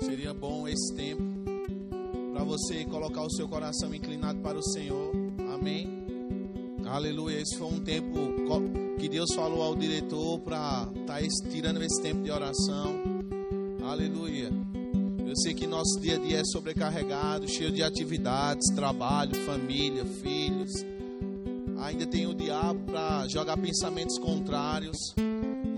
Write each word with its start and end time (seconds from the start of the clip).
Seria 0.00 0.32
bom 0.32 0.66
esse 0.66 0.94
tempo 0.94 1.22
para 2.32 2.42
você 2.44 2.84
colocar 2.86 3.22
o 3.22 3.30
seu 3.30 3.46
coração 3.46 3.94
inclinado 3.94 4.40
para 4.40 4.58
o 4.58 4.62
Senhor. 4.62 5.12
Amém. 5.54 5.88
Aleluia. 6.86 7.40
Esse 7.40 7.56
foi 7.58 7.68
um 7.68 7.80
tempo 7.80 8.18
que 8.98 9.08
Deus 9.08 9.32
falou 9.34 9.62
ao 9.62 9.76
diretor 9.76 10.38
para 10.40 10.88
estar 10.94 11.20
tá 11.20 11.50
tirando 11.50 11.82
esse 11.82 12.00
tempo 12.00 12.22
de 12.22 12.30
oração. 12.30 13.00
Aleluia. 13.82 14.50
Eu 15.26 15.36
sei 15.36 15.54
que 15.54 15.66
nosso 15.66 16.00
dia 16.00 16.16
a 16.16 16.18
dia 16.18 16.38
é 16.38 16.44
sobrecarregado, 16.44 17.46
cheio 17.46 17.70
de 17.70 17.82
atividades, 17.82 18.74
trabalho, 18.74 19.34
família, 19.44 20.04
filhos. 20.04 20.72
Ainda 21.78 22.06
tem 22.06 22.26
o 22.26 22.34
diabo 22.34 22.80
para 22.86 23.28
jogar 23.28 23.56
pensamentos 23.56 24.18
contrários, 24.18 24.96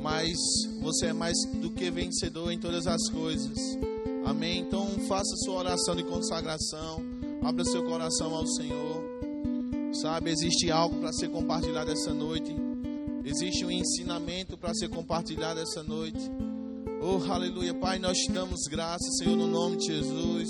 mas 0.01 0.37
você 0.81 1.07
é 1.07 1.13
mais 1.13 1.37
do 1.61 1.71
que 1.71 1.91
vencedor 1.91 2.51
em 2.51 2.59
todas 2.59 2.87
as 2.87 3.11
coisas. 3.11 3.59
Amém. 4.43 4.59
Então 4.59 4.89
faça 5.07 5.37
sua 5.45 5.55
oração 5.55 5.95
de 5.95 6.03
consagração, 6.03 7.01
abra 7.45 7.65
seu 7.65 7.85
coração 7.85 8.35
ao 8.35 8.45
Senhor. 8.45 9.01
Sabe, 9.93 10.33
existe 10.33 10.69
algo 10.69 10.99
para 10.99 11.13
ser 11.13 11.29
compartilhado 11.29 11.93
essa 11.93 12.13
noite. 12.13 12.53
Existe 13.25 13.65
um 13.65 13.71
ensinamento 13.71 14.59
para 14.59 14.75
ser 14.75 14.89
compartilhado 14.89 15.61
essa 15.61 15.85
noite. 15.85 16.19
Oh, 17.01 17.33
aleluia, 17.33 17.73
Pai, 17.73 18.01
nós 18.01 18.19
te 18.19 18.33
damos 18.33 18.63
graças, 18.69 19.17
Senhor, 19.19 19.37
no 19.37 19.47
nome 19.47 19.77
de 19.77 19.87
Jesus. 19.87 20.49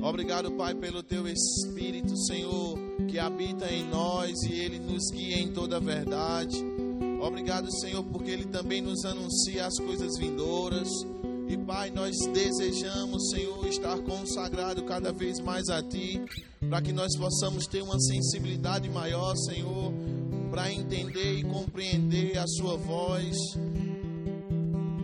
Obrigado, 0.00 0.50
Pai, 0.52 0.74
pelo 0.74 1.02
teu 1.02 1.28
Espírito, 1.28 2.16
Senhor, 2.16 2.78
que 3.06 3.18
habita 3.18 3.70
em 3.70 3.86
nós 3.86 4.32
e 4.44 4.54
ele 4.54 4.78
nos 4.78 5.10
guia 5.10 5.38
em 5.38 5.52
toda 5.52 5.76
a 5.76 5.80
verdade. 5.80 6.56
Obrigado, 7.20 7.70
Senhor, 7.80 8.02
porque 8.02 8.30
ele 8.30 8.46
também 8.46 8.80
nos 8.80 9.04
anuncia 9.04 9.66
as 9.66 9.78
coisas 9.78 10.16
vindouras. 10.18 10.88
E, 11.50 11.56
Pai, 11.56 11.90
nós 11.90 12.14
desejamos, 12.32 13.30
Senhor, 13.30 13.66
estar 13.66 13.98
consagrado 14.02 14.84
cada 14.84 15.12
vez 15.12 15.40
mais 15.40 15.68
a 15.68 15.82
Ti, 15.82 16.22
para 16.68 16.80
que 16.80 16.92
nós 16.92 17.16
possamos 17.16 17.66
ter 17.66 17.82
uma 17.82 17.98
sensibilidade 17.98 18.88
maior, 18.88 19.34
Senhor, 19.34 19.92
para 20.48 20.72
entender 20.72 21.40
e 21.40 21.42
compreender 21.42 22.38
a 22.38 22.46
Sua 22.46 22.76
voz 22.76 23.36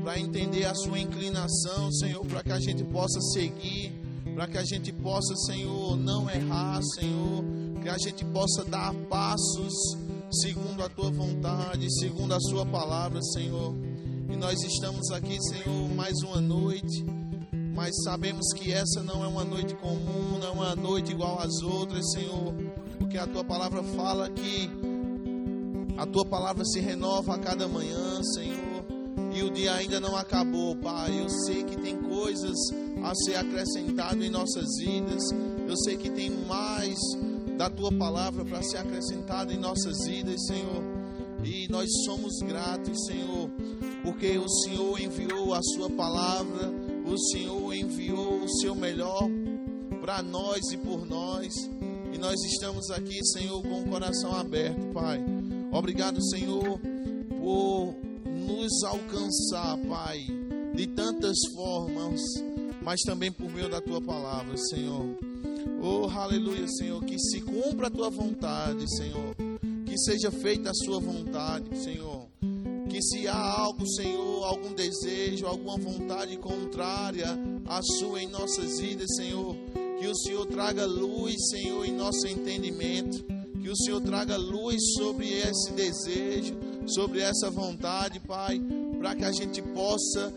para 0.05 0.21
entender 0.21 0.65
a 0.67 0.73
sua 0.73 1.01
inclinação, 1.01 1.91
Senhor, 1.91 2.25
para 2.27 2.41
que 2.41 2.53
a 2.53 2.61
gente 2.61 2.85
possa 2.85 3.21
seguir, 3.21 3.93
para 4.37 4.47
que 4.47 4.57
a 4.57 4.63
gente 4.63 4.93
possa, 4.93 5.35
Senhor, 5.35 5.97
não 5.97 6.31
errar, 6.31 6.81
Senhor, 6.95 7.45
que 7.83 7.89
a 7.89 7.99
gente 7.99 8.25
possa 8.27 8.65
dar 8.65 8.95
passos 9.11 9.75
segundo 10.31 10.85
a 10.85 10.89
tua 10.89 11.11
vontade, 11.11 11.93
segundo 11.99 12.35
a 12.35 12.39
sua 12.39 12.65
palavra, 12.65 13.21
Senhor. 13.21 13.75
E 14.29 14.37
nós 14.37 14.63
estamos 14.63 15.11
aqui, 15.11 15.39
Senhor, 15.41 15.89
mais 15.95 16.15
uma 16.23 16.41
noite, 16.41 17.05
mas 17.75 17.95
sabemos 18.05 18.53
que 18.55 18.73
essa 18.73 19.03
não 19.03 19.25
é 19.25 19.27
uma 19.27 19.45
noite 19.45 19.75
comum, 19.75 20.39
não 20.39 20.49
é 20.49 20.51
uma 20.51 20.77
noite 20.77 21.13
igual 21.13 21.41
às 21.41 21.63
outras, 21.63 22.13
Senhor, 22.13 22.55
porque 22.99 23.19
a 23.19 23.27
tua 23.27 23.45
palavra 23.45 23.83
fala 23.83 24.29
que 24.31 24.71
a 25.97 26.07
tua 26.07 26.25
palavra 26.25 26.65
se 26.65 26.81
renova 26.81 27.35
a 27.35 27.39
cada 27.39 27.67
manhã, 27.67 28.23
Senhor 28.35 28.67
e 29.37 29.43
o 29.43 29.51
dia 29.51 29.75
ainda 29.75 30.01
não 30.01 30.17
acabou, 30.17 30.75
Pai. 30.77 31.21
Eu 31.21 31.29
sei 31.29 31.63
que 31.63 31.77
tem 31.77 31.95
coisas 31.95 32.57
a 33.05 33.15
ser 33.15 33.37
acrescentado 33.37 34.25
em 34.25 34.31
nossas 34.31 34.65
vidas. 34.79 35.23
Eu 35.69 35.77
sei 35.77 35.99
que 35.99 36.09
tem 36.09 36.31
mais 36.31 36.97
da 37.59 37.69
tua 37.69 37.93
palavra 37.93 38.47
para 38.47 38.63
ser 38.63 38.79
acrescentado 38.79 39.53
em 39.53 39.59
nossas 39.59 40.07
vidas, 40.07 40.47
Senhor. 40.47 40.83
E 41.47 41.69
nós 41.69 41.89
somos 42.05 42.41
gratos, 42.41 43.07
Senhor, 43.07 43.49
porque 44.03 44.37
o 44.37 44.49
Senhor 44.49 45.01
enviou 45.01 45.55
a 45.55 45.63
sua 45.63 45.89
palavra, 45.89 46.73
o 47.07 47.17
Senhor 47.31 47.73
enviou 47.73 48.43
o 48.43 48.49
seu 48.61 48.75
melhor 48.75 49.31
para 50.01 50.25
nós 50.25 50.73
e 50.73 50.77
por 50.77 51.07
nós. 51.07 51.55
E 52.13 52.19
nós 52.19 52.35
estamos 52.43 52.91
aqui, 52.91 53.25
Senhor, 53.27 53.63
com 53.63 53.83
o 53.83 53.89
coração 53.89 54.35
aberto, 54.35 54.93
Pai. 54.93 55.25
Obrigado, 55.71 56.21
Senhor, 56.31 56.81
por 57.39 57.95
nos 58.25 58.83
alcançar, 58.83 59.79
Pai, 59.89 60.27
de 60.75 60.89
tantas 60.89 61.37
formas, 61.55 62.21
mas 62.83 63.01
também 63.03 63.31
por 63.31 63.49
meio 63.53 63.69
da 63.69 63.81
tua 63.81 64.01
palavra, 64.01 64.57
Senhor. 64.57 65.17
Oh, 65.81 66.09
aleluia, 66.11 66.67
Senhor, 66.67 67.05
que 67.05 67.17
se 67.21 67.41
cumpra 67.41 67.87
a 67.87 67.91
tua 67.91 68.11
vontade, 68.11 68.85
Senhor. 68.97 69.46
Que 69.97 70.03
seja 70.13 70.31
feita 70.31 70.73
a 70.73 70.75
sua 70.75 71.01
vontade, 71.01 71.75
Senhor. 71.79 72.29
Que 72.87 73.01
se 73.01 73.27
há 73.27 73.35
algo, 73.35 73.89
Senhor, 73.89 74.45
algum 74.45 74.75
desejo, 74.75 75.47
alguma 75.47 75.79
vontade 75.79 76.37
contrária 76.37 77.29
à 77.65 77.81
sua 77.83 78.23
em 78.23 78.29
nossas 78.29 78.79
vidas, 78.79 79.07
Senhor, 79.17 79.57
que 79.99 80.07
o 80.07 80.15
Senhor 80.15 80.45
traga 80.45 80.85
luz, 80.85 81.35
Senhor, 81.49 81.87
em 81.87 81.93
nosso 81.93 82.27
entendimento. 82.27 83.25
Que 83.63 83.71
o 83.71 83.77
Senhor 83.77 84.03
traga 84.03 84.37
luz 84.37 84.77
sobre 84.99 85.33
esse 85.33 85.73
desejo, 85.73 86.55
sobre 86.87 87.21
essa 87.21 87.49
vontade, 87.49 88.21
Pai, 88.21 88.61
para 88.99 89.15
que 89.15 89.25
a 89.25 89.33
gente 89.33 89.63
possa 89.63 90.31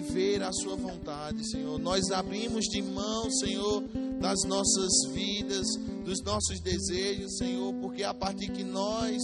viver 0.00 0.42
a 0.42 0.52
Sua 0.52 0.76
vontade, 0.76 1.48
Senhor. 1.48 1.78
Nós 1.78 2.10
abrimos 2.10 2.64
de 2.66 2.82
mão, 2.82 3.30
Senhor, 3.30 3.82
das 4.20 4.42
nossas 4.44 4.90
vidas, 5.12 5.66
dos 6.04 6.20
nossos 6.22 6.60
desejos, 6.60 7.36
Senhor, 7.36 7.72
porque 7.74 8.02
a 8.02 8.12
partir 8.12 8.50
que 8.50 8.64
nós 8.64 9.16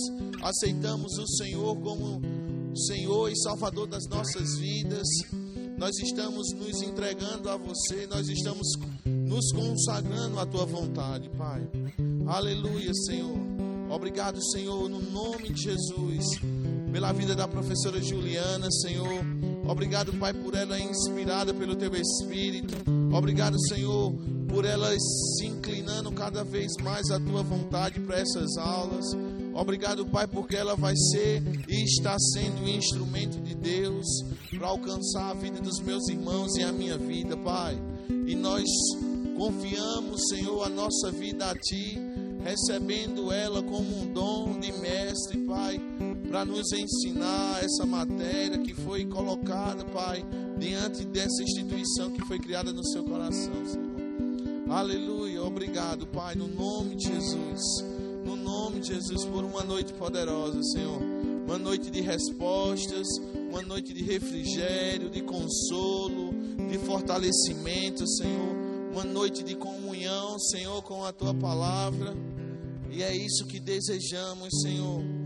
aceitamos 0.42 1.18
o 1.18 1.26
Senhor 1.36 1.76
como 1.76 2.20
Senhor 2.86 3.30
e 3.30 3.36
Salvador 3.36 3.86
das 3.86 4.06
nossas 4.08 4.58
vidas, 4.58 5.06
nós 5.76 5.96
estamos 5.98 6.52
nos 6.52 6.82
entregando 6.82 7.48
a 7.48 7.56
você, 7.56 8.06
nós 8.06 8.28
estamos 8.28 8.66
nos 9.04 9.52
consagrando 9.52 10.38
à 10.38 10.46
tua 10.46 10.66
vontade, 10.66 11.28
Pai. 11.30 11.66
Aleluia, 12.26 12.92
Senhor. 13.06 13.38
Obrigado, 13.90 14.40
Senhor, 14.52 14.88
no 14.88 15.00
nome 15.00 15.52
de 15.52 15.62
Jesus, 15.62 16.26
pela 16.92 17.12
vida 17.12 17.34
da 17.34 17.46
professora 17.46 18.00
Juliana, 18.02 18.70
Senhor. 18.70 19.24
Obrigado, 19.66 20.12
Pai, 20.14 20.32
por 20.32 20.54
ela 20.54 20.78
inspirada 20.78 21.54
pelo 21.54 21.76
Teu 21.76 21.94
Espírito. 21.94 22.74
Obrigado, 23.12 23.58
Senhor, 23.68 24.12
por 24.48 24.64
ela 24.64 24.90
se 24.98 25.46
inclinando 25.46 26.10
cada 26.12 26.42
vez 26.42 26.72
mais 26.82 27.10
à 27.10 27.20
Tua 27.20 27.42
vontade 27.42 28.00
para 28.00 28.18
essas 28.18 28.56
aulas. 28.56 29.04
Obrigado, 29.54 30.06
Pai, 30.06 30.26
porque 30.26 30.56
ela 30.56 30.74
vai 30.74 30.94
ser 30.96 31.42
e 31.68 31.84
está 31.84 32.16
sendo 32.18 32.62
um 32.62 32.68
instrumento 32.68 33.40
de 33.40 33.54
Deus 33.54 34.06
para 34.56 34.68
alcançar 34.68 35.30
a 35.30 35.34
vida 35.34 35.60
dos 35.60 35.80
meus 35.80 36.08
irmãos 36.08 36.56
e 36.56 36.62
a 36.62 36.72
minha 36.72 36.96
vida, 36.96 37.36
Pai. 37.36 37.78
E 38.26 38.34
nós 38.34 38.64
confiamos, 39.36 40.28
Senhor, 40.28 40.64
a 40.64 40.68
nossa 40.68 41.10
vida 41.10 41.50
a 41.50 41.54
Ti 41.54 41.98
recebendo 42.42 43.30
ela 43.32 43.62
como 43.62 44.02
um 44.02 44.12
dom 44.12 44.58
de 44.58 44.72
mestre, 44.72 45.38
Pai, 45.46 45.80
para 46.30 46.44
nos 46.44 46.70
ensinar 46.72 47.58
essa 47.60 47.84
matéria 47.84 48.56
que 48.58 48.72
foi 48.72 49.04
colocada, 49.04 49.84
Pai, 49.84 50.24
diante 50.56 51.04
dessa 51.04 51.42
instituição 51.42 52.08
que 52.12 52.24
foi 52.24 52.38
criada 52.38 52.72
no 52.72 52.86
seu 52.86 53.02
coração, 53.02 53.52
Senhor. 53.66 54.70
Aleluia, 54.70 55.42
obrigado, 55.42 56.06
Pai, 56.06 56.36
no 56.36 56.46
nome 56.46 56.94
de 56.94 57.08
Jesus, 57.08 57.60
no 58.24 58.36
nome 58.36 58.78
de 58.78 58.94
Jesus, 58.94 59.24
por 59.24 59.42
uma 59.42 59.64
noite 59.64 59.92
poderosa, 59.92 60.62
Senhor. 60.62 61.02
Uma 61.48 61.58
noite 61.58 61.90
de 61.90 62.00
respostas, 62.00 63.08
uma 63.50 63.62
noite 63.62 63.92
de 63.92 64.04
refrigério, 64.04 65.10
de 65.10 65.22
consolo, 65.22 66.32
de 66.70 66.78
fortalecimento, 66.78 68.06
Senhor 68.06 68.70
uma 68.92 69.04
noite 69.04 69.44
de 69.44 69.54
comunhão, 69.54 70.36
Senhor, 70.38 70.82
com 70.82 71.04
a 71.04 71.12
tua 71.12 71.32
palavra. 71.32 72.12
E 72.90 73.04
é 73.04 73.14
isso 73.14 73.46
que 73.46 73.60
desejamos, 73.60 74.48
Senhor. 74.62 75.19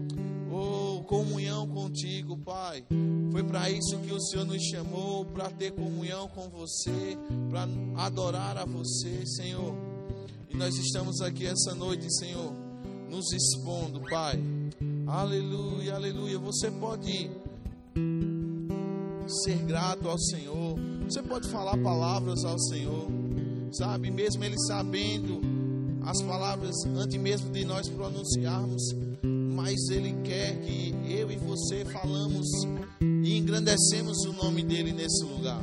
Comunhão 1.04 1.66
contigo, 1.68 2.36
Pai. 2.38 2.84
Foi 3.30 3.42
para 3.44 3.70
isso 3.70 3.98
que 3.98 4.12
o 4.12 4.20
Senhor 4.20 4.44
nos 4.44 4.62
chamou, 4.64 5.24
para 5.26 5.50
ter 5.50 5.72
comunhão 5.72 6.28
com 6.28 6.48
você, 6.48 7.16
para 7.50 7.68
adorar 8.04 8.58
a 8.58 8.64
você, 8.64 9.24
Senhor. 9.26 9.74
E 10.50 10.56
nós 10.56 10.76
estamos 10.76 11.20
aqui 11.20 11.46
essa 11.46 11.74
noite, 11.74 12.12
Senhor, 12.18 12.52
nos 13.10 13.32
expondo, 13.32 14.00
Pai. 14.10 14.42
Aleluia, 15.06 15.94
aleluia. 15.94 16.38
Você 16.38 16.70
pode 16.70 17.30
ser 19.26 19.58
grato 19.66 20.08
ao 20.08 20.18
Senhor. 20.18 20.78
Você 21.04 21.22
pode 21.22 21.48
falar 21.48 21.76
palavras 21.78 22.44
ao 22.44 22.58
Senhor 22.58 23.24
sabe? 23.74 24.10
Mesmo 24.10 24.44
ele 24.44 24.58
sabendo 24.66 25.40
as 26.02 26.22
palavras 26.22 26.74
antes 26.96 27.20
mesmo 27.20 27.50
de 27.50 27.64
nós 27.64 27.88
pronunciarmos, 27.88 28.82
mas 29.54 29.88
ele 29.88 30.12
quer 30.24 30.56
que 30.60 30.94
eu 31.08 31.30
e 31.30 31.36
você 31.36 31.84
falamos 31.84 32.46
e 33.00 33.38
engrandecemos 33.38 34.18
o 34.24 34.32
nome 34.32 34.62
dele 34.62 34.92
nesse 34.92 35.24
lugar. 35.24 35.62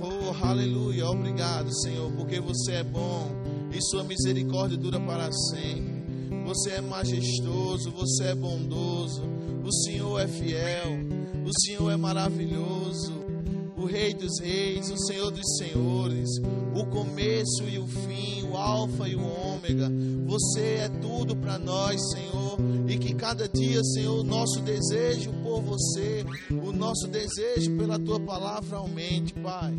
Oh, 0.00 0.46
aleluia, 0.46 1.08
obrigado, 1.08 1.74
Senhor, 1.82 2.12
porque 2.12 2.40
você 2.40 2.74
é 2.74 2.84
bom 2.84 3.28
e 3.72 3.82
sua 3.82 4.04
misericórdia 4.04 4.78
dura 4.78 5.00
para 5.00 5.30
sempre. 5.32 5.98
Você 6.46 6.70
é 6.70 6.80
majestoso, 6.80 7.90
você 7.90 8.28
é 8.28 8.34
bondoso, 8.34 9.22
o 9.64 9.72
Senhor 9.72 10.20
é 10.20 10.28
fiel, 10.28 10.98
o 11.44 11.60
Senhor 11.60 11.90
é 11.90 11.96
maravilhoso. 11.96 13.17
Rei 13.88 14.12
dos 14.12 14.38
Reis, 14.38 14.90
o 14.90 14.98
Senhor 15.06 15.30
dos 15.30 15.56
Senhores, 15.56 16.28
o 16.74 16.84
começo 16.86 17.64
e 17.68 17.78
o 17.78 17.86
fim, 17.86 18.42
o 18.42 18.56
Alfa 18.56 19.08
e 19.08 19.16
o 19.16 19.22
Ômega. 19.22 19.90
Você 20.26 20.60
é 20.60 20.88
tudo 21.00 21.34
para 21.34 21.58
nós, 21.58 21.98
Senhor, 22.10 22.58
e 22.86 22.98
que 22.98 23.14
cada 23.14 23.48
dia, 23.48 23.82
Senhor, 23.82 24.20
o 24.20 24.24
nosso 24.24 24.60
desejo 24.60 25.32
por 25.42 25.62
você, 25.62 26.24
o 26.50 26.70
nosso 26.70 27.08
desejo 27.08 27.76
pela 27.76 27.98
tua 27.98 28.20
palavra 28.20 28.76
aumente, 28.76 29.32
Pai. 29.34 29.74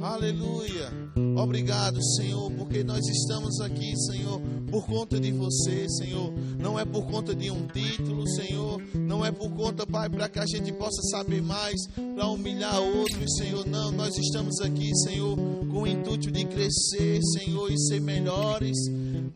Aleluia. 0.00 0.90
Obrigado, 1.38 2.02
Senhor, 2.16 2.50
porque 2.50 2.82
nós 2.82 3.06
estamos 3.06 3.60
aqui, 3.60 3.96
Senhor, 3.96 4.40
por 4.68 4.84
conta 4.84 5.20
de 5.20 5.30
você, 5.30 5.88
Senhor. 5.88 6.32
Não 6.58 6.76
é 6.76 6.84
por 6.84 7.06
conta 7.06 7.32
de 7.32 7.48
um 7.48 7.64
título, 7.68 8.28
Senhor. 8.28 8.82
Não 8.92 9.24
é 9.24 9.30
por 9.30 9.48
conta, 9.52 9.86
Pai, 9.86 10.10
para 10.10 10.28
que 10.28 10.40
a 10.40 10.46
gente 10.46 10.72
possa 10.72 11.00
saber 11.10 11.40
mais, 11.40 11.76
para 12.16 12.26
humilhar 12.26 12.80
outros, 12.80 13.36
Senhor. 13.36 13.64
Não, 13.68 13.92
nós 13.92 14.18
estamos 14.18 14.60
aqui, 14.60 14.90
Senhor, 15.04 15.36
com 15.36 15.82
o 15.82 15.86
intuito 15.86 16.28
de 16.32 16.44
crescer, 16.44 17.20
Senhor, 17.22 17.70
e 17.70 17.78
ser 17.78 18.00
melhores. 18.00 18.76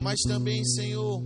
Mas 0.00 0.20
também, 0.22 0.64
Senhor, 0.64 1.22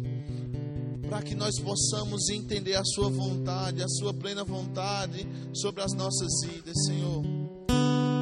para 1.08 1.22
que 1.22 1.34
nós 1.34 1.58
possamos 1.58 2.29
entender 2.29 2.75
a 2.75 2.84
Sua 2.84 3.08
vontade, 3.08 3.82
a 3.82 3.88
Sua 3.88 4.12
plena 4.12 4.44
vontade 4.44 5.26
sobre 5.55 5.82
as 5.82 5.94
nossas 5.94 6.29
vidas, 6.46 6.84
Senhor. 6.84 7.25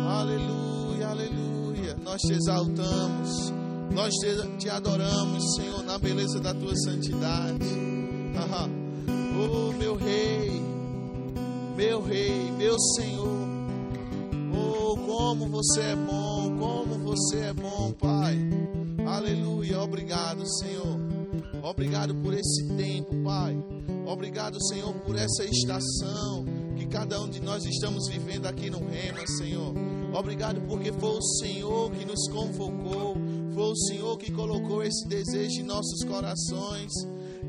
Aleluia. 0.07 0.74
Nós 2.05 2.21
te 2.21 2.35
exaltamos, 2.35 3.51
nós 3.91 4.13
te, 4.59 4.69
adoramos, 4.69 5.55
Senhor, 5.57 5.83
na 5.83 5.99
beleza 5.99 6.39
da 6.39 6.53
Tua 6.53 6.77
santidade. 6.77 7.65
oh, 9.41 9.73
meu 9.73 9.97
Rei, 9.97 10.61
meu 11.75 12.03
Rei, 12.03 12.53
meu 12.59 12.79
Senhor. 12.79 13.49
Oh, 14.55 14.97
como 14.99 15.49
você 15.49 15.81
é 15.81 15.97
bom, 15.97 16.57
como 16.59 16.99
você 16.99 17.39
é 17.39 17.53
bom, 17.55 17.91
Pai. 17.93 18.37
Aleluia, 19.07 19.81
obrigado, 19.81 20.47
Senhor. 20.59 21.01
Obrigado 21.63 22.15
por 22.17 22.35
esse 22.35 22.69
tempo, 22.77 23.15
Pai. 23.25 23.57
Obrigado, 24.07 24.63
Senhor, 24.63 24.93
por 25.07 25.17
essa 25.17 25.45
estação 25.45 26.45
que 26.85 26.87
cada 26.87 27.21
um 27.21 27.29
de 27.29 27.41
nós 27.41 27.65
estamos 27.65 28.09
vivendo 28.09 28.47
aqui 28.47 28.69
no 28.69 28.79
Rema, 28.79 29.27
Senhor. 29.27 29.75
Obrigado 30.13 30.61
porque 30.63 30.93
foi 30.93 31.17
o 31.17 31.23
Senhor 31.23 31.91
que 31.91 32.05
nos 32.05 32.29
convocou, 32.31 33.17
foi 33.55 33.71
o 33.71 33.77
Senhor 33.77 34.19
que 34.19 34.31
colocou 34.31 34.83
esse 34.83 35.09
desejo 35.09 35.61
em 35.61 35.63
nossos 35.63 36.05
corações. 36.05 36.93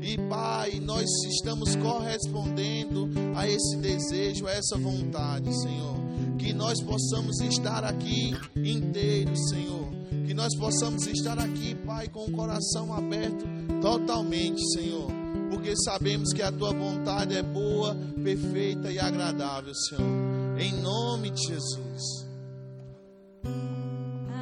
E 0.00 0.16
Pai, 0.28 0.80
nós 0.80 1.06
estamos 1.28 1.74
correspondendo 1.76 3.08
a 3.34 3.48
esse 3.48 3.76
desejo, 3.76 4.46
a 4.46 4.52
essa 4.52 4.76
vontade, 4.78 5.54
Senhor. 5.54 5.96
Que 6.38 6.52
nós 6.52 6.82
possamos 6.82 7.40
estar 7.40 7.84
aqui 7.84 8.34
inteiros, 8.56 9.48
Senhor. 9.50 9.86
Que 10.26 10.34
nós 10.34 10.54
possamos 10.56 11.06
estar 11.06 11.38
aqui, 11.38 11.74
Pai, 11.74 12.08
com 12.08 12.24
o 12.24 12.32
coração 12.32 12.92
aberto 12.92 13.44
totalmente, 13.80 14.60
Senhor, 14.72 15.10
porque 15.50 15.74
sabemos 15.76 16.32
que 16.32 16.42
a 16.42 16.50
tua 16.50 16.72
vontade 16.72 17.36
é 17.36 17.42
boa, 17.42 17.96
perfeita 18.22 18.90
e 18.90 18.98
agradável, 18.98 19.74
Senhor. 19.74 20.58
Em 20.58 20.72
nome 20.80 21.30
de 21.30 21.42
Jesus. 21.48 22.26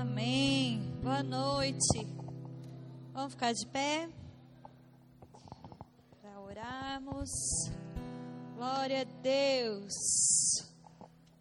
Amém. 0.00 0.80
Boa 1.02 1.22
noite. 1.22 2.06
Vamos 3.12 3.32
ficar 3.32 3.52
de 3.52 3.66
pé 3.66 4.08
para 6.20 6.40
orarmos. 6.40 7.30
Glória 8.56 9.02
a 9.02 9.22
Deus. 9.22 9.94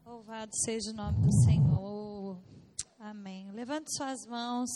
Louvado 0.06 0.52
seja 0.66 0.92
o 0.92 0.94
nome 0.94 1.22
do 1.22 1.32
Senhor. 1.44 2.38
Amém. 3.00 3.52
Levante 3.52 3.96
suas 3.96 4.26
mãos. 4.26 4.70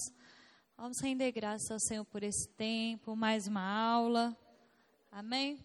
Vamos 0.77 1.01
render 1.01 1.31
graças 1.31 1.71
ao 1.71 1.79
Senhor 1.79 2.05
por 2.05 2.21
esse 2.21 2.47
tempo, 2.55 3.15
mais 3.15 3.47
uma 3.47 3.61
aula. 3.61 4.37
Amém? 5.19 5.57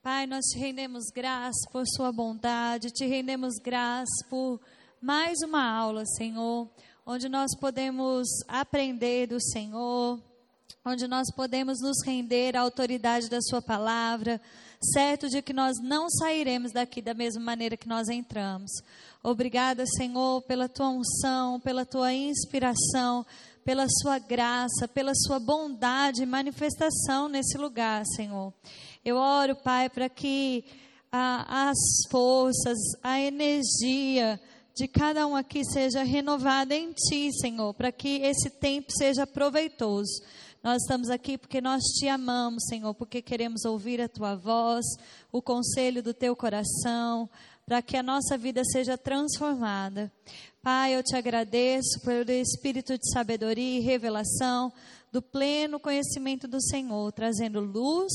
Pai, 0.00 0.24
nós 0.24 0.44
te 0.44 0.56
rendemos 0.56 1.06
graças 1.12 1.66
por 1.72 1.82
Sua 1.84 2.12
bondade, 2.12 2.92
te 2.92 3.04
rendemos 3.04 3.54
graças 3.60 4.24
por 4.30 4.60
mais 5.02 5.36
uma 5.42 5.68
aula, 5.68 6.06
Senhor, 6.06 6.70
onde 7.04 7.28
nós 7.28 7.50
podemos 7.58 8.28
aprender 8.46 9.26
do 9.26 9.42
Senhor, 9.42 10.22
onde 10.84 11.08
nós 11.08 11.26
podemos 11.34 11.80
nos 11.82 11.96
render 12.06 12.56
à 12.56 12.60
autoridade 12.60 13.28
da 13.28 13.40
Sua 13.40 13.60
palavra, 13.60 14.40
certo 14.94 15.28
de 15.28 15.42
que 15.42 15.52
nós 15.52 15.74
não 15.82 16.08
sairemos 16.08 16.70
daqui 16.70 17.02
da 17.02 17.14
mesma 17.14 17.42
maneira 17.42 17.76
que 17.76 17.88
nós 17.88 18.08
entramos. 18.08 18.70
Obrigada, 19.24 19.84
Senhor, 19.96 20.40
pela 20.42 20.68
Tua 20.68 20.90
unção, 20.90 21.58
pela 21.58 21.84
Tua 21.84 22.14
inspiração 22.14 23.26
pela 23.68 23.84
sua 24.00 24.18
graça, 24.18 24.88
pela 24.88 25.12
sua 25.14 25.38
bondade 25.38 26.22
e 26.22 26.26
manifestação 26.26 27.28
nesse 27.28 27.58
lugar, 27.58 28.02
Senhor. 28.16 28.50
Eu 29.04 29.18
oro, 29.18 29.54
Pai, 29.56 29.90
para 29.90 30.08
que 30.08 30.64
as 31.12 31.76
forças, 32.10 32.78
a 33.02 33.20
energia 33.20 34.40
de 34.74 34.88
cada 34.88 35.26
um 35.26 35.36
aqui 35.36 35.62
seja 35.66 36.02
renovada 36.02 36.74
em 36.74 36.92
Ti, 36.94 37.30
Senhor, 37.30 37.74
para 37.74 37.92
que 37.92 38.22
esse 38.22 38.48
tempo 38.48 38.90
seja 38.90 39.26
proveitoso. 39.26 40.22
Nós 40.62 40.80
estamos 40.80 41.10
aqui 41.10 41.36
porque 41.36 41.60
nós 41.60 41.82
te 41.82 42.08
amamos, 42.08 42.64
Senhor, 42.70 42.94
porque 42.94 43.20
queremos 43.20 43.66
ouvir 43.66 44.00
a 44.00 44.08
tua 44.08 44.34
voz, 44.34 44.86
o 45.30 45.42
conselho 45.42 46.02
do 46.02 46.14
teu 46.14 46.34
coração, 46.34 47.28
para 47.68 47.82
que 47.82 47.98
a 47.98 48.02
nossa 48.02 48.38
vida 48.38 48.64
seja 48.64 48.96
transformada. 48.96 50.10
Pai, 50.62 50.96
eu 50.96 51.02
te 51.02 51.14
agradeço 51.14 52.00
pelo 52.02 52.30
espírito 52.30 52.96
de 52.96 53.12
sabedoria 53.12 53.78
e 53.78 53.82
revelação 53.82 54.72
do 55.12 55.20
pleno 55.20 55.78
conhecimento 55.78 56.48
do 56.48 56.62
Senhor, 56.62 57.12
trazendo 57.12 57.60
luz 57.60 58.10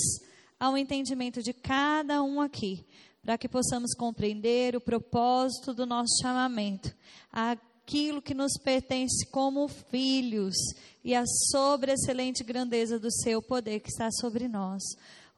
ao 0.59 0.75
entendimento 0.75 1.43
de 1.43 1.53
cada 1.53 2.23
um 2.23 2.41
aqui, 2.41 2.83
para 3.21 3.37
que 3.37 3.47
possamos 3.47 3.93
compreender 3.93 4.75
o 4.75 4.81
propósito 4.81 5.71
do 5.71 5.85
nosso 5.85 6.19
chamamento, 6.19 6.91
aquilo 7.31 8.23
que 8.23 8.33
nos 8.33 8.53
pertence 8.53 9.23
como 9.27 9.67
filhos 9.67 10.55
e 11.03 11.13
a 11.13 11.25
sobre-excelente 11.51 12.43
grandeza 12.43 12.97
do 12.97 13.11
seu 13.11 13.39
poder 13.39 13.81
que 13.81 13.89
está 13.89 14.09
sobre 14.11 14.47
nós. 14.47 14.81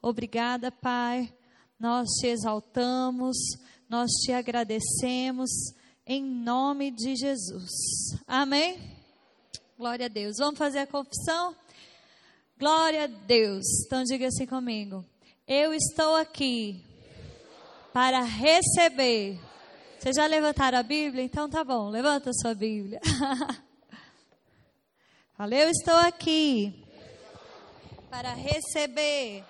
Obrigada, 0.00 0.72
Pai. 0.72 1.30
Nós 1.78 2.08
te 2.18 2.28
exaltamos, 2.28 3.36
nós 3.88 4.10
te 4.24 4.32
agradecemos 4.32 5.50
em 6.06 6.22
nome 6.24 6.90
de 6.90 7.16
Jesus. 7.16 7.70
Amém? 8.26 8.80
Glória 9.78 10.06
a 10.06 10.08
Deus. 10.08 10.36
Vamos 10.38 10.58
fazer 10.58 10.80
a 10.80 10.86
confissão? 10.86 11.54
Glória 12.58 13.04
a 13.04 13.06
Deus. 13.06 13.64
Então 13.86 14.02
diga 14.04 14.26
assim 14.26 14.46
comigo. 14.46 15.04
Eu 15.46 15.72
estou 15.72 16.16
aqui 16.16 16.82
para 17.92 18.22
receber. 18.22 19.38
Vocês 19.98 20.16
já 20.16 20.26
levantaram 20.26 20.78
a 20.78 20.82
Bíblia? 20.82 21.22
Então 21.22 21.48
tá 21.48 21.62
bom, 21.62 21.88
levanta 21.88 22.30
a 22.30 22.34
sua 22.34 22.54
Bíblia. 22.54 23.00
Falei, 25.36 25.64
eu 25.64 25.70
estou 25.70 25.96
aqui 25.96 26.82
para 28.08 28.32
receber 28.32 29.44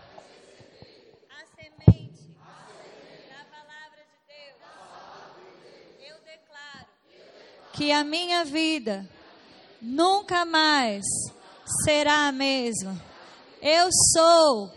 que 7.76 7.92
a 7.92 8.02
minha 8.02 8.42
vida 8.42 9.06
nunca 9.82 10.46
mais 10.46 11.04
será 11.84 12.28
a 12.28 12.32
mesma. 12.32 12.98
Eu 13.60 13.90
sou 14.14 14.72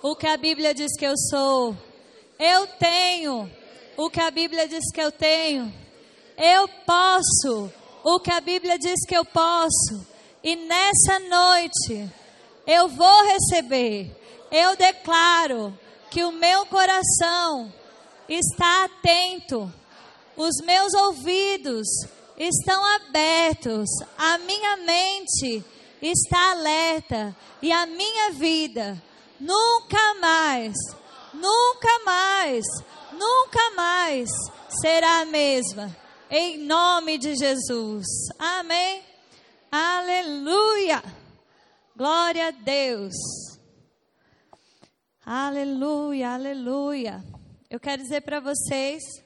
o 0.00 0.14
que 0.14 0.26
a 0.26 0.36
Bíblia 0.36 0.72
diz 0.72 0.96
que 0.96 1.04
eu 1.04 1.16
sou. 1.16 1.76
Eu 2.38 2.66
tenho 2.78 3.50
o 3.96 4.08
que 4.08 4.20
a 4.20 4.30
Bíblia 4.30 4.68
diz 4.68 4.84
que 4.92 5.00
eu 5.00 5.10
tenho. 5.10 5.72
Eu 6.38 6.68
posso 6.86 7.72
o 8.04 8.20
que 8.20 8.30
a 8.30 8.40
Bíblia 8.40 8.78
diz 8.78 9.04
que 9.04 9.16
eu 9.16 9.24
posso. 9.24 10.06
E 10.42 10.54
nessa 10.54 11.18
noite 11.18 12.08
eu 12.66 12.88
vou 12.88 13.24
receber. 13.24 14.14
Eu 14.52 14.76
declaro 14.76 15.76
que 16.08 16.22
o 16.22 16.30
meu 16.30 16.64
coração 16.66 17.72
está 18.28 18.84
atento, 18.84 19.72
os 20.36 20.64
meus 20.64 20.94
ouvidos 20.94 21.88
estão 22.36 22.84
abertos, 22.96 23.88
a 24.18 24.38
minha 24.38 24.76
mente 24.78 25.64
está 26.02 26.52
alerta 26.52 27.34
e 27.62 27.72
a 27.72 27.86
minha 27.86 28.32
vida 28.32 29.02
nunca 29.40 30.14
mais, 30.20 30.74
nunca 31.32 32.04
mais, 32.04 32.64
nunca 33.12 33.70
mais 33.76 34.28
será 34.80 35.20
a 35.20 35.24
mesma. 35.24 35.94
Em 36.30 36.58
nome 36.58 37.18
de 37.18 37.36
Jesus. 37.36 38.06
Amém. 38.38 39.02
Aleluia. 39.70 41.02
Glória 41.96 42.48
a 42.48 42.50
Deus. 42.50 43.14
Aleluia, 45.24 46.34
aleluia. 46.34 47.24
Eu 47.70 47.80
quero 47.80 48.02
dizer 48.02 48.20
para 48.22 48.40
vocês 48.40 49.23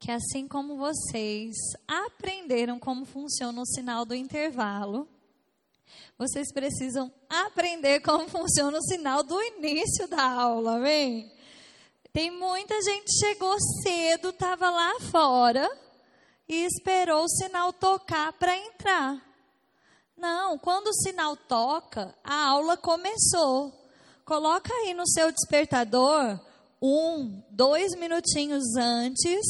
que 0.00 0.10
assim 0.10 0.48
como 0.48 0.78
vocês 0.78 1.54
aprenderam 1.86 2.78
como 2.78 3.04
funciona 3.04 3.60
o 3.60 3.66
sinal 3.66 4.06
do 4.06 4.14
intervalo, 4.14 5.06
vocês 6.16 6.50
precisam 6.52 7.12
aprender 7.28 8.00
como 8.00 8.26
funciona 8.30 8.78
o 8.78 8.82
sinal 8.82 9.22
do 9.22 9.40
início 9.42 10.08
da 10.08 10.22
aula, 10.22 10.76
amém? 10.76 11.30
Tem 12.14 12.30
muita 12.30 12.80
gente 12.82 13.12
chegou 13.20 13.54
cedo, 13.82 14.30
estava 14.30 14.70
lá 14.70 15.00
fora 15.10 15.70
e 16.48 16.64
esperou 16.64 17.24
o 17.24 17.28
sinal 17.28 17.70
tocar 17.70 18.32
para 18.32 18.56
entrar. 18.56 19.22
Não, 20.16 20.58
quando 20.58 20.88
o 20.88 20.94
sinal 20.94 21.36
toca, 21.36 22.14
a 22.24 22.46
aula 22.46 22.76
começou. 22.76 23.72
Coloca 24.24 24.72
aí 24.72 24.94
no 24.94 25.06
seu 25.06 25.30
despertador 25.30 26.40
um, 26.82 27.42
dois 27.50 27.94
minutinhos 27.96 28.64
antes, 28.76 29.46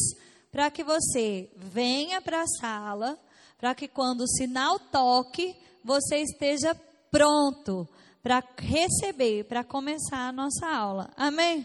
para 0.50 0.70
que 0.70 0.82
você 0.82 1.50
venha 1.56 2.20
para 2.20 2.42
a 2.42 2.46
sala, 2.46 3.18
para 3.58 3.74
que 3.74 3.86
quando 3.86 4.22
o 4.22 4.28
sinal 4.28 4.78
toque, 4.78 5.56
você 5.84 6.18
esteja 6.18 6.74
pronto 7.10 7.88
para 8.22 8.42
receber, 8.58 9.44
para 9.44 9.64
começar 9.64 10.28
a 10.28 10.32
nossa 10.32 10.66
aula. 10.66 11.10
Amém? 11.16 11.64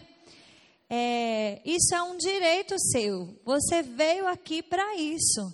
É, 0.88 1.60
isso 1.64 1.94
é 1.94 2.02
um 2.02 2.16
direito 2.16 2.78
seu. 2.78 3.36
Você 3.44 3.82
veio 3.82 4.26
aqui 4.26 4.62
para 4.62 4.96
isso. 4.96 5.52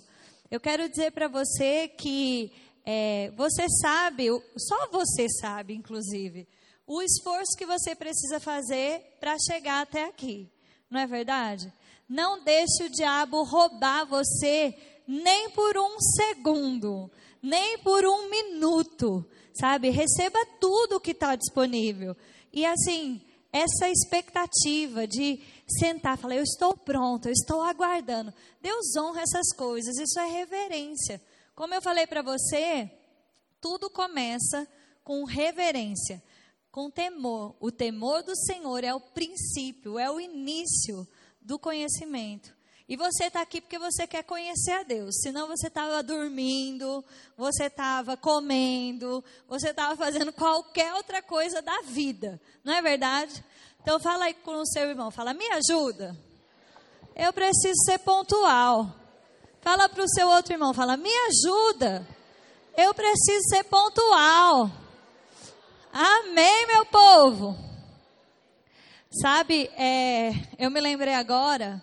Eu 0.49 0.59
quero 0.59 0.87
dizer 0.87 1.11
para 1.11 1.27
você 1.27 1.87
que 1.87 2.51
é, 2.85 3.31
você 3.35 3.65
sabe, 3.81 4.27
só 4.57 4.89
você 4.91 5.27
sabe, 5.29 5.73
inclusive, 5.73 6.47
o 6.85 7.01
esforço 7.01 7.57
que 7.57 7.65
você 7.65 7.95
precisa 7.95 8.39
fazer 8.39 9.17
para 9.19 9.35
chegar 9.39 9.81
até 9.81 10.05
aqui. 10.05 10.49
Não 10.89 10.99
é 10.99 11.07
verdade? 11.07 11.73
Não 12.13 12.43
deixe 12.43 12.83
o 12.83 12.91
diabo 12.91 13.41
roubar 13.41 14.05
você 14.05 14.77
nem 15.07 15.49
por 15.49 15.75
um 15.75 15.99
segundo, 15.99 17.09
nem 17.41 17.79
por 17.79 18.05
um 18.05 18.29
minuto, 18.29 19.25
sabe? 19.51 19.89
Receba 19.89 20.37
tudo 20.59 20.99
que 20.99 21.09
está 21.09 21.35
disponível. 21.35 22.15
E 22.53 22.67
assim, 22.67 23.19
essa 23.51 23.89
expectativa 23.89 25.07
de 25.07 25.41
sentar, 25.67 26.15
falar, 26.19 26.35
eu 26.35 26.43
estou 26.43 26.77
pronto, 26.77 27.27
eu 27.27 27.31
estou 27.31 27.63
aguardando. 27.63 28.31
Deus 28.61 28.95
honra 28.95 29.23
essas 29.23 29.51
coisas, 29.57 29.97
isso 29.97 30.19
é 30.19 30.27
reverência. 30.27 31.19
Como 31.55 31.73
eu 31.73 31.81
falei 31.81 32.05
para 32.05 32.21
você, 32.21 32.91
tudo 33.59 33.89
começa 33.89 34.67
com 35.03 35.23
reverência, 35.23 36.21
com 36.71 36.91
temor. 36.91 37.55
O 37.59 37.71
temor 37.71 38.21
do 38.21 38.35
Senhor 38.35 38.83
é 38.83 38.93
o 38.93 39.01
princípio, 39.01 39.97
é 39.97 40.11
o 40.11 40.19
início 40.19 41.07
do 41.43 41.59
conhecimento. 41.59 42.53
E 42.87 42.97
você 42.97 43.25
está 43.25 43.41
aqui 43.41 43.61
porque 43.61 43.79
você 43.79 44.05
quer 44.05 44.23
conhecer 44.23 44.71
a 44.71 44.83
Deus. 44.83 45.15
Senão 45.21 45.47
você 45.47 45.67
estava 45.67 46.03
dormindo, 46.03 47.03
você 47.37 47.65
estava 47.65 48.17
comendo, 48.17 49.23
você 49.47 49.69
estava 49.69 49.95
fazendo 49.95 50.31
qualquer 50.33 50.93
outra 50.93 51.21
coisa 51.21 51.61
da 51.61 51.81
vida. 51.83 52.39
Não 52.63 52.73
é 52.73 52.81
verdade? 52.81 53.43
Então 53.81 53.99
fala 53.99 54.25
aí 54.25 54.33
com 54.33 54.55
o 54.55 54.65
seu 54.65 54.89
irmão, 54.89 55.11
fala, 55.11 55.33
me 55.33 55.45
ajuda. 55.49 56.17
Eu 57.15 57.31
preciso 57.31 57.75
ser 57.85 57.99
pontual. 57.99 58.93
Fala 59.61 59.87
para 59.87 60.03
o 60.03 60.09
seu 60.09 60.27
outro 60.27 60.53
irmão, 60.53 60.73
fala, 60.73 60.97
me 60.97 61.11
ajuda. 61.27 62.05
Eu 62.75 62.93
preciso 62.93 63.49
ser 63.49 63.63
pontual. 63.63 64.69
Amém, 65.91 66.67
meu 66.67 66.85
povo. 66.85 67.72
Sabe, 69.21 69.67
é, 69.77 70.31
eu 70.57 70.71
me 70.71 70.81
lembrei 70.81 71.13
agora 71.13 71.79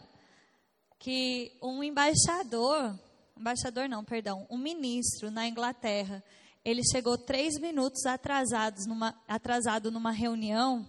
que 0.98 1.56
um 1.62 1.80
embaixador, 1.80 2.98
embaixador 3.38 3.88
não, 3.88 4.04
perdão, 4.04 4.48
um 4.50 4.58
ministro 4.58 5.30
na 5.30 5.46
Inglaterra, 5.46 6.24
ele 6.64 6.82
chegou 6.90 7.16
três 7.16 7.56
minutos 7.60 8.04
atrasados 8.04 8.84
numa, 8.84 9.14
atrasado 9.28 9.92
numa 9.92 10.10
reunião 10.10 10.84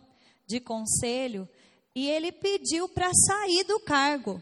de 0.47 0.59
conselho 0.59 1.47
e 1.93 2.09
ele 2.09 2.31
pediu 2.31 2.89
para 2.89 3.11
sair 3.13 3.63
do 3.65 3.79
cargo. 3.81 4.41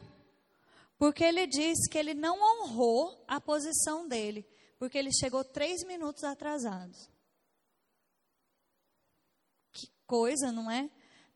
Porque 0.98 1.25
ele 1.25 1.46
disse 1.48 1.89
que 1.89 1.98
ele 1.98 2.13
não 2.13 2.38
honrou 2.39 3.25
a 3.27 3.41
posição 3.41 4.08
dele, 4.08 4.48
porque 4.77 4.98
ele 4.98 5.12
chegou 5.12 5.44
três 5.44 5.86
minutos 5.86 6.24
atrasado. 6.24 6.96
Que 9.74 9.89
coisa, 10.08 10.50
não 10.50 10.72
é? 10.72 10.89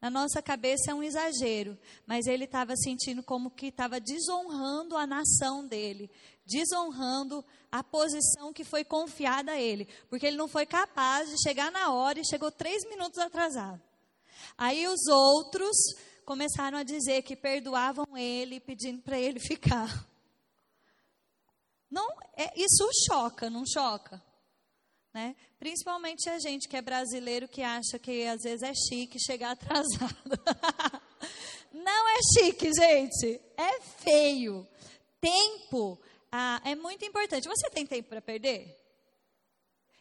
Na 0.03 0.09
nossa 0.09 0.41
cabeça 0.41 0.91
é 0.91 0.93
um 0.93 1.01
exagero, 1.01 1.79
mas 2.05 2.27
ele 2.27 2.43
estava 2.43 2.75
sentindo 2.75 3.23
como 3.23 3.49
que 3.49 3.67
estava 3.67 4.01
desonrando 4.01 4.97
a 4.97 5.07
nação 5.07 5.65
dele, 5.65 6.11
desonrando 6.45 7.41
a 7.71 7.81
posição 7.81 8.51
que 8.51 8.65
foi 8.65 8.83
confiada 8.83 9.53
a 9.53 9.61
ele, 9.61 9.87
porque 10.09 10.25
ele 10.25 10.35
não 10.35 10.49
foi 10.49 10.65
capaz 10.65 11.29
de 11.29 11.41
chegar 11.41 11.71
na 11.71 11.93
hora 11.93 12.19
e 12.19 12.27
chegou 12.27 12.51
três 12.51 12.83
minutos 12.89 13.17
atrasado. 13.17 13.81
Aí 14.57 14.85
os 14.89 15.07
outros 15.07 15.77
começaram 16.25 16.77
a 16.77 16.83
dizer 16.83 17.21
que 17.21 17.33
perdoavam 17.33 18.17
ele, 18.17 18.59
pedindo 18.59 19.01
para 19.01 19.17
ele 19.17 19.39
ficar. 19.47 20.05
Não, 21.89 22.09
é, 22.35 22.51
isso 22.61 22.85
choca, 23.07 23.49
não 23.49 23.63
choca? 23.65 24.21
Né? 25.13 25.35
Principalmente 25.59 26.27
a 26.29 26.39
gente 26.39 26.67
que 26.67 26.75
é 26.75 26.81
brasileiro 26.81 27.47
que 27.47 27.61
acha 27.61 27.99
que 27.99 28.25
às 28.25 28.41
vezes 28.41 28.63
é 28.63 28.73
chique 28.73 29.19
chegar 29.19 29.51
atrasado. 29.53 30.39
não 31.71 32.09
é 32.09 32.19
chique, 32.33 32.71
gente. 32.73 33.39
É 33.55 33.79
feio. 33.79 34.67
Tempo 35.21 35.99
ah, 36.35 36.59
é 36.65 36.73
muito 36.73 37.05
importante. 37.05 37.47
Você 37.47 37.69
tem 37.69 37.85
tempo 37.85 38.09
para 38.09 38.19
perder? 38.19 38.75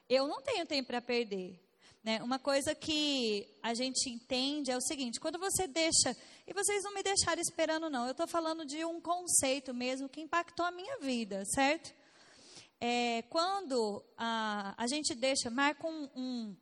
Eu 0.08 0.26
não 0.26 0.40
tenho 0.40 0.64
tempo 0.64 0.86
para 0.86 1.02
perder. 1.02 1.60
Né? 2.02 2.22
Uma 2.22 2.38
coisa 2.38 2.74
que 2.74 3.46
a 3.62 3.74
gente 3.74 4.08
entende 4.08 4.70
é 4.70 4.76
o 4.76 4.80
seguinte: 4.80 5.20
quando 5.20 5.38
você 5.38 5.66
deixa, 5.66 6.16
e 6.46 6.54
vocês 6.54 6.82
não 6.84 6.94
me 6.94 7.02
deixaram 7.02 7.42
esperando, 7.42 7.90
não, 7.90 8.06
eu 8.06 8.12
estou 8.12 8.26
falando 8.26 8.64
de 8.64 8.82
um 8.82 8.98
conceito 8.98 9.74
mesmo 9.74 10.08
que 10.08 10.22
impactou 10.22 10.64
a 10.64 10.70
minha 10.70 10.98
vida, 11.00 11.44
certo? 11.44 11.94
É, 12.84 13.22
quando 13.30 14.02
a, 14.18 14.74
a 14.76 14.88
gente 14.88 15.14
deixa, 15.14 15.48
marca 15.48 15.86
um, 15.86 16.08
um 16.16 16.56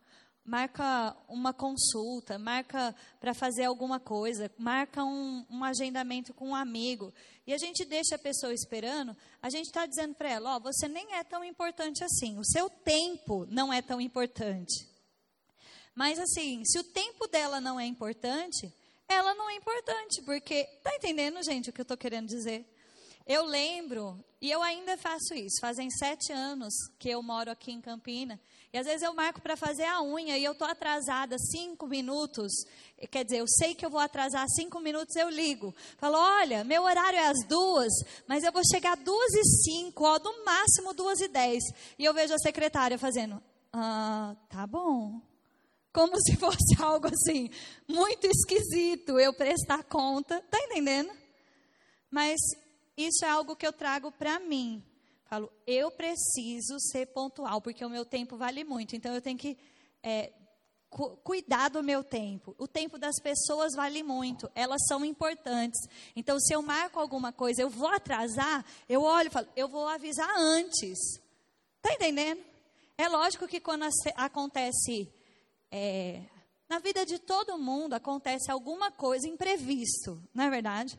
marca 0.44 1.16
uma 1.26 1.54
consulta, 1.54 2.38
marca 2.38 2.94
para 3.18 3.32
fazer 3.32 3.64
alguma 3.64 3.98
coisa, 3.98 4.52
marca 4.58 5.02
um, 5.02 5.46
um, 5.48 5.64
agendamento 5.64 6.34
com 6.34 6.50
um 6.50 6.54
amigo, 6.54 7.10
e 7.46 7.54
a 7.54 7.56
gente 7.56 7.86
deixa 7.86 8.16
a 8.16 8.18
pessoa 8.18 8.52
esperando, 8.52 9.16
a 9.40 9.48
gente 9.48 9.68
está 9.68 9.86
dizendo 9.86 10.14
para 10.14 10.28
ela: 10.28 10.52
Ó, 10.52 10.56
oh, 10.58 10.60
você 10.60 10.88
nem 10.88 11.14
é 11.14 11.24
tão 11.24 11.42
importante 11.42 12.04
assim, 12.04 12.38
o 12.38 12.44
seu 12.44 12.68
tempo 12.68 13.46
não 13.48 13.72
é 13.72 13.80
tão 13.80 13.98
importante. 13.98 14.86
Mas 15.94 16.18
assim, 16.18 16.62
se 16.66 16.78
o 16.78 16.84
tempo 16.84 17.28
dela 17.28 17.62
não 17.62 17.80
é 17.80 17.86
importante, 17.86 18.70
ela 19.08 19.34
não 19.34 19.48
é 19.48 19.54
importante, 19.54 20.20
porque 20.20 20.64
tá 20.84 20.94
entendendo, 20.94 21.42
gente, 21.42 21.70
o 21.70 21.72
que 21.72 21.80
eu 21.80 21.84
estou 21.84 21.96
querendo 21.96 22.28
dizer? 22.28 22.66
Eu 23.32 23.44
lembro, 23.44 24.18
e 24.42 24.50
eu 24.50 24.60
ainda 24.60 24.98
faço 24.98 25.34
isso, 25.34 25.60
fazem 25.60 25.88
sete 25.88 26.32
anos 26.32 26.74
que 26.98 27.08
eu 27.08 27.22
moro 27.22 27.48
aqui 27.48 27.70
em 27.70 27.80
Campina, 27.80 28.40
e 28.72 28.76
às 28.76 28.84
vezes 28.84 29.02
eu 29.02 29.14
marco 29.14 29.40
para 29.40 29.56
fazer 29.56 29.84
a 29.84 30.02
unha 30.02 30.36
e 30.36 30.42
eu 30.42 30.50
estou 30.50 30.66
atrasada 30.66 31.36
cinco 31.38 31.86
minutos, 31.86 32.50
quer 33.08 33.24
dizer, 33.24 33.38
eu 33.38 33.46
sei 33.46 33.72
que 33.72 33.86
eu 33.86 33.88
vou 33.88 34.00
atrasar 34.00 34.44
cinco 34.48 34.80
minutos, 34.80 35.14
eu 35.14 35.30
ligo. 35.30 35.72
Falo, 35.96 36.16
olha, 36.18 36.64
meu 36.64 36.82
horário 36.82 37.20
é 37.20 37.28
às 37.28 37.46
duas, 37.46 37.92
mas 38.26 38.42
eu 38.42 38.50
vou 38.50 38.62
chegar 38.68 38.96
duas 38.96 39.32
e 39.32 39.44
cinco, 39.62 40.02
ó, 40.06 40.18
no 40.18 40.44
máximo 40.44 40.92
duas 40.92 41.20
e 41.20 41.28
dez. 41.28 41.62
E 41.96 42.04
eu 42.04 42.12
vejo 42.12 42.34
a 42.34 42.38
secretária 42.38 42.98
fazendo, 42.98 43.40
ah, 43.72 44.34
tá 44.48 44.66
bom 44.66 45.22
como 45.92 46.20
se 46.20 46.34
fosse 46.34 46.74
algo 46.82 47.06
assim, 47.06 47.48
muito 47.86 48.26
esquisito 48.26 49.20
eu 49.20 49.32
prestar 49.32 49.84
conta, 49.84 50.40
tá 50.50 50.58
entendendo? 50.58 51.12
Mas 52.10 52.40
isso 53.06 53.24
é 53.24 53.28
algo 53.28 53.56
que 53.56 53.66
eu 53.66 53.72
trago 53.72 54.10
para 54.12 54.38
mim. 54.38 54.82
Falo, 55.24 55.50
eu 55.66 55.90
preciso 55.90 56.78
ser 56.80 57.06
pontual, 57.06 57.60
porque 57.60 57.84
o 57.84 57.90
meu 57.90 58.04
tempo 58.04 58.36
vale 58.36 58.64
muito, 58.64 58.96
então 58.96 59.14
eu 59.14 59.20
tenho 59.20 59.38
que 59.38 59.56
é, 60.02 60.32
cu 60.88 61.16
cuidar 61.18 61.68
do 61.70 61.82
meu 61.82 62.02
tempo. 62.02 62.54
O 62.58 62.66
tempo 62.66 62.98
das 62.98 63.14
pessoas 63.22 63.74
vale 63.74 64.02
muito, 64.02 64.50
elas 64.54 64.82
são 64.88 65.04
importantes. 65.04 65.80
Então, 66.16 66.38
se 66.40 66.52
eu 66.52 66.60
marco 66.60 66.98
alguma 66.98 67.32
coisa, 67.32 67.62
eu 67.62 67.70
vou 67.70 67.88
atrasar, 67.88 68.64
eu 68.88 69.02
olho 69.02 69.28
e 69.28 69.30
falo, 69.30 69.46
eu 69.54 69.68
vou 69.68 69.86
avisar 69.86 70.28
antes. 70.36 70.98
Tá 71.80 71.94
entendendo? 71.94 72.42
É 72.98 73.08
lógico 73.08 73.46
que 73.46 73.60
quando 73.60 73.86
acontece 74.16 75.08
é, 75.70 76.22
na 76.68 76.80
vida 76.80 77.06
de 77.06 77.18
todo 77.18 77.56
mundo 77.56 77.94
acontece 77.94 78.50
alguma 78.50 78.90
coisa 78.90 79.28
imprevisto, 79.28 80.22
não 80.34 80.44
é 80.44 80.50
verdade? 80.50 80.98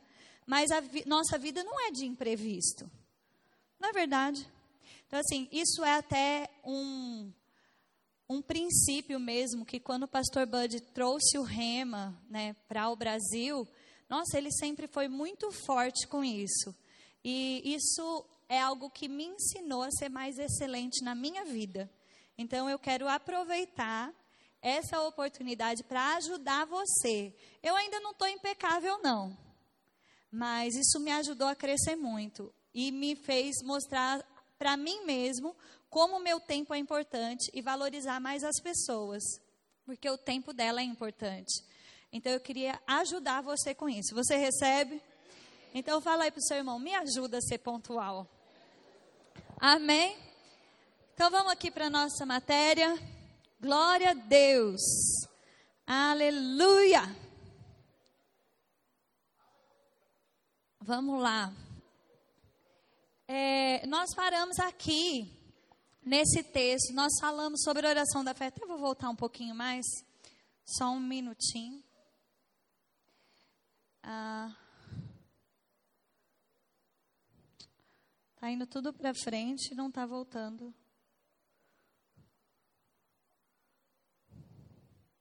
Mas 0.51 0.69
a 0.69 0.81
vi 0.81 1.05
nossa 1.05 1.37
vida 1.37 1.63
não 1.63 1.79
é 1.87 1.91
de 1.91 2.05
imprevisto, 2.05 2.91
não 3.79 3.87
é 3.87 3.93
verdade? 3.93 4.45
Então, 5.07 5.17
assim, 5.17 5.47
isso 5.49 5.81
é 5.81 5.93
até 5.93 6.49
um, 6.65 7.31
um 8.27 8.41
princípio 8.41 9.17
mesmo, 9.17 9.65
que 9.65 9.79
quando 9.79 10.03
o 10.03 10.09
pastor 10.09 10.45
Bud 10.45 10.81
trouxe 10.93 11.37
o 11.37 11.43
rema 11.43 12.21
né, 12.29 12.53
para 12.67 12.89
o 12.89 12.97
Brasil, 12.97 13.65
nossa, 14.09 14.37
ele 14.37 14.51
sempre 14.51 14.89
foi 14.89 15.07
muito 15.07 15.49
forte 15.65 16.05
com 16.05 16.21
isso. 16.21 16.75
E 17.23 17.61
isso 17.63 18.25
é 18.49 18.59
algo 18.59 18.89
que 18.89 19.07
me 19.07 19.23
ensinou 19.23 19.83
a 19.83 19.91
ser 19.91 20.09
mais 20.09 20.37
excelente 20.37 21.01
na 21.01 21.15
minha 21.15 21.45
vida. 21.45 21.89
Então 22.37 22.69
eu 22.69 22.77
quero 22.77 23.07
aproveitar 23.07 24.13
essa 24.61 24.99
oportunidade 25.03 25.81
para 25.85 26.17
ajudar 26.17 26.65
você. 26.65 27.33
Eu 27.63 27.73
ainda 27.77 28.01
não 28.01 28.11
estou 28.11 28.27
impecável, 28.27 28.99
não. 29.01 29.50
Mas 30.31 30.75
isso 30.75 30.99
me 30.99 31.11
ajudou 31.11 31.47
a 31.47 31.55
crescer 31.55 31.95
muito 31.95 32.53
e 32.73 32.91
me 32.91 33.15
fez 33.15 33.57
mostrar 33.63 34.23
para 34.57 34.77
mim 34.77 35.05
mesmo 35.05 35.55
como 35.89 36.17
o 36.17 36.23
meu 36.23 36.39
tempo 36.39 36.73
é 36.73 36.77
importante 36.77 37.51
e 37.53 37.61
valorizar 37.61 38.19
mais 38.21 38.43
as 38.43 38.61
pessoas, 38.61 39.21
porque 39.85 40.09
o 40.09 40.17
tempo 40.17 40.53
dela 40.53 40.79
é 40.79 40.83
importante. 40.83 41.65
Então 42.13 42.31
eu 42.31 42.39
queria 42.39 42.79
ajudar 42.87 43.41
você 43.41 43.75
com 43.75 43.89
isso. 43.89 44.15
Você 44.15 44.37
recebe? 44.37 45.01
Então 45.73 46.01
fala 46.01 46.23
aí 46.23 46.31
para 46.31 46.39
o 46.39 46.43
seu 46.43 46.57
irmão, 46.57 46.79
me 46.79 46.93
ajuda 46.95 47.37
a 47.37 47.41
ser 47.41 47.57
pontual. 47.57 48.27
Amém? 49.57 50.17
Então 51.13 51.29
vamos 51.29 51.51
aqui 51.51 51.69
para 51.69 51.87
a 51.87 51.89
nossa 51.89 52.25
matéria. 52.25 52.97
Glória 53.59 54.11
a 54.11 54.13
Deus. 54.13 54.81
Aleluia. 55.85 57.30
Vamos 60.83 61.21
lá. 61.21 61.53
É, 63.27 63.85
nós 63.85 64.15
paramos 64.15 64.59
aqui 64.59 65.31
nesse 66.01 66.41
texto. 66.41 66.91
Nós 66.91 67.11
falamos 67.21 67.61
sobre 67.61 67.85
a 67.85 67.91
oração 67.91 68.23
da 68.23 68.33
fé. 68.33 68.47
Até 68.47 68.65
vou 68.65 68.79
voltar 68.79 69.07
um 69.11 69.15
pouquinho 69.15 69.53
mais. 69.53 69.85
Só 70.65 70.89
um 70.89 70.99
minutinho. 70.99 71.83
Ah, 74.01 74.55
tá 78.37 78.49
indo 78.49 78.65
tudo 78.65 78.91
para 78.91 79.13
frente, 79.13 79.75
não 79.75 79.87
está 79.87 80.07
voltando. 80.07 80.73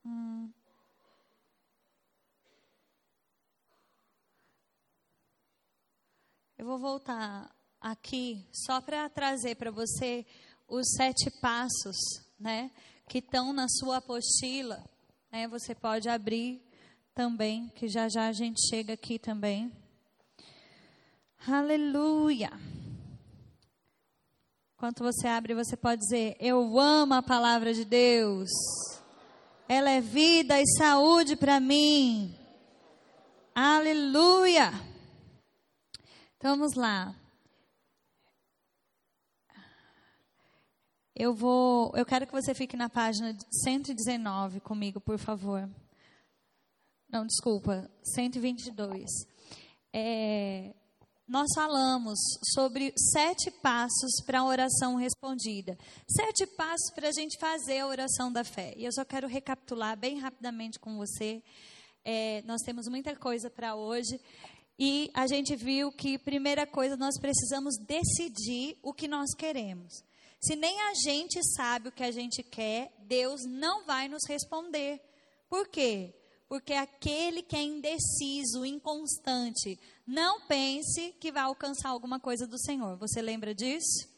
Hum. 0.06 0.50
Eu 6.60 6.66
vou 6.66 6.78
voltar 6.78 7.50
aqui 7.80 8.46
só 8.52 8.82
para 8.82 9.08
trazer 9.08 9.54
para 9.54 9.70
você 9.70 10.26
os 10.68 10.86
sete 10.94 11.30
passos, 11.40 11.96
né, 12.38 12.70
que 13.08 13.16
estão 13.16 13.50
na 13.50 13.66
sua 13.66 13.96
apostila. 13.96 14.84
Né, 15.32 15.48
você 15.48 15.74
pode 15.74 16.06
abrir 16.06 16.62
também, 17.14 17.70
que 17.74 17.88
já 17.88 18.10
já 18.10 18.26
a 18.26 18.32
gente 18.32 18.60
chega 18.68 18.92
aqui 18.92 19.18
também. 19.18 19.72
Aleluia. 21.48 22.50
Enquanto 24.74 25.02
você 25.02 25.28
abre, 25.28 25.54
você 25.54 25.78
pode 25.78 26.02
dizer: 26.02 26.36
Eu 26.38 26.78
amo 26.78 27.14
a 27.14 27.22
palavra 27.22 27.72
de 27.72 27.86
Deus. 27.86 28.50
Ela 29.66 29.92
é 29.92 30.02
vida 30.02 30.60
e 30.60 30.66
saúde 30.76 31.36
para 31.36 31.58
mim. 31.58 32.38
Aleluia. 33.54 34.89
Então 36.40 36.56
vamos 36.56 36.72
lá. 36.74 37.14
Eu 41.14 41.34
vou, 41.34 41.92
eu 41.94 42.06
quero 42.06 42.26
que 42.26 42.32
você 42.32 42.54
fique 42.54 42.78
na 42.78 42.88
página 42.88 43.36
119 43.62 44.58
comigo, 44.60 44.98
por 45.02 45.18
favor. 45.18 45.68
Não, 47.10 47.26
desculpa, 47.26 47.90
122. 48.14 49.04
É, 49.92 50.74
nós 51.28 51.46
falamos 51.54 52.18
sobre 52.54 52.94
sete 53.12 53.50
passos 53.50 54.24
para 54.24 54.40
a 54.40 54.44
oração 54.46 54.96
respondida. 54.96 55.76
Sete 56.08 56.46
passos 56.56 56.90
para 56.94 57.08
a 57.08 57.12
gente 57.12 57.38
fazer 57.38 57.80
a 57.80 57.86
oração 57.86 58.32
da 58.32 58.44
fé. 58.44 58.72
E 58.78 58.86
eu 58.86 58.92
só 58.94 59.04
quero 59.04 59.28
recapitular 59.28 59.94
bem 59.94 60.18
rapidamente 60.18 60.78
com 60.78 60.96
você. 60.96 61.42
É, 62.02 62.40
nós 62.46 62.62
temos 62.62 62.88
muita 62.88 63.14
coisa 63.14 63.50
para 63.50 63.74
hoje. 63.74 64.18
E 64.80 65.10
a 65.12 65.26
gente 65.26 65.54
viu 65.54 65.92
que, 65.92 66.16
primeira 66.16 66.66
coisa, 66.66 66.96
nós 66.96 67.20
precisamos 67.20 67.76
decidir 67.76 68.78
o 68.82 68.94
que 68.94 69.06
nós 69.06 69.34
queremos. 69.36 70.02
Se 70.40 70.56
nem 70.56 70.80
a 70.80 70.94
gente 70.94 71.38
sabe 71.54 71.88
o 71.88 71.92
que 71.92 72.02
a 72.02 72.10
gente 72.10 72.42
quer, 72.42 72.90
Deus 73.00 73.42
não 73.46 73.84
vai 73.84 74.08
nos 74.08 74.26
responder. 74.26 74.98
Por 75.50 75.68
quê? 75.68 76.14
porque 76.50 76.72
aquele 76.72 77.44
que 77.44 77.54
é 77.54 77.62
indeciso, 77.62 78.66
inconstante, 78.66 79.78
não 80.04 80.40
pense 80.48 81.12
que 81.20 81.30
vai 81.30 81.44
alcançar 81.44 81.90
alguma 81.90 82.18
coisa 82.18 82.44
do 82.44 82.58
Senhor. 82.58 82.96
Você 82.96 83.22
lembra 83.22 83.54
disso? 83.54 84.08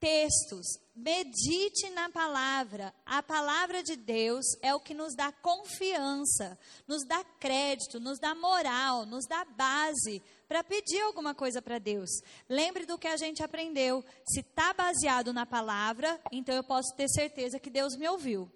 Textos, 0.00 0.66
medite 0.94 1.88
na 1.90 2.10
palavra. 2.10 2.94
A 3.06 3.22
palavra 3.22 3.82
de 3.82 3.96
Deus 3.96 4.44
é 4.62 4.74
o 4.74 4.80
que 4.80 4.92
nos 4.92 5.14
dá 5.14 5.32
confiança, 5.32 6.58
nos 6.86 7.04
dá 7.06 7.24
crédito, 7.40 7.98
nos 7.98 8.18
dá 8.18 8.34
moral, 8.34 9.06
nos 9.06 9.26
dá 9.26 9.44
base 9.44 10.22
para 10.46 10.62
pedir 10.62 11.00
alguma 11.00 11.34
coisa 11.34 11.62
para 11.62 11.78
Deus. 11.78 12.10
Lembre 12.48 12.86
do 12.86 12.98
que 12.98 13.08
a 13.08 13.16
gente 13.16 13.42
aprendeu. 13.42 14.04
Se 14.26 14.40
está 14.40 14.72
baseado 14.72 15.32
na 15.32 15.46
palavra, 15.46 16.20
então 16.30 16.54
eu 16.54 16.64
posso 16.64 16.94
ter 16.94 17.08
certeza 17.08 17.58
que 17.58 17.70
Deus 17.70 17.96
me 17.96 18.08
ouviu. 18.08 18.50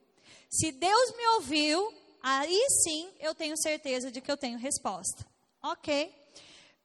Se 0.50 0.70
Deus 0.72 1.16
me 1.16 1.26
ouviu, 1.36 1.92
aí 2.22 2.66
sim 2.84 3.10
eu 3.20 3.34
tenho 3.34 3.56
certeza 3.56 4.10
de 4.10 4.20
que 4.20 4.30
eu 4.30 4.36
tenho 4.36 4.58
resposta. 4.58 5.26
Ok? 5.62 6.14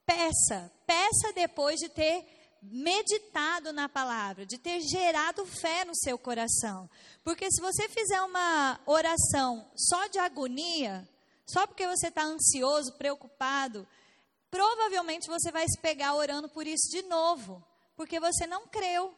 Peça, 0.06 0.72
peça 0.86 1.32
depois 1.34 1.80
de 1.80 1.90
ter 1.90 2.26
meditado 2.64 3.74
na 3.74 3.90
palavra, 3.90 4.46
de 4.46 4.58
ter 4.58 4.80
gerado 4.82 5.46
fé 5.46 5.84
no 5.86 5.96
seu 5.96 6.18
coração. 6.18 6.90
Porque 7.24 7.52
se 7.52 7.62
você 7.62 7.90
fizer 7.90 8.22
uma 8.22 8.80
oração 8.86 9.70
só 9.76 10.08
de 10.08 10.20
agonia, 10.20 11.08
só 11.46 11.68
porque 11.68 11.86
você 11.88 12.08
está 12.08 12.24
ansioso, 12.24 12.94
preocupado, 12.94 13.88
provavelmente 14.50 15.28
você 15.28 15.52
vai 15.52 15.68
se 15.68 15.80
pegar 15.80 16.16
orando 16.16 16.48
por 16.50 16.66
isso 16.66 16.90
de 16.90 17.02
novo, 17.04 17.64
porque 17.96 18.20
você 18.20 18.48
não 18.48 18.68
creu. 18.68 19.14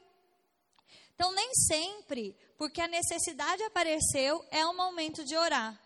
Então, 1.14 1.32
nem 1.32 1.54
sempre, 1.54 2.36
porque 2.58 2.82
a 2.82 2.88
necessidade 2.88 3.64
apareceu, 3.64 4.44
é 4.52 4.66
o 4.66 4.76
momento 4.76 5.24
de 5.24 5.38
orar. 5.38 5.80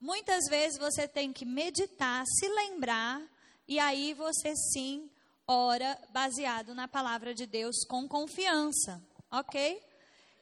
Muitas 0.00 0.44
vezes 0.50 0.78
você 0.78 1.06
tem 1.06 1.32
que 1.32 1.44
meditar, 1.44 2.24
se 2.26 2.48
lembrar, 2.48 3.22
e 3.68 3.78
aí 3.78 4.12
você 4.14 4.54
sim 4.56 5.08
ora 5.52 5.98
baseado 6.10 6.74
na 6.74 6.88
palavra 6.88 7.34
de 7.34 7.46
Deus 7.46 7.84
com 7.86 8.08
confiança, 8.08 9.02
ok? 9.30 9.82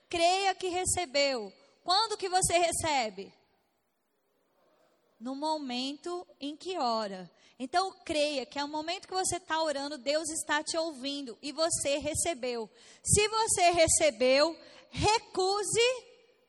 Creia 0.09 0.55
que 0.55 0.69
recebeu. 0.69 1.53
Quando 1.83 2.17
que 2.17 2.29
você 2.29 2.59
recebe? 2.59 3.33
No 5.19 5.35
momento 5.35 6.27
em 6.41 6.57
que 6.57 6.79
ora. 6.79 7.31
Então, 7.59 7.93
creia 8.05 8.47
que 8.47 8.59
é 8.59 8.65
o 8.65 8.69
momento 8.69 9.07
que 9.07 9.15
você 9.15 9.37
está 9.37 9.63
orando, 9.63 9.99
Deus 9.99 10.31
está 10.31 10.63
te 10.63 10.79
ouvindo 10.79 11.37
e 11.43 11.53
você 11.53 11.99
recebeu. 11.99 12.71
Se 13.03 13.29
você 13.29 13.71
recebeu, 13.71 14.57
recuse 14.89 16.07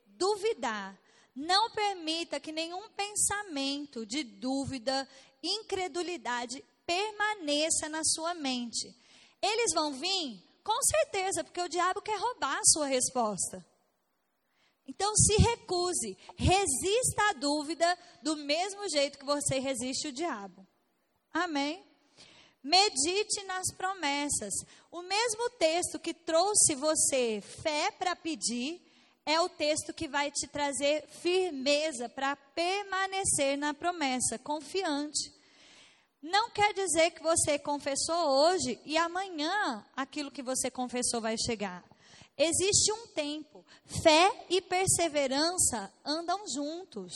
duvidar. 0.08 0.98
Não 1.36 1.72
permita 1.72 2.40
que 2.40 2.52
nenhum 2.52 2.90
pensamento 2.90 4.06
de 4.06 4.24
dúvida, 4.24 5.08
incredulidade 5.44 6.64
permaneça 6.86 7.90
na 7.90 8.04
sua 8.04 8.34
mente. 8.34 8.96
Eles 9.42 9.74
vão 9.74 9.94
vir? 9.94 10.44
Com 10.64 10.80
certeza, 10.84 11.44
porque 11.44 11.62
o 11.62 11.70
diabo 11.70 12.02
quer 12.02 12.18
roubar 12.20 12.58
a 12.58 12.66
sua 12.66 12.86
resposta. 12.86 13.66
Então 14.88 15.16
se 15.16 15.36
recuse, 15.38 16.18
resista 16.36 17.30
à 17.30 17.34
dúvida 17.34 17.98
do 18.22 18.36
mesmo 18.36 18.88
jeito 18.90 19.18
que 19.18 19.26
você 19.26 19.60
resiste 19.60 20.10
o 20.10 20.12
diabo. 20.12 20.68
Amém? 21.34 21.84
Medite 22.64 23.44
nas 23.46 23.74
promessas. 23.76 24.54
O 24.92 25.02
mesmo 25.02 25.50
texto 25.52 26.00
que 26.00 26.14
trouxe 26.14 26.76
você 26.76 27.42
fé 27.42 27.90
para 27.92 28.16
pedir, 28.16 28.82
é 29.26 29.40
o 29.40 29.50
texto 29.50 29.94
que 29.94 30.08
vai 30.08 30.32
te 30.32 30.48
trazer 30.48 31.08
firmeza 31.08 32.10
para 32.10 32.36
permanecer 32.36 33.58
na 33.58 33.74
promessa, 33.74 34.38
confiante. 34.40 35.32
Não 36.22 36.52
quer 36.52 36.74
dizer 36.74 37.12
que 37.12 37.24
você 37.24 37.58
confessou 37.58 38.16
hoje 38.16 38.80
e 38.86 38.96
amanhã 38.98 39.84
aquilo 39.96 40.30
que 40.30 40.44
você 40.44 40.70
confessou 40.70 41.20
vai 41.20 41.36
chegar. 41.38 41.84
Existe 42.38 42.92
um 42.92 43.08
tempo. 43.08 43.66
Fé 44.04 44.46
e 44.50 44.62
perseverança 44.62 45.92
andam 46.06 46.44
juntos. 46.48 47.14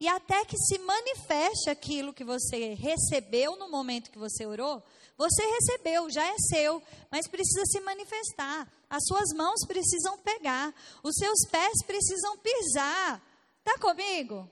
E 0.00 0.08
até 0.08 0.44
que 0.44 0.56
se 0.56 0.78
manifeste 0.78 1.70
aquilo 1.70 2.12
que 2.12 2.24
você 2.24 2.74
recebeu 2.74 3.56
no 3.56 3.70
momento 3.70 4.10
que 4.10 4.18
você 4.18 4.44
orou, 4.44 4.82
você 5.16 5.42
recebeu, 5.46 6.10
já 6.10 6.26
é 6.26 6.34
seu, 6.50 6.82
mas 7.10 7.28
precisa 7.28 7.64
se 7.66 7.80
manifestar. 7.80 8.70
As 8.90 9.04
suas 9.06 9.30
mãos 9.34 9.64
precisam 9.66 10.18
pegar, 10.18 10.74
os 11.02 11.14
seus 11.16 11.46
pés 11.50 11.84
precisam 11.86 12.36
pisar. 12.38 13.22
Está 13.58 13.78
comigo? 13.78 14.50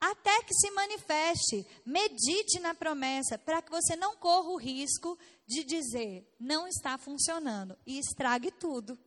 Até 0.00 0.42
que 0.42 0.54
se 0.54 0.70
manifeste. 0.70 1.66
Medite 1.84 2.60
na 2.60 2.74
promessa 2.74 3.38
para 3.38 3.60
que 3.62 3.70
você 3.70 3.96
não 3.96 4.16
corra 4.16 4.48
o 4.50 4.56
risco 4.56 5.18
de 5.46 5.64
dizer 5.64 6.26
não 6.38 6.68
está 6.68 6.96
funcionando 6.98 7.76
e 7.86 7.98
estrague 7.98 8.50
tudo. 8.50 8.98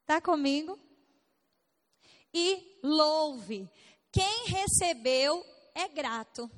Está 0.00 0.20
comigo? 0.20 0.78
E 2.34 2.80
louve. 2.82 3.70
Quem 4.10 4.46
recebeu 4.46 5.44
é 5.74 5.88
grato. 5.88 6.50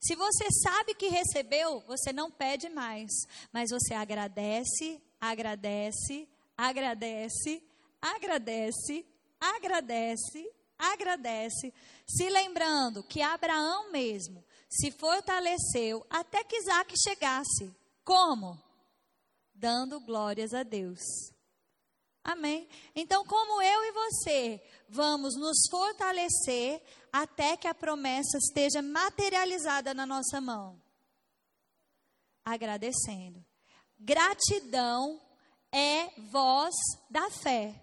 Se 0.00 0.16
você 0.16 0.50
sabe 0.64 0.94
que 0.94 1.06
recebeu, 1.06 1.80
você 1.86 2.12
não 2.12 2.28
pede 2.28 2.68
mais, 2.68 3.10
mas 3.52 3.70
você 3.70 3.94
agradece, 3.94 5.00
agradece, 5.20 6.28
agradece, 6.56 7.62
agradece, 8.00 9.06
agradece, 9.38 10.52
agradece, 10.78 11.72
se 12.06 12.28
lembrando 12.28 13.02
que 13.02 13.22
Abraão 13.22 13.90
mesmo 13.90 14.44
se 14.68 14.90
fortaleceu 14.90 16.04
até 16.08 16.42
que 16.42 16.56
Isaac 16.56 16.94
chegasse. 16.96 17.74
Como? 18.04 18.60
Dando 19.54 20.00
glórias 20.00 20.54
a 20.54 20.62
Deus. 20.62 21.00
Amém? 22.24 22.68
Então, 22.94 23.24
como 23.24 23.60
eu 23.60 23.84
e 23.84 23.92
você 23.92 24.62
vamos 24.88 25.36
nos 25.36 25.58
fortalecer 25.70 26.80
até 27.12 27.56
que 27.56 27.66
a 27.66 27.74
promessa 27.74 28.38
esteja 28.38 28.80
materializada 28.80 29.92
na 29.92 30.06
nossa 30.06 30.40
mão? 30.40 30.80
Agradecendo. 32.44 33.44
Gratidão 33.98 35.20
é 35.72 36.08
voz 36.30 36.74
da 37.10 37.28
fé. 37.30 37.74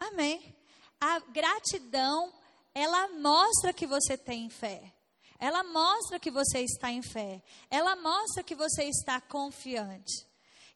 Amém? 0.00 0.55
A 1.00 1.18
gratidão, 1.20 2.32
ela 2.74 3.08
mostra 3.08 3.72
que 3.72 3.86
você 3.86 4.16
tem 4.16 4.48
fé. 4.48 4.92
Ela 5.38 5.62
mostra 5.62 6.18
que 6.18 6.30
você 6.30 6.60
está 6.60 6.90
em 6.90 7.02
fé. 7.02 7.42
Ela 7.70 7.94
mostra 7.96 8.42
que 8.42 8.54
você 8.54 8.84
está 8.84 9.20
confiante. 9.20 10.26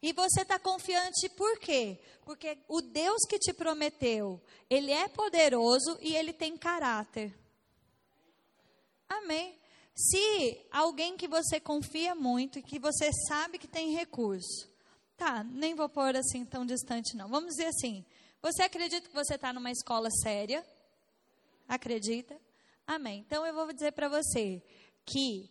E 0.01 0.13
você 0.13 0.41
está 0.41 0.57
confiante 0.57 1.29
por 1.29 1.59
quê? 1.59 1.99
Porque 2.23 2.57
o 2.67 2.81
Deus 2.81 3.21
que 3.29 3.37
te 3.37 3.53
prometeu, 3.53 4.41
Ele 4.69 4.91
é 4.91 5.07
poderoso 5.07 5.97
e 6.01 6.15
Ele 6.15 6.33
tem 6.33 6.57
caráter. 6.57 7.37
Amém. 9.07 9.59
Se 9.93 10.65
alguém 10.71 11.17
que 11.17 11.27
você 11.27 11.59
confia 11.59 12.15
muito 12.15 12.57
e 12.57 12.63
que 12.63 12.79
você 12.79 13.11
sabe 13.27 13.59
que 13.59 13.67
tem 13.67 13.91
recurso, 13.91 14.67
tá, 15.15 15.43
nem 15.43 15.75
vou 15.75 15.89
pôr 15.89 16.15
assim 16.15 16.43
tão 16.45 16.65
distante 16.65 17.15
não. 17.15 17.29
Vamos 17.29 17.51
dizer 17.51 17.67
assim, 17.67 18.03
você 18.41 18.63
acredita 18.63 19.07
que 19.07 19.13
você 19.13 19.35
está 19.35 19.53
numa 19.53 19.71
escola 19.71 20.09
séria? 20.09 20.65
Acredita? 21.67 22.35
Amém. 22.87 23.19
Então 23.19 23.45
eu 23.45 23.53
vou 23.53 23.71
dizer 23.71 23.91
para 23.91 24.09
você 24.09 24.61
que 25.05 25.49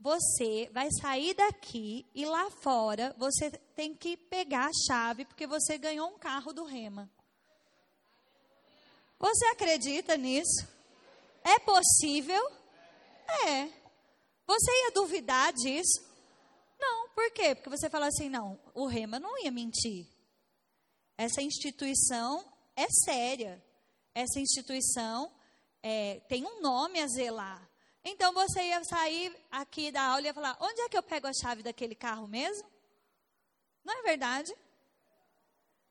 você 0.00 0.68
vai 0.72 0.88
sair 1.00 1.34
daqui 1.34 2.06
e 2.14 2.24
lá 2.24 2.50
fora 2.50 3.14
você 3.18 3.50
tem 3.74 3.94
que 3.94 4.16
pegar 4.16 4.66
a 4.66 4.72
chave 4.86 5.24
porque 5.24 5.46
você 5.46 5.78
ganhou 5.78 6.08
um 6.08 6.18
carro 6.18 6.52
do 6.52 6.64
Rema. 6.64 7.10
Você 9.18 9.46
acredita 9.46 10.16
nisso? 10.16 10.66
É 11.42 11.58
possível? 11.58 12.42
É. 13.46 13.68
Você 14.46 14.70
ia 14.70 14.90
duvidar 14.92 15.52
disso? 15.52 16.02
Não, 16.78 17.08
por 17.10 17.30
quê? 17.32 17.54
Porque 17.54 17.70
você 17.70 17.88
fala 17.88 18.06
assim: 18.06 18.28
não, 18.28 18.58
o 18.74 18.86
Rema 18.86 19.18
não 19.18 19.42
ia 19.42 19.50
mentir. 19.50 20.06
Essa 21.16 21.42
instituição 21.42 22.44
é 22.76 22.86
séria. 23.04 23.62
Essa 24.14 24.40
instituição 24.40 25.32
é, 25.82 26.20
tem 26.28 26.44
um 26.44 26.60
nome 26.60 27.00
a 27.00 27.06
zelar. 27.06 27.70
Então 28.04 28.32
você 28.32 28.62
ia 28.62 28.84
sair 28.84 29.34
aqui 29.50 29.90
da 29.90 30.02
aula 30.02 30.22
e 30.22 30.24
ia 30.26 30.34
falar: 30.34 30.56
onde 30.60 30.80
é 30.82 30.88
que 30.88 30.96
eu 30.96 31.02
pego 31.02 31.26
a 31.26 31.32
chave 31.32 31.62
daquele 31.62 31.94
carro 31.94 32.28
mesmo? 32.28 32.68
Não 33.84 33.98
é 33.98 34.02
verdade? 34.02 34.54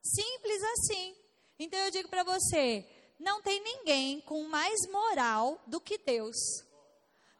Simples 0.03 0.63
assim. 0.63 1.15
Então 1.57 1.79
eu 1.79 1.91
digo 1.91 2.09
para 2.09 2.23
você: 2.23 2.85
não 3.19 3.41
tem 3.41 3.63
ninguém 3.63 4.21
com 4.21 4.43
mais 4.43 4.79
moral 4.91 5.61
do 5.65 5.79
que 5.79 5.97
Deus. 5.97 6.35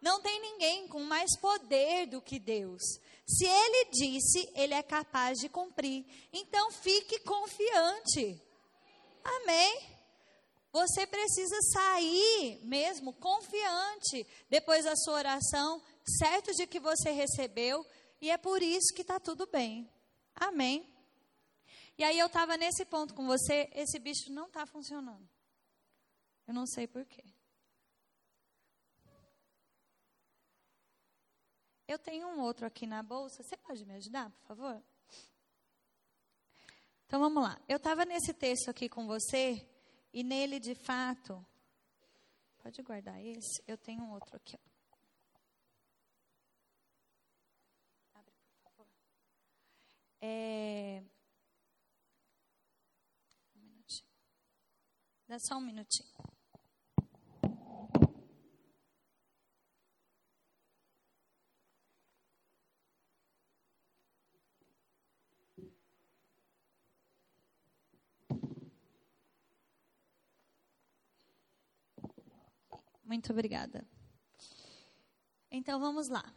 Não 0.02 0.22
tem 0.22 0.40
ninguém 0.42 0.88
com 0.88 1.00
mais 1.02 1.38
poder 1.40 2.08
do 2.08 2.22
que 2.22 2.40
Deus. 2.40 2.82
Se 3.26 3.46
ele 3.46 3.90
disse, 3.92 4.52
ele 4.54 4.74
é 4.74 4.84
capaz 4.84 5.40
de 5.40 5.48
cumprir. 5.50 6.06
Então 6.32 6.72
fique 6.72 7.20
confiante. 7.20 8.42
Amém? 9.24 9.94
Você 10.72 11.06
precisa 11.06 11.56
sair 11.72 12.60
mesmo 12.64 13.14
confiante 13.14 14.26
depois 14.50 14.84
da 14.84 14.96
sua 14.96 15.14
oração, 15.16 15.82
certo 16.20 16.52
de 16.54 16.66
que 16.66 16.80
você 16.80 17.12
recebeu, 17.12 17.86
e 18.20 18.32
é 18.32 18.38
por 18.38 18.62
isso 18.62 18.94
que 18.94 19.04
está 19.04 19.20
tudo 19.20 19.46
bem. 19.46 19.88
Amém? 20.36 20.92
E 21.96 22.04
aí 22.04 22.18
eu 22.18 22.26
estava 22.26 22.58
nesse 22.58 22.86
ponto 22.86 23.14
com 23.14 23.28
você, 23.28 23.70
esse 23.74 24.00
bicho 24.00 24.32
não 24.32 24.48
está 24.48 24.66
funcionando. 24.66 25.30
Eu 26.48 26.54
não 26.54 26.66
sei 26.66 26.88
porquê. 26.88 27.24
Eu 31.88 32.00
tenho 32.00 32.28
um 32.28 32.40
outro 32.40 32.66
aqui 32.66 32.88
na 32.88 33.04
bolsa. 33.04 33.44
Você 33.44 33.58
pode 33.58 33.86
me 33.86 33.96
ajudar, 33.96 34.30
por 34.30 34.48
favor? 34.48 34.84
Então 37.06 37.20
vamos 37.20 37.44
lá. 37.44 37.62
Eu 37.68 37.78
estava 37.78 38.06
nesse 38.06 38.34
texto 38.34 38.70
aqui 38.70 38.88
com 38.88 39.06
você 39.06 39.68
e 40.14 40.24
nele, 40.24 40.60
de 40.60 40.74
fato, 40.74 41.46
pode 42.60 42.82
guardar 42.82 43.24
esse. 43.24 43.62
Eu 43.68 43.78
tenho 43.78 44.02
um 44.04 44.12
outro 44.12 44.36
aqui. 44.36 44.58
Ó. 48.16 48.20
Abre, 48.20 48.34
por 48.34 48.72
favor. 48.72 48.88
É... 50.22 51.04
Um 53.56 53.60
minutinho. 53.60 54.10
Dá 55.28 55.38
só 55.40 55.58
um 55.58 55.62
minutinho. 55.62 56.33
Muito 73.14 73.32
obrigada. 73.32 73.86
Então 75.52 75.80
vamos 75.80 76.10
lá. 76.10 76.34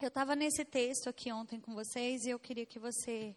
Eu 0.00 0.08
estava 0.08 0.34
nesse 0.34 0.64
texto 0.64 1.10
aqui 1.10 1.30
ontem 1.30 1.60
com 1.60 1.74
vocês 1.74 2.24
e 2.24 2.30
eu 2.30 2.38
queria 2.38 2.64
que 2.64 2.78
você 2.78 3.36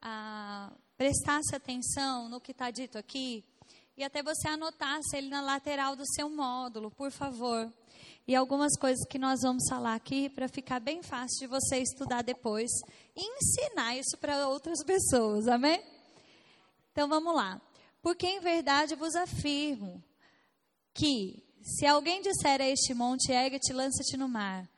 ah, 0.00 0.72
prestasse 0.96 1.56
atenção 1.56 2.28
no 2.28 2.40
que 2.40 2.52
está 2.52 2.70
dito 2.70 2.96
aqui 2.96 3.44
e 3.96 4.04
até 4.04 4.22
você 4.22 4.46
anotasse 4.46 5.16
ele 5.16 5.28
na 5.28 5.40
lateral 5.40 5.96
do 5.96 6.06
seu 6.06 6.30
módulo, 6.30 6.88
por 6.88 7.10
favor. 7.10 7.68
E 8.28 8.36
algumas 8.36 8.78
coisas 8.78 9.04
que 9.08 9.18
nós 9.18 9.40
vamos 9.42 9.68
falar 9.68 9.96
aqui 9.96 10.28
para 10.28 10.46
ficar 10.46 10.78
bem 10.78 11.02
fácil 11.02 11.40
de 11.40 11.46
você 11.48 11.78
estudar 11.78 12.22
depois 12.22 12.70
e 13.16 13.22
ensinar 13.26 13.96
isso 13.96 14.16
para 14.20 14.46
outras 14.46 14.84
pessoas, 14.84 15.48
amém? 15.48 15.82
Então 16.92 17.08
vamos 17.08 17.34
lá. 17.34 17.60
Porque 18.00 18.24
em 18.24 18.38
verdade 18.38 18.94
vos 18.94 19.16
afirmo 19.16 20.00
que 20.94 21.41
se 21.62 21.86
alguém 21.86 22.20
disser 22.20 22.60
a 22.60 22.66
este 22.66 22.92
monte, 22.92 23.30
ergue-te, 23.30 23.72
lança-te 23.72 24.16
no 24.16 24.28
mar, 24.28 24.68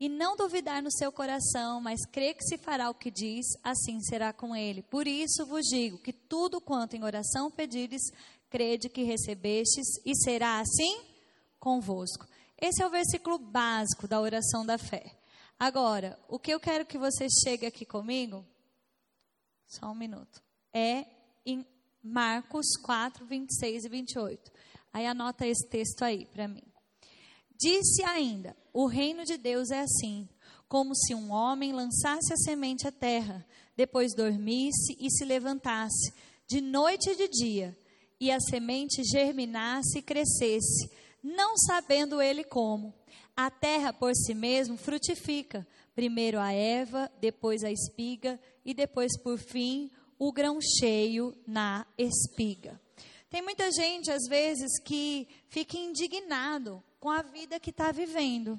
e 0.00 0.08
não 0.08 0.36
duvidar 0.36 0.82
no 0.82 0.92
seu 0.92 1.10
coração, 1.10 1.80
mas 1.80 2.06
crê 2.06 2.32
que 2.32 2.44
se 2.44 2.56
fará 2.56 2.88
o 2.88 2.94
que 2.94 3.10
diz, 3.10 3.46
assim 3.64 4.00
será 4.00 4.32
com 4.32 4.54
ele. 4.54 4.82
Por 4.82 5.08
isso 5.08 5.44
vos 5.44 5.66
digo 5.66 5.98
que 5.98 6.12
tudo 6.12 6.60
quanto 6.60 6.94
em 6.94 7.02
oração 7.02 7.50
pedires, 7.50 8.02
crede 8.48 8.88
que 8.88 9.02
recebestes, 9.02 9.86
e 10.04 10.14
será 10.14 10.60
assim 10.60 11.00
convosco. 11.58 12.26
Esse 12.60 12.82
é 12.82 12.86
o 12.86 12.90
versículo 12.90 13.38
básico 13.38 14.06
da 14.06 14.20
oração 14.20 14.64
da 14.64 14.78
fé. 14.78 15.16
Agora, 15.58 16.16
o 16.28 16.38
que 16.38 16.52
eu 16.52 16.60
quero 16.60 16.86
que 16.86 16.96
você 16.96 17.26
chegue 17.44 17.66
aqui 17.66 17.84
comigo, 17.84 18.46
só 19.66 19.86
um 19.90 19.94
minuto, 19.94 20.40
é 20.72 21.04
em 21.44 21.66
Marcos 22.02 22.76
4, 22.84 23.26
26 23.26 23.84
e 23.84 23.88
28. 23.88 24.52
Aí 24.92 25.06
anota 25.06 25.46
esse 25.46 25.68
texto 25.68 26.02
aí 26.02 26.26
para 26.26 26.48
mim. 26.48 26.62
Disse 27.58 28.02
ainda: 28.04 28.56
O 28.72 28.86
reino 28.86 29.24
de 29.24 29.36
Deus 29.36 29.70
é 29.70 29.80
assim, 29.80 30.28
como 30.68 30.94
se 30.94 31.14
um 31.14 31.32
homem 31.32 31.72
lançasse 31.72 32.32
a 32.32 32.36
semente 32.36 32.86
à 32.86 32.92
terra, 32.92 33.44
depois 33.76 34.14
dormisse 34.14 34.96
e 35.00 35.10
se 35.10 35.24
levantasse, 35.24 36.12
de 36.46 36.60
noite 36.60 37.10
e 37.10 37.16
de 37.16 37.28
dia, 37.28 37.76
e 38.20 38.30
a 38.30 38.40
semente 38.40 39.02
germinasse 39.04 39.98
e 39.98 40.02
crescesse, 40.02 40.90
não 41.22 41.56
sabendo 41.56 42.20
ele 42.20 42.44
como. 42.44 42.94
A 43.36 43.50
terra 43.50 43.92
por 43.92 44.14
si 44.14 44.34
mesmo 44.34 44.76
frutifica, 44.76 45.66
primeiro 45.94 46.38
a 46.40 46.52
erva, 46.52 47.10
depois 47.20 47.62
a 47.62 47.70
espiga 47.70 48.38
e 48.64 48.74
depois 48.74 49.16
por 49.20 49.38
fim 49.38 49.90
o 50.18 50.32
grão 50.32 50.58
cheio 50.60 51.36
na 51.46 51.86
espiga. 51.96 52.80
Tem 53.30 53.42
muita 53.42 53.70
gente, 53.70 54.10
às 54.10 54.26
vezes, 54.28 54.80
que 54.82 55.28
fica 55.48 55.76
indignado 55.76 56.82
com 56.98 57.10
a 57.10 57.22
vida 57.22 57.60
que 57.60 57.70
está 57.70 57.92
vivendo. 57.92 58.58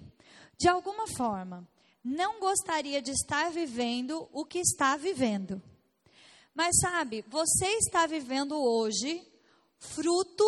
De 0.60 0.68
alguma 0.68 1.08
forma, 1.16 1.68
não 2.04 2.40
gostaria 2.40 3.02
de 3.02 3.12
estar 3.12 3.50
vivendo 3.52 4.30
o 4.32 4.46
que 4.46 4.60
está 4.60 4.96
vivendo. 4.96 5.62
Mas 6.54 6.78
sabe, 6.82 7.24
você 7.28 7.68
está 7.78 8.06
vivendo 8.06 8.56
hoje 8.62 9.26
fruto, 9.80 10.46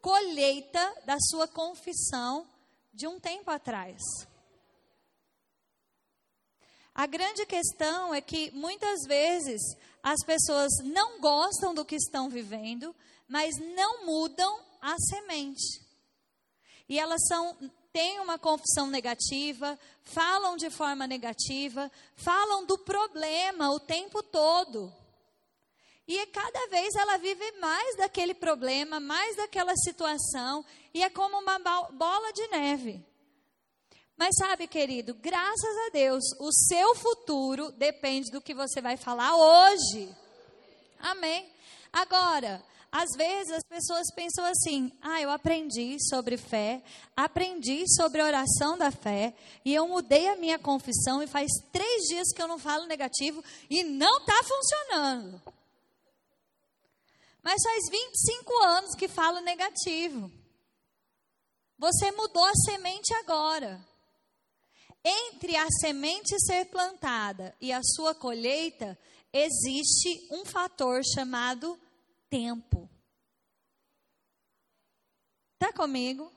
colheita 0.00 0.94
da 1.04 1.16
sua 1.30 1.48
confissão 1.48 2.46
de 2.92 3.06
um 3.06 3.18
tempo 3.18 3.50
atrás. 3.50 4.00
A 6.94 7.06
grande 7.06 7.46
questão 7.46 8.12
é 8.12 8.20
que 8.20 8.50
muitas 8.50 9.06
vezes 9.06 9.60
as 10.02 10.18
pessoas 10.26 10.70
não 10.84 11.20
gostam 11.20 11.72
do 11.72 11.84
que 11.84 11.94
estão 11.96 12.28
vivendo, 12.28 12.94
mas 13.28 13.54
não 13.76 14.06
mudam 14.06 14.60
a 14.80 14.96
semente. 14.98 15.86
E 16.88 16.98
elas 16.98 17.20
são 17.28 17.56
têm 17.92 18.20
uma 18.20 18.38
confissão 18.38 18.86
negativa, 18.86 19.78
falam 20.02 20.56
de 20.56 20.70
forma 20.70 21.06
negativa, 21.06 21.90
falam 22.14 22.64
do 22.64 22.78
problema 22.78 23.70
o 23.70 23.80
tempo 23.80 24.22
todo. 24.22 24.92
E 26.06 26.24
cada 26.26 26.66
vez 26.68 26.94
ela 26.94 27.18
vive 27.18 27.52
mais 27.60 27.96
daquele 27.96 28.34
problema, 28.34 28.98
mais 28.98 29.36
daquela 29.36 29.74
situação, 29.76 30.64
e 30.94 31.02
é 31.02 31.10
como 31.10 31.38
uma 31.38 31.58
bola 31.90 32.32
de 32.32 32.46
neve. 32.48 33.04
Mas 34.16 34.34
sabe, 34.36 34.66
querido, 34.66 35.14
graças 35.14 35.76
a 35.86 35.90
Deus, 35.90 36.24
o 36.40 36.50
seu 36.52 36.94
futuro 36.94 37.70
depende 37.72 38.30
do 38.30 38.40
que 38.40 38.54
você 38.54 38.80
vai 38.80 38.96
falar 38.96 39.36
hoje. 39.36 40.08
Amém. 40.98 41.52
Agora, 41.92 42.62
às 42.90 43.10
vezes 43.16 43.52
as 43.52 43.62
pessoas 43.64 44.06
pensam 44.14 44.44
assim: 44.44 44.90
ah, 45.00 45.20
eu 45.20 45.30
aprendi 45.30 45.96
sobre 46.08 46.36
fé, 46.36 46.82
aprendi 47.16 47.84
sobre 47.96 48.22
oração 48.22 48.78
da 48.78 48.90
fé, 48.90 49.34
e 49.64 49.74
eu 49.74 49.86
mudei 49.86 50.28
a 50.28 50.36
minha 50.36 50.58
confissão, 50.58 51.22
e 51.22 51.26
faz 51.26 51.50
três 51.70 52.02
dias 52.08 52.28
que 52.34 52.40
eu 52.40 52.48
não 52.48 52.58
falo 52.58 52.86
negativo 52.86 53.44
e 53.68 53.82
não 53.84 54.18
está 54.18 54.42
funcionando. 54.42 55.42
Mas 57.42 57.62
faz 57.62 57.84
25 57.90 58.62
anos 58.64 58.94
que 58.94 59.08
falo 59.08 59.40
negativo. 59.40 60.30
Você 61.78 62.10
mudou 62.10 62.44
a 62.44 62.54
semente 62.54 63.14
agora. 63.14 63.80
Entre 65.04 65.56
a 65.56 65.66
semente 65.80 66.36
ser 66.40 66.66
plantada 66.66 67.54
e 67.60 67.72
a 67.72 67.80
sua 67.82 68.14
colheita, 68.14 68.98
existe 69.32 70.26
um 70.30 70.44
fator 70.44 71.02
chamado 71.14 71.78
tempo. 72.28 72.88
Tá 75.58 75.72
comigo? 75.72 76.30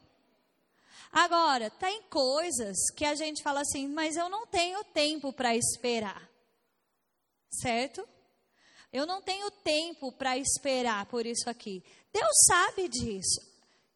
Agora, 1.11 1.69
tem 1.69 2.01
coisas 2.03 2.77
que 2.95 3.05
a 3.05 3.15
gente 3.15 3.43
fala 3.43 3.61
assim, 3.61 3.87
mas 3.87 4.15
eu 4.15 4.29
não 4.29 4.47
tenho 4.47 4.83
tempo 4.85 5.33
para 5.33 5.55
esperar. 5.55 6.29
Certo? 7.51 8.07
Eu 8.91 9.05
não 9.05 9.21
tenho 9.21 9.51
tempo 9.51 10.11
para 10.11 10.37
esperar 10.37 11.05
por 11.05 11.25
isso 11.25 11.49
aqui. 11.49 11.83
Deus 12.11 12.35
sabe 12.47 12.87
disso. 12.87 13.41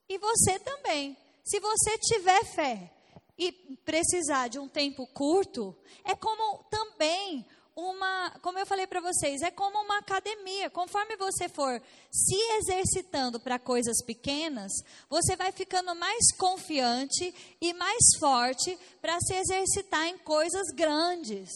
E 0.07 0.17
você 0.17 0.59
também. 0.59 1.17
Se 1.43 1.59
você 1.59 1.97
tiver 1.97 2.43
fé 2.45 2.91
e 3.37 3.51
precisar 3.83 4.47
de 4.47 4.59
um 4.59 4.67
tempo 4.67 5.07
curto, 5.07 5.75
é 6.03 6.15
como 6.15 6.63
também 6.65 7.45
uma, 7.75 8.31
como 8.41 8.57
eu 8.57 8.65
falei 8.65 8.87
para 8.87 9.01
vocês, 9.01 9.41
é 9.41 9.51
como 9.51 9.77
uma 9.81 9.97
academia. 9.97 10.69
Conforme 10.69 11.17
você 11.17 11.49
for 11.49 11.81
se 12.09 12.35
exercitando 12.57 13.39
para 13.39 13.59
coisas 13.59 14.01
pequenas, 14.05 14.71
você 15.09 15.35
vai 15.35 15.51
ficando 15.51 15.93
mais 15.93 16.31
confiante 16.37 17.35
e 17.59 17.73
mais 17.73 18.17
forte 18.17 18.79
para 19.01 19.19
se 19.19 19.33
exercitar 19.33 20.07
em 20.07 20.17
coisas 20.19 20.67
grandes. 20.73 21.49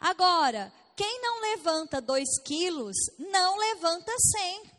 Agora, 0.00 0.72
quem 0.96 1.20
não 1.20 1.40
levanta 1.40 2.00
dois 2.00 2.40
quilos, 2.42 2.96
não 3.18 3.58
levanta 3.58 4.12
cem. 4.18 4.72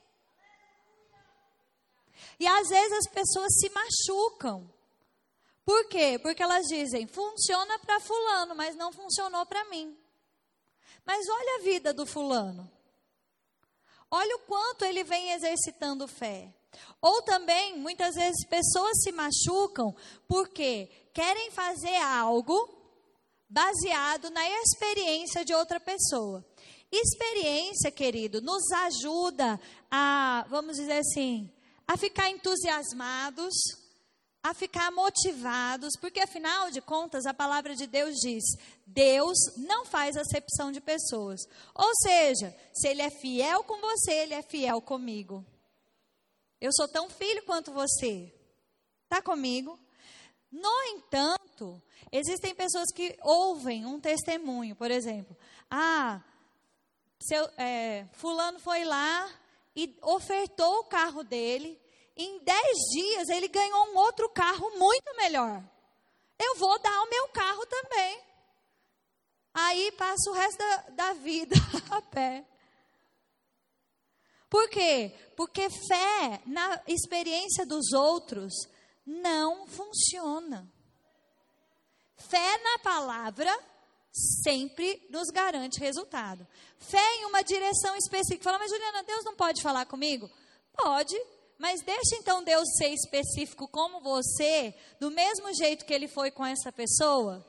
E 2.39 2.47
às 2.47 2.67
vezes 2.67 2.91
as 2.91 3.13
pessoas 3.13 3.53
se 3.59 3.69
machucam. 3.69 4.67
Por 5.63 5.87
quê? 5.87 6.19
Porque 6.21 6.41
elas 6.41 6.65
dizem, 6.65 7.07
funciona 7.07 7.77
para 7.79 7.99
fulano, 7.99 8.55
mas 8.55 8.75
não 8.75 8.91
funcionou 8.91 9.45
para 9.45 9.63
mim. 9.65 9.97
Mas 11.05 11.27
olha 11.29 11.59
a 11.59 11.63
vida 11.63 11.93
do 11.93 12.05
fulano. 12.05 12.69
Olha 14.09 14.35
o 14.37 14.39
quanto 14.39 14.85
ele 14.85 15.03
vem 15.03 15.31
exercitando 15.31 16.07
fé. 16.07 16.53
Ou 17.01 17.21
também, 17.21 17.77
muitas 17.77 18.15
vezes, 18.15 18.45
pessoas 18.47 19.01
se 19.03 19.11
machucam 19.11 19.95
porque 20.27 20.89
querem 21.13 21.51
fazer 21.51 21.95
algo 21.97 22.69
baseado 23.49 24.29
na 24.29 24.49
experiência 24.49 25.45
de 25.45 25.53
outra 25.53 25.79
pessoa. 25.79 26.45
Experiência, 26.91 27.91
querido, 27.91 28.41
nos 28.41 28.71
ajuda 28.71 29.59
a, 29.89 30.45
vamos 30.49 30.77
dizer 30.77 30.99
assim, 30.99 31.51
a 31.87 31.97
ficar 31.97 32.29
entusiasmados, 32.29 33.53
a 34.45 34.53
ficar 34.53 34.91
motivados, 34.91 35.93
porque 35.99 36.19
afinal 36.19 36.69
de 36.69 36.79
contas 36.79 37.25
a 37.25 37.33
palavra 37.33 37.75
de 37.75 37.87
Deus 37.87 38.13
diz: 38.21 38.43
Deus 38.85 39.35
não 39.57 39.85
faz 39.85 40.15
acepção 40.15 40.71
de 40.71 40.79
pessoas. 40.79 41.41
Ou 41.73 41.91
seja, 42.03 42.55
se 42.71 42.87
Ele 42.87 43.01
é 43.01 43.09
fiel 43.09 43.63
com 43.63 43.81
você, 43.81 44.13
Ele 44.13 44.35
é 44.35 44.43
fiel 44.43 44.79
comigo. 44.81 45.43
Eu 46.61 46.69
sou 46.73 46.87
tão 46.87 47.09
filho 47.09 47.43
quanto 47.43 47.73
você. 47.73 48.31
Está 49.05 49.19
comigo? 49.19 49.79
No 50.51 50.83
entanto, 50.89 51.81
existem 52.11 52.53
pessoas 52.53 52.91
que 52.93 53.17
ouvem 53.23 53.83
um 53.83 53.99
testemunho, 53.99 54.75
por 54.75 54.91
exemplo. 54.91 55.35
Ah, 55.71 56.21
seu, 57.19 57.49
é, 57.57 58.05
fulano 58.13 58.59
foi 58.59 58.85
lá 58.85 59.27
e 59.75 59.97
ofertou 60.03 60.81
o 60.81 60.85
carro 60.85 61.23
dele. 61.23 61.81
Em 62.15 62.39
dez 62.43 62.77
dias 62.93 63.29
ele 63.29 63.47
ganhou 63.47 63.87
um 63.87 63.97
outro 63.97 64.29
carro 64.29 64.77
muito 64.77 65.15
melhor. 65.17 65.63
Eu 66.39 66.55
vou 66.55 66.79
dar 66.79 67.01
o 67.01 67.09
meu 67.09 67.27
carro 67.29 67.65
também. 67.65 68.21
Aí 69.53 69.91
passa 69.93 70.29
o 70.29 70.33
resto 70.33 70.57
da, 70.57 70.77
da 70.89 71.13
vida 71.13 71.55
a 71.91 72.01
pé. 72.01 72.45
Por 74.49 74.69
quê? 74.69 75.13
Porque 75.35 75.69
fé 75.69 76.41
na 76.45 76.81
experiência 76.87 77.65
dos 77.65 77.91
outros 77.93 78.53
não 79.05 79.67
funciona. 79.67 80.69
Fé 82.17 82.57
na 82.57 82.79
palavra 82.79 83.51
sempre 84.43 85.05
nos 85.09 85.29
garante 85.29 85.79
resultado. 85.79 86.47
Fé 86.79 87.15
em 87.17 87.25
uma 87.25 87.43
direção 87.43 87.95
específica. 87.97 88.43
Fala, 88.43 88.59
mas 88.59 88.71
Juliana, 88.71 89.03
Deus 89.03 89.25
não 89.25 89.35
pode 89.35 89.61
falar 89.61 89.85
comigo? 89.85 90.29
Pode, 90.73 91.15
mas 91.57 91.81
deixa 91.81 92.15
então 92.17 92.43
Deus 92.43 92.67
ser 92.77 92.89
específico 92.89 93.67
como 93.67 94.01
você, 94.01 94.73
do 94.99 95.09
mesmo 95.09 95.53
jeito 95.53 95.85
que 95.85 95.93
ele 95.93 96.07
foi 96.07 96.31
com 96.31 96.45
essa 96.45 96.71
pessoa. 96.71 97.45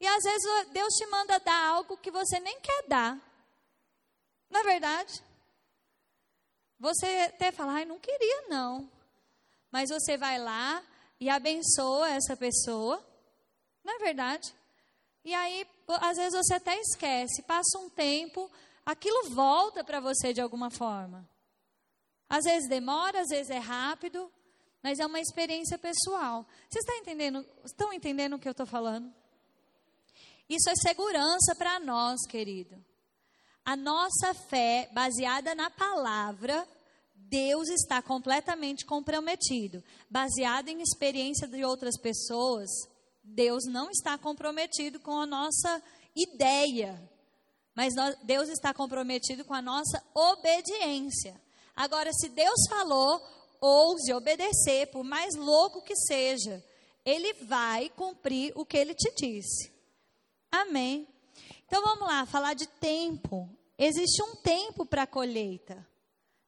E 0.00 0.06
às 0.06 0.22
vezes 0.22 0.68
Deus 0.72 0.94
te 0.94 1.06
manda 1.06 1.38
dar 1.40 1.68
algo 1.68 1.96
que 1.96 2.10
você 2.10 2.38
nem 2.40 2.60
quer 2.60 2.84
dar. 2.88 3.18
Não 4.50 4.60
é 4.60 4.64
verdade? 4.64 5.22
Você 6.78 7.06
até 7.28 7.50
fala, 7.50 7.72
ai, 7.72 7.84
não 7.84 7.98
queria 7.98 8.48
não. 8.48 8.90
Mas 9.70 9.90
você 9.90 10.16
vai 10.16 10.38
lá 10.38 10.82
e 11.20 11.28
abençoa 11.28 12.10
essa 12.10 12.36
pessoa. 12.36 13.04
Não 13.84 13.94
é 13.94 13.98
verdade? 13.98 14.54
E 15.24 15.34
aí, 15.34 15.66
às 16.00 16.16
vezes 16.16 16.34
você 16.34 16.54
até 16.54 16.78
esquece, 16.78 17.42
passa 17.42 17.78
um 17.78 17.90
tempo, 17.90 18.50
aquilo 18.86 19.30
volta 19.30 19.84
para 19.84 20.00
você 20.00 20.32
de 20.32 20.40
alguma 20.40 20.70
forma. 20.70 21.28
Às 22.28 22.44
vezes 22.44 22.68
demora, 22.68 23.20
às 23.20 23.28
vezes 23.28 23.50
é 23.50 23.58
rápido, 23.58 24.30
mas 24.82 24.98
é 24.98 25.06
uma 25.06 25.20
experiência 25.20 25.78
pessoal. 25.78 26.46
Vocês 26.68 26.84
estão 26.84 26.96
entendendo, 26.96 27.46
estão 27.64 27.92
entendendo 27.92 28.34
o 28.34 28.38
que 28.38 28.48
eu 28.48 28.52
estou 28.52 28.66
falando? 28.66 29.12
Isso 30.48 30.68
é 30.70 30.74
segurança 30.76 31.54
para 31.56 31.78
nós, 31.80 32.26
querido. 32.26 32.82
A 33.64 33.76
nossa 33.76 34.32
fé, 34.48 34.88
baseada 34.92 35.54
na 35.54 35.68
palavra, 35.68 36.66
Deus 37.14 37.68
está 37.68 38.00
completamente 38.00 38.86
comprometido. 38.86 39.84
Baseado 40.08 40.68
em 40.68 40.80
experiência 40.80 41.46
de 41.46 41.64
outras 41.64 41.98
pessoas, 42.00 42.70
Deus 43.22 43.64
não 43.66 43.90
está 43.90 44.16
comprometido 44.16 44.98
com 45.00 45.20
a 45.20 45.26
nossa 45.26 45.82
ideia, 46.16 46.98
mas 47.74 47.94
nós, 47.94 48.16
Deus 48.24 48.48
está 48.48 48.72
comprometido 48.72 49.44
com 49.44 49.54
a 49.54 49.62
nossa 49.62 50.02
obediência. 50.14 51.38
Agora, 51.78 52.12
se 52.12 52.28
Deus 52.30 52.66
falou, 52.68 53.22
ouse 53.60 54.12
obedecer, 54.12 54.88
por 54.88 55.04
mais 55.04 55.36
louco 55.36 55.80
que 55.80 55.94
seja, 55.94 56.60
Ele 57.04 57.32
vai 57.34 57.88
cumprir 57.90 58.52
o 58.56 58.66
que 58.66 58.76
Ele 58.76 58.96
te 58.96 59.14
disse. 59.14 59.72
Amém. 60.50 61.06
Então 61.68 61.80
vamos 61.80 62.08
lá, 62.08 62.26
falar 62.26 62.54
de 62.54 62.66
tempo. 62.66 63.48
Existe 63.78 64.20
um 64.24 64.34
tempo 64.34 64.84
para 64.84 65.04
a 65.04 65.06
colheita. 65.06 65.86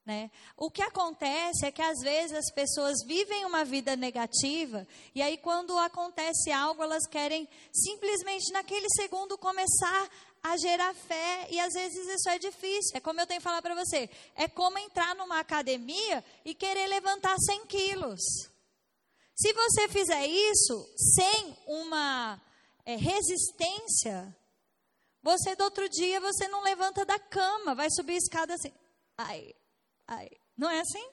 Né? 0.04 0.32
O 0.56 0.68
que 0.68 0.82
acontece 0.82 1.64
é 1.64 1.70
que 1.70 1.80
às 1.80 2.00
vezes 2.00 2.36
as 2.36 2.52
pessoas 2.52 2.96
vivem 3.06 3.44
uma 3.44 3.64
vida 3.64 3.94
negativa 3.94 4.84
e 5.14 5.22
aí 5.22 5.38
quando 5.38 5.78
acontece 5.78 6.50
algo 6.50 6.82
elas 6.82 7.06
querem 7.06 7.46
simplesmente 7.72 8.50
naquele 8.52 8.88
segundo 8.96 9.38
começar 9.38 10.10
a 10.42 10.57
gerar 10.57 10.94
fé 10.94 11.48
e 11.50 11.61
às 11.61 11.72
vezes 11.72 12.07
isso 12.09 12.29
é 12.29 12.38
difícil. 12.38 12.96
É 12.96 13.00
como 13.00 13.20
eu 13.20 13.26
tenho 13.26 13.40
que 13.40 13.44
falar 13.44 13.62
para 13.62 13.74
você, 13.74 14.09
é 14.35 14.48
como 14.48 14.79
entrar 14.79 15.14
numa 15.14 15.38
academia 15.38 16.24
e 16.44 16.55
querer 16.55 16.87
levantar 16.87 17.37
100 17.38 17.66
quilos. 17.66 18.20
Se 19.35 19.53
você 19.53 19.88
fizer 19.88 20.26
isso 20.26 20.87
sem 20.96 21.57
uma 21.66 22.40
é, 22.85 22.96
resistência, 22.96 24.37
você 25.22 25.55
do 25.57 25.64
outro 25.64 25.88
dia 25.88 26.20
você 26.20 26.48
não 26.48 26.62
levanta 26.62 27.05
da 27.05 27.18
cama, 27.18 27.74
vai 27.74 27.90
subir 27.90 28.14
a 28.14 28.18
escada 28.18 28.55
assim, 28.55 28.72
ai, 29.16 29.55
Ai, 30.12 30.29
não 30.57 30.68
é 30.68 30.81
assim? 30.81 31.09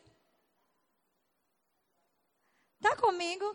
Tá 2.82 2.96
comigo? 2.96 3.46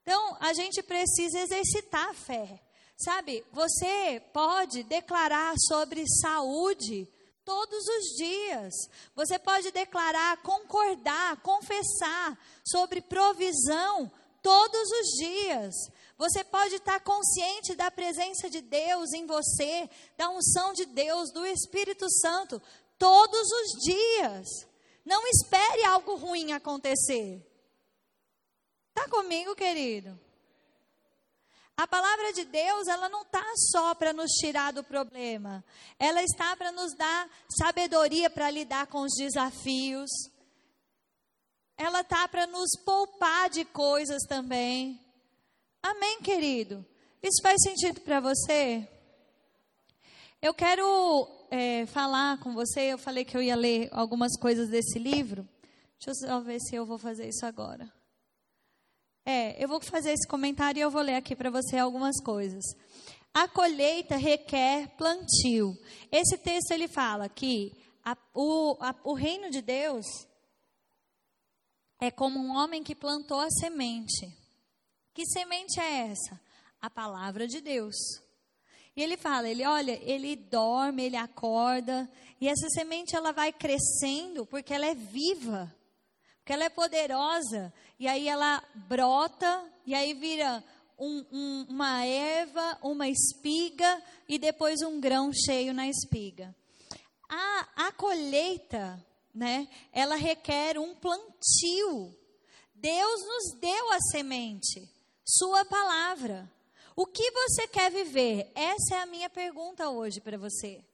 Então, 0.00 0.38
a 0.40 0.54
gente 0.54 0.82
precisa 0.82 1.38
exercitar 1.38 2.08
a 2.08 2.14
fé. 2.14 2.58
Sabe, 3.02 3.42
você 3.50 4.20
pode 4.30 4.82
declarar 4.82 5.54
sobre 5.68 6.04
saúde 6.20 7.08
todos 7.46 7.88
os 7.88 8.04
dias. 8.18 8.74
Você 9.14 9.38
pode 9.38 9.70
declarar, 9.70 10.36
concordar, 10.42 11.40
confessar 11.40 12.38
sobre 12.62 13.00
provisão 13.00 14.12
todos 14.42 14.90
os 14.90 15.06
dias. 15.18 15.74
Você 16.18 16.44
pode 16.44 16.74
estar 16.74 17.00
consciente 17.00 17.74
da 17.74 17.90
presença 17.90 18.50
de 18.50 18.60
Deus 18.60 19.14
em 19.14 19.24
você, 19.24 19.88
da 20.18 20.28
unção 20.28 20.74
de 20.74 20.84
Deus, 20.84 21.32
do 21.32 21.46
Espírito 21.46 22.04
Santo, 22.20 22.60
todos 22.98 23.50
os 23.50 23.82
dias. 23.82 24.46
Não 25.06 25.26
espere 25.26 25.86
algo 25.86 26.16
ruim 26.16 26.52
acontecer. 26.52 27.42
Está 28.90 29.08
comigo, 29.08 29.54
querido? 29.54 30.20
A 31.80 31.86
palavra 31.86 32.30
de 32.34 32.44
Deus, 32.44 32.88
ela 32.88 33.08
não 33.08 33.22
está 33.22 33.42
só 33.72 33.94
para 33.94 34.12
nos 34.12 34.30
tirar 34.32 34.70
do 34.70 34.84
problema. 34.84 35.64
Ela 35.98 36.22
está 36.22 36.54
para 36.54 36.70
nos 36.70 36.94
dar 36.94 37.26
sabedoria 37.58 38.28
para 38.28 38.50
lidar 38.50 38.86
com 38.88 39.00
os 39.00 39.14
desafios. 39.16 40.10
Ela 41.78 42.02
está 42.02 42.28
para 42.28 42.46
nos 42.46 42.68
poupar 42.84 43.48
de 43.48 43.64
coisas 43.64 44.20
também. 44.28 45.00
Amém, 45.82 46.20
querido? 46.20 46.84
Isso 47.22 47.40
faz 47.42 47.56
sentido 47.62 48.02
para 48.02 48.20
você? 48.20 48.86
Eu 50.42 50.52
quero 50.52 51.26
é, 51.50 51.86
falar 51.86 52.40
com 52.40 52.52
você, 52.52 52.92
eu 52.92 52.98
falei 52.98 53.24
que 53.24 53.34
eu 53.34 53.40
ia 53.40 53.56
ler 53.56 53.88
algumas 53.90 54.38
coisas 54.38 54.68
desse 54.68 54.98
livro. 54.98 55.48
Deixa 55.98 56.26
eu 56.26 56.42
ver 56.42 56.60
se 56.60 56.76
eu 56.76 56.84
vou 56.84 56.98
fazer 56.98 57.26
isso 57.26 57.46
agora. 57.46 57.90
É, 59.24 59.62
eu 59.62 59.68
vou 59.68 59.80
fazer 59.80 60.12
esse 60.12 60.26
comentário 60.26 60.78
e 60.78 60.82
eu 60.82 60.90
vou 60.90 61.02
ler 61.02 61.16
aqui 61.16 61.36
para 61.36 61.50
você 61.50 61.76
algumas 61.76 62.20
coisas. 62.22 62.64
A 63.32 63.46
colheita 63.46 64.16
requer 64.16 64.88
plantio. 64.96 65.76
Esse 66.10 66.36
texto 66.38 66.72
ele 66.72 66.88
fala 66.88 67.28
que 67.28 67.72
a, 68.04 68.16
o, 68.34 68.76
a, 68.80 68.94
o 69.04 69.14
reino 69.14 69.50
de 69.50 69.62
Deus 69.62 70.06
é 72.00 72.10
como 72.10 72.40
um 72.40 72.56
homem 72.56 72.82
que 72.82 72.94
plantou 72.94 73.40
a 73.40 73.50
semente. 73.50 74.36
Que 75.14 75.26
semente 75.26 75.78
é 75.78 76.08
essa? 76.08 76.40
A 76.80 76.88
palavra 76.88 77.46
de 77.46 77.60
Deus. 77.60 77.94
E 78.96 79.02
ele 79.02 79.16
fala, 79.16 79.48
ele 79.48 79.64
olha, 79.64 79.98
ele 80.02 80.34
dorme, 80.34 81.04
ele 81.04 81.16
acorda, 81.16 82.10
e 82.40 82.48
essa 82.48 82.68
semente 82.70 83.14
ela 83.14 83.32
vai 83.32 83.52
crescendo 83.52 84.44
porque 84.46 84.74
ela 84.74 84.86
é 84.86 84.94
viva, 84.94 85.72
porque 86.50 86.54
ela 86.54 86.64
é 86.64 86.68
poderosa, 86.68 87.72
e 87.96 88.08
aí 88.08 88.26
ela 88.26 88.60
brota, 88.74 89.64
e 89.86 89.94
aí 89.94 90.14
vira 90.14 90.64
um, 90.98 91.24
um, 91.30 91.66
uma 91.68 92.04
erva, 92.04 92.76
uma 92.82 93.08
espiga, 93.08 94.02
e 94.28 94.36
depois 94.36 94.82
um 94.82 95.00
grão 95.00 95.30
cheio 95.32 95.72
na 95.72 95.86
espiga. 95.86 96.52
A, 97.28 97.86
a 97.86 97.92
colheita, 97.92 99.00
né, 99.32 99.68
ela 99.92 100.16
requer 100.16 100.76
um 100.76 100.92
plantio. 100.92 102.12
Deus 102.74 103.20
nos 103.24 103.60
deu 103.60 103.92
a 103.92 104.00
semente, 104.10 104.90
sua 105.24 105.64
palavra. 105.64 106.50
O 106.96 107.06
que 107.06 107.30
você 107.30 107.68
quer 107.68 107.92
viver? 107.92 108.50
Essa 108.56 108.96
é 108.96 108.98
a 109.02 109.06
minha 109.06 109.30
pergunta 109.30 109.88
hoje 109.88 110.20
para 110.20 110.36
você. 110.36 110.84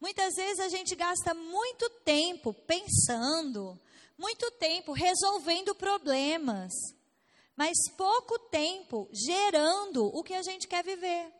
Muitas 0.00 0.34
vezes 0.34 0.60
a 0.60 0.68
gente 0.68 0.94
gasta 0.94 1.34
muito 1.34 1.90
tempo 2.04 2.54
pensando, 2.54 3.76
muito 4.22 4.48
tempo 4.52 4.92
resolvendo 4.92 5.74
problemas, 5.74 6.72
mas 7.56 7.76
pouco 7.96 8.38
tempo 8.38 9.10
gerando 9.12 10.06
o 10.06 10.22
que 10.22 10.32
a 10.32 10.42
gente 10.42 10.68
quer 10.68 10.84
viver. 10.84 11.34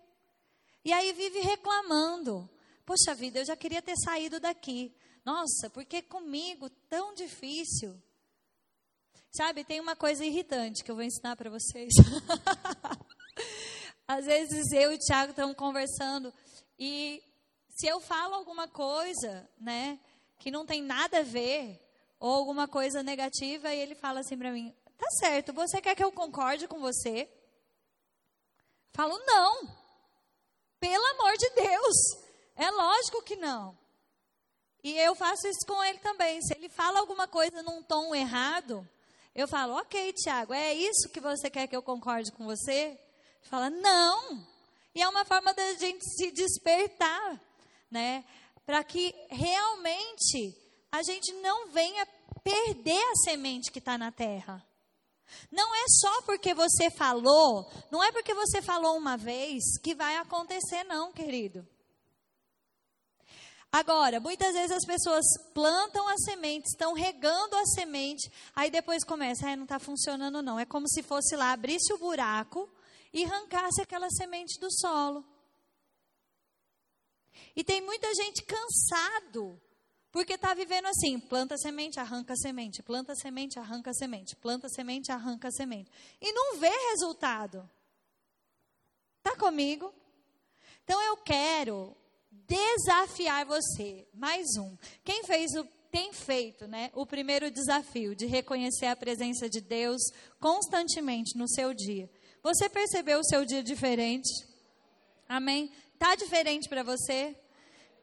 E 0.84 0.92
aí 0.92 1.12
vive 1.12 1.38
reclamando. 1.38 2.50
Poxa 2.84 3.14
vida, 3.14 3.38
eu 3.38 3.44
já 3.44 3.54
queria 3.54 3.80
ter 3.80 3.96
saído 3.96 4.40
daqui. 4.40 4.92
Nossa, 5.24 5.70
por 5.70 5.84
que 5.84 6.02
comigo 6.02 6.68
tão 6.88 7.14
difícil? 7.14 7.96
Sabe, 9.30 9.64
tem 9.64 9.80
uma 9.80 9.94
coisa 9.94 10.24
irritante 10.24 10.82
que 10.82 10.90
eu 10.90 10.96
vou 10.96 11.04
ensinar 11.04 11.36
para 11.36 11.48
vocês. 11.48 11.94
Às 14.08 14.26
vezes 14.26 14.72
eu 14.72 14.92
e 14.92 14.96
o 14.96 14.98
Tiago 14.98 15.30
estamos 15.30 15.56
conversando 15.56 16.34
e 16.76 17.22
se 17.68 17.86
eu 17.86 18.00
falo 18.00 18.34
alguma 18.34 18.66
coisa, 18.66 19.48
né, 19.58 20.00
que 20.40 20.50
não 20.50 20.66
tem 20.66 20.82
nada 20.82 21.20
a 21.20 21.22
ver, 21.22 21.80
ou 22.22 22.30
alguma 22.30 22.68
coisa 22.68 23.02
negativa, 23.02 23.74
e 23.74 23.80
ele 23.80 23.96
fala 23.96 24.20
assim 24.20 24.38
para 24.38 24.52
mim: 24.52 24.72
tá 24.96 25.10
certo, 25.18 25.52
você 25.52 25.80
quer 25.80 25.96
que 25.96 26.04
eu 26.04 26.12
concorde 26.12 26.68
com 26.68 26.78
você? 26.78 27.28
Falo, 28.92 29.18
não. 29.26 29.68
Pelo 30.78 31.04
amor 31.04 31.36
de 31.36 31.50
Deus. 31.50 31.96
É 32.54 32.70
lógico 32.70 33.22
que 33.22 33.34
não. 33.34 33.76
E 34.84 34.96
eu 34.98 35.16
faço 35.16 35.48
isso 35.48 35.66
com 35.66 35.82
ele 35.82 35.98
também. 35.98 36.40
Se 36.42 36.54
ele 36.54 36.68
fala 36.68 37.00
alguma 37.00 37.26
coisa 37.26 37.60
num 37.62 37.82
tom 37.82 38.14
errado, 38.14 38.88
eu 39.34 39.48
falo, 39.48 39.74
ok, 39.78 40.12
Tiago, 40.12 40.54
é 40.54 40.74
isso 40.74 41.08
que 41.08 41.20
você 41.20 41.50
quer 41.50 41.66
que 41.66 41.74
eu 41.74 41.82
concorde 41.82 42.30
com 42.30 42.44
você? 42.44 42.96
Fala, 43.42 43.68
não. 43.68 44.46
E 44.94 45.02
é 45.02 45.08
uma 45.08 45.24
forma 45.24 45.52
da 45.52 45.74
gente 45.74 46.04
se 46.04 46.30
despertar, 46.30 47.40
né? 47.90 48.24
Para 48.64 48.84
que 48.84 49.12
realmente 49.28 50.61
a 50.92 51.02
gente 51.02 51.32
não 51.34 51.68
venha 51.68 52.06
perder 52.44 53.02
a 53.02 53.16
semente 53.24 53.72
que 53.72 53.78
está 53.78 53.96
na 53.96 54.12
terra. 54.12 54.64
Não 55.50 55.74
é 55.74 55.84
só 55.88 56.22
porque 56.22 56.52
você 56.52 56.90
falou, 56.90 57.70
não 57.90 58.04
é 58.04 58.12
porque 58.12 58.34
você 58.34 58.60
falou 58.60 58.96
uma 58.98 59.16
vez 59.16 59.78
que 59.82 59.94
vai 59.94 60.16
acontecer, 60.18 60.84
não, 60.84 61.10
querido. 61.10 61.66
Agora, 63.72 64.20
muitas 64.20 64.52
vezes 64.52 64.70
as 64.70 64.84
pessoas 64.84 65.24
plantam 65.54 66.06
a 66.06 66.18
semente, 66.18 66.66
estão 66.68 66.92
regando 66.92 67.56
a 67.56 67.64
semente, 67.64 68.30
aí 68.54 68.70
depois 68.70 69.02
começa, 69.02 69.48
ah, 69.48 69.56
não 69.56 69.62
está 69.62 69.78
funcionando 69.78 70.42
não. 70.42 70.60
É 70.60 70.66
como 70.66 70.86
se 70.86 71.02
fosse 71.02 71.34
lá, 71.34 71.52
abrisse 71.52 71.90
o 71.94 71.98
buraco, 71.98 72.68
e 73.12 73.24
arrancasse 73.24 73.80
aquela 73.80 74.08
semente 74.10 74.58
do 74.58 74.70
solo. 74.70 75.24
E 77.54 77.62
tem 77.62 77.80
muita 77.80 78.12
gente 78.14 78.42
cansado, 78.42 79.60
porque 80.12 80.34
está 80.34 80.52
vivendo 80.52 80.86
assim: 80.86 81.18
planta 81.18 81.56
semente, 81.56 81.98
arranca 81.98 82.36
semente, 82.36 82.82
planta 82.82 83.14
semente, 83.14 83.58
arranca 83.58 83.92
semente, 83.94 84.36
planta 84.36 84.68
semente, 84.68 85.10
arranca 85.10 85.50
semente. 85.50 85.90
E 86.20 86.32
não 86.32 86.58
vê 86.58 86.70
resultado. 86.90 87.68
Está 89.18 89.34
comigo? 89.36 89.92
Então 90.84 91.00
eu 91.02 91.16
quero 91.16 91.96
desafiar 92.30 93.46
você. 93.46 94.06
Mais 94.12 94.46
um. 94.58 94.76
Quem 95.02 95.24
fez 95.24 95.52
o 95.54 95.64
tem 95.92 96.10
feito, 96.10 96.66
né, 96.66 96.90
o 96.94 97.04
primeiro 97.04 97.50
desafio 97.50 98.16
de 98.16 98.24
reconhecer 98.24 98.86
a 98.86 98.96
presença 98.96 99.46
de 99.46 99.60
Deus 99.60 100.00
constantemente 100.40 101.36
no 101.36 101.46
seu 101.46 101.74
dia. 101.74 102.10
Você 102.42 102.66
percebeu 102.66 103.20
o 103.20 103.24
seu 103.24 103.44
dia 103.44 103.62
diferente? 103.62 104.30
Amém? 105.28 105.70
Tá 105.98 106.14
diferente 106.14 106.66
para 106.66 106.82
você? 106.82 107.36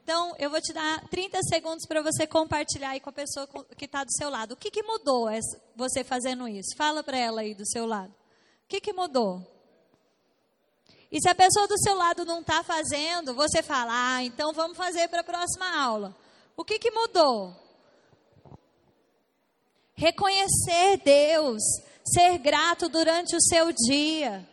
Então, 0.10 0.34
eu 0.40 0.50
vou 0.50 0.60
te 0.60 0.74
dar 0.74 1.08
30 1.10 1.40
segundos 1.44 1.86
para 1.86 2.02
você 2.02 2.26
compartilhar 2.26 2.90
aí 2.90 3.00
com 3.00 3.12
a 3.12 3.14
pessoa 3.14 3.48
que 3.78 3.86
está 3.86 4.04
do 4.04 4.12
seu 4.12 4.28
lado. 4.28 4.54
O 4.54 4.58
que, 4.58 4.72
que 4.72 4.82
mudou 4.82 5.28
você 5.76 6.04
fazendo 6.04 6.48
isso? 6.48 6.76
Fala 6.76 7.04
para 7.04 7.16
ela 7.16 7.42
aí 7.42 7.54
do 7.54 7.64
seu 7.64 7.86
lado. 7.86 8.10
O 8.10 8.68
que, 8.68 8.82
que 8.82 8.92
mudou? 8.92 9.46
E 11.12 11.22
se 11.22 11.30
a 11.30 11.36
pessoa 11.36 11.68
do 11.68 11.78
seu 11.78 11.94
lado 11.94 12.26
não 12.26 12.40
está 12.42 12.64
fazendo, 12.64 13.36
você 13.36 13.62
fala, 13.62 13.92
ah, 13.94 14.24
então 14.24 14.52
vamos 14.52 14.76
fazer 14.76 15.08
para 15.10 15.22
a 15.22 15.24
próxima 15.24 15.80
aula. 15.80 16.18
O 16.58 16.66
que, 16.66 16.80
que 16.80 16.90
mudou? 16.90 17.56
Reconhecer 19.94 21.04
Deus, 21.06 21.62
ser 22.04 22.40
grato 22.40 22.90
durante 22.90 23.36
o 23.36 23.42
seu 23.42 23.72
dia. 23.72 24.44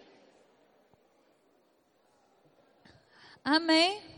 Amém? 3.42 4.15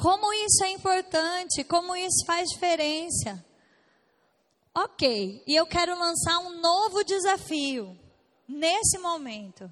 Como 0.00 0.32
isso 0.32 0.64
é 0.64 0.70
importante, 0.70 1.62
como 1.64 1.94
isso 1.94 2.24
faz 2.24 2.48
diferença. 2.48 3.44
Ok, 4.74 5.42
e 5.46 5.54
eu 5.54 5.66
quero 5.66 5.98
lançar 5.98 6.38
um 6.38 6.58
novo 6.58 7.04
desafio 7.04 7.98
nesse 8.48 8.98
momento. 8.98 9.70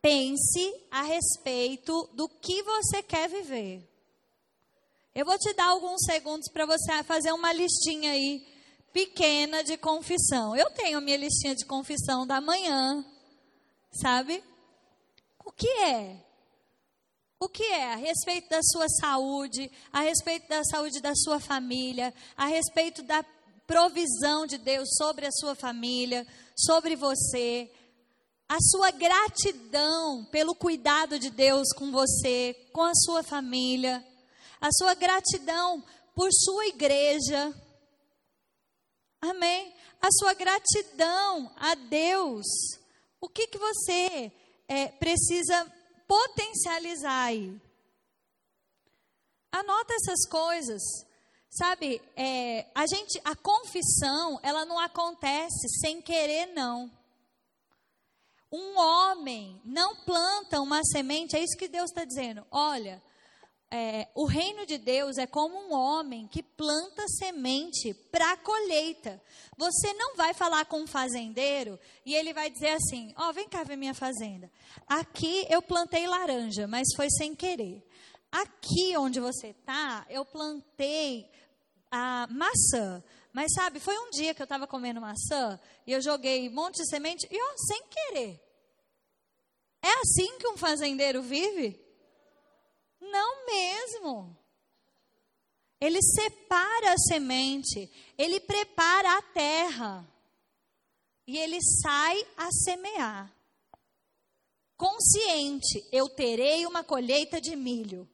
Pense 0.00 0.74
a 0.90 1.02
respeito 1.02 2.08
do 2.14 2.26
que 2.26 2.62
você 2.62 3.02
quer 3.02 3.28
viver. 3.28 3.86
Eu 5.14 5.26
vou 5.26 5.38
te 5.38 5.52
dar 5.52 5.66
alguns 5.66 6.02
segundos 6.06 6.50
para 6.50 6.64
você 6.64 7.02
fazer 7.02 7.32
uma 7.32 7.52
listinha 7.52 8.12
aí 8.12 8.46
pequena 8.94 9.62
de 9.62 9.76
confissão. 9.76 10.56
Eu 10.56 10.70
tenho 10.70 11.02
minha 11.02 11.18
listinha 11.18 11.54
de 11.54 11.66
confissão 11.66 12.26
da 12.26 12.40
manhã, 12.40 13.04
sabe? 13.92 14.42
O 15.44 15.52
que 15.52 15.68
é? 15.68 16.24
O 17.38 17.48
que 17.48 17.64
é? 17.64 17.92
A 17.92 17.96
respeito 17.96 18.48
da 18.48 18.60
sua 18.62 18.88
saúde, 18.88 19.70
a 19.92 20.00
respeito 20.00 20.48
da 20.48 20.62
saúde 20.64 21.00
da 21.00 21.14
sua 21.14 21.40
família, 21.40 22.14
a 22.36 22.46
respeito 22.46 23.02
da 23.02 23.24
provisão 23.66 24.46
de 24.46 24.58
Deus 24.58 24.88
sobre 24.96 25.26
a 25.26 25.32
sua 25.32 25.54
família, 25.54 26.26
sobre 26.56 26.96
você, 26.96 27.70
a 28.48 28.58
sua 28.60 28.90
gratidão 28.90 30.24
pelo 30.26 30.54
cuidado 30.54 31.18
de 31.18 31.30
Deus 31.30 31.72
com 31.76 31.90
você, 31.90 32.54
com 32.72 32.82
a 32.82 32.94
sua 32.94 33.22
família, 33.22 34.04
a 34.60 34.68
sua 34.72 34.94
gratidão 34.94 35.82
por 36.14 36.30
sua 36.32 36.66
igreja. 36.66 37.52
Amém? 39.20 39.74
A 40.00 40.08
sua 40.12 40.34
gratidão 40.34 41.50
a 41.56 41.74
Deus. 41.74 42.46
O 43.20 43.28
que, 43.28 43.46
que 43.46 43.58
você 43.58 44.30
é, 44.68 44.88
precisa 44.88 45.72
potencializar 46.14 47.24
aí? 47.24 47.60
Anota 49.50 49.94
essas 49.94 50.28
coisas. 50.28 50.80
Sabe, 51.50 52.00
é, 52.16 52.66
a 52.72 52.86
gente, 52.86 53.20
a 53.24 53.34
confissão, 53.34 54.38
ela 54.42 54.64
não 54.64 54.78
acontece 54.78 55.68
sem 55.80 56.00
querer, 56.00 56.46
não. 56.46 56.90
Um 58.50 58.78
homem 58.78 59.60
não 59.64 59.96
planta 60.04 60.60
uma 60.60 60.84
semente, 60.84 61.36
é 61.36 61.42
isso 61.42 61.56
que 61.56 61.68
Deus 61.68 61.90
está 61.90 62.04
dizendo. 62.04 62.46
Olha, 62.50 63.02
é, 63.76 64.06
o 64.14 64.24
reino 64.24 64.64
de 64.64 64.78
Deus 64.78 65.18
é 65.18 65.26
como 65.26 65.58
um 65.58 65.74
homem 65.74 66.28
que 66.28 66.44
planta 66.44 67.08
semente 67.08 67.92
para 67.92 68.30
a 68.30 68.36
colheita. 68.36 69.20
Você 69.56 69.92
não 69.94 70.14
vai 70.14 70.32
falar 70.32 70.64
com 70.66 70.82
um 70.82 70.86
fazendeiro 70.86 71.76
e 72.06 72.14
ele 72.14 72.32
vai 72.32 72.48
dizer 72.48 72.68
assim: 72.68 73.12
Ó, 73.16 73.28
oh, 73.28 73.32
vem 73.32 73.48
cá 73.48 73.64
ver 73.64 73.74
minha 73.74 73.92
fazenda. 73.92 74.48
Aqui 74.86 75.44
eu 75.50 75.60
plantei 75.60 76.06
laranja, 76.06 76.68
mas 76.68 76.86
foi 76.94 77.10
sem 77.10 77.34
querer. 77.34 77.84
Aqui 78.30 78.96
onde 78.96 79.18
você 79.18 79.48
está, 79.48 80.06
eu 80.08 80.24
plantei 80.24 81.28
a 81.90 82.28
maçã. 82.30 83.02
Mas 83.32 83.52
sabe, 83.54 83.80
foi 83.80 83.98
um 83.98 84.10
dia 84.10 84.34
que 84.34 84.40
eu 84.40 84.44
estava 84.44 84.68
comendo 84.68 85.00
maçã 85.00 85.58
e 85.84 85.90
eu 85.90 86.00
joguei 86.00 86.48
um 86.48 86.52
monte 86.52 86.76
de 86.76 86.88
semente 86.88 87.26
e 87.28 87.36
ó, 87.36 87.56
sem 87.56 87.82
querer. 87.88 88.40
É 89.82 89.98
assim 89.98 90.38
que 90.38 90.46
um 90.46 90.56
fazendeiro 90.56 91.20
vive? 91.22 91.83
Não 93.10 93.46
mesmo. 93.46 94.36
Ele 95.80 96.00
separa 96.02 96.92
a 96.92 96.98
semente, 96.98 97.90
ele 98.16 98.40
prepara 98.40 99.18
a 99.18 99.22
terra 99.22 100.08
e 101.26 101.36
ele 101.38 101.58
sai 101.82 102.26
a 102.36 102.50
semear. 102.50 103.32
Consciente, 104.76 105.86
eu 105.92 106.08
terei 106.08 106.66
uma 106.66 106.82
colheita 106.82 107.40
de 107.40 107.54
milho. 107.54 108.08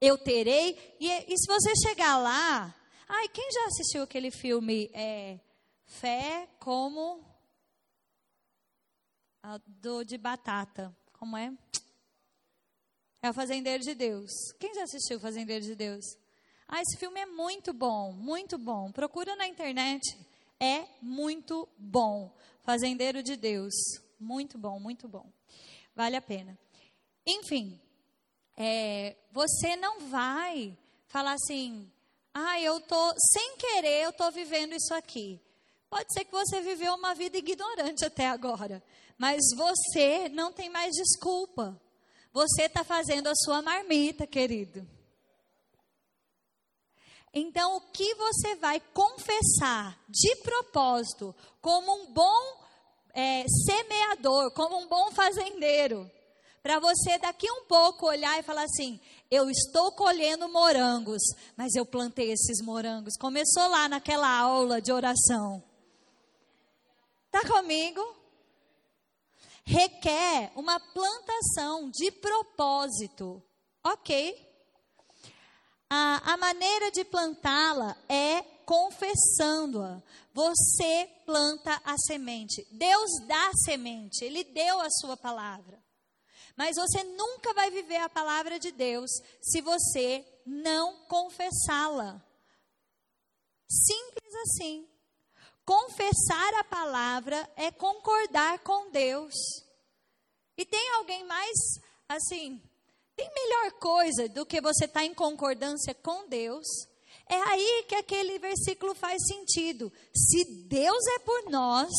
Eu 0.00 0.16
terei, 0.16 0.96
e, 0.98 1.08
e 1.32 1.38
se 1.38 1.46
você 1.46 1.72
chegar 1.86 2.16
lá, 2.18 2.74
Ai, 3.12 3.28
quem 3.28 3.50
já 3.50 3.66
assistiu 3.66 4.04
aquele 4.04 4.30
filme 4.30 4.88
é, 4.94 5.40
Fé 5.84 6.48
como 6.60 7.24
do 9.66 10.04
de 10.04 10.16
batata? 10.16 10.96
Como 11.12 11.36
é? 11.36 11.52
É 13.22 13.28
o 13.28 13.34
Fazendeiro 13.34 13.82
de 13.82 13.94
Deus. 13.94 14.30
Quem 14.58 14.72
já 14.74 14.84
assistiu 14.84 15.18
o 15.18 15.20
Fazendeiro 15.20 15.62
de 15.62 15.74
Deus? 15.74 16.04
Ah, 16.66 16.80
esse 16.80 16.96
filme 16.96 17.20
é 17.20 17.26
muito 17.26 17.72
bom, 17.74 18.12
muito 18.12 18.56
bom. 18.56 18.90
Procura 18.90 19.36
na 19.36 19.46
internet. 19.46 20.00
É 20.58 20.86
muito 21.02 21.68
bom. 21.76 22.34
Fazendeiro 22.62 23.22
de 23.22 23.36
Deus. 23.36 23.74
Muito 24.18 24.56
bom, 24.56 24.80
muito 24.80 25.06
bom. 25.06 25.30
Vale 25.94 26.16
a 26.16 26.22
pena. 26.22 26.58
Enfim, 27.26 27.78
é, 28.56 29.14
você 29.32 29.76
não 29.76 30.00
vai 30.08 30.74
falar 31.06 31.34
assim, 31.34 31.90
ah, 32.32 32.58
eu 32.60 32.80
tô 32.80 33.14
sem 33.32 33.56
querer, 33.58 34.04
eu 34.04 34.12
tô 34.14 34.30
vivendo 34.30 34.72
isso 34.74 34.94
aqui. 34.94 35.38
Pode 35.90 36.10
ser 36.14 36.24
que 36.24 36.32
você 36.32 36.62
viveu 36.62 36.94
uma 36.94 37.14
vida 37.14 37.36
ignorante 37.36 38.02
até 38.02 38.28
agora, 38.28 38.82
mas 39.18 39.40
você 39.54 40.30
não 40.30 40.52
tem 40.52 40.70
mais 40.70 40.94
desculpa. 40.94 41.78
Você 42.32 42.62
está 42.62 42.84
fazendo 42.84 43.28
a 43.28 43.34
sua 43.34 43.60
marmita, 43.60 44.26
querido. 44.26 44.86
Então, 47.32 47.76
o 47.76 47.80
que 47.92 48.14
você 48.14 48.56
vai 48.56 48.80
confessar 48.92 49.98
de 50.08 50.36
propósito, 50.36 51.34
como 51.60 51.92
um 52.02 52.12
bom 52.12 52.60
é, 53.14 53.44
semeador, 53.66 54.50
como 54.52 54.78
um 54.78 54.88
bom 54.88 55.10
fazendeiro, 55.12 56.10
para 56.62 56.78
você 56.78 57.18
daqui 57.18 57.50
um 57.50 57.64
pouco 57.64 58.06
olhar 58.06 58.38
e 58.38 58.42
falar 58.42 58.64
assim: 58.64 59.00
eu 59.30 59.48
estou 59.48 59.92
colhendo 59.92 60.48
morangos, 60.48 61.22
mas 61.56 61.74
eu 61.74 61.86
plantei 61.86 62.32
esses 62.32 62.60
morangos. 62.64 63.16
Começou 63.16 63.68
lá 63.68 63.88
naquela 63.88 64.28
aula 64.28 64.80
de 64.80 64.92
oração. 64.92 65.62
Está 67.26 67.48
comigo? 67.48 68.19
Requer 69.64 70.52
uma 70.56 70.80
plantação 70.80 71.90
de 71.90 72.10
propósito. 72.10 73.42
Ok. 73.84 74.48
A, 75.88 76.34
a 76.34 76.36
maneira 76.36 76.90
de 76.90 77.04
plantá-la 77.04 77.96
é 78.08 78.42
confessando-a. 78.64 80.02
Você 80.32 81.08
planta 81.26 81.80
a 81.84 81.96
semente. 81.98 82.66
Deus 82.70 83.10
dá 83.26 83.48
a 83.48 83.56
semente, 83.64 84.24
Ele 84.24 84.44
deu 84.44 84.80
a 84.80 84.88
sua 84.90 85.16
palavra. 85.16 85.82
Mas 86.56 86.76
você 86.76 87.02
nunca 87.02 87.54
vai 87.54 87.70
viver 87.70 87.96
a 87.96 88.08
palavra 88.08 88.58
de 88.58 88.70
Deus 88.70 89.10
se 89.40 89.60
você 89.60 90.24
não 90.44 91.06
confessá-la. 91.06 92.22
Simples 93.68 94.34
assim. 94.42 94.89
Confessar 95.70 96.52
a 96.54 96.64
palavra 96.64 97.48
é 97.54 97.70
concordar 97.70 98.58
com 98.58 98.90
Deus. 98.90 99.32
E 100.56 100.66
tem 100.66 100.90
alguém 100.94 101.24
mais, 101.24 101.56
assim, 102.08 102.60
tem 103.14 103.30
melhor 103.32 103.78
coisa 103.78 104.28
do 104.28 104.44
que 104.44 104.60
você 104.60 104.86
estar 104.86 104.98
tá 104.98 105.06
em 105.06 105.14
concordância 105.14 105.94
com 105.94 106.28
Deus? 106.28 106.66
É 107.24 107.36
aí 107.36 107.84
que 107.88 107.94
aquele 107.94 108.36
versículo 108.40 108.96
faz 108.96 109.24
sentido. 109.28 109.92
Se 110.12 110.44
Deus 110.66 111.06
é 111.14 111.20
por 111.20 111.48
nós, 111.48 111.92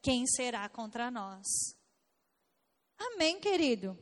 quem 0.00 0.26
será 0.26 0.66
contra 0.70 1.10
nós? 1.10 1.46
Amém, 2.98 3.38
querido? 3.38 3.98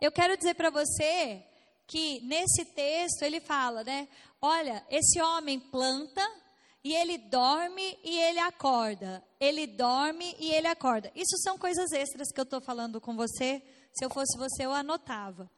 Eu 0.00 0.10
quero 0.10 0.34
dizer 0.34 0.54
para 0.54 0.70
você 0.70 1.44
que 1.86 2.22
nesse 2.22 2.64
texto 2.64 3.20
ele 3.20 3.38
fala, 3.38 3.84
né? 3.84 4.08
Olha, 4.40 4.82
esse 4.88 5.20
homem 5.20 5.60
planta 5.60 6.45
e 6.86 6.94
ele 6.94 7.18
dorme 7.18 7.98
e 8.04 8.16
ele 8.16 8.38
acorda. 8.38 9.20
Ele 9.40 9.66
dorme 9.66 10.36
e 10.38 10.52
ele 10.52 10.68
acorda. 10.68 11.10
Isso 11.16 11.36
são 11.38 11.58
coisas 11.58 11.90
extras 11.90 12.30
que 12.30 12.38
eu 12.38 12.44
estou 12.44 12.60
falando 12.60 13.00
com 13.00 13.16
você. 13.16 13.60
Se 13.92 14.04
eu 14.04 14.08
fosse 14.08 14.38
você, 14.38 14.66
eu 14.66 14.72
anotava, 14.72 15.50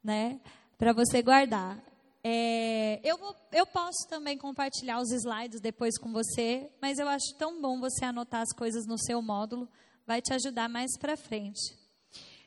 né? 0.00 0.40
Para 0.78 0.92
você 0.92 1.22
guardar. 1.22 1.76
É, 2.22 3.00
eu, 3.02 3.18
vou, 3.18 3.34
eu 3.50 3.66
posso 3.66 4.06
também 4.08 4.38
compartilhar 4.38 5.00
os 5.00 5.10
slides 5.10 5.60
depois 5.60 5.98
com 5.98 6.12
você, 6.12 6.70
mas 6.80 7.00
eu 7.00 7.08
acho 7.08 7.34
tão 7.36 7.60
bom 7.60 7.80
você 7.80 8.04
anotar 8.04 8.42
as 8.42 8.52
coisas 8.52 8.86
no 8.86 8.96
seu 8.96 9.20
módulo 9.20 9.68
vai 10.06 10.22
te 10.22 10.32
ajudar 10.32 10.68
mais 10.68 10.96
para 11.00 11.16
frente. 11.16 11.76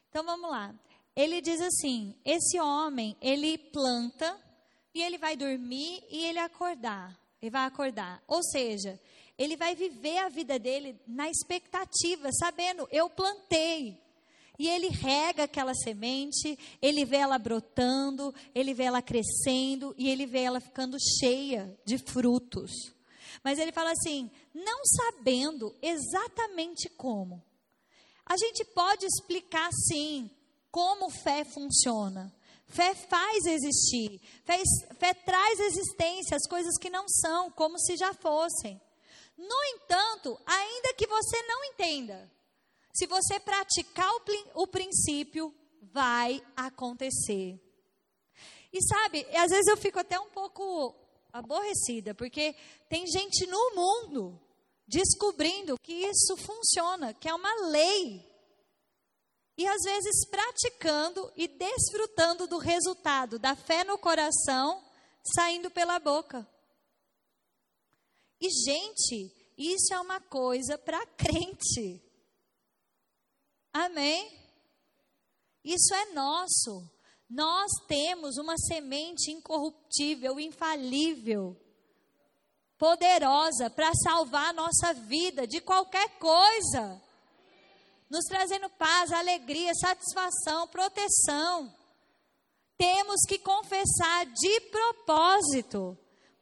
Então 0.08 0.24
vamos 0.24 0.50
lá. 0.50 0.74
Ele 1.14 1.42
diz 1.42 1.60
assim: 1.60 2.16
esse 2.24 2.58
homem, 2.58 3.18
ele 3.22 3.58
planta 3.58 4.40
e 4.96 5.02
ele 5.02 5.18
vai 5.18 5.36
dormir 5.36 6.02
e 6.10 6.24
ele 6.24 6.40
acordar. 6.40 7.22
Ele 7.44 7.50
vai 7.50 7.66
acordar. 7.66 8.24
Ou 8.26 8.42
seja, 8.42 8.98
ele 9.38 9.58
vai 9.58 9.76
viver 9.76 10.18
a 10.20 10.30
vida 10.30 10.58
dele 10.58 10.98
na 11.06 11.30
expectativa, 11.30 12.30
sabendo, 12.32 12.88
eu 12.90 13.10
plantei. 13.10 14.02
E 14.58 14.70
ele 14.70 14.88
rega 14.88 15.44
aquela 15.44 15.74
semente, 15.76 16.58
ele 16.82 17.04
vê 17.04 17.18
ela 17.18 17.38
brotando, 17.38 18.34
ele 18.56 18.74
vê 18.74 18.84
ela 18.84 19.02
crescendo 19.02 19.94
e 19.98 20.10
ele 20.10 20.26
vê 20.26 20.44
ela 20.44 20.62
ficando 20.62 20.96
cheia 21.20 21.78
de 21.84 21.98
frutos. 21.98 22.72
Mas 23.44 23.60
ele 23.60 23.74
fala 23.74 23.92
assim, 23.92 24.32
não 24.54 24.86
sabendo 24.86 25.76
exatamente 25.82 26.88
como. 26.92 27.44
A 28.26 28.38
gente 28.38 28.64
pode 28.64 29.06
explicar 29.06 29.70
sim 29.90 30.32
como 30.72 31.10
fé 31.10 31.44
funciona. 31.44 32.34
Fé 32.74 32.96
faz 32.96 33.46
existir. 33.46 34.20
Fé, 34.44 34.62
fé 35.00 35.14
traz 35.14 35.60
existência 35.60 36.36
as 36.36 36.48
coisas 36.48 36.76
que 36.78 36.90
não 36.90 37.08
são, 37.08 37.52
como 37.52 37.78
se 37.78 37.96
já 37.96 38.14
fossem. 38.16 38.82
No 39.38 39.64
entanto, 39.76 40.40
ainda 40.46 40.94
que 40.96 41.06
você 41.06 41.42
não 41.44 41.64
entenda, 41.66 42.32
se 42.92 43.06
você 43.06 43.40
praticar 43.40 44.10
o, 44.10 44.64
o 44.64 44.68
princípio, 44.68 45.54
vai 45.82 46.42
acontecer. 46.56 47.60
E 48.72 48.82
sabe, 48.82 49.24
às 49.38 49.52
vezes 49.52 49.68
eu 49.68 49.78
fico 49.78 50.00
até 50.00 50.20
um 50.20 50.30
pouco 50.32 50.96
aborrecida, 51.32 52.16
porque 52.16 52.56
tem 52.90 53.06
gente 53.06 53.46
no 53.46 53.76
mundo 53.76 54.40
descobrindo 54.88 55.78
que 55.78 55.94
isso 55.94 56.36
funciona, 56.38 57.14
que 57.14 57.30
é 57.30 57.34
uma 57.34 57.70
lei. 57.70 58.33
E 59.58 59.68
às 59.68 59.82
vezes 59.84 60.28
praticando 60.30 61.32
e 61.36 61.48
desfrutando 61.48 62.48
do 62.48 62.58
resultado 62.58 63.38
da 63.38 63.56
fé 63.56 63.84
no 63.84 63.98
coração 63.98 64.84
saindo 65.36 65.70
pela 65.70 66.00
boca. 66.00 66.48
E, 68.42 68.50
gente, 68.50 69.32
isso 69.58 69.94
é 69.94 70.00
uma 70.00 70.20
coisa 70.20 70.78
para 70.78 71.06
crente. 71.16 72.04
Amém? 73.72 74.44
Isso 75.64 75.94
é 75.94 76.14
nosso. 76.14 76.92
Nós 77.30 77.72
temos 77.88 78.38
uma 78.38 78.58
semente 78.58 79.32
incorruptível, 79.32 80.40
infalível, 80.40 81.60
poderosa 82.78 83.70
para 83.70 83.92
salvar 83.96 84.50
a 84.50 84.54
nossa 84.54 84.94
vida 84.94 85.48
de 85.48 85.62
qualquer 85.62 86.20
coisa, 86.20 87.02
nos 88.14 88.24
trazendo 88.26 88.70
paz, 88.70 89.12
alegria, 89.12 89.74
satisfação, 89.74 90.68
proteção. 90.68 91.76
Temos 92.78 93.22
que 93.28 93.40
confessar 93.40 94.28
de 94.28 94.62
propósito, 94.70 95.98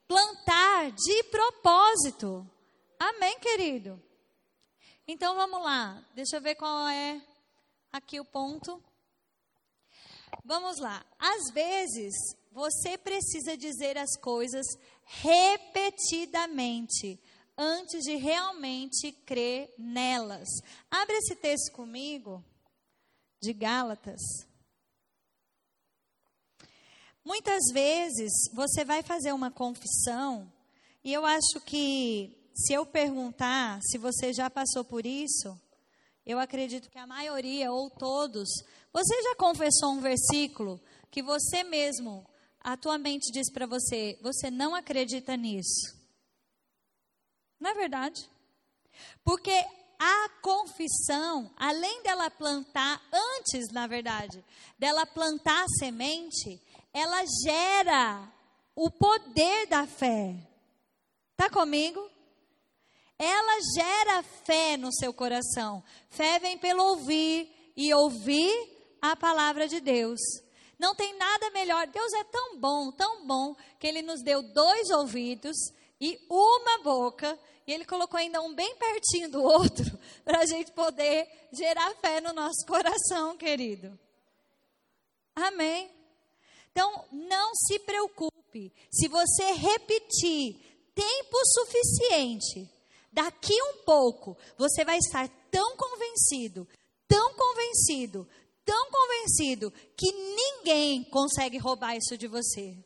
plantar 0.05 0.91
de 0.91 1.24
propósito. 1.32 2.45
Amém, 2.99 3.39
querido? 3.39 4.03
Então 5.07 5.34
vamos 5.34 5.63
lá, 5.63 6.05
deixa 6.13 6.36
eu 6.36 6.41
ver 6.41 6.55
qual 6.55 6.89
é 6.89 7.22
aqui 7.89 8.19
o 8.19 8.26
ponto. 8.26 8.84
Vamos 10.43 10.78
lá. 10.78 11.05
Às 11.17 11.53
vezes, 11.53 12.13
você 12.51 12.97
precisa 12.97 13.55
dizer 13.55 13.97
as 13.97 14.19
coisas 14.19 14.65
repetidamente 15.05 17.17
antes 17.62 18.03
de 18.03 18.16
realmente 18.16 19.12
crer 19.12 19.72
nelas. 19.78 20.47
Abre 20.89 21.16
esse 21.18 21.36
texto 21.36 21.72
comigo, 21.72 22.43
de 23.39 23.53
Gálatas. 23.53 24.20
Muitas 27.24 27.62
vezes 27.72 28.32
você 28.51 28.84
vai 28.84 29.03
fazer 29.03 29.32
uma 29.32 29.51
confissão, 29.51 30.51
e 31.03 31.14
eu 31.14 31.24
acho 31.24 31.62
que 31.64 32.36
se 32.55 32.74
eu 32.74 32.84
perguntar 32.84 33.80
se 33.84 33.99
você 33.99 34.34
já 34.34 34.49
passou 34.49 34.84
por 34.84 35.05
isso, 35.05 35.55
eu 36.26 36.39
acredito 36.39 36.89
que 36.89 36.97
a 36.97 37.05
maioria 37.05 37.72
ou 37.72 37.91
todos, 37.91 38.49
você 38.91 39.22
já 39.22 39.36
confessou 39.36 39.91
um 39.91 40.01
versículo 40.01 40.82
que 41.12 41.22
você 41.22 41.64
mesmo, 41.64 42.28
a 42.59 42.76
tua 42.76 42.97
mente 42.97 43.32
diz 43.32 43.51
para 43.51 43.68
você, 43.68 44.18
você 44.20 44.49
não 44.49 44.74
acredita 44.74 45.38
nisso. 45.38 46.01
Não 47.62 47.70
é 47.70 47.74
verdade? 47.74 48.30
Porque 49.24 49.53
a 49.97 50.30
confissão, 50.41 51.49
além 51.55 52.03
dela 52.03 52.30
plantar, 52.30 53.01
antes, 53.14 53.72
na 53.72 53.88
verdade, 53.88 54.43
dela 54.78 55.05
plantar 55.05 55.64
a 55.64 55.70
semente, 55.80 56.62
ela 56.93 57.24
gera 57.45 58.30
o 58.76 58.91
poder 58.91 59.68
da 59.68 59.88
fé. 59.88 60.36
Está 61.38 61.49
comigo? 61.49 62.12
ela 63.22 63.59
gera 63.76 64.24
fé 64.24 64.78
no 64.78 64.91
seu 64.91 65.14
coração. 65.14 65.84
Fé 66.09 66.39
vem 66.39 66.57
pelo 66.57 66.84
ouvir 66.84 67.72
e 67.78 67.93
ouvir 67.93 68.97
a 68.99 69.16
palavra 69.16 69.68
de 69.68 69.80
Deus. 69.80 70.20
Não 70.80 70.95
tem 70.95 71.16
nada 71.16 71.51
melhor. 71.51 71.86
Deus 71.86 72.12
é 72.14 72.24
tão 72.24 72.57
bom, 72.57 72.91
tão 72.91 73.28
bom, 73.28 73.55
que 73.80 73.86
Ele 73.86 74.01
nos 74.01 74.24
deu 74.24 74.41
dois 74.41 74.89
ouvidos 74.89 75.55
e 75.99 76.20
uma 76.28 76.82
boca, 76.82 77.38
Ele 77.72 77.86
colocou 77.86 78.17
ainda 78.17 78.41
um 78.41 78.53
bem 78.53 78.76
pertinho 78.76 79.30
do 79.30 79.41
outro, 79.41 79.86
para 80.24 80.39
a 80.39 80.45
gente 80.45 80.72
poder 80.72 81.28
gerar 81.51 81.93
fé 81.95 82.22
no 82.22 82.34
nosso 82.34 82.65
coração, 82.65 83.38
querido. 83.38 83.97
Amém? 85.36 85.89
Então, 86.72 87.05
não 87.11 87.53
se 87.55 87.80
preocupe. 87.80 88.74
Se 88.91 89.07
você 89.07 89.51
repetir 89.53 90.57
tempo 90.93 91.38
suficiente, 91.45 92.69
Daqui 93.11 93.53
um 93.61 93.84
pouco, 93.84 94.38
você 94.57 94.86
vai 94.86 94.97
estar 94.97 95.28
tão 95.49 95.76
convencido, 95.76 96.65
tão 97.09 97.34
convencido, 97.34 98.28
tão 98.63 98.89
convencido, 98.89 99.72
que 99.97 100.11
ninguém 100.13 101.03
consegue 101.03 101.57
roubar 101.57 101.97
isso 101.97 102.17
de 102.17 102.28
você. 102.28 102.78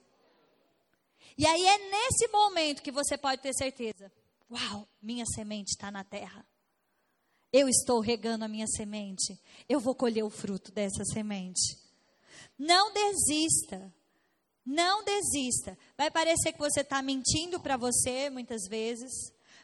E 1.38 1.46
aí 1.46 1.68
é 1.68 1.78
nesse 1.78 2.28
momento 2.30 2.82
que 2.82 2.92
você 2.92 3.16
pode 3.16 3.44
ter 3.44 3.54
certeza: 3.54 4.12
uau, 4.50 4.88
minha 5.02 5.26
semente 5.26 5.72
está 5.72 5.92
na 5.92 6.04
terra. 6.04 6.46
Eu 7.52 7.70
estou 7.70 8.00
regando 8.00 8.46
a 8.46 8.50
minha 8.50 8.68
semente. 8.68 9.40
Eu 9.70 9.80
vou 9.80 9.96
colher 9.96 10.24
o 10.24 10.30
fruto 10.30 10.72
dessa 10.72 11.06
semente. 11.06 11.78
Não 12.58 12.92
desista. 12.94 13.94
Não 14.66 15.04
desista. 15.04 15.78
Vai 15.98 16.10
parecer 16.12 16.52
que 16.52 16.60
você 16.60 16.82
está 16.82 17.02
mentindo 17.02 17.60
para 17.60 17.78
você 17.78 18.30
muitas 18.30 18.68
vezes. 18.68 19.12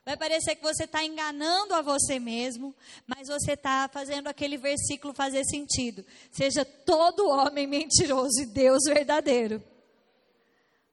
Vai 0.05 0.17
parecer 0.17 0.55
que 0.55 0.63
você 0.63 0.85
está 0.85 1.03
enganando 1.03 1.75
a 1.75 1.81
você 1.81 2.19
mesmo, 2.19 2.75
mas 3.05 3.27
você 3.27 3.53
está 3.53 3.87
fazendo 3.87 4.27
aquele 4.27 4.57
versículo 4.57 5.13
fazer 5.13 5.43
sentido. 5.45 6.03
Seja 6.31 6.65
todo 6.65 7.29
homem 7.29 7.67
mentiroso 7.67 8.41
e 8.41 8.45
Deus 8.45 8.83
verdadeiro. 8.85 9.61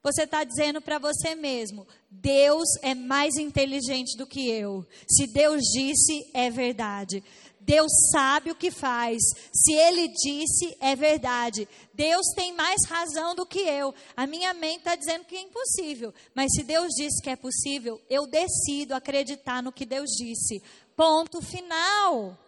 Você 0.03 0.23
está 0.23 0.45
dizendo 0.45 0.81
para 0.81 0.99
você 0.99 1.35
mesmo: 1.35 1.87
Deus 2.11 2.69
é 2.83 2.95
mais 2.95 3.37
inteligente 3.37 4.17
do 4.17 4.27
que 4.27 4.49
eu. 4.49 4.87
Se 5.09 5.27
Deus 5.27 5.63
disse, 5.63 6.31
é 6.33 6.51
verdade. 6.51 7.23
Deus 7.69 7.93
sabe 8.11 8.51
o 8.51 8.55
que 8.55 8.71
faz. 8.71 9.21
Se 9.53 9.75
Ele 9.75 10.09
disse, 10.09 10.75
é 10.81 10.97
verdade. 10.97 11.69
Deus 11.93 12.27
tem 12.35 12.51
mais 12.55 12.87
razão 12.87 13.35
do 13.35 13.45
que 13.45 13.59
eu. 13.59 13.95
A 14.17 14.27
minha 14.27 14.55
mente 14.55 14.79
está 14.79 14.97
dizendo 14.97 15.27
que 15.27 15.37
é 15.37 15.43
impossível. 15.43 16.15
Mas 16.35 16.51
se 16.55 16.63
Deus 16.63 16.89
disse 16.97 17.21
que 17.23 17.29
é 17.29 17.37
possível, 17.37 18.01
eu 18.09 18.27
decido 18.27 18.95
acreditar 18.95 19.63
no 19.63 19.71
que 19.71 19.85
Deus 19.85 20.09
disse. 20.17 20.63
Ponto 20.97 21.43
final. 21.43 22.39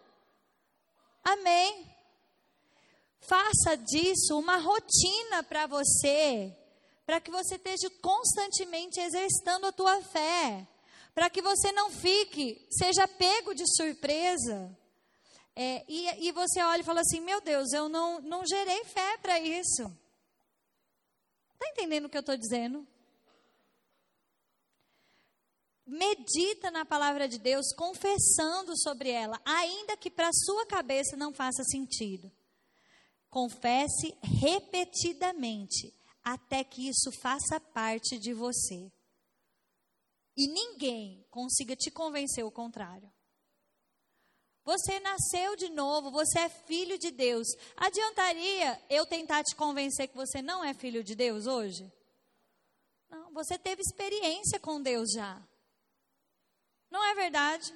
Amém. 1.22 1.86
Faça 3.20 3.76
disso 3.76 4.38
uma 4.38 4.56
rotina 4.56 5.42
para 5.42 5.66
você, 5.66 6.56
para 7.10 7.20
que 7.20 7.28
você 7.32 7.56
esteja 7.56 7.90
constantemente 8.00 9.00
exercitando 9.00 9.66
a 9.66 9.72
tua 9.72 10.00
fé, 10.00 10.64
para 11.12 11.28
que 11.28 11.42
você 11.42 11.72
não 11.72 11.90
fique, 11.90 12.64
seja 12.70 13.08
pego 13.08 13.52
de 13.52 13.64
surpresa. 13.66 14.78
É, 15.56 15.84
e, 15.88 16.28
e 16.28 16.30
você 16.30 16.62
olha 16.62 16.82
e 16.82 16.84
fala 16.84 17.00
assim: 17.00 17.20
meu 17.20 17.40
Deus, 17.40 17.72
eu 17.72 17.88
não, 17.88 18.20
não 18.20 18.46
gerei 18.46 18.84
fé 18.84 19.18
para 19.18 19.40
isso. 19.40 19.92
Está 21.54 21.68
entendendo 21.70 22.04
o 22.04 22.08
que 22.08 22.16
eu 22.16 22.20
estou 22.20 22.36
dizendo? 22.36 22.86
Medita 25.84 26.70
na 26.70 26.84
palavra 26.84 27.26
de 27.26 27.40
Deus, 27.40 27.74
confessando 27.74 28.78
sobre 28.78 29.10
ela, 29.10 29.40
ainda 29.44 29.96
que 29.96 30.12
para 30.12 30.30
sua 30.32 30.64
cabeça 30.64 31.16
não 31.16 31.34
faça 31.34 31.64
sentido. 31.64 32.30
Confesse 33.28 34.16
repetidamente, 34.22 35.92
até 36.32 36.62
que 36.62 36.88
isso 36.88 37.10
faça 37.20 37.60
parte 37.60 38.18
de 38.18 38.32
você. 38.32 38.90
E 40.36 40.46
ninguém 40.46 41.26
consiga 41.30 41.74
te 41.76 41.90
convencer 41.90 42.44
o 42.44 42.50
contrário. 42.50 43.12
Você 44.64 45.00
nasceu 45.00 45.56
de 45.56 45.68
novo, 45.70 46.10
você 46.10 46.38
é 46.40 46.48
filho 46.48 46.98
de 46.98 47.10
Deus. 47.10 47.48
Adiantaria 47.76 48.80
eu 48.88 49.06
tentar 49.06 49.42
te 49.42 49.56
convencer 49.56 50.08
que 50.08 50.16
você 50.16 50.40
não 50.40 50.62
é 50.62 50.72
filho 50.74 51.02
de 51.02 51.14
Deus 51.14 51.46
hoje? 51.46 51.90
Não, 53.08 53.32
você 53.32 53.58
teve 53.58 53.82
experiência 53.82 54.60
com 54.60 54.80
Deus 54.80 55.10
já. 55.12 55.42
Não 56.90 57.04
é 57.04 57.14
verdade? 57.14 57.72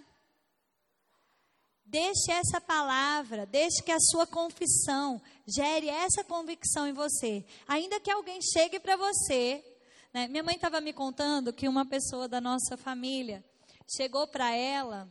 Deixe 1.85 2.33
essa 2.33 2.61
palavra, 2.61 3.47
deixe 3.47 3.83
que 3.83 3.93
a 3.93 4.01
sua 4.01 4.27
confissão 4.27 5.21
gere 5.47 5.89
essa 5.89 6.25
convicção 6.25 6.87
em 6.87 6.93
você. 6.93 7.45
Ainda 7.69 8.01
que 8.01 8.11
alguém 8.11 8.41
chegue 8.41 8.81
para 8.81 8.97
você. 8.97 9.65
Né? 10.13 10.27
Minha 10.29 10.43
mãe 10.43 10.55
estava 10.55 10.81
me 10.81 10.93
contando 10.93 11.53
que 11.53 11.69
uma 11.69 11.85
pessoa 11.85 12.27
da 12.27 12.41
nossa 12.41 12.77
família 12.77 13.45
chegou 13.87 14.27
para 14.27 14.51
ela, 14.55 15.09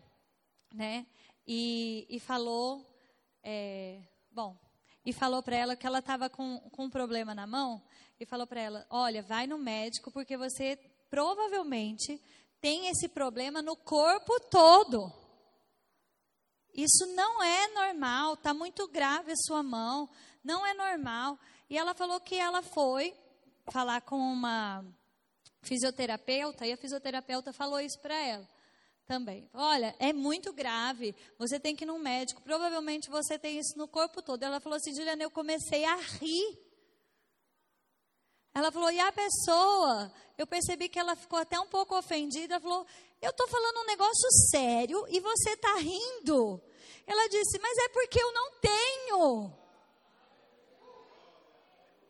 né? 0.74 1.06
e, 1.48 2.06
e 2.10 2.20
falou: 2.20 2.86
é, 3.44 4.02
bom, 4.32 4.58
e 5.06 5.12
falou 5.14 5.44
para 5.44 5.56
ela 5.56 5.76
que 5.76 5.86
ela 5.86 6.00
estava 6.00 6.30
com, 6.30 6.60
com 6.72 6.86
um 6.86 6.90
problema 6.90 7.36
na 7.36 7.46
mão 7.46 7.82
e 8.20 8.26
falou 8.26 8.48
para 8.48 8.62
ela: 8.62 8.86
Olha, 8.90 9.22
vai 9.22 9.48
no 9.48 9.58
médico 9.58 10.12
porque 10.12 10.38
você 10.38 10.78
provavelmente 11.10 12.20
tem 12.62 12.88
esse 12.88 13.10
problema 13.10 13.62
no 13.62 13.76
corpo 13.76 14.40
todo. 14.50 15.12
Isso 16.74 17.06
não 17.16 17.44
é 17.44 17.68
normal, 17.70 18.34
está 18.34 18.54
muito 18.54 18.88
grave 18.88 19.32
a 19.32 19.36
sua 19.36 19.62
mão, 19.62 20.10
não 20.44 20.66
é 20.66 20.74
normal. 20.74 21.38
E 21.70 21.78
ela 21.78 21.94
falou 21.94 22.20
que 22.20 22.36
ela 22.36 22.62
foi 22.62 23.14
falar 23.72 24.02
com 24.02 24.18
uma 24.18 24.84
fisioterapeuta 25.62 26.66
e 26.66 26.74
a 26.74 26.78
fisioterapeuta 26.78 27.54
falou 27.54 27.80
isso 27.80 28.00
para 28.00 28.16
ela 28.16 28.48
também. 29.06 29.50
Olha, 29.54 29.96
é 30.00 30.12
muito 30.12 30.52
grave, 30.52 31.16
você 31.38 31.60
tem 31.60 31.76
que 31.76 31.84
ir 31.84 31.88
num 31.88 32.00
médico, 32.00 32.42
provavelmente 32.42 33.10
você 33.10 33.38
tem 33.38 33.60
isso 33.60 33.78
no 33.78 33.88
corpo 33.88 34.22
todo. 34.22 34.44
Ela 34.44 34.60
falou 34.60 34.78
assim, 34.78 34.96
Juliana, 34.96 35.24
eu 35.24 35.32
comecei 35.32 35.86
a 35.86 35.96
rir. 35.96 36.60
Ela 38.54 38.72
falou, 38.72 38.92
e 38.92 39.00
a 39.00 39.12
pessoa, 39.12 40.12
eu 40.38 40.46
percebi 40.46 40.88
que 40.88 41.00
ela 41.00 41.16
ficou 41.16 41.40
até 41.40 41.60
um 41.60 41.68
pouco 41.68 41.98
ofendida, 41.98 42.60
falou, 42.60 42.86
eu 43.22 43.32
estou 43.32 43.48
falando 43.48 43.80
um 43.82 43.86
negócio 43.86 44.30
sério 44.52 45.06
e 45.10 45.20
você 45.20 45.52
está 45.52 45.76
rindo. 45.76 46.62
Ela 47.08 47.28
disse, 47.30 47.58
mas 47.60 47.78
é 47.78 47.90
porque 47.90 48.22
eu 48.22 48.32
não 48.32 48.52
tenho. 48.60 49.54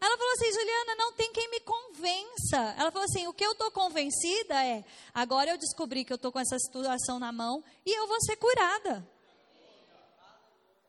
Ela 0.01 0.17
falou 0.17 0.33
assim, 0.33 0.51
Juliana, 0.51 0.95
não 0.95 1.13
tem 1.13 1.31
quem 1.31 1.49
me 1.49 1.61
convença. 1.61 2.75
Ela 2.77 2.91
falou 2.91 3.05
assim, 3.05 3.25
o 3.25 3.33
que 3.33 3.45
eu 3.45 3.53
estou 3.53 3.71
convencida 3.71 4.65
é, 4.65 4.83
agora 5.13 5.51
eu 5.51 5.57
descobri 5.57 6.03
que 6.03 6.11
eu 6.11 6.17
estou 6.17 6.29
com 6.29 6.39
essa 6.39 6.59
situação 6.59 7.19
na 7.19 7.31
mão 7.31 7.63
e 7.85 7.97
eu 7.97 8.05
vou 8.05 8.19
ser 8.21 8.35
curada. 8.35 9.07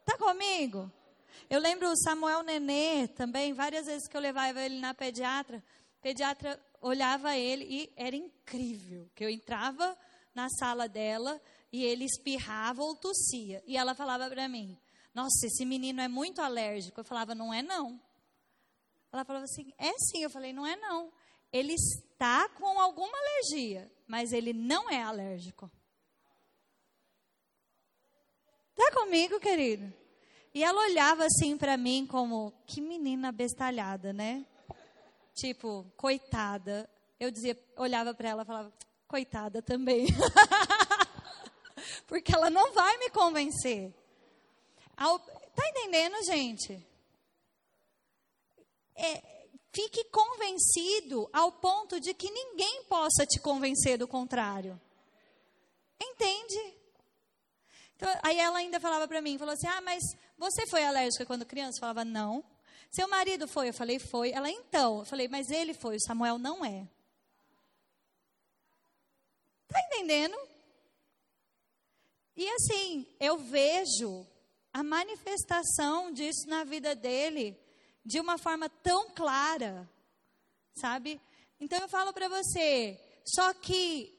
Tá 0.04 0.18
comigo? 0.18 0.90
Eu 1.48 1.60
lembro 1.60 1.88
o 1.90 1.96
Samuel 1.96 2.42
Nenê 2.42 3.08
também, 3.08 3.52
várias 3.52 3.86
vezes 3.86 4.08
que 4.08 4.16
eu 4.16 4.20
levava 4.20 4.60
ele 4.60 4.80
na 4.80 4.94
pediatra, 4.94 5.62
pediatra 6.00 6.60
olhava 6.80 7.36
ele 7.36 7.64
e 7.64 7.92
era 7.96 8.14
incrível, 8.14 9.10
que 9.14 9.24
eu 9.24 9.30
entrava 9.30 9.96
na 10.34 10.48
sala 10.50 10.88
dela 10.88 11.40
e 11.72 11.82
ele 11.84 12.04
espirrava 12.04 12.82
ou 12.82 12.94
tossia. 12.94 13.62
E 13.66 13.76
ela 13.76 13.94
falava 13.94 14.28
para 14.28 14.46
mim: 14.48 14.78
Nossa, 15.14 15.46
esse 15.46 15.64
menino 15.64 16.00
é 16.00 16.08
muito 16.08 16.40
alérgico. 16.40 17.00
Eu 17.00 17.04
falava: 17.04 17.34
Não 17.34 17.52
é, 17.52 17.62
não. 17.62 18.00
Ela 19.12 19.24
falava 19.24 19.44
assim: 19.44 19.72
É 19.78 19.92
sim. 19.98 20.22
Eu 20.22 20.30
falei: 20.30 20.52
Não 20.52 20.66
é, 20.66 20.76
não. 20.76 21.12
Ele 21.52 21.72
está 21.72 22.48
com 22.50 22.78
alguma 22.80 23.16
alergia, 23.16 23.90
mas 24.06 24.32
ele 24.32 24.52
não 24.52 24.90
é 24.90 25.02
alérgico. 25.02 25.70
Está 28.76 28.90
comigo, 28.92 29.38
querido? 29.38 30.03
E 30.54 30.62
ela 30.62 30.80
olhava 30.82 31.26
assim 31.26 31.58
para 31.58 31.76
mim 31.76 32.06
como: 32.06 32.52
Que 32.64 32.80
menina 32.80 33.32
bestalhada, 33.32 34.12
né? 34.12 34.46
Tipo, 35.34 35.84
coitada. 35.96 36.88
Eu 37.18 37.30
dizia, 37.30 37.58
olhava 37.76 38.14
para 38.14 38.28
ela 38.28 38.42
e 38.42 38.46
falava: 38.46 38.72
Coitada 39.08 39.60
também. 39.60 40.06
Porque 42.06 42.32
ela 42.32 42.50
não 42.50 42.72
vai 42.72 42.96
me 42.98 43.10
convencer. 43.10 43.92
Tá 44.96 45.68
entendendo, 45.68 46.24
gente? 46.24 46.86
É, 48.94 49.48
fique 49.72 50.04
convencido 50.04 51.28
ao 51.32 51.50
ponto 51.50 51.98
de 51.98 52.14
que 52.14 52.30
ninguém 52.30 52.84
possa 52.84 53.26
te 53.26 53.40
convencer 53.40 53.98
do 53.98 54.06
contrário. 54.06 54.80
Entende? 56.00 56.76
Então, 57.96 58.08
aí 58.22 58.38
ela 58.38 58.58
ainda 58.58 58.80
falava 58.80 59.06
para 59.06 59.20
mim, 59.20 59.38
falou 59.38 59.54
assim: 59.54 59.66
"Ah, 59.66 59.80
mas 59.80 60.02
você 60.36 60.66
foi 60.66 60.84
alérgica 60.84 61.26
quando 61.26 61.46
criança?" 61.46 61.78
Eu 61.78 61.80
falava: 61.80 62.04
"Não". 62.04 62.44
Seu 62.90 63.08
marido 63.08 63.46
foi? 63.48 63.68
Eu 63.68 63.74
falei: 63.74 63.98
"Foi". 63.98 64.30
Ela: 64.32 64.50
"Então". 64.50 65.00
Eu 65.00 65.04
falei: 65.04 65.28
"Mas 65.28 65.50
ele 65.50 65.74
foi, 65.74 65.96
o 65.96 66.00
Samuel 66.00 66.38
não 66.38 66.64
é". 66.64 66.88
Tá 69.68 69.80
entendendo? 69.80 70.36
E 72.36 72.48
assim, 72.50 73.06
eu 73.20 73.38
vejo 73.38 74.26
a 74.72 74.82
manifestação 74.82 76.12
disso 76.12 76.48
na 76.48 76.64
vida 76.64 76.94
dele 76.96 77.56
de 78.04 78.18
uma 78.20 78.36
forma 78.36 78.68
tão 78.68 79.10
clara, 79.10 79.88
sabe? 80.74 81.20
Então 81.60 81.78
eu 81.80 81.88
falo 81.88 82.12
para 82.12 82.28
você, 82.28 83.00
só 83.24 83.54
que 83.54 84.12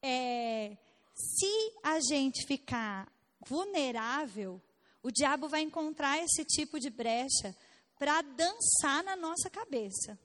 é, 0.00 0.76
se 1.16 1.72
a 1.82 1.98
gente 2.00 2.46
ficar 2.46 3.10
vulnerável, 3.46 4.60
o 5.02 5.10
diabo 5.10 5.48
vai 5.48 5.62
encontrar 5.62 6.22
esse 6.22 6.44
tipo 6.44 6.78
de 6.78 6.90
brecha 6.90 7.56
para 7.98 8.20
dançar 8.20 9.02
na 9.02 9.16
nossa 9.16 9.48
cabeça. 9.48 10.18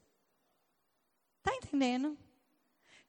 Tá 1.41 1.55
entendendo? 1.55 2.17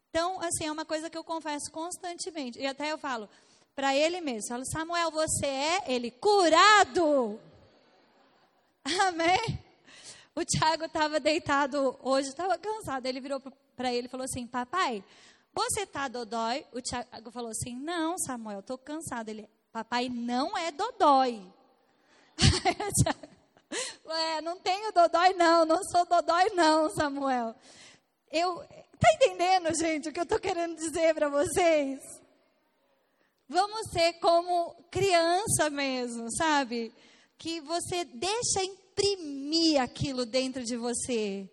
Então, 0.08 0.40
assim, 0.40 0.66
é 0.66 0.72
uma 0.72 0.84
coisa 0.84 1.10
que 1.10 1.18
eu 1.18 1.24
confesso 1.24 1.70
constantemente. 1.72 2.58
E 2.58 2.66
até 2.66 2.92
eu 2.92 2.98
falo 2.98 3.28
para 3.74 3.96
ele 3.96 4.20
mesmo, 4.20 4.48
falo, 4.48 4.64
Samuel, 4.66 5.10
você 5.10 5.46
é 5.46 5.92
ele 5.92 6.10
curado. 6.10 7.40
Amém? 9.08 9.58
O 10.34 10.44
Tiago 10.44 10.84
estava 10.84 11.18
deitado 11.18 11.98
hoje, 12.02 12.28
estava 12.28 12.56
cansado. 12.56 13.06
Ele 13.06 13.20
virou 13.20 13.40
para 13.76 13.92
ele 13.92 14.06
e 14.06 14.10
falou 14.10 14.24
assim: 14.24 14.46
Papai, 14.46 15.04
você 15.54 15.82
está 15.82 16.08
dodói? 16.08 16.66
O 16.72 16.80
Tiago 16.80 17.30
falou 17.30 17.50
assim: 17.50 17.76
Não, 17.76 18.18
Samuel, 18.18 18.60
estou 18.60 18.78
cansado. 18.78 19.28
Ele, 19.28 19.48
Papai, 19.72 20.08
não 20.08 20.56
é 20.56 20.70
dodói. 20.70 21.42
Ué, 24.04 24.40
não 24.42 24.58
tenho 24.58 24.92
dodói, 24.92 25.32
não. 25.34 25.64
Não 25.64 25.82
sou 25.84 26.04
dodói, 26.06 26.50
não, 26.54 26.90
Samuel. 26.90 27.54
Eu, 28.30 28.58
tá 28.98 29.12
entendendo, 29.14 29.74
gente, 29.74 30.08
o 30.08 30.12
que 30.12 30.20
eu 30.20 30.24
estou 30.24 30.40
querendo 30.40 30.76
dizer 30.76 31.14
para 31.14 31.28
vocês? 31.28 32.00
Vamos 33.48 33.90
ser 33.90 34.14
como 34.14 34.74
criança 34.90 35.68
mesmo, 35.68 36.30
sabe? 36.34 36.92
que 37.42 37.60
você 37.60 38.04
deixa 38.04 38.62
imprimir 38.62 39.82
aquilo 39.82 40.24
dentro 40.24 40.62
de 40.62 40.76
você. 40.76 41.50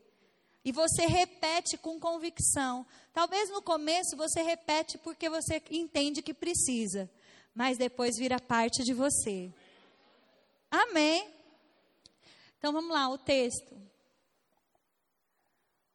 E 0.63 0.71
você 0.71 1.05
repete 1.05 1.77
com 1.77 1.99
convicção. 1.99 2.85
Talvez 3.13 3.49
no 3.49 3.61
começo 3.61 4.17
você 4.17 4.41
repete 4.41 4.97
porque 4.97 5.29
você 5.29 5.61
entende 5.71 6.21
que 6.21 6.33
precisa, 6.33 7.09
mas 7.53 7.77
depois 7.77 8.17
vira 8.17 8.39
parte 8.39 8.83
de 8.83 8.93
você. 8.93 9.51
Amém? 10.69 11.33
Então 12.57 12.73
vamos 12.73 12.91
lá, 12.91 13.09
o 13.09 13.17
texto. 13.17 13.75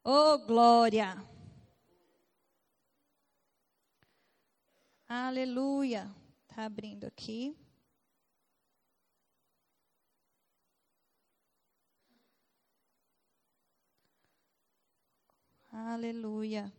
Oh, 0.02 0.38
glória! 0.38 1.22
Aleluia. 5.06 6.10
Está 6.48 6.64
abrindo 6.64 7.04
aqui. 7.04 7.56
Aleluia. 15.76 16.72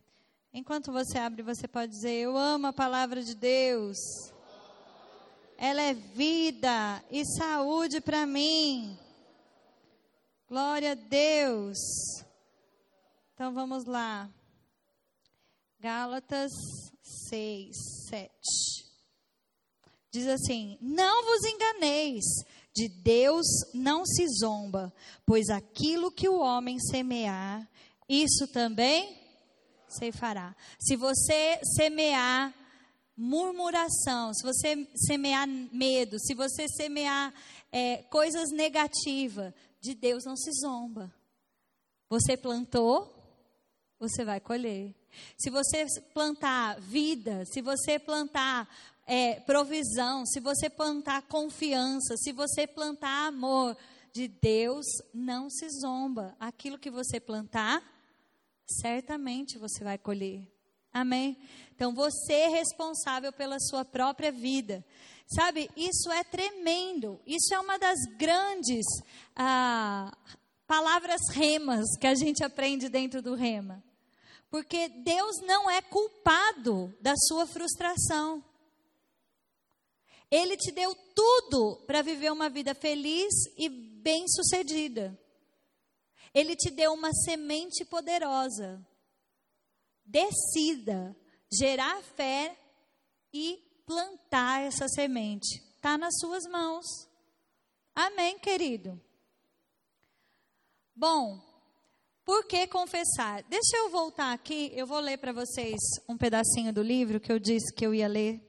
Enquanto 0.53 0.89
você 0.89 1.17
abre, 1.17 1.43
você 1.43 1.67
pode 1.67 1.91
dizer: 1.91 2.13
Eu 2.13 2.37
amo 2.37 2.67
a 2.67 2.71
palavra 2.71 3.21
de 3.21 3.35
Deus. 3.35 3.97
Ela 5.57 5.81
é 5.81 5.93
vida 5.93 7.03
e 7.11 7.25
saúde 7.25 7.99
para 7.99 8.25
mim. 8.25 8.97
Glória 10.47 10.93
a 10.93 10.95
Deus. 10.95 11.77
Então 13.33 13.53
vamos 13.53 13.83
lá. 13.83 14.29
Gálatas 15.77 16.53
6, 17.27 17.75
7. 18.07 18.31
Diz 20.09 20.25
assim: 20.25 20.77
Não 20.79 21.25
vos 21.25 21.43
enganeis, 21.43 22.23
de 22.73 22.87
Deus 22.87 23.45
não 23.73 24.05
se 24.05 24.25
zomba, 24.39 24.93
pois 25.25 25.49
aquilo 25.49 26.09
que 26.09 26.29
o 26.29 26.39
homem 26.39 26.79
semear, 26.79 27.69
isso 28.07 28.47
também 28.47 29.23
fará. 30.11 30.55
Se 30.79 30.95
você 30.95 31.59
semear 31.77 32.53
murmuração, 33.15 34.33
se 34.33 34.43
você 34.43 34.87
semear 35.07 35.47
medo, 35.47 36.19
se 36.19 36.33
você 36.33 36.67
semear 36.67 37.33
é, 37.71 38.03
coisas 38.03 38.51
negativas, 38.51 39.53
de 39.79 39.93
Deus 39.93 40.25
não 40.25 40.35
se 40.35 40.51
zomba. 40.59 41.13
Você 42.09 42.35
plantou, 42.35 43.13
você 43.99 44.25
vai 44.25 44.39
colher. 44.39 44.93
Se 45.37 45.49
você 45.49 45.85
plantar 46.13 46.79
vida, 46.81 47.45
se 47.45 47.61
você 47.61 47.97
plantar 47.97 48.67
é, 49.05 49.39
provisão, 49.41 50.25
se 50.25 50.39
você 50.39 50.69
plantar 50.69 51.21
confiança, 51.23 52.17
se 52.17 52.31
você 52.31 52.67
plantar 52.67 53.27
amor, 53.27 53.77
de 54.11 54.27
Deus 54.27 54.85
não 55.13 55.49
se 55.49 55.67
zomba. 55.69 56.35
Aquilo 56.39 56.79
que 56.79 56.89
você 56.89 57.19
plantar, 57.19 57.83
certamente 58.67 59.57
você 59.57 59.83
vai 59.83 59.97
colher. 59.97 60.47
Amém? 60.93 61.37
Então 61.75 61.93
você 61.93 62.33
é 62.33 62.47
responsável 62.47 63.33
pela 63.33 63.59
sua 63.59 63.83
própria 63.83 64.31
vida. 64.31 64.85
Sabe, 65.27 65.69
isso 65.75 66.11
é 66.11 66.23
tremendo. 66.23 67.19
Isso 67.25 67.53
é 67.53 67.59
uma 67.59 67.77
das 67.77 67.97
grandes 68.17 68.85
ah, 69.35 70.15
palavras 70.67 71.21
remas 71.31 71.85
que 71.99 72.07
a 72.07 72.15
gente 72.15 72.43
aprende 72.43 72.89
dentro 72.89 73.21
do 73.21 73.35
rema. 73.35 73.83
Porque 74.49 74.87
Deus 74.87 75.41
não 75.41 75.69
é 75.69 75.81
culpado 75.81 76.95
da 77.01 77.13
sua 77.27 77.45
frustração. 77.45 78.43
Ele 80.31 80.55
te 80.55 80.71
deu 80.71 80.95
tudo 81.13 81.83
para 81.85 82.01
viver 82.01 82.31
uma 82.31 82.49
vida 82.49 82.73
feliz 82.73 83.33
e 83.57 83.67
bem-sucedida. 83.67 85.17
Ele 86.35 86.55
te 86.55 86.69
deu 86.69 86.93
uma 86.93 87.13
semente 87.13 87.85
poderosa. 87.85 88.85
Decida 90.05 91.15
gerar 91.49 92.03
fé 92.03 92.55
e 93.33 93.57
plantar 93.85 94.61
essa 94.61 94.87
semente. 94.89 95.63
Está 95.75 95.97
nas 95.97 96.13
suas 96.19 96.43
mãos. 96.43 96.85
Amém, 97.95 98.37
querido? 98.37 99.01
Bom, 100.93 101.41
por 102.25 102.45
que 102.47 102.67
confessar? 102.67 103.43
Deixa 103.43 103.77
eu 103.77 103.89
voltar 103.89 104.33
aqui, 104.33 104.71
eu 104.75 104.85
vou 104.85 104.99
ler 104.99 105.17
para 105.17 105.31
vocês 105.31 105.79
um 106.09 106.17
pedacinho 106.17 106.73
do 106.73 106.81
livro 106.81 107.19
que 107.19 107.31
eu 107.31 107.39
disse 107.39 107.73
que 107.73 107.85
eu 107.85 107.93
ia 107.93 108.07
ler 108.07 108.41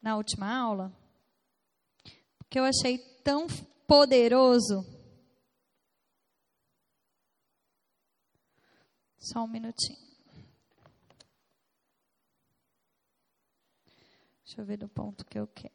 na 0.00 0.16
última 0.16 0.50
aula, 0.50 0.90
que 2.48 2.58
eu 2.58 2.64
achei 2.64 2.98
tão 3.22 3.46
poderoso. 3.86 4.91
Só 9.22 9.44
um 9.44 9.46
minutinho. 9.46 9.96
Deixa 14.44 14.60
eu 14.60 14.64
ver 14.64 14.76
do 14.78 14.88
ponto 14.88 15.24
que 15.24 15.38
eu 15.38 15.46
quero. 15.46 15.72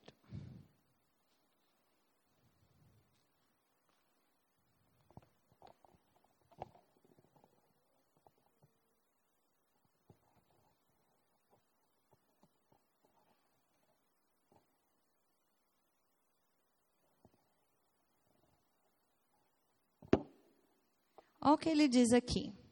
Olha 21.39 21.53
o 21.53 21.57
que 21.57 21.69
ele 21.69 21.87
diz 21.87 22.11
aqui. 22.11 22.66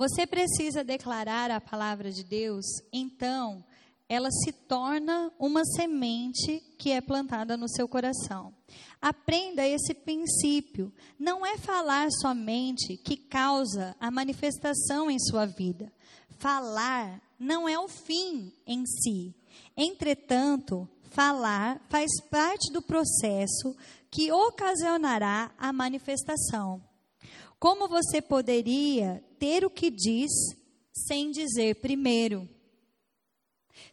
Você 0.00 0.26
precisa 0.26 0.82
declarar 0.82 1.50
a 1.50 1.60
palavra 1.60 2.10
de 2.10 2.24
Deus, 2.24 2.64
então 2.90 3.62
ela 4.08 4.30
se 4.30 4.50
torna 4.50 5.30
uma 5.38 5.62
semente 5.62 6.58
que 6.78 6.90
é 6.90 7.02
plantada 7.02 7.54
no 7.54 7.68
seu 7.68 7.86
coração. 7.86 8.50
Aprenda 8.98 9.68
esse 9.68 9.92
princípio. 9.92 10.90
Não 11.18 11.44
é 11.44 11.58
falar 11.58 12.08
somente 12.12 12.96
que 12.96 13.14
causa 13.14 13.94
a 14.00 14.10
manifestação 14.10 15.10
em 15.10 15.18
sua 15.18 15.44
vida. 15.44 15.92
Falar 16.38 17.20
não 17.38 17.68
é 17.68 17.78
o 17.78 17.86
fim 17.86 18.54
em 18.66 18.86
si. 18.86 19.34
Entretanto, 19.76 20.88
falar 21.10 21.78
faz 21.90 22.10
parte 22.30 22.72
do 22.72 22.80
processo 22.80 23.76
que 24.10 24.32
ocasionará 24.32 25.50
a 25.58 25.70
manifestação. 25.74 26.80
Como 27.60 27.86
você 27.86 28.22
poderia 28.22 29.22
ter 29.38 29.66
o 29.66 29.70
que 29.70 29.90
diz 29.90 30.30
sem 30.94 31.30
dizer 31.30 31.74
primeiro? 31.76 32.48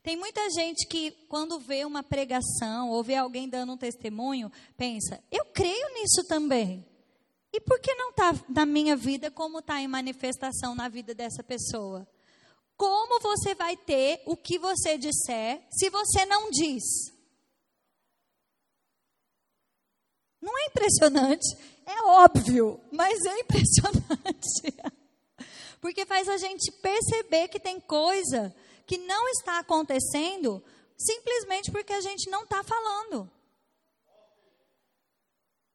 Tem 0.02 0.16
muita 0.16 0.50
gente 0.52 0.88
que, 0.88 1.12
quando 1.28 1.60
vê 1.60 1.84
uma 1.84 2.02
pregação 2.02 2.90
ou 2.90 3.04
vê 3.04 3.16
alguém 3.16 3.50
dando 3.50 3.74
um 3.74 3.78
testemunho, 3.78 4.50
pensa: 4.78 5.22
eu 5.30 5.44
creio 5.48 5.94
nisso 5.96 6.26
também. 6.30 6.88
E 7.52 7.60
por 7.60 7.80
que 7.82 7.94
não 7.96 8.12
está 8.12 8.34
na 8.48 8.66
minha 8.66 8.96
vida 8.96 9.30
como 9.30 9.60
está 9.60 9.82
em 9.82 9.88
manifestação 9.88 10.74
na 10.74 10.88
vida 10.88 11.14
dessa 11.14 11.44
pessoa? 11.44 12.08
Como 12.78 13.20
você 13.20 13.54
vai 13.54 13.76
ter 13.76 14.22
o 14.26 14.38
que 14.38 14.58
você 14.58 14.98
disser 14.98 15.62
se 15.72 15.90
você 15.90 16.26
não 16.26 16.50
diz? 16.52 16.84
Não 20.42 20.58
é 20.58 20.66
impressionante? 20.68 21.77
É 21.88 22.02
óbvio, 22.04 22.82
mas 22.92 23.26
é 23.26 23.40
impressionante. 23.40 24.76
Porque 25.80 26.06
faz 26.06 26.28
a 26.28 26.36
gente 26.36 26.70
perceber 26.82 27.48
que 27.48 27.62
tem 27.62 27.80
coisa 27.80 28.54
que 28.86 28.98
não 28.98 29.30
está 29.30 29.60
acontecendo 29.60 30.62
simplesmente 30.98 31.72
porque 31.72 31.94
a 31.94 32.02
gente 32.02 32.30
não 32.30 32.44
está 32.44 32.64
falando. 32.64 33.30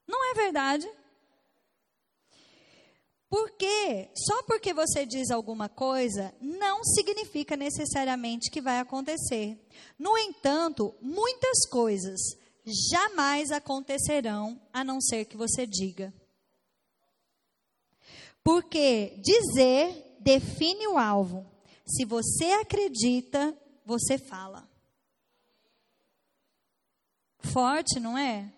Não 0.07 0.31
é 0.31 0.35
verdade? 0.35 0.91
Porque 3.31 4.11
só 4.15 4.43
porque 4.43 4.75
você 4.75 5.07
diz 5.07 5.31
alguma 5.31 5.69
coisa 5.69 6.35
não 6.41 6.85
significa 6.85 7.57
necessariamente 7.57 8.51
que 8.51 8.61
vai 8.61 8.81
acontecer. 8.81 9.59
No 9.99 10.19
entanto, 10.19 10.95
muitas 11.01 11.67
coisas 11.71 12.21
jamais 12.65 13.51
acontecerão 13.51 14.61
a 14.73 14.85
não 14.85 15.01
ser 15.01 15.25
que 15.25 15.37
você 15.37 15.67
diga. 15.67 16.13
Porque 18.43 19.19
dizer 19.19 20.17
define 20.21 20.87
o 20.89 20.99
alvo. 20.99 21.47
Se 21.87 22.05
você 22.05 22.47
acredita, 22.53 23.57
você 23.85 24.19
fala. 24.19 24.69
Forte, 27.41 27.99
não 27.99 28.17
é? 28.17 28.53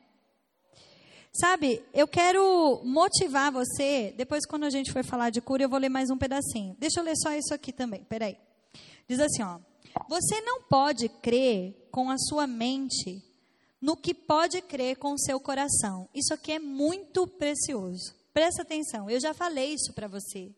Sabe, 1.32 1.82
eu 1.92 2.06
quero 2.06 2.80
motivar 2.84 3.50
você. 3.50 4.14
Depois, 4.16 4.46
quando 4.46 4.64
a 4.64 4.70
gente 4.70 4.92
for 4.92 5.02
falar 5.02 5.30
de 5.30 5.40
cura, 5.40 5.64
eu 5.64 5.68
vou 5.68 5.80
ler 5.80 5.88
mais 5.88 6.10
um 6.10 6.16
pedacinho. 6.16 6.76
Deixa 6.78 7.00
eu 7.00 7.04
ler 7.04 7.16
só 7.16 7.32
isso 7.32 7.52
aqui 7.52 7.72
também. 7.72 8.04
Peraí. 8.04 8.36
Diz 9.08 9.18
assim, 9.18 9.42
ó. 9.42 9.58
Você 10.08 10.40
não 10.42 10.62
pode 10.62 11.08
crer 11.08 11.88
com 11.90 12.10
a 12.10 12.18
sua 12.18 12.46
mente 12.46 13.22
no 13.84 13.98
que 13.98 14.14
pode 14.14 14.62
crer 14.62 14.96
com 14.96 15.12
o 15.12 15.18
seu 15.18 15.38
coração. 15.38 16.08
Isso 16.14 16.32
aqui 16.32 16.52
é 16.52 16.58
muito 16.58 17.26
precioso. 17.26 18.14
Presta 18.32 18.62
atenção, 18.62 19.10
eu 19.10 19.20
já 19.20 19.34
falei 19.34 19.74
isso 19.74 19.92
para 19.92 20.08
você. 20.08 20.50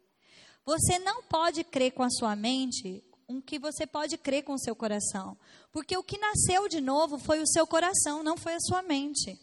Você 0.65 1.01
não 1.01 1.25
pode 1.25 1.65
crer 1.65 1.91
com 1.91 2.05
a 2.05 2.09
sua 2.11 2.37
mente 2.37 3.03
o 3.27 3.43
que 3.43 3.59
você 3.59 3.85
pode 3.85 4.17
crer 4.17 4.45
com 4.45 4.55
o 4.55 4.59
seu 4.61 4.77
coração. 4.77 5.37
Porque 5.73 5.97
o 5.97 6.05
que 6.05 6.17
nasceu 6.19 6.69
de 6.69 6.81
novo 6.81 7.19
foi 7.19 7.41
o 7.43 7.49
seu 7.49 7.67
coração, 7.67 8.23
não 8.23 8.37
foi 8.37 8.55
a 8.55 8.61
sua 8.61 8.81
mente. 8.81 9.37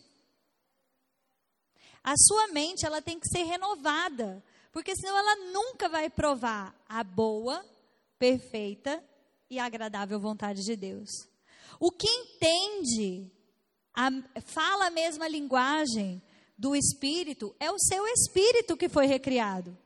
A 2.02 2.14
sua 2.16 2.48
mente, 2.54 2.86
ela 2.86 3.02
tem 3.02 3.20
que 3.20 3.28
ser 3.28 3.44
renovada, 3.44 4.42
porque 4.72 4.96
senão 4.96 5.18
ela 5.18 5.52
nunca 5.52 5.90
vai 5.90 6.10
provar 6.10 6.74
a 6.88 7.04
boa, 7.04 7.66
perfeita 8.18 9.04
e 9.50 9.60
agradável 9.60 10.22
vontade 10.22 10.64
de 10.64 10.78
Deus. 10.78 11.10
O 11.82 11.92
que 11.92 12.08
entende 12.08 13.30
a, 13.94 14.10
fala 14.42 14.88
a 14.88 14.92
mesma 14.92 15.28
linguagem 15.28 16.22
do 16.58 16.76
espírito, 16.76 17.56
é 17.60 17.72
o 17.72 17.80
seu 17.80 18.06
espírito 18.08 18.78
que 18.78 18.90
foi 18.90 19.06
recriado. 19.06 19.78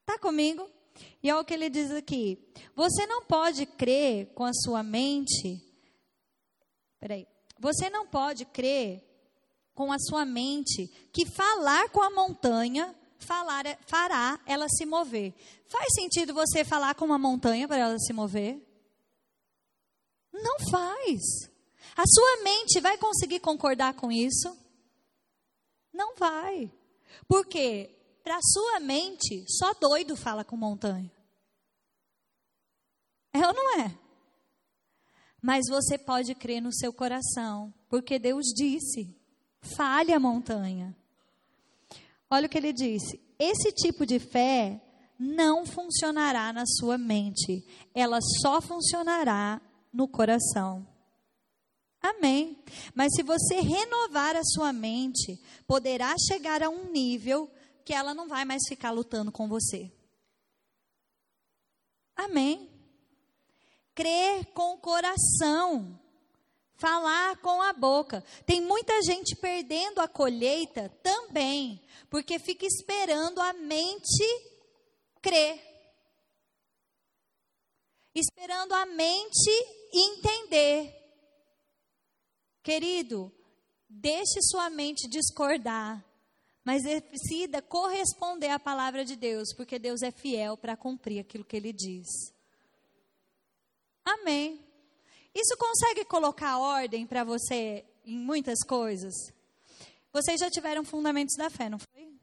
Está 0.00 0.18
comigo? 0.18 0.68
E 1.22 1.30
é 1.30 1.36
o 1.36 1.44
que 1.44 1.54
ele 1.54 1.70
diz 1.70 1.90
aqui. 1.90 2.38
Você 2.74 3.06
não 3.06 3.24
pode 3.24 3.64
crer 3.66 4.26
com 4.34 4.44
a 4.44 4.52
sua 4.52 4.82
mente. 4.82 5.60
Peraí. 7.00 7.26
Você 7.58 7.88
não 7.88 8.06
pode 8.06 8.44
crer 8.44 9.02
com 9.74 9.90
a 9.90 9.98
sua 9.98 10.24
mente 10.24 10.86
que 11.12 11.24
falar 11.26 11.88
com 11.88 12.02
a 12.02 12.10
montanha 12.10 12.94
falar, 13.24 13.64
fará 13.86 14.38
ela 14.46 14.68
se 14.68 14.84
mover. 14.84 15.34
Faz 15.66 15.86
sentido 15.94 16.34
você 16.34 16.64
falar 16.64 16.94
com 16.94 17.04
uma 17.04 17.18
montanha 17.18 17.66
para 17.66 17.78
ela 17.78 17.98
se 17.98 18.12
mover? 18.12 18.60
Não 20.32 20.58
faz. 20.70 21.20
A 21.96 22.02
sua 22.06 22.42
mente 22.42 22.80
vai 22.80 22.98
conseguir 22.98 23.40
concordar 23.40 23.94
com 23.94 24.10
isso? 24.10 24.56
Não 25.92 26.16
vai. 26.16 26.72
Porque 27.28 27.94
para 28.22 28.36
a 28.36 28.42
sua 28.42 28.80
mente, 28.80 29.44
só 29.48 29.74
doido 29.74 30.16
fala 30.16 30.44
com 30.44 30.56
montanha. 30.56 31.12
É 33.32 33.46
ou 33.46 33.52
não 33.52 33.80
é? 33.80 33.98
Mas 35.42 35.66
você 35.68 35.98
pode 35.98 36.34
crer 36.34 36.62
no 36.62 36.72
seu 36.72 36.92
coração, 36.92 37.72
porque 37.88 38.18
Deus 38.18 38.46
disse: 38.46 39.14
fale 39.76 40.12
a 40.12 40.18
montanha. 40.18 40.96
Olha 42.30 42.46
o 42.46 42.48
que 42.48 42.56
ele 42.56 42.72
disse: 42.72 43.20
esse 43.38 43.70
tipo 43.72 44.06
de 44.06 44.18
fé 44.18 44.80
não 45.18 45.66
funcionará 45.66 46.52
na 46.52 46.64
sua 46.66 46.96
mente, 46.96 47.64
ela 47.94 48.18
só 48.40 48.60
funcionará 48.60 49.60
no 49.92 50.08
coração. 50.08 50.86
Amém. 52.04 52.62
Mas 52.94 53.14
se 53.14 53.22
você 53.22 53.60
renovar 53.60 54.36
a 54.36 54.44
sua 54.44 54.74
mente, 54.74 55.40
poderá 55.66 56.14
chegar 56.28 56.62
a 56.62 56.68
um 56.68 56.90
nível 56.90 57.50
que 57.82 57.94
ela 57.94 58.12
não 58.12 58.28
vai 58.28 58.44
mais 58.44 58.60
ficar 58.68 58.90
lutando 58.90 59.32
com 59.32 59.48
você. 59.48 59.90
Amém. 62.14 62.70
Crer 63.94 64.44
com 64.52 64.74
o 64.74 64.78
coração. 64.78 65.98
Falar 66.76 67.38
com 67.38 67.62
a 67.62 67.72
boca. 67.72 68.22
Tem 68.44 68.60
muita 68.60 69.00
gente 69.02 69.34
perdendo 69.36 69.98
a 70.02 70.06
colheita 70.06 70.90
também, 71.02 71.82
porque 72.10 72.38
fica 72.38 72.66
esperando 72.66 73.40
a 73.40 73.54
mente 73.54 74.52
crer. 75.22 75.58
Esperando 78.14 78.74
a 78.74 78.84
mente 78.84 79.50
entender. 79.90 81.03
Querido, 82.64 83.30
deixe 83.88 84.40
sua 84.40 84.70
mente 84.70 85.06
discordar, 85.06 86.02
mas 86.64 86.82
decida 86.82 87.60
corresponder 87.60 88.48
à 88.48 88.58
palavra 88.58 89.04
de 89.04 89.16
Deus, 89.16 89.54
porque 89.54 89.78
Deus 89.78 90.00
é 90.00 90.10
fiel 90.10 90.56
para 90.56 90.74
cumprir 90.74 91.20
aquilo 91.20 91.44
que 91.44 91.56
ele 91.56 91.74
diz. 91.74 92.08
Amém. 94.02 94.64
Isso 95.34 95.54
consegue 95.58 96.06
colocar 96.06 96.58
ordem 96.58 97.06
para 97.06 97.22
você 97.22 97.84
em 98.02 98.16
muitas 98.16 98.58
coisas? 98.66 99.12
Vocês 100.10 100.40
já 100.40 100.50
tiveram 100.50 100.84
fundamentos 100.84 101.36
da 101.36 101.50
fé, 101.50 101.68
não 101.68 101.78
foi? 101.78 102.14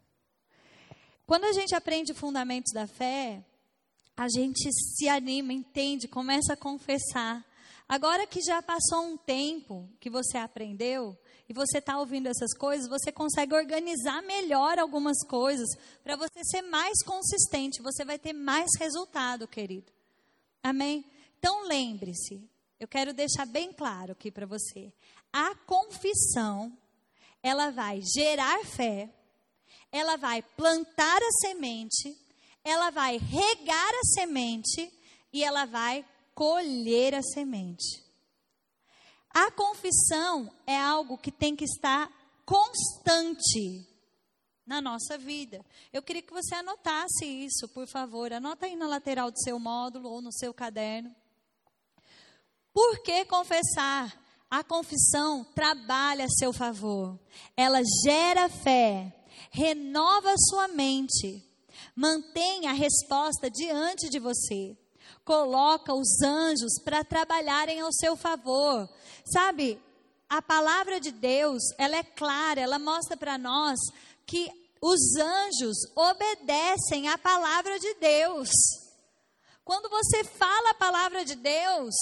Quando 1.27 1.45
a 1.45 1.53
gente 1.53 1.75
aprende 1.75 2.15
fundamentos 2.15 2.73
da 2.73 2.87
fé, 2.87 3.45
a 4.17 4.27
gente 4.27 4.71
se 4.71 5.07
anima, 5.07 5.53
entende, 5.53 6.07
começa 6.07 6.53
a 6.53 6.57
confessar. 6.57 7.45
Agora 7.91 8.25
que 8.25 8.39
já 8.41 8.61
passou 8.61 9.01
um 9.01 9.17
tempo 9.17 9.85
que 9.99 10.09
você 10.09 10.37
aprendeu 10.37 11.13
e 11.49 11.53
você 11.53 11.79
está 11.79 11.99
ouvindo 11.99 12.27
essas 12.27 12.53
coisas, 12.53 12.87
você 12.87 13.11
consegue 13.11 13.53
organizar 13.53 14.21
melhor 14.21 14.79
algumas 14.79 15.21
coisas 15.27 15.67
para 16.01 16.15
você 16.15 16.41
ser 16.41 16.61
mais 16.61 17.03
consistente. 17.03 17.81
Você 17.81 18.05
vai 18.05 18.17
ter 18.17 18.31
mais 18.31 18.69
resultado, 18.79 19.45
querido. 19.45 19.91
Amém? 20.63 21.03
Então 21.37 21.67
lembre-se, 21.67 22.41
eu 22.79 22.87
quero 22.87 23.13
deixar 23.13 23.45
bem 23.45 23.73
claro 23.73 24.13
aqui 24.13 24.31
para 24.31 24.45
você. 24.45 24.93
A 25.33 25.53
confissão, 25.53 26.71
ela 27.43 27.71
vai 27.71 27.99
gerar 28.15 28.63
fé, 28.63 29.09
ela 29.91 30.15
vai 30.15 30.41
plantar 30.41 31.21
a 31.21 31.31
semente, 31.41 32.17
ela 32.63 32.89
vai 32.89 33.17
regar 33.17 33.93
a 33.95 34.05
semente 34.15 34.89
e 35.33 35.43
ela 35.43 35.65
vai 35.65 36.05
colher 36.41 37.13
a 37.13 37.21
semente. 37.21 38.03
A 39.29 39.51
confissão 39.51 40.51
é 40.65 40.75
algo 40.75 41.15
que 41.15 41.31
tem 41.31 41.55
que 41.55 41.65
estar 41.65 42.11
constante 42.43 43.87
na 44.65 44.81
nossa 44.81 45.19
vida. 45.19 45.63
Eu 45.93 46.01
queria 46.01 46.23
que 46.23 46.33
você 46.33 46.55
anotasse 46.55 47.27
isso, 47.27 47.67
por 47.67 47.87
favor. 47.87 48.33
Anota 48.33 48.65
aí 48.65 48.75
na 48.75 48.87
lateral 48.87 49.29
do 49.29 49.39
seu 49.39 49.59
módulo 49.59 50.09
ou 50.09 50.19
no 50.19 50.33
seu 50.33 50.51
caderno. 50.51 51.15
Por 52.73 53.03
que 53.03 53.23
confessar? 53.25 54.11
A 54.49 54.63
confissão 54.63 55.43
trabalha 55.53 56.25
a 56.25 56.39
seu 56.39 56.51
favor. 56.51 57.19
Ela 57.55 57.83
gera 58.03 58.49
fé, 58.49 59.13
renova 59.51 60.33
sua 60.49 60.67
mente, 60.69 61.47
mantém 61.95 62.65
a 62.65 62.73
resposta 62.73 63.47
diante 63.47 64.09
de 64.09 64.17
você, 64.17 64.75
coloca 65.31 65.93
os 65.93 66.21
anjos 66.21 66.73
para 66.83 67.05
trabalharem 67.05 67.79
ao 67.79 67.93
seu 67.93 68.17
favor. 68.17 68.89
Sabe, 69.23 69.81
a 70.29 70.41
palavra 70.41 70.99
de 70.99 71.09
Deus, 71.09 71.63
ela 71.77 71.95
é 71.95 72.03
clara, 72.03 72.59
ela 72.59 72.77
mostra 72.77 73.15
para 73.15 73.37
nós 73.37 73.79
que 74.25 74.51
os 74.81 74.99
anjos 75.15 75.77
obedecem 75.95 77.07
à 77.07 77.17
palavra 77.17 77.79
de 77.79 77.93
Deus. 77.93 78.49
Quando 79.63 79.89
você 79.89 80.21
fala 80.25 80.71
a 80.71 80.73
palavra 80.73 81.23
de 81.23 81.35
Deus, 81.35 81.95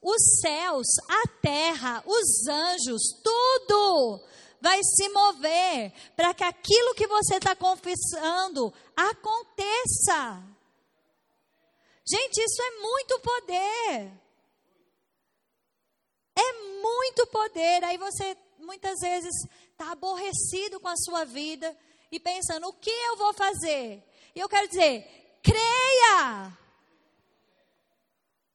os 0.00 0.40
céus, 0.40 0.86
a 1.08 1.28
terra, 1.42 2.04
os 2.06 2.46
anjos, 2.46 3.02
tudo 3.20 4.20
vai 4.60 4.78
se 4.84 5.08
mover 5.08 5.92
para 6.14 6.32
que 6.32 6.44
aquilo 6.44 6.94
que 6.94 7.08
você 7.08 7.38
está 7.38 7.56
confessando 7.56 8.72
aconteça. 8.96 10.55
Gente, 12.08 12.38
isso 12.38 12.62
é 12.62 12.70
muito 12.80 13.18
poder. 13.18 14.12
É 16.36 16.52
muito 16.80 17.26
poder. 17.26 17.82
Aí 17.84 17.98
você 17.98 18.36
muitas 18.58 19.00
vezes 19.00 19.34
está 19.70 19.90
aborrecido 19.90 20.78
com 20.78 20.88
a 20.88 20.96
sua 20.96 21.24
vida 21.24 21.76
e 22.12 22.20
pensando: 22.20 22.68
o 22.68 22.72
que 22.74 22.90
eu 22.90 23.16
vou 23.16 23.32
fazer? 23.34 24.04
E 24.34 24.38
eu 24.38 24.48
quero 24.48 24.68
dizer: 24.68 25.40
creia, 25.42 26.56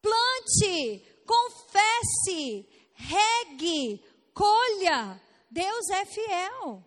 plante, 0.01 1.23
confesse, 1.25 2.69
regue, 2.93 4.01
colha. 4.33 5.21
Deus 5.49 5.89
é 5.89 6.05
fiel. 6.05 6.81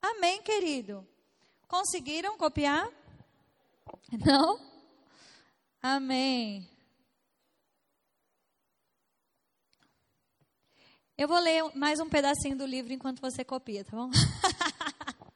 Amém, 0.00 0.40
querido? 0.40 1.06
Conseguiram 1.68 2.38
copiar? 2.38 2.90
Não? 4.24 4.71
Amém. 5.82 6.70
Eu 11.18 11.26
vou 11.26 11.40
ler 11.40 11.64
mais 11.74 11.98
um 11.98 12.08
pedacinho 12.08 12.56
do 12.56 12.64
livro 12.64 12.92
enquanto 12.92 13.20
você 13.20 13.44
copia, 13.44 13.84
tá 13.84 13.96
bom? 13.96 14.08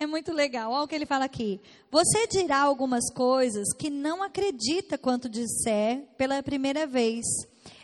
É 0.00 0.06
muito 0.06 0.32
legal. 0.32 0.70
Olha 0.70 0.84
o 0.84 0.86
que 0.86 0.94
ele 0.94 1.06
fala 1.06 1.24
aqui. 1.24 1.60
Você 1.90 2.28
dirá 2.28 2.60
algumas 2.60 3.12
coisas 3.12 3.74
que 3.76 3.90
não 3.90 4.22
acredita 4.22 4.96
quanto 4.96 5.28
disser 5.28 6.06
pela 6.16 6.40
primeira 6.40 6.86
vez, 6.86 7.26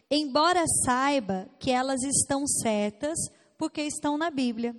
embora 0.09 0.65
saiba 0.85 1.49
que 1.59 1.73
elas 1.73 2.05
estão 2.05 2.47
certas 2.47 3.19
porque 3.59 3.83
estão 3.83 4.17
na 4.17 4.31
Bíblia. 4.31 4.77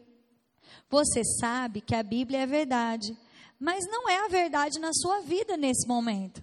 Você 0.90 1.26
sabe 1.26 1.82
que 1.82 1.94
a 1.94 2.02
Bíblia 2.02 2.40
é 2.40 2.48
verdade, 2.48 3.18
mas 3.60 3.86
não 3.86 4.10
é 4.10 4.24
a 4.24 4.30
verdade 4.30 4.80
na 4.80 4.94
sua 4.94 5.20
vida 5.20 5.58
nesse 5.58 5.86
momento. 5.86 6.42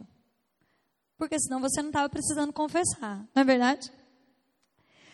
Porque 1.23 1.39
senão 1.39 1.61
você 1.61 1.81
não 1.81 1.91
estava 1.91 2.09
precisando 2.09 2.53
confessar, 2.53 3.19
não 3.33 3.43
é 3.43 3.45
verdade? 3.45 3.93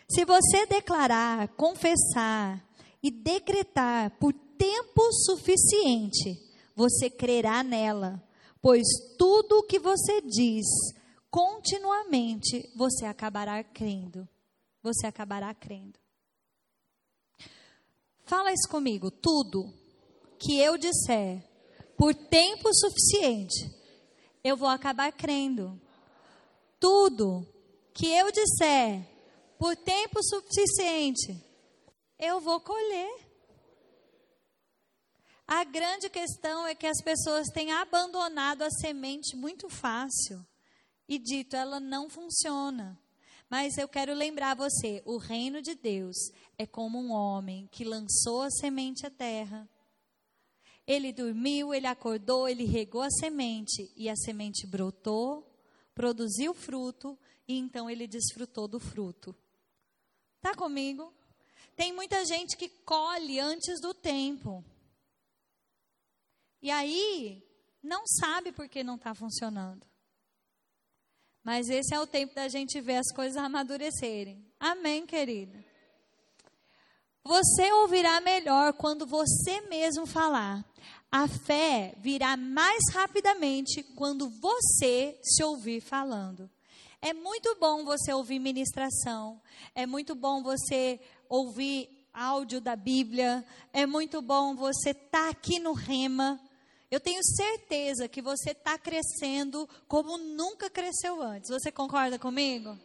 Se 0.09 0.25
você 0.25 0.65
declarar, 0.65 1.49
confessar 1.49 2.67
e 3.03 3.11
decretar 3.11 4.13
por 4.13 4.33
tempo 4.33 5.03
suficiente, 5.13 6.41
você 6.75 7.11
crerá 7.11 7.63
nela, 7.63 8.27
pois 8.63 8.87
tudo 9.19 9.59
o 9.59 9.63
que 9.65 9.79
você 9.79 10.23
diz 10.23 10.65
continuamente, 11.31 12.73
você 12.75 13.05
acabará 13.05 13.63
crendo. 13.63 14.27
Você 14.83 15.07
acabará 15.07 15.53
crendo. 15.53 15.99
Fala 18.25 18.51
isso 18.51 18.67
comigo, 18.71 19.11
tudo 19.11 19.75
que 20.39 20.59
eu 20.59 20.79
disser 20.79 21.45
por 21.99 22.15
tempo 22.15 22.71
suficiente, 22.73 23.71
eu 24.43 24.57
vou 24.57 24.71
acabar 24.71 25.13
crendo. 25.13 25.79
Tudo 26.79 27.47
que 27.93 28.07
eu 28.07 28.31
disser 28.31 29.05
por 29.59 29.77
tempo 29.77 30.23
suficiente, 30.23 31.45
eu 32.19 32.41
vou 32.41 32.61
colher. 32.61 33.29
A 35.47 35.65
grande 35.65 36.09
questão 36.09 36.67
é 36.67 36.75
que 36.75 36.87
as 36.87 37.01
pessoas 37.03 37.49
têm 37.49 37.73
abandonado 37.73 38.63
a 38.63 38.71
semente 38.71 39.35
muito 39.35 39.69
fácil 39.69 40.47
e 41.09 41.19
dito 41.19 41.57
ela 41.57 41.81
não 41.81 42.09
funciona. 42.09 43.01
Mas 43.51 43.79
eu 43.79 43.89
quero 43.89 44.13
lembrar 44.13 44.55
você, 44.55 45.03
o 45.07 45.17
reino 45.17 45.63
de 45.63 45.75
Deus 45.75 46.17
é 46.59 46.67
como 46.67 46.99
um 47.01 47.11
homem 47.11 47.67
que 47.73 47.83
lançou 47.83 48.43
a 48.43 48.51
semente 48.51 49.07
à 49.07 49.11
terra. 49.11 49.67
Ele 50.87 51.13
dormiu, 51.13 51.73
ele 51.73 51.87
acordou, 51.87 52.47
ele 52.47 52.65
regou 52.65 53.01
a 53.01 53.11
semente 53.11 53.91
e 53.97 54.09
a 54.11 54.17
semente 54.17 54.67
brotou, 54.67 55.49
produziu 55.99 56.55
fruto 56.55 57.19
e 57.49 57.59
então 57.59 57.91
ele 57.91 58.07
desfrutou 58.07 58.69
do 58.69 58.79
fruto. 58.79 59.35
Tá 60.41 60.55
comigo? 60.55 61.13
Tem 61.75 61.93
muita 61.93 62.25
gente 62.25 62.57
que 62.57 62.69
colhe 62.69 63.41
antes 63.41 63.81
do 63.81 63.93
tempo. 63.93 64.65
E 66.63 66.71
aí, 66.71 67.43
não 67.83 68.07
sabe 68.07 68.53
por 68.53 68.69
que 68.69 68.85
não 68.85 68.95
está 68.95 69.13
funcionando. 69.13 69.85
Mas 71.43 71.69
esse 71.69 71.93
é 71.93 71.99
o 71.99 72.07
tempo 72.07 72.33
da 72.33 72.47
gente 72.47 72.81
ver 72.81 72.99
as 72.99 73.13
coisas 73.13 73.37
amadurecerem. 73.37 74.47
Amém, 74.61 75.05
querida? 75.05 75.65
Você 77.25 77.73
ouvirá 77.73 78.21
melhor 78.21 78.73
quando 78.75 79.05
você 79.05 79.63
mesmo 79.63 80.07
falar. 80.07 80.65
A 81.11 81.27
fé 81.27 81.95
virá 81.99 82.37
mais 82.37 82.83
rapidamente 82.93 83.83
quando 83.83 84.29
você 84.29 85.19
se 85.23 85.43
ouvir 85.43 85.81
falando. 85.81 86.51
É 87.01 87.15
muito 87.15 87.57
bom 87.59 87.85
você 87.85 88.13
ouvir 88.13 88.39
ministração. 88.39 89.41
É 89.75 89.87
muito 89.87 90.15
bom 90.15 90.43
você 90.43 91.01
ouvir 91.29 91.89
áudio 92.13 92.61
da 92.61 92.77
Bíblia. 92.77 93.43
É 93.73 93.87
muito 93.87 94.21
bom 94.21 94.55
você 94.55 94.91
estar 94.91 95.25
tá 95.25 95.29
aqui 95.31 95.59
no 95.59 95.73
Rema. 95.73 96.39
Eu 96.91 97.01
tenho 97.01 97.21
certeza 97.25 98.09
que 98.09 98.21
você 98.21 98.51
está 98.51 98.79
crescendo 98.79 99.69
como 99.87 100.19
nunca 100.19 100.69
cresceu 100.69 101.23
antes. 101.23 101.49
Você 101.49 101.73
concorda 101.73 102.19
comigo? 102.19 102.79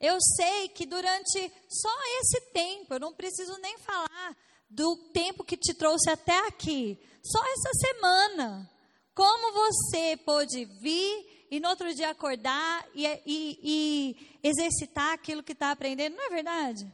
Eu 0.00 0.18
sei 0.36 0.68
que 0.68 0.84
durante 0.84 1.52
só 1.68 1.94
esse 2.20 2.40
tempo, 2.52 2.94
eu 2.94 3.00
não 3.00 3.12
preciso 3.12 3.56
nem 3.58 3.78
falar 3.78 4.36
do 4.72 4.96
tempo 5.12 5.44
que 5.44 5.56
te 5.56 5.74
trouxe 5.74 6.10
até 6.10 6.46
aqui, 6.46 6.98
só 7.22 7.38
essa 7.44 7.70
semana, 7.74 8.70
como 9.14 9.52
você 9.52 10.16
pôde 10.16 10.64
vir 10.64 11.46
e 11.50 11.60
no 11.60 11.68
outro 11.68 11.94
dia 11.94 12.08
acordar 12.08 12.88
e, 12.94 13.06
e, 13.26 13.58
e 13.62 14.38
exercitar 14.42 15.12
aquilo 15.12 15.42
que 15.42 15.52
está 15.52 15.70
aprendendo, 15.70 16.16
não 16.16 16.26
é 16.26 16.30
verdade? 16.30 16.90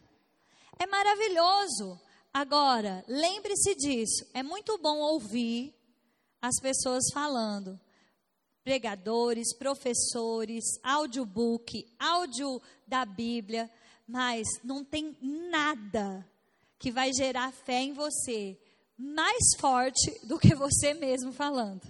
É 0.76 0.86
maravilhoso. 0.86 2.00
Agora, 2.34 3.04
lembre-se 3.06 3.76
disso, 3.76 4.26
é 4.34 4.42
muito 4.42 4.76
bom 4.78 4.98
ouvir 4.98 5.72
as 6.42 6.60
pessoas 6.60 7.04
falando, 7.12 7.78
pregadores, 8.64 9.56
professores, 9.56 10.64
audiobook, 10.82 11.86
áudio 11.98 12.60
da 12.86 13.04
Bíblia, 13.04 13.70
mas 14.06 14.46
não 14.64 14.84
tem 14.84 15.16
nada 15.22 16.28
que 16.78 16.90
vai 16.90 17.12
gerar 17.12 17.52
fé 17.52 17.80
em 17.80 17.92
você 17.92 18.56
mais 18.98 19.54
forte 19.58 20.18
do 20.26 20.38
que 20.38 20.54
você 20.54 20.92
mesmo 20.92 21.32
falando. 21.32 21.82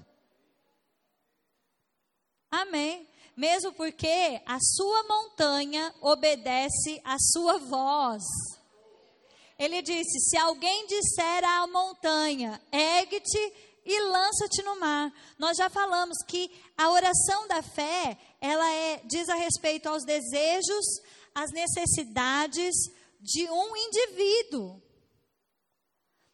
Amém. 2.51 3.09
Mesmo 3.34 3.72
porque 3.72 4.41
a 4.45 4.59
sua 4.61 5.05
montanha 5.05 5.95
obedece 6.01 7.01
à 7.05 7.16
sua 7.18 7.59
voz. 7.59 8.22
Ele 9.59 9.80
disse: 9.80 10.18
Se 10.28 10.36
alguém 10.36 10.86
disser 10.86 11.45
à 11.45 11.66
montanha, 11.66 12.61
ergue-te 12.70 13.53
e 13.84 14.01
lança-te 14.01 14.62
no 14.62 14.78
mar. 14.78 15.12
Nós 15.39 15.57
já 15.57 15.70
falamos 15.70 16.18
que 16.26 16.51
a 16.76 16.91
oração 16.91 17.47
da 17.49 17.62
fé, 17.62 18.18
ela 18.41 18.70
é, 18.70 19.01
diz 19.05 19.28
a 19.28 19.34
respeito 19.34 19.89
aos 19.89 20.05
desejos, 20.05 20.84
às 21.34 21.51
necessidades 21.53 22.74
de 23.21 23.49
um 23.51 23.77
indivíduo. 23.77 24.83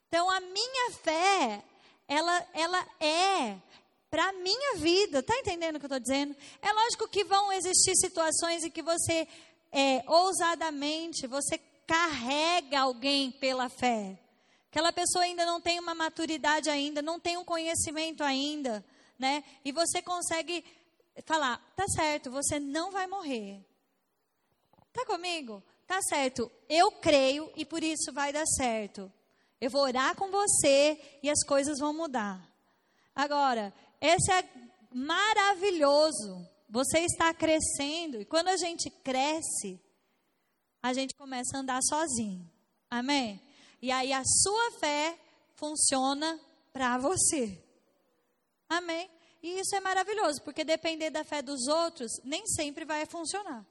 Então 0.09 0.31
a 0.31 0.41
minha 0.41 0.91
fé, 0.93 1.65
ela, 2.07 2.47
ela 2.53 2.87
é 3.01 3.61
para 4.11 4.29
a 4.29 4.33
minha 4.33 4.77
vida. 4.77 5.19
Está 5.19 5.37
entendendo 5.39 5.77
o 5.77 5.79
que 5.81 5.87
eu 5.87 5.89
estou 5.89 6.01
dizendo? 6.01 6.37
É 6.63 6.73
lógico 6.73 7.09
que 7.09 7.25
vão 7.25 7.53
existir 7.53 7.97
situações 7.97 8.63
em 8.63 8.71
que 8.71 8.83
você, 8.83 9.27
é, 9.73 10.05
ousadamente, 10.07 11.27
você 11.27 11.59
carrega 11.85 12.81
alguém 12.81 13.33
pela 13.33 13.69
fé. 13.69 14.19
Aquela 14.71 14.93
pessoa 14.93 15.25
ainda 15.25 15.45
não 15.47 15.61
tem 15.61 15.79
uma 15.79 15.95
maturidade 15.95 16.69
ainda, 16.69 17.01
não 17.01 17.19
tem 17.19 17.37
um 17.37 17.45
conhecimento 17.45 18.23
ainda, 18.23 18.85
né? 19.19 19.45
E 19.65 19.73
você 19.73 20.03
consegue 20.03 20.65
falar, 21.25 21.59
tá 21.77 21.87
certo, 21.89 22.31
você 22.31 22.59
não 22.59 22.91
vai 22.91 23.07
morrer. 23.07 23.65
Tá 24.93 25.05
comigo? 25.07 25.63
Tá 25.87 26.01
certo. 26.03 26.51
Eu 26.69 26.91
creio 26.93 27.51
e 27.57 27.65
por 27.65 27.83
isso 27.83 28.13
vai 28.13 28.33
dar 28.33 28.47
certo. 28.47 29.13
Eu 29.61 29.71
vou 29.71 29.83
orar 29.83 30.15
com 30.17 30.31
você 30.31 30.99
e 31.23 31.31
as 31.31 31.45
coisas 31.45 31.79
vão 31.79 31.93
mudar. 31.93 32.41
Agora, 33.15 33.73
esse 34.01 34.33
é 34.33 34.45
maravilhoso. 34.93 36.47
Você 36.69 37.01
está 37.01 37.33
crescendo 37.33 38.21
e 38.21 38.25
quando 38.25 38.49
a 38.49 38.57
gente 38.57 38.91
cresce, 38.91 39.81
a 40.83 40.93
gente 40.93 41.15
começa 41.15 41.57
a 41.57 41.61
andar 41.61 41.81
sozinho. 41.83 42.51
Amém? 42.91 43.41
E 43.81 43.91
aí 43.91 44.13
a 44.13 44.23
sua 44.25 44.79
fé 44.81 45.19
funciona 45.55 46.41
para 46.73 46.99
você. 46.99 47.63
Amém? 48.69 49.11
E 49.43 49.61
isso 49.61 49.77
é 49.77 49.81
maravilhoso, 49.81 50.43
porque 50.43 50.65
depender 50.65 51.11
da 51.11 51.23
fé 51.23 51.43
dos 51.43 51.67
outros 51.69 52.11
nem 52.25 52.47
sempre 52.47 52.85
vai 52.85 53.05
funcionar. 53.07 53.65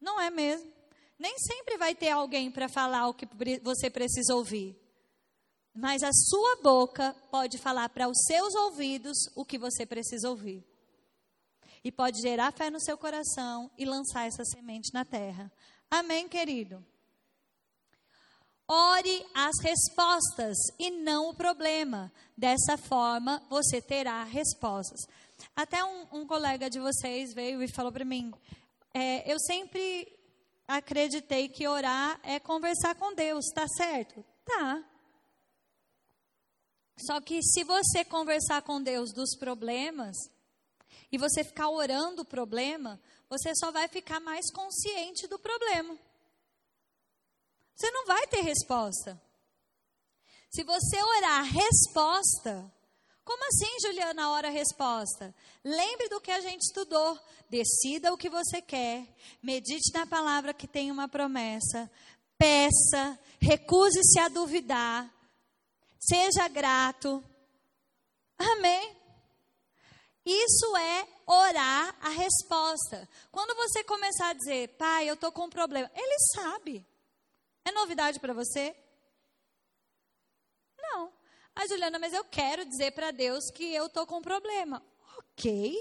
Não 0.00 0.20
é 0.20 0.30
mesmo? 0.30 0.75
Nem 1.18 1.38
sempre 1.38 1.78
vai 1.78 1.94
ter 1.94 2.10
alguém 2.10 2.50
para 2.50 2.68
falar 2.68 3.08
o 3.08 3.14
que 3.14 3.26
você 3.62 3.88
precisa 3.88 4.34
ouvir. 4.34 4.76
Mas 5.74 6.02
a 6.02 6.10
sua 6.12 6.56
boca 6.62 7.14
pode 7.30 7.58
falar 7.58 7.88
para 7.90 8.08
os 8.08 8.18
seus 8.26 8.54
ouvidos 8.54 9.16
o 9.34 9.44
que 9.44 9.58
você 9.58 9.84
precisa 9.84 10.28
ouvir. 10.28 10.64
E 11.84 11.92
pode 11.92 12.20
gerar 12.20 12.52
fé 12.52 12.70
no 12.70 12.80
seu 12.80 12.96
coração 12.98 13.70
e 13.78 13.84
lançar 13.84 14.26
essa 14.26 14.44
semente 14.44 14.92
na 14.92 15.04
terra. 15.04 15.52
Amém, 15.90 16.28
querido? 16.28 16.84
Ore 18.68 19.24
as 19.32 19.60
respostas 19.62 20.56
e 20.78 20.90
não 20.90 21.28
o 21.28 21.34
problema. 21.34 22.12
Dessa 22.36 22.76
forma, 22.76 23.42
você 23.48 23.80
terá 23.80 24.24
respostas. 24.24 25.00
Até 25.54 25.84
um, 25.84 26.06
um 26.12 26.26
colega 26.26 26.68
de 26.68 26.80
vocês 26.80 27.32
veio 27.32 27.62
e 27.62 27.68
falou 27.68 27.92
para 27.92 28.04
mim: 28.04 28.32
é, 28.92 29.30
Eu 29.30 29.38
sempre 29.38 30.15
acreditei 30.66 31.48
que 31.48 31.66
orar 31.68 32.20
é 32.22 32.40
conversar 32.40 32.94
com 32.94 33.14
Deus, 33.14 33.46
tá 33.54 33.66
certo? 33.68 34.24
Tá. 34.44 34.84
Só 36.98 37.20
que 37.20 37.42
se 37.42 37.62
você 37.62 38.04
conversar 38.04 38.62
com 38.62 38.82
Deus 38.82 39.12
dos 39.12 39.36
problemas 39.36 40.16
e 41.12 41.18
você 41.18 41.44
ficar 41.44 41.68
orando 41.68 42.22
o 42.22 42.26
problema, 42.26 43.00
você 43.28 43.54
só 43.54 43.70
vai 43.70 43.86
ficar 43.88 44.20
mais 44.20 44.50
consciente 44.50 45.26
do 45.26 45.38
problema. 45.38 45.98
Você 47.74 47.90
não 47.90 48.06
vai 48.06 48.26
ter 48.28 48.40
resposta. 48.40 49.20
Se 50.50 50.64
você 50.64 51.02
orar 51.02 51.44
resposta, 51.44 52.72
como 53.26 53.44
assim, 53.44 53.80
Juliana, 53.80 54.30
ora 54.30 54.48
resposta? 54.48 55.34
Lembre 55.64 56.08
do 56.08 56.20
que 56.20 56.30
a 56.30 56.40
gente 56.40 56.62
estudou. 56.62 57.18
Decida 57.50 58.14
o 58.14 58.16
que 58.16 58.30
você 58.30 58.62
quer. 58.62 59.04
Medite 59.42 59.92
na 59.92 60.06
palavra 60.06 60.54
que 60.54 60.68
tem 60.68 60.92
uma 60.92 61.08
promessa. 61.08 61.90
Peça. 62.38 63.18
Recuse-se 63.40 64.20
a 64.20 64.28
duvidar. 64.28 65.12
Seja 65.98 66.46
grato. 66.46 67.22
Amém? 68.38 68.96
Isso 70.24 70.76
é 70.76 71.08
orar 71.26 71.96
a 72.00 72.10
resposta. 72.10 73.08
Quando 73.32 73.56
você 73.56 73.82
começar 73.82 74.28
a 74.28 74.34
dizer, 74.34 74.68
pai, 74.76 75.10
eu 75.10 75.14
estou 75.14 75.32
com 75.32 75.46
um 75.46 75.50
problema, 75.50 75.90
ele 75.96 76.16
sabe. 76.32 76.86
É 77.64 77.72
novidade 77.72 78.20
para 78.20 78.32
você? 78.32 78.72
Ah, 81.58 81.66
Juliana, 81.66 81.98
mas 81.98 82.12
eu 82.12 82.22
quero 82.22 82.66
dizer 82.66 82.90
para 82.92 83.10
Deus 83.10 83.50
que 83.50 83.74
eu 83.74 83.86
estou 83.86 84.06
com 84.06 84.18
um 84.18 84.22
problema. 84.22 84.82
Ok. 85.16 85.74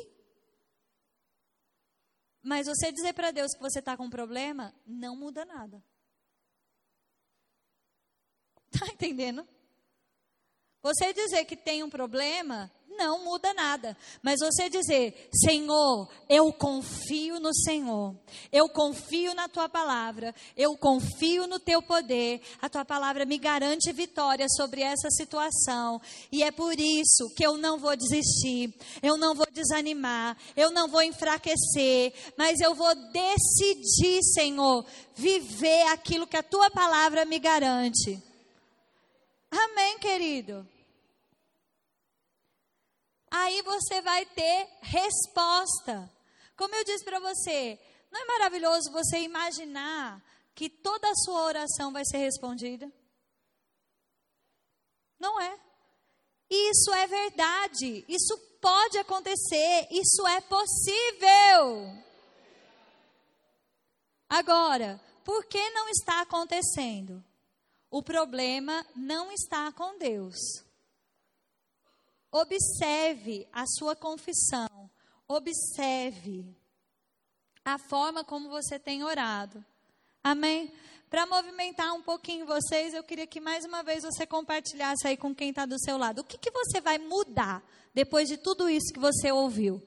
Mas 2.41 2.65
você 2.65 2.93
dizer 2.93 3.11
para 3.11 3.31
Deus 3.31 3.53
que 3.53 3.61
você 3.61 3.79
está 3.79 3.97
com 3.97 4.05
um 4.05 4.09
problema, 4.09 4.73
não 4.87 5.17
muda 5.17 5.43
nada. 5.43 5.83
Está 8.71 8.87
entendendo? 8.87 9.45
Você 10.85 11.11
dizer 11.13 11.45
que 11.45 11.55
tem 11.55 11.81
um 11.81 11.89
problema 11.89 12.71
não 12.95 13.25
muda 13.25 13.51
nada. 13.55 13.97
Mas 14.21 14.39
você 14.39 14.69
dizer, 14.69 15.29
Senhor, 15.33 16.07
eu 16.29 16.53
confio 16.53 17.39
no 17.39 17.51
Senhor, 17.55 18.15
eu 18.51 18.69
confio 18.69 19.33
na 19.33 19.49
tua 19.49 19.67
palavra, 19.67 20.33
eu 20.55 20.77
confio 20.77 21.47
no 21.47 21.57
teu 21.59 21.81
poder, 21.81 22.39
a 22.61 22.69
tua 22.69 22.85
palavra 22.85 23.25
me 23.25 23.39
garante 23.39 23.91
vitória 23.91 24.45
sobre 24.47 24.81
essa 24.81 25.09
situação, 25.09 25.99
e 26.31 26.43
é 26.43 26.51
por 26.51 26.79
isso 26.79 27.33
que 27.35 27.43
eu 27.43 27.57
não 27.57 27.79
vou 27.79 27.97
desistir, 27.97 28.71
eu 29.01 29.17
não 29.17 29.33
vou 29.33 29.47
desanimar, 29.51 30.37
eu 30.55 30.69
não 30.69 30.87
vou 30.87 31.01
enfraquecer, 31.01 32.13
mas 32.37 32.59
eu 32.61 32.75
vou 32.75 32.93
decidir, 33.11 34.21
Senhor, 34.35 34.85
viver 35.15 35.87
aquilo 35.87 36.27
que 36.27 36.37
a 36.37 36.43
tua 36.43 36.69
palavra 36.69 37.25
me 37.25 37.39
garante. 37.39 38.21
Amém, 39.49 39.97
querido? 39.97 40.74
Aí 43.35 43.61
você 43.61 44.01
vai 44.01 44.25
ter 44.25 44.67
resposta. 44.81 46.09
Como 46.55 46.73
eu 46.73 46.85
disse 46.85 47.03
para 47.03 47.19
você, 47.19 47.77
não 48.09 48.21
é 48.21 48.25
maravilhoso 48.25 48.91
você 48.91 49.19
imaginar 49.19 50.23
que 50.53 50.69
toda 50.69 51.09
a 51.09 51.15
sua 51.15 51.43
oração 51.43 51.91
vai 51.91 52.05
ser 52.05 52.17
respondida? 52.17 52.89
Não 55.19 55.39
é. 55.41 55.59
Isso 56.49 56.93
é 56.93 57.07
verdade, 57.07 58.05
isso 58.07 58.37
pode 58.61 58.97
acontecer, 58.97 59.87
isso 59.91 60.25
é 60.27 60.39
possível. 60.41 61.91
Agora, 64.29 65.01
por 65.25 65.45
que 65.45 65.69
não 65.71 65.89
está 65.89 66.21
acontecendo? 66.21 67.23
O 67.89 68.01
problema 68.01 68.85
não 68.95 69.31
está 69.31 69.71
com 69.73 69.97
Deus. 69.97 70.64
Observe 72.35 73.47
a 73.53 73.63
sua 73.65 73.95
confissão. 73.95 74.89
Observe 75.25 76.45
a 77.63 77.77
forma 77.77 78.25
como 78.25 78.49
você 78.49 78.77
tem 78.77 79.05
orado. 79.05 79.63
Amém? 80.21 80.69
Para 81.09 81.25
movimentar 81.25 81.93
um 81.93 82.01
pouquinho 82.01 82.45
vocês, 82.45 82.93
eu 82.93 83.05
queria 83.05 83.25
que 83.25 83.39
mais 83.39 83.63
uma 83.63 83.83
vez 83.83 84.03
você 84.03 84.25
compartilhasse 84.25 85.07
aí 85.07 85.15
com 85.15 85.33
quem 85.33 85.51
está 85.51 85.65
do 85.65 85.79
seu 85.79 85.97
lado. 85.97 86.19
O 86.19 86.23
que, 86.25 86.37
que 86.37 86.51
você 86.51 86.81
vai 86.81 86.97
mudar 86.97 87.63
depois 87.93 88.27
de 88.27 88.35
tudo 88.35 88.69
isso 88.69 88.93
que 88.93 88.99
você 88.99 89.31
ouviu? 89.31 89.81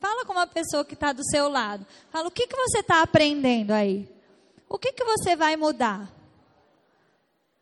Fala 0.00 0.24
com 0.24 0.32
uma 0.32 0.46
pessoa 0.46 0.86
que 0.86 0.94
está 0.94 1.12
do 1.12 1.22
seu 1.22 1.46
lado. 1.50 1.86
Fala, 2.10 2.26
o 2.26 2.30
que, 2.30 2.46
que 2.46 2.56
você 2.56 2.78
está 2.78 3.02
aprendendo 3.02 3.70
aí? 3.70 4.08
O 4.66 4.78
que, 4.78 4.94
que 4.94 5.04
você 5.04 5.36
vai 5.36 5.56
mudar? 5.56 6.10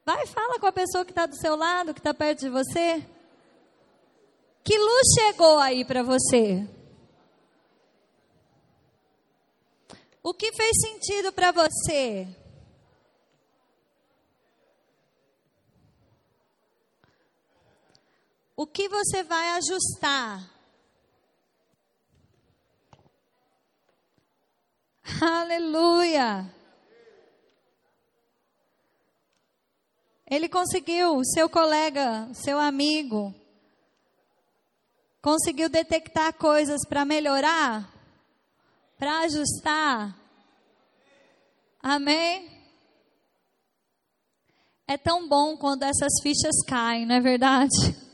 Vai, 0.07 0.25
fala 0.29 0.61
com 0.61 0.67
a 0.67 0.73
pessoa 0.73 1.05
que 1.05 1.11
está 1.11 1.27
do 1.27 1.35
seu 1.35 1.57
lado, 1.57 1.93
que 1.93 1.99
está 1.99 2.15
perto 2.15 2.39
de 2.39 2.49
você. 2.49 3.05
Que 4.63 4.79
luz 4.79 5.07
chegou 5.19 5.59
aí 5.59 5.85
para 5.85 6.03
você? 6.03 6.69
O 10.23 10.35
que 10.35 10.53
fez 10.53 10.73
sentido 10.81 11.33
para 11.33 11.51
você? 11.51 12.29
O 18.55 18.67
que 18.67 18.89
você 18.89 19.23
vai 19.23 19.53
ajustar? 19.53 20.51
Aleluia! 25.23 26.55
Ele 30.31 30.49
conseguiu, 30.49 31.25
seu 31.25 31.49
colega, 31.49 32.29
seu 32.35 32.59
amigo, 32.59 33.35
conseguiu 35.23 35.69
detectar 35.69 36.35
coisas 36.35 36.81
para 36.89 37.05
melhorar, 37.05 37.89
para 38.99 39.21
ajustar. 39.21 40.17
Amém? 41.83 42.51
É 44.87 44.99
tão 44.99 45.29
bom 45.29 45.57
quando 45.57 45.85
essas 45.85 46.13
fichas 46.23 46.63
caem, 46.67 47.07
não 47.07 47.15
é 47.15 47.21
verdade? 47.21 47.71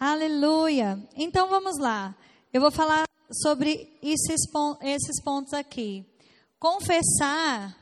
Aleluia. 0.00 0.98
Então 1.14 1.48
vamos 1.48 1.78
lá. 1.78 2.16
Eu 2.52 2.60
vou 2.60 2.70
falar 2.70 3.04
sobre 3.30 3.98
esses, 4.02 4.40
esses 4.82 5.22
pontos 5.22 5.52
aqui. 5.52 6.06
Confessar 6.58 7.76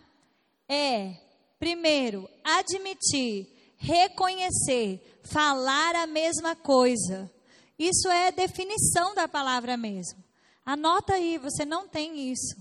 é, 0.69 1.17
primeiro, 1.59 2.29
admitir, 2.43 3.47
reconhecer, 3.77 5.16
falar 5.31 5.95
a 5.95 6.07
mesma 6.07 6.55
coisa. 6.57 7.31
Isso 7.79 8.09
é 8.09 8.33
definição 8.33 9.15
da 9.15 9.29
palavra 9.29 9.77
mesmo. 9.77 10.25
Anota 10.65 11.15
aí, 11.15 11.39
você 11.39 11.65
não 11.65 11.87
tem 11.87 12.31
isso. 12.31 12.57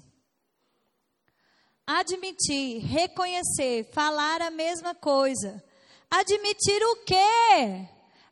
Admitir, 1.88 2.84
reconhecer, 2.86 3.89
falar 3.91 4.41
a 4.41 4.49
mesma 4.49 4.93
coisa. 4.93 5.63
Admitir 6.09 6.84
o 6.84 6.95
quê? 7.03 7.88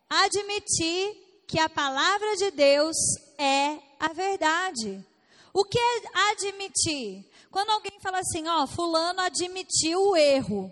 Admitir 0.10 1.44
que 1.48 1.60
a 1.60 1.70
palavra 1.70 2.36
de 2.36 2.52
Deus 2.52 2.96
é 3.38 3.80
a 4.00 4.12
verdade. 4.14 5.06
O 5.54 5.64
que 5.64 5.78
é 5.78 6.32
admitir? 6.32 7.30
Quando 7.52 7.70
alguém 7.70 8.00
fala 8.00 8.20
assim, 8.20 8.48
ó, 8.48 8.66
fulano 8.66 9.22
admitiu 9.22 10.00
o 10.00 10.18
erro. 10.18 10.66
O 10.66 10.72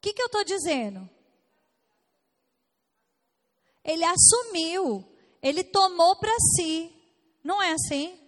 que, 0.00 0.12
que 0.12 0.20
eu 0.20 0.26
estou 0.26 0.44
dizendo? 0.44 1.08
Ele 3.92 4.04
assumiu, 4.04 5.04
ele 5.42 5.62
tomou 5.62 6.16
para 6.16 6.34
si. 6.56 6.92
Não 7.42 7.62
é 7.62 7.72
assim? 7.72 8.18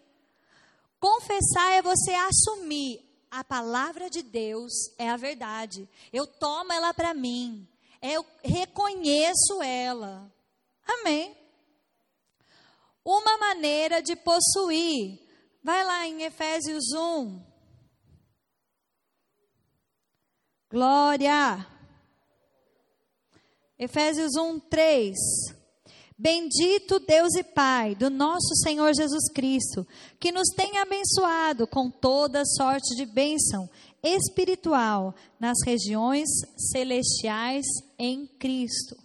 Confessar 0.99 1.73
é 1.73 1.83
você 1.83 2.12
assumir 2.12 3.01
a 3.31 3.43
palavra 3.43 4.09
de 4.09 4.23
Deus 4.23 4.73
é 4.99 5.11
a 5.11 5.17
verdade. 5.17 5.89
Eu 6.12 6.27
tomo 6.27 6.73
ela 6.73 6.95
para 6.95 7.12
mim. 7.15 7.69
Eu 8.01 8.25
reconheço 8.43 9.62
ela. 9.62 10.33
Amém 10.87 11.45
uma 13.05 13.37
maneira 13.37 14.01
de 14.01 14.17
possuir. 14.17 15.21
Vai 15.62 15.85
lá 15.85 16.07
em 16.07 16.23
Efésios 16.23 16.85
1. 16.93 17.45
Glória. 20.71 21.67
Efésios 23.79 24.37
1, 24.37 24.61
3. 24.61 25.16
Bendito 26.16 27.01
Deus 27.01 27.35
e 27.35 27.43
Pai 27.43 27.97
do 27.97 28.09
nosso 28.09 28.55
Senhor 28.62 28.95
Jesus 28.95 29.29
Cristo, 29.33 29.85
que 30.20 30.31
nos 30.31 30.49
tem 30.55 30.79
abençoado 30.79 31.66
com 31.66 31.91
toda 31.91 32.45
sorte 32.45 32.95
de 32.95 33.05
bênção 33.05 33.68
espiritual 34.01 35.12
nas 35.41 35.57
regiões 35.64 36.29
celestiais 36.57 37.66
em 37.99 38.29
Cristo. 38.39 38.97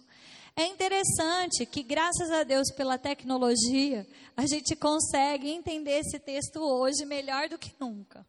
É 0.54 0.66
interessante 0.66 1.66
que, 1.66 1.82
graças 1.82 2.30
a 2.30 2.44
Deus 2.44 2.70
pela 2.70 2.96
tecnologia, 2.96 4.06
a 4.36 4.46
gente 4.46 4.76
consegue 4.76 5.50
entender 5.50 5.98
esse 5.98 6.20
texto 6.20 6.60
hoje 6.60 7.04
melhor 7.04 7.48
do 7.48 7.58
que 7.58 7.72
nunca. 7.80 8.24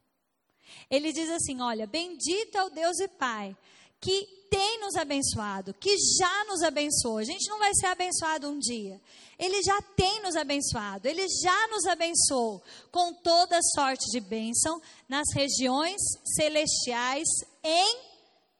Ele 0.89 1.13
diz 1.13 1.29
assim: 1.29 1.61
Olha, 1.61 1.85
bendito 1.85 2.57
é 2.57 2.63
o 2.63 2.69
Deus 2.69 2.99
e 2.99 3.07
Pai, 3.07 3.55
que 4.01 4.41
tem 4.49 4.81
nos 4.81 4.95
abençoado, 4.95 5.73
que 5.75 5.95
já 6.19 6.43
nos 6.45 6.61
abençoou. 6.61 7.19
A 7.19 7.23
gente 7.23 7.47
não 7.49 7.57
vai 7.57 7.73
ser 7.73 7.85
abençoado 7.85 8.49
um 8.49 8.59
dia. 8.59 8.99
Ele 9.39 9.63
já 9.63 9.81
tem 9.95 10.21
nos 10.21 10.35
abençoado, 10.35 11.07
ele 11.07 11.25
já 11.41 11.67
nos 11.69 11.85
abençoou 11.85 12.61
com 12.91 13.13
toda 13.13 13.57
sorte 13.73 14.05
de 14.11 14.19
bênção 14.19 14.81
nas 15.07 15.25
regiões 15.33 16.01
celestiais 16.35 17.27
em 17.63 17.99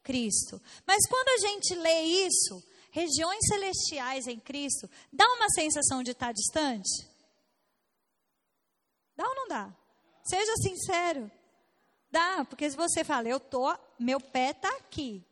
Cristo. 0.01 0.61
Mas 0.87 1.05
quando 1.07 1.27
a 1.27 1.47
gente 1.47 1.75
lê 1.75 2.03
isso, 2.03 2.63
regiões 2.91 3.45
celestiais 3.47 4.27
em 4.27 4.39
Cristo, 4.39 4.89
dá 5.11 5.25
uma 5.33 5.49
sensação 5.49 6.01
de 6.01 6.11
estar 6.11 6.31
distante? 6.31 7.07
Dá 9.15 9.27
ou 9.27 9.35
não 9.35 9.47
dá? 9.47 9.75
Seja 10.23 10.55
sincero. 10.63 11.29
Dá, 12.09 12.45
porque 12.45 12.69
se 12.69 12.75
você 12.75 13.03
fala, 13.03 13.27
eu 13.27 13.39
tô, 13.39 13.75
meu 13.99 14.19
pé 14.19 14.51
está 14.51 14.69
aqui. 14.77 15.23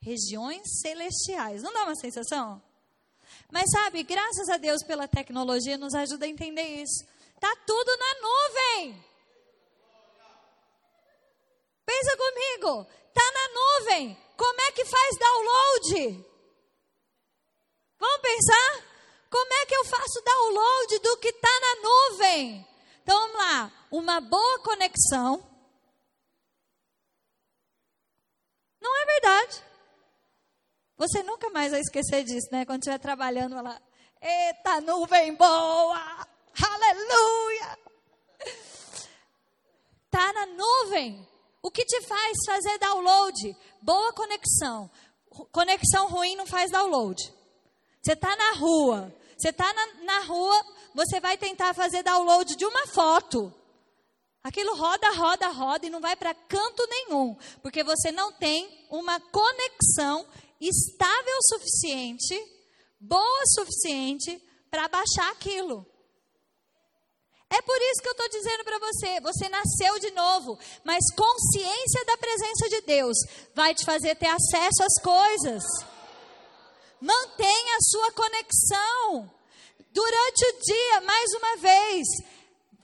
Regiões 0.00 0.62
celestiais. 0.80 1.62
Não 1.62 1.72
dá 1.72 1.84
uma 1.84 1.94
sensação? 1.94 2.62
Mas 3.52 3.70
sabe, 3.70 4.02
graças 4.02 4.48
a 4.48 4.56
Deus 4.56 4.82
pela 4.82 5.08
tecnologia 5.08 5.76
nos 5.76 5.94
ajuda 5.94 6.24
a 6.24 6.28
entender 6.28 6.82
isso. 6.82 7.04
Tá 7.38 7.54
tudo 7.66 7.96
na 7.96 8.14
nuvem. 8.20 9.04
Pensa 11.84 12.16
comigo, 12.16 12.84
tá 13.12 13.32
na 13.32 13.48
nuvem. 13.54 14.16
Como 14.36 14.60
é 14.60 14.72
que 14.72 14.84
faz 14.84 15.18
download? 15.18 16.24
Vamos 17.98 18.20
pensar? 18.22 18.90
Como 19.28 19.52
é 19.52 19.66
que 19.66 19.74
eu 19.74 19.84
faço 19.84 20.22
download 20.22 20.98
do 21.00 21.16
que 21.18 21.28
está 21.28 21.60
na 21.60 21.82
nuvem? 21.82 22.66
Então 23.02 23.18
vamos 23.18 23.36
lá. 23.36 23.86
Uma 23.90 24.20
boa 24.20 24.58
conexão. 24.60 25.44
Não 28.80 29.02
é 29.02 29.06
verdade. 29.06 29.69
Você 31.00 31.22
nunca 31.22 31.48
mais 31.48 31.72
vai 31.72 31.80
esquecer 31.80 32.22
disso, 32.24 32.48
né? 32.52 32.66
Quando 32.66 32.82
estiver 32.82 32.98
trabalhando, 32.98 33.56
ela, 33.56 33.80
eita 34.20 34.82
nuvem 34.82 35.34
boa, 35.34 36.26
aleluia. 36.62 37.78
Tá 40.10 40.30
na 40.34 40.44
nuvem. 40.44 41.26
O 41.62 41.70
que 41.70 41.86
te 41.86 42.02
faz 42.02 42.36
fazer 42.44 42.78
download? 42.78 43.56
Boa 43.80 44.12
conexão. 44.12 44.90
Conexão 45.50 46.06
ruim 46.08 46.36
não 46.36 46.44
faz 46.44 46.70
download. 46.70 47.32
Você 48.02 48.12
está 48.12 48.36
na 48.36 48.52
rua, 48.56 49.10
você 49.38 49.48
está 49.48 49.72
na, 49.72 49.86
na 50.04 50.18
rua, 50.24 50.66
você 50.94 51.18
vai 51.18 51.38
tentar 51.38 51.72
fazer 51.72 52.02
download 52.02 52.54
de 52.56 52.66
uma 52.66 52.86
foto. 52.88 53.50
Aquilo 54.44 54.76
roda, 54.76 55.10
roda, 55.12 55.48
roda 55.48 55.86
e 55.86 55.90
não 55.90 56.00
vai 56.00 56.14
para 56.14 56.34
canto 56.34 56.86
nenhum, 56.88 57.34
porque 57.62 57.82
você 57.82 58.12
não 58.12 58.32
tem 58.32 58.86
uma 58.90 59.18
conexão 59.18 60.26
estável 60.60 61.36
o 61.38 61.54
suficiente, 61.54 62.38
boa 63.00 63.42
o 63.42 63.60
suficiente 63.60 64.42
para 64.70 64.88
baixar 64.88 65.30
aquilo. 65.32 65.86
É 67.52 67.60
por 67.62 67.76
isso 67.82 68.00
que 68.00 68.08
eu 68.08 68.12
estou 68.12 68.28
dizendo 68.28 68.64
para 68.64 68.78
você: 68.78 69.20
você 69.20 69.48
nasceu 69.48 69.98
de 69.98 70.10
novo, 70.12 70.58
mas 70.84 71.02
consciência 71.16 72.04
da 72.06 72.16
presença 72.16 72.68
de 72.68 72.80
Deus 72.82 73.16
vai 73.54 73.74
te 73.74 73.84
fazer 73.84 74.14
ter 74.14 74.28
acesso 74.28 74.84
às 74.84 75.02
coisas. 75.02 75.64
Mantenha 77.00 77.76
a 77.76 77.82
sua 77.82 78.12
conexão. 78.12 79.34
Durante 79.92 80.44
o 80.44 80.60
dia, 80.60 81.00
mais 81.00 81.30
uma 81.32 81.56
vez, 81.56 82.06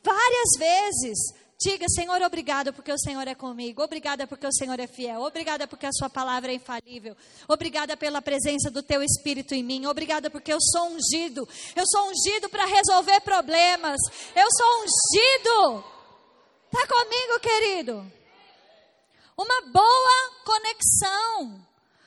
várias 0.03 0.51
vezes, 0.59 1.19
diga: 1.59 1.87
Senhor, 1.89 2.21
obrigada 2.23 2.73
porque 2.73 2.93
o 2.93 2.99
Senhor 2.99 3.27
é 3.27 3.35
comigo. 3.35 3.83
Obrigada 3.83 4.27
porque 4.27 4.47
o 4.47 4.53
Senhor 4.53 4.79
é 4.79 4.87
fiel. 4.87 5.23
Obrigada 5.23 5.67
porque 5.67 5.87
a 5.87 5.93
Sua 5.93 6.11
palavra 6.11 6.53
é 6.53 6.55
infalível. 6.55 7.17
Obrigada 7.49 7.97
pela 7.97 8.23
presença 8.23 8.71
do 8.71 8.83
Teu 8.83 9.03
Espírito 9.03 9.55
em 9.55 9.63
mim. 9.63 9.87
Obrigada 9.87 10.31
porque 10.31 10.53
eu 10.53 10.59
sou 10.61 10.89
ungido. 10.89 11.49
Eu 11.75 11.85
sou 11.87 12.11
ungido 12.11 12.49
para 12.49 12.65
resolver 12.65 13.21
problemas. 13.21 13.99
Eu 14.35 14.47
sou 14.57 14.83
ungido. 14.83 15.85
Está 16.67 16.87
comigo, 16.87 17.41
querido? 17.41 18.13
Uma 19.37 19.63
boa 19.73 20.33
conexão. 20.45 21.67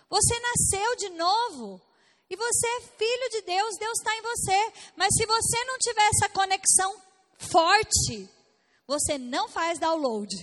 Você 0.10 0.40
nasceu 0.40 0.96
de 0.96 1.10
novo. 1.10 1.82
E 2.30 2.36
você 2.36 2.68
é 2.68 2.82
filho 2.82 3.30
de 3.32 3.42
Deus, 3.42 3.78
Deus 3.78 3.98
está 3.98 4.16
em 4.16 4.22
você. 4.22 4.74
Mas 4.96 5.10
se 5.16 5.26
você 5.26 5.64
não 5.66 5.78
tiver 5.80 6.08
essa 6.10 6.30
conexão 6.30 6.96
forte, 7.40 8.30
você 8.90 9.20
não 9.20 9.48
faz 9.48 9.78
download. 9.78 10.36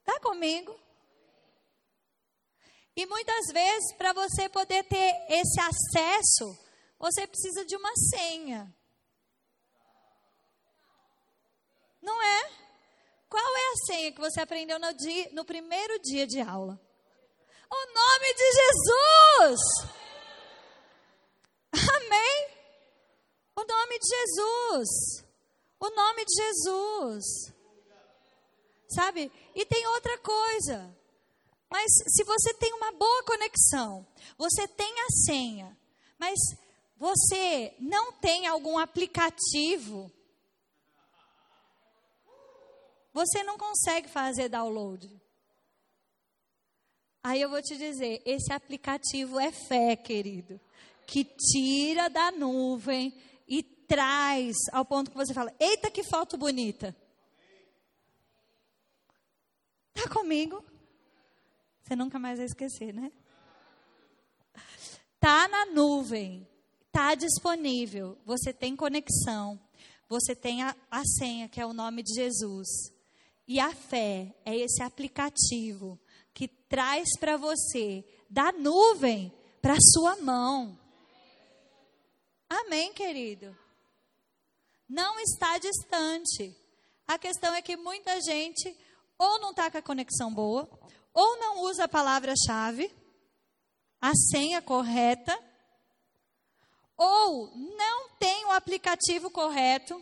Está 0.00 0.20
comigo? 0.20 0.78
E 2.94 3.06
muitas 3.06 3.46
vezes, 3.50 3.96
para 3.96 4.12
você 4.12 4.46
poder 4.50 4.84
ter 4.84 5.10
esse 5.30 5.58
acesso, 5.58 6.54
você 6.98 7.26
precisa 7.26 7.64
de 7.64 7.74
uma 7.76 7.90
senha. 8.10 8.70
Não 12.02 12.22
é? 12.22 12.50
Qual 13.26 13.56
é 13.56 13.72
a 13.72 13.86
senha 13.86 14.12
que 14.12 14.20
você 14.20 14.42
aprendeu 14.42 14.78
no, 14.78 14.92
dia, 14.92 15.30
no 15.32 15.46
primeiro 15.46 15.98
dia 16.00 16.26
de 16.26 16.42
aula? 16.42 16.78
O 17.70 17.86
nome 17.86 18.34
de 18.34 18.52
Jesus! 18.52 19.60
Amém? 21.72 22.48
O 23.56 23.64
nome 23.64 23.98
de 23.98 24.08
Jesus. 24.08 25.31
O 25.82 25.90
nome 25.90 26.24
de 26.24 26.34
Jesus. 26.36 27.24
Sabe? 28.88 29.32
E 29.52 29.66
tem 29.66 29.84
outra 29.88 30.16
coisa. 30.18 30.96
Mas 31.68 31.90
se 32.06 32.22
você 32.22 32.54
tem 32.54 32.72
uma 32.72 32.92
boa 32.92 33.24
conexão, 33.24 34.06
você 34.38 34.68
tem 34.68 34.94
a 35.00 35.08
senha, 35.26 35.76
mas 36.16 36.38
você 36.96 37.74
não 37.80 38.12
tem 38.12 38.46
algum 38.46 38.78
aplicativo, 38.78 40.08
você 43.12 43.42
não 43.42 43.58
consegue 43.58 44.08
fazer 44.08 44.48
download. 44.48 45.10
Aí 47.24 47.40
eu 47.40 47.50
vou 47.50 47.60
te 47.60 47.76
dizer, 47.76 48.22
esse 48.24 48.52
aplicativo 48.52 49.40
é 49.40 49.50
fé, 49.50 49.96
querido, 49.96 50.60
que 51.08 51.24
tira 51.24 52.08
da 52.08 52.30
nuvem 52.30 53.12
traz 53.86 54.56
ao 54.72 54.84
ponto 54.84 55.10
que 55.10 55.16
você 55.16 55.34
fala: 55.34 55.52
"Eita, 55.58 55.90
que 55.90 56.02
foto 56.02 56.36
bonita". 56.36 56.96
Tá 59.92 60.08
comigo? 60.08 60.64
Você 61.82 61.94
nunca 61.96 62.18
mais 62.18 62.38
vai 62.38 62.46
esquecer, 62.46 62.92
né? 62.94 63.12
Tá 65.20 65.46
na 65.46 65.66
nuvem, 65.66 66.48
tá 66.90 67.14
disponível. 67.14 68.18
Você 68.24 68.52
tem 68.52 68.74
conexão, 68.74 69.60
você 70.08 70.34
tem 70.34 70.62
a, 70.62 70.74
a 70.90 71.04
senha 71.04 71.48
que 71.48 71.60
é 71.60 71.66
o 71.66 71.72
nome 71.72 72.02
de 72.02 72.14
Jesus. 72.14 72.68
E 73.46 73.60
a 73.60 73.74
fé 73.74 74.34
é 74.44 74.56
esse 74.56 74.82
aplicativo 74.82 76.00
que 76.32 76.48
traz 76.48 77.08
para 77.18 77.36
você 77.36 78.04
da 78.28 78.50
nuvem 78.52 79.32
para 79.60 79.76
sua 79.92 80.16
mão. 80.16 80.78
Amém, 82.48 82.92
querido. 82.92 83.56
Não 84.92 85.18
está 85.20 85.56
distante. 85.56 86.54
A 87.06 87.16
questão 87.16 87.54
é 87.54 87.62
que 87.62 87.78
muita 87.78 88.20
gente 88.20 88.76
ou 89.16 89.40
não 89.40 89.48
está 89.50 89.70
com 89.70 89.78
a 89.78 89.82
conexão 89.82 90.30
boa, 90.34 90.68
ou 91.14 91.38
não 91.38 91.62
usa 91.62 91.84
a 91.84 91.88
palavra-chave, 91.88 92.94
a 93.98 94.12
senha 94.30 94.60
correta, 94.60 95.34
ou 96.94 97.56
não 97.56 98.10
tem 98.18 98.44
o 98.44 98.50
aplicativo 98.50 99.30
correto, 99.30 99.98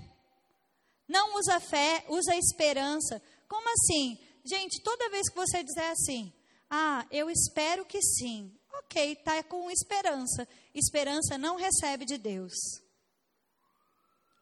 não 1.06 1.36
usa 1.36 1.60
fé, 1.60 2.04
usa 2.08 2.34
esperança. 2.34 3.22
Como 3.46 3.68
assim? 3.68 4.18
Gente, 4.44 4.82
toda 4.82 5.10
vez 5.10 5.28
que 5.28 5.36
você 5.36 5.62
dizer 5.62 5.84
assim, 5.84 6.32
ah, 6.68 7.06
eu 7.12 7.30
espero 7.30 7.84
que 7.84 8.02
sim. 8.02 8.52
Ok, 8.72 9.12
está 9.12 9.40
com 9.44 9.70
esperança. 9.70 10.48
Esperança 10.74 11.38
não 11.38 11.54
recebe 11.54 12.04
de 12.04 12.18
Deus. 12.18 12.52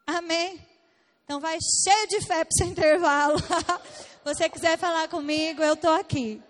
Amém? 0.09 0.59
Então 1.23 1.39
vai 1.39 1.59
cheio 1.61 2.09
de 2.09 2.27
fé 2.27 2.43
para 2.43 2.49
esse 2.51 2.65
intervalo. 2.65 3.37
você 4.25 4.49
quiser 4.49 4.79
falar 4.79 5.07
comigo, 5.07 5.63
eu 5.63 5.75
estou 5.75 5.91
aqui. 5.91 6.43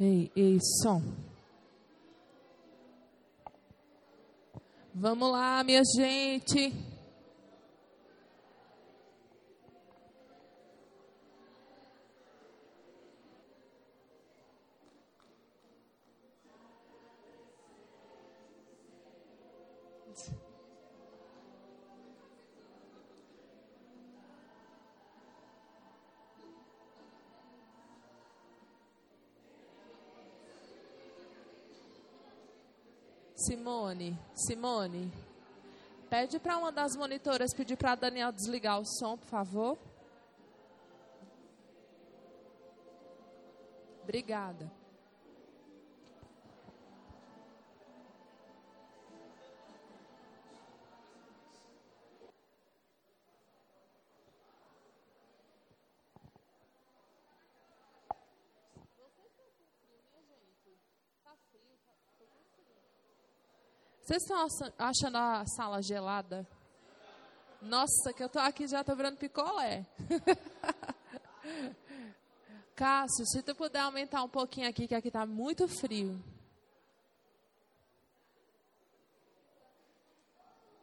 Ei, 0.00 0.32
ei, 0.34 0.58
som. 0.82 1.00
Vamos 4.92 5.30
lá, 5.30 5.62
minha 5.62 5.82
gente. 5.84 6.89
Simone, 33.40 34.18
Simone, 34.34 35.10
pede 36.10 36.38
para 36.38 36.58
uma 36.58 36.70
das 36.70 36.94
monitoras 36.94 37.54
pedir 37.54 37.76
para 37.76 37.94
Daniel 37.94 38.30
desligar 38.30 38.78
o 38.78 38.84
som, 38.84 39.16
por 39.16 39.28
favor. 39.28 39.78
Obrigada. 44.02 44.79
Vocês 64.10 64.24
estão 64.24 64.72
achando 64.76 65.18
a 65.18 65.46
sala 65.46 65.80
gelada? 65.80 66.44
Nossa, 67.62 68.12
que 68.12 68.20
eu 68.20 68.28
tô 68.28 68.40
aqui 68.40 68.66
já 68.66 68.82
tô 68.82 68.96
virando 68.96 69.16
picolé. 69.16 69.86
Cássio, 72.74 73.24
se 73.24 73.40
tu 73.40 73.54
puder 73.54 73.78
aumentar 73.78 74.24
um 74.24 74.28
pouquinho 74.28 74.68
aqui, 74.68 74.88
que 74.88 74.96
aqui 74.96 75.12
tá 75.12 75.24
muito 75.24 75.68
frio. 75.68 76.20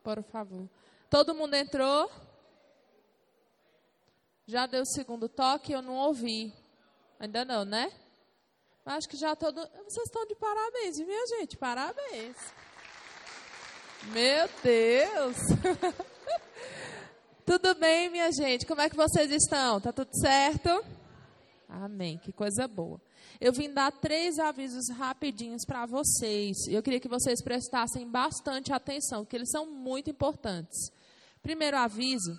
Por 0.01 0.23
favor. 0.23 0.69
Todo 1.09 1.35
mundo 1.35 1.53
entrou? 1.55 2.09
Já 4.45 4.65
deu 4.67 4.83
o 4.83 4.87
segundo 4.87 5.27
toque? 5.27 5.73
Eu 5.73 5.81
não 5.81 5.95
ouvi. 5.95 6.53
Ainda 7.19 7.43
não, 7.43 7.65
né? 7.65 7.91
Acho 8.85 9.09
que 9.09 9.17
já 9.17 9.35
todo. 9.35 9.59
Vocês 9.83 10.05
estão 10.05 10.25
de 10.25 10.35
parabéns, 10.35 10.97
minha 10.99 11.27
gente? 11.27 11.57
Parabéns. 11.57 12.37
Meu 14.05 14.49
Deus! 14.63 15.37
tudo 17.45 17.75
bem, 17.75 18.09
minha 18.09 18.31
gente? 18.31 18.65
Como 18.65 18.81
é 18.81 18.89
que 18.89 18.95
vocês 18.95 19.29
estão? 19.31 19.81
Tá 19.81 19.91
tudo 19.91 20.09
certo? 20.19 20.69
Amém, 21.67 22.17
que 22.17 22.31
coisa 22.31 22.67
boa. 22.67 23.01
Eu 23.39 23.51
vim 23.51 23.71
dar 23.71 23.91
três 23.91 24.39
avisos 24.39 24.89
rapidinhos 24.89 25.65
para 25.65 25.85
vocês. 25.85 26.55
Eu 26.67 26.81
queria 26.81 26.99
que 26.99 27.09
vocês 27.09 27.43
prestassem 27.43 28.09
bastante 28.09 28.71
atenção, 28.71 29.23
porque 29.23 29.35
eles 29.35 29.51
são 29.51 29.65
muito 29.65 30.09
importantes. 30.09 30.89
Primeiro 31.41 31.77
aviso. 31.77 32.35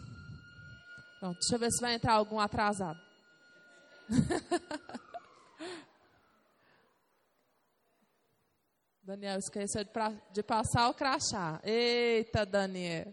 Pronto, 1.21 1.39
deixa 1.39 1.55
eu 1.55 1.59
ver 1.59 1.71
se 1.71 1.81
vai 1.81 1.95
entrar 1.95 2.15
algum 2.15 2.41
atrasado. 2.41 2.99
Daniel 9.09 9.39
esqueceu 9.39 9.83
de, 9.83 9.89
pra, 9.89 10.13
de 10.35 10.43
passar 10.43 10.91
o 10.91 10.93
crachá. 10.93 11.59
Eita, 11.65 12.45
Daniel. 12.45 13.07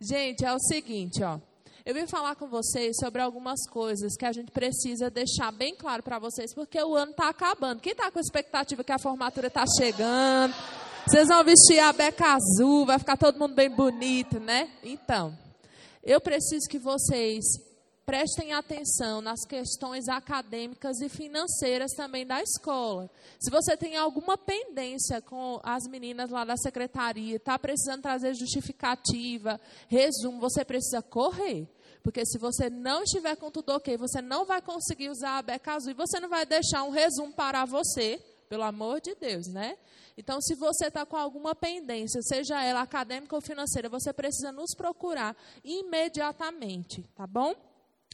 Gente, 0.00 0.44
é 0.44 0.54
o 0.54 0.60
seguinte, 0.60 1.20
ó. 1.20 1.40
Eu 1.84 1.92
vim 1.92 2.06
falar 2.06 2.36
com 2.36 2.46
vocês 2.46 2.94
sobre 3.00 3.20
algumas 3.20 3.68
coisas 3.68 4.16
que 4.16 4.24
a 4.24 4.30
gente 4.30 4.52
precisa 4.52 5.10
deixar 5.10 5.50
bem 5.50 5.74
claro 5.74 6.00
para 6.00 6.20
vocês, 6.20 6.54
porque 6.54 6.80
o 6.80 6.94
ano 6.94 7.10
está 7.10 7.28
acabando. 7.28 7.80
Quem 7.80 7.90
está 7.90 8.08
com 8.08 8.20
expectativa 8.20 8.84
que 8.84 8.92
a 8.92 9.00
formatura 9.00 9.48
está 9.48 9.64
chegando? 9.76 10.54
Vocês 11.08 11.26
vão 11.26 11.42
vestir 11.42 11.80
a 11.80 11.92
beca 11.92 12.36
azul, 12.36 12.86
vai 12.86 13.00
ficar 13.00 13.16
todo 13.16 13.36
mundo 13.36 13.56
bem 13.56 13.68
bonito, 13.68 14.38
né? 14.38 14.70
Então, 14.84 15.36
eu 16.04 16.20
preciso 16.20 16.68
que 16.68 16.78
vocês 16.78 17.44
prestem 18.06 18.52
atenção 18.52 19.20
nas 19.20 19.44
questões 19.44 20.08
acadêmicas 20.08 21.00
e 21.00 21.08
financeiras 21.08 21.90
também 21.90 22.24
da 22.24 22.40
escola. 22.40 23.10
Se 23.40 23.50
você 23.50 23.76
tem 23.76 23.96
alguma 23.96 24.38
pendência 24.38 25.20
com 25.20 25.60
as 25.64 25.88
meninas 25.88 26.30
lá 26.30 26.44
da 26.44 26.56
secretaria, 26.56 27.34
está 27.34 27.58
precisando 27.58 28.02
trazer 28.02 28.32
justificativa, 28.34 29.60
resumo, 29.88 30.38
você 30.38 30.64
precisa 30.64 31.02
correr. 31.02 31.66
Porque 32.00 32.24
se 32.24 32.38
você 32.38 32.70
não 32.70 33.02
estiver 33.02 33.34
com 33.34 33.50
tudo 33.50 33.70
ok, 33.70 33.96
você 33.96 34.22
não 34.22 34.46
vai 34.46 34.62
conseguir 34.62 35.10
usar 35.10 35.38
a 35.38 35.42
beca 35.42 35.74
azul 35.74 35.90
e 35.90 35.94
você 35.94 36.20
não 36.20 36.28
vai 36.28 36.46
deixar 36.46 36.84
um 36.84 36.90
resumo 36.90 37.32
para 37.32 37.64
você, 37.64 38.22
pelo 38.48 38.62
amor 38.62 39.00
de 39.00 39.16
Deus, 39.16 39.48
né? 39.48 39.76
Então, 40.16 40.40
se 40.40 40.54
você 40.54 40.86
está 40.86 41.04
com 41.04 41.16
alguma 41.16 41.56
pendência, 41.56 42.22
seja 42.22 42.62
ela 42.62 42.82
acadêmica 42.82 43.34
ou 43.34 43.42
financeira, 43.42 43.88
você 43.88 44.12
precisa 44.12 44.52
nos 44.52 44.74
procurar 44.76 45.36
imediatamente, 45.64 47.02
tá 47.16 47.26
bom? 47.26 47.65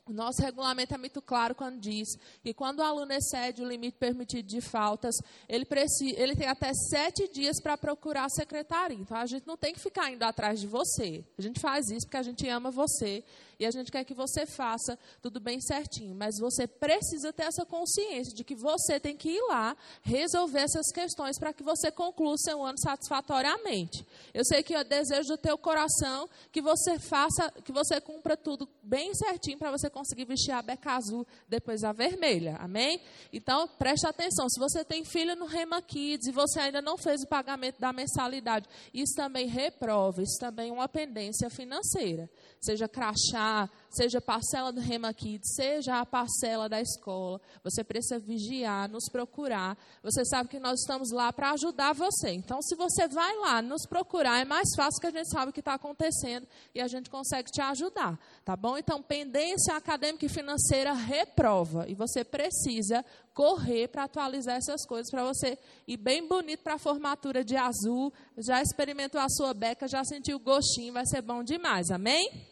O 0.04 0.12
nosso 0.12 0.42
regulamento 0.42 0.92
é 0.92 0.98
muito 0.98 1.22
claro 1.22 1.54
quando 1.54 1.78
diz 1.78 2.08
que 2.42 2.52
quando 2.52 2.80
o 2.80 2.82
aluno 2.82 3.12
excede 3.12 3.62
o 3.62 3.68
limite 3.68 3.96
permitido 3.96 4.44
de 4.44 4.60
faltas, 4.60 5.14
ele, 5.48 5.64
precisa, 5.64 6.20
ele 6.20 6.34
tem 6.34 6.48
até 6.48 6.72
sete 6.74 7.28
dias 7.28 7.60
para 7.62 7.78
procurar 7.78 8.24
a 8.24 8.28
secretaria. 8.28 8.98
Então, 8.98 9.16
a 9.16 9.26
gente 9.26 9.46
não 9.46 9.56
tem 9.56 9.72
que 9.72 9.78
ficar 9.78 10.10
indo 10.10 10.24
atrás 10.24 10.58
de 10.58 10.66
você. 10.66 11.24
A 11.38 11.42
gente 11.42 11.60
faz 11.60 11.88
isso 11.88 12.06
porque 12.06 12.16
a 12.16 12.22
gente 12.22 12.48
ama 12.48 12.68
você 12.68 13.22
e 13.62 13.66
a 13.66 13.70
gente 13.70 13.92
quer 13.92 14.04
que 14.04 14.12
você 14.12 14.44
faça 14.44 14.98
tudo 15.20 15.38
bem 15.38 15.60
certinho. 15.60 16.14
Mas 16.16 16.38
você 16.38 16.66
precisa 16.66 17.32
ter 17.32 17.44
essa 17.44 17.64
consciência 17.64 18.34
de 18.34 18.42
que 18.42 18.56
você 18.56 18.98
tem 18.98 19.16
que 19.16 19.30
ir 19.30 19.42
lá 19.48 19.76
resolver 20.02 20.58
essas 20.58 20.90
questões 20.92 21.38
para 21.38 21.52
que 21.52 21.62
você 21.62 21.90
conclua 21.90 22.32
o 22.32 22.38
seu 22.38 22.64
ano 22.64 22.78
satisfatoriamente. 22.78 24.04
Eu 24.34 24.44
sei 24.44 24.62
que 24.64 24.74
é 24.74 24.82
desejo 24.82 25.28
do 25.28 25.38
teu 25.38 25.56
coração 25.56 26.28
que 26.50 26.60
você 26.60 26.98
faça, 26.98 27.52
que 27.64 27.70
você 27.70 28.00
cumpra 28.00 28.36
tudo 28.36 28.68
bem 28.82 29.14
certinho 29.14 29.58
para 29.58 29.70
você 29.70 29.88
conseguir 29.88 30.24
vestir 30.24 30.50
a 30.50 30.60
beca 30.60 30.92
azul, 30.92 31.24
depois 31.48 31.84
a 31.84 31.92
vermelha. 31.92 32.56
Amém? 32.58 33.00
Então, 33.32 33.68
preste 33.78 34.06
atenção. 34.06 34.48
Se 34.48 34.58
você 34.58 34.84
tem 34.84 35.04
filho 35.04 35.36
no 35.36 35.46
Rema 35.46 35.80
Kids 35.80 36.26
e 36.26 36.32
você 36.32 36.58
ainda 36.58 36.82
não 36.82 36.98
fez 36.98 37.22
o 37.22 37.28
pagamento 37.28 37.78
da 37.78 37.92
mensalidade, 37.92 38.68
isso 38.92 39.14
também 39.14 39.46
reprova, 39.46 40.20
isso 40.20 40.38
também 40.40 40.70
é 40.70 40.72
uma 40.72 40.88
pendência 40.88 41.48
financeira 41.48 42.28
seja 42.62 42.88
crachá, 42.88 43.51
seja 43.90 44.20
parcela 44.20 44.72
do 44.72 44.80
Rema 44.80 45.12
Kids, 45.12 45.54
seja 45.54 46.00
a 46.00 46.06
parcela 46.06 46.68
da 46.68 46.80
escola. 46.80 47.40
Você 47.62 47.84
precisa 47.84 48.18
vigiar, 48.18 48.88
nos 48.88 49.04
procurar. 49.10 49.76
Você 50.02 50.24
sabe 50.24 50.48
que 50.48 50.58
nós 50.58 50.80
estamos 50.80 51.10
lá 51.12 51.32
para 51.32 51.52
ajudar 51.52 51.92
você. 51.92 52.30
Então, 52.30 52.62
se 52.62 52.74
você 52.74 53.06
vai 53.06 53.36
lá 53.36 53.60
nos 53.60 53.86
procurar, 53.86 54.40
é 54.40 54.44
mais 54.44 54.68
fácil 54.74 55.00
que 55.00 55.06
a 55.06 55.10
gente 55.10 55.28
sabe 55.28 55.50
o 55.50 55.52
que 55.52 55.60
está 55.60 55.74
acontecendo 55.74 56.46
e 56.74 56.80
a 56.80 56.88
gente 56.88 57.10
consegue 57.10 57.50
te 57.50 57.60
ajudar. 57.60 58.18
Tá 58.44 58.56
bom? 58.56 58.78
Então, 58.78 59.02
pendência 59.02 59.76
acadêmica 59.76 60.24
e 60.24 60.28
financeira 60.28 60.92
reprova. 60.94 61.84
E 61.88 61.94
você 61.94 62.24
precisa 62.24 63.04
correr 63.34 63.88
para 63.88 64.04
atualizar 64.04 64.56
essas 64.56 64.86
coisas 64.86 65.10
para 65.10 65.24
você 65.24 65.58
ir 65.86 65.96
bem 65.96 66.26
bonito 66.26 66.62
para 66.62 66.74
a 66.74 66.78
formatura 66.78 67.44
de 67.44 67.56
azul. 67.56 68.12
Já 68.38 68.62
experimentou 68.62 69.20
a 69.20 69.28
sua 69.28 69.52
beca, 69.52 69.86
já 69.88 70.04
sentiu 70.04 70.36
o 70.36 70.40
gostinho, 70.40 70.92
vai 70.92 71.06
ser 71.06 71.22
bom 71.22 71.42
demais. 71.42 71.90
Amém? 71.90 72.51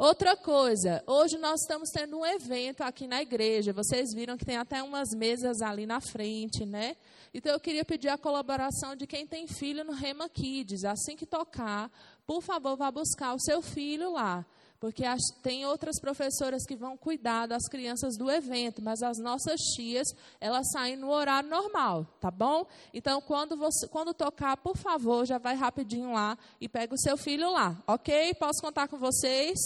Outra 0.00 0.36
coisa, 0.36 1.02
hoje 1.08 1.36
nós 1.38 1.62
estamos 1.62 1.90
tendo 1.90 2.20
um 2.20 2.24
evento 2.24 2.82
aqui 2.82 3.08
na 3.08 3.20
igreja. 3.20 3.72
Vocês 3.72 4.14
viram 4.14 4.38
que 4.38 4.44
tem 4.44 4.56
até 4.56 4.80
umas 4.80 5.08
mesas 5.10 5.60
ali 5.60 5.86
na 5.86 6.00
frente, 6.00 6.64
né? 6.64 6.96
Então 7.34 7.50
eu 7.50 7.58
queria 7.58 7.84
pedir 7.84 8.08
a 8.08 8.16
colaboração 8.16 8.94
de 8.94 9.08
quem 9.08 9.26
tem 9.26 9.48
filho 9.48 9.82
no 9.82 9.92
Rema 9.92 10.28
Kids. 10.28 10.84
Assim 10.84 11.16
que 11.16 11.26
tocar, 11.26 11.90
por 12.24 12.40
favor, 12.40 12.76
vá 12.76 12.92
buscar 12.92 13.34
o 13.34 13.40
seu 13.40 13.60
filho 13.60 14.12
lá. 14.12 14.46
Porque 14.78 15.04
as, 15.04 15.20
tem 15.42 15.66
outras 15.66 15.98
professoras 16.00 16.64
que 16.64 16.76
vão 16.76 16.96
cuidar 16.96 17.46
das 17.46 17.64
crianças 17.68 18.16
do 18.16 18.30
evento, 18.30 18.80
mas 18.80 19.02
as 19.02 19.18
nossas 19.18 19.60
tias, 19.74 20.06
elas 20.40 20.70
saem 20.70 20.94
no 20.94 21.10
horário 21.10 21.50
normal, 21.50 22.06
tá 22.20 22.30
bom? 22.30 22.64
Então, 22.94 23.20
quando, 23.20 23.56
você, 23.56 23.88
quando 23.88 24.14
tocar, 24.14 24.56
por 24.58 24.76
favor, 24.76 25.26
já 25.26 25.38
vai 25.38 25.56
rapidinho 25.56 26.12
lá 26.12 26.38
e 26.60 26.68
pega 26.68 26.94
o 26.94 27.00
seu 27.00 27.16
filho 27.16 27.50
lá, 27.50 27.76
ok? 27.88 28.32
Posso 28.34 28.62
contar 28.62 28.86
com 28.86 28.96
vocês? 28.96 29.58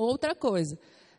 Outra 0.00 0.34
coisa, 0.34 0.78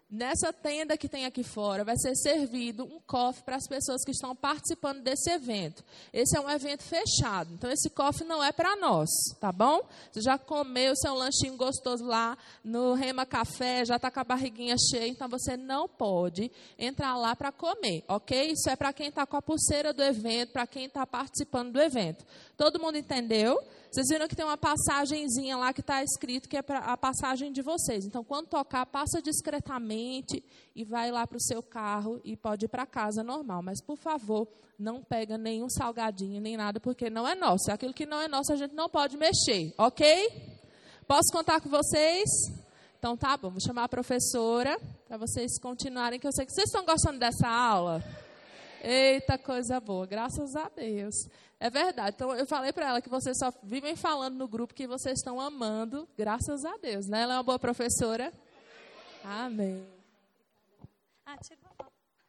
nessa 0.09 0.51
tenda 0.51 0.97
que 0.97 1.07
tem 1.07 1.25
aqui 1.25 1.43
fora 1.43 1.85
vai 1.85 1.95
ser 1.97 2.15
servido 2.15 2.83
um 2.83 2.99
cofre 2.99 3.43
para 3.43 3.57
as 3.57 3.67
pessoas 3.67 4.03
que 4.03 4.09
estão 4.09 4.35
participando 4.35 5.03
desse 5.03 5.29
evento. 5.29 5.83
Esse 6.11 6.35
é 6.35 6.41
um 6.41 6.49
evento 6.49 6.81
fechado, 6.81 7.53
então 7.53 7.69
esse 7.69 7.91
cofre 7.91 8.25
não 8.25 8.43
é 8.43 8.51
para 8.51 8.75
nós, 8.77 9.07
tá 9.39 9.51
bom? 9.51 9.87
Você 10.11 10.19
já 10.21 10.35
comeu 10.35 10.95
seu 10.95 11.13
lanchinho 11.13 11.55
gostoso 11.55 12.03
lá 12.03 12.35
no 12.63 12.95
Rema 12.95 13.23
Café, 13.23 13.85
já 13.85 13.97
está 13.97 14.09
com 14.09 14.19
a 14.19 14.23
barriguinha 14.23 14.75
cheia, 14.89 15.07
então 15.07 15.29
você 15.29 15.55
não 15.55 15.87
pode 15.87 16.51
entrar 16.75 17.15
lá 17.15 17.35
para 17.35 17.51
comer, 17.51 18.03
ok? 18.07 18.51
Isso 18.51 18.67
é 18.67 18.75
para 18.75 18.91
quem 18.91 19.09
está 19.09 19.27
com 19.27 19.37
a 19.37 19.43
pulseira 19.43 19.93
do 19.93 20.01
evento, 20.01 20.53
para 20.53 20.65
quem 20.65 20.85
está 20.85 21.05
participando 21.05 21.73
do 21.73 21.79
evento. 21.79 22.25
Todo 22.57 22.79
mundo 22.79 22.97
entendeu? 22.97 23.61
Vocês 23.91 24.07
viram 24.07 24.25
que 24.25 24.37
tem 24.37 24.45
uma 24.45 24.57
passagenzinha 24.57 25.57
lá 25.57 25.73
que 25.73 25.81
está 25.81 26.01
escrito 26.01 26.47
que 26.47 26.55
é 26.55 26.63
a 26.69 26.95
passagem 26.95 27.51
de 27.51 27.61
vocês. 27.61 28.05
Então, 28.05 28.23
quando 28.23 28.47
tocar, 28.47 28.85
passa 28.85 29.21
discretamente 29.21 30.41
e 30.73 30.85
vai 30.85 31.11
lá 31.11 31.27
para 31.27 31.35
o 31.35 31.41
seu 31.41 31.61
carro 31.61 32.21
e 32.23 32.37
pode 32.37 32.63
ir 32.63 32.69
para 32.69 32.85
casa 32.85 33.21
normal. 33.21 33.61
Mas, 33.61 33.83
por 33.83 33.97
favor, 33.97 34.47
não 34.79 35.03
pega 35.03 35.37
nenhum 35.37 35.69
salgadinho 35.69 36.39
nem 36.39 36.55
nada, 36.55 36.79
porque 36.79 37.09
não 37.09 37.27
é 37.27 37.35
nosso. 37.35 37.69
Aquilo 37.69 37.93
que 37.93 38.05
não 38.05 38.21
é 38.21 38.29
nosso, 38.29 38.53
a 38.53 38.55
gente 38.55 38.73
não 38.73 38.87
pode 38.87 39.17
mexer, 39.17 39.73
ok? 39.77 40.31
Posso 41.05 41.29
contar 41.33 41.59
com 41.59 41.67
vocês? 41.67 42.29
Então, 42.97 43.17
tá 43.17 43.35
bom. 43.35 43.49
Vou 43.49 43.59
chamar 43.59 43.83
a 43.83 43.89
professora 43.89 44.79
para 45.05 45.17
vocês 45.17 45.59
continuarem, 45.59 46.17
que 46.17 46.25
eu 46.25 46.31
sei 46.31 46.45
que 46.45 46.53
vocês 46.53 46.69
estão 46.69 46.85
gostando 46.85 47.19
dessa 47.19 47.45
aula. 47.45 48.01
Eita, 48.81 49.37
coisa 49.37 49.81
boa, 49.81 50.07
graças 50.07 50.55
a 50.55 50.69
Deus. 50.69 51.13
É 51.63 51.69
verdade. 51.69 52.15
Então, 52.15 52.33
eu 52.33 52.47
falei 52.47 52.73
para 52.73 52.87
ela 52.87 52.99
que 53.03 53.07
vocês 53.07 53.37
só 53.37 53.53
vivem 53.61 53.95
falando 53.95 54.35
no 54.35 54.47
grupo 54.47 54.73
que 54.73 54.87
vocês 54.87 55.19
estão 55.19 55.39
amando, 55.39 56.09
graças 56.17 56.65
a 56.65 56.75
Deus. 56.77 57.05
Né? 57.05 57.21
Ela 57.21 57.35
é 57.35 57.37
uma 57.37 57.43
boa 57.43 57.59
professora. 57.59 58.33
Amém. 59.23 59.87
Ah, 61.23 61.37
tira. 61.37 61.59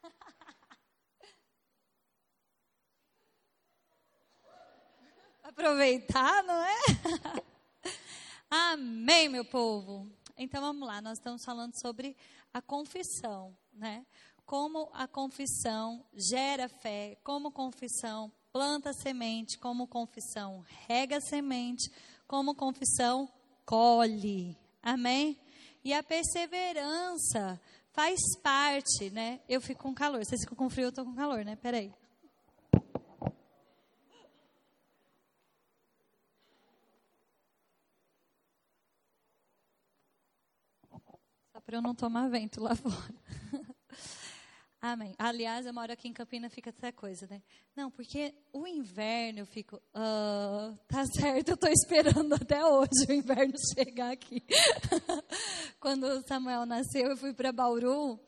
Aproveitar, 5.43 6.45
não 6.45 6.63
é? 6.63 6.77
Amém, 8.51 9.31
meu 9.31 9.47
povo. 9.47 10.13
Então 10.37 10.61
vamos 10.61 10.87
lá, 10.87 11.01
nós 11.01 11.17
estamos 11.17 11.43
falando 11.43 11.73
sobre 11.81 12.15
a 12.53 12.61
confissão, 12.61 13.57
né? 13.73 14.05
Como 14.45 14.91
a 14.93 15.09
confissão 15.09 16.05
gera 16.13 16.69
fé, 16.69 17.17
como 17.25 17.51
confissão 17.51 18.31
planta 18.53 18.93
semente, 18.93 19.59
como 19.59 19.89
confissão 19.89 20.63
rega 20.87 21.21
semente, 21.21 21.91
como 22.27 22.55
confissão 22.55 23.29
colhe. 23.65 24.57
Amém? 24.83 25.39
E 25.83 25.93
a 25.93 26.03
perseverança 26.03 27.61
faz 27.93 28.21
parte, 28.43 29.11
né? 29.11 29.41
Eu 29.49 29.61
fico 29.61 29.83
com 29.83 29.95
calor. 29.95 30.25
Vocês 30.25 30.43
ficam 30.43 30.57
com 30.57 30.69
frio, 30.69 30.87
eu 30.87 30.89
estou 30.91 31.05
com 31.05 31.15
calor, 31.15 31.45
né? 31.45 31.57
Peraí. 31.57 31.93
Só 41.53 41.61
para 41.61 41.77
eu 41.77 41.83
não 41.83 41.95
tomar 41.95 42.29
vento 42.29 42.63
lá 42.63 42.75
fora. 42.77 43.15
Amém. 44.85 45.15
Aliás, 45.17 45.65
eu 45.65 45.73
moro 45.73 45.93
aqui 45.93 46.09
em 46.09 46.13
Campina, 46.13 46.51
fica 46.51 46.71
essa 46.71 46.91
coisa, 46.91 47.25
né? 47.31 47.41
Não, 47.77 47.89
porque 47.89 48.35
o 48.53 48.67
inverno 48.67 49.39
eu 49.39 49.47
fico, 49.47 49.77
uh, 49.77 50.77
tá 50.89 51.07
certo, 51.15 51.51
eu 51.51 51.55
estou 51.55 51.71
esperando 51.71 52.35
até 52.35 52.67
hoje 52.67 53.07
o 53.09 53.13
inverno 53.13 53.55
chegar 53.77 54.11
aqui. 54.11 54.43
Quando 55.79 56.03
o 56.03 56.23
Samuel 56.23 56.67
nasceu, 56.67 57.11
eu 57.11 57.17
fui 57.17 57.33
para 57.33 57.53
Bauru, 57.53 58.19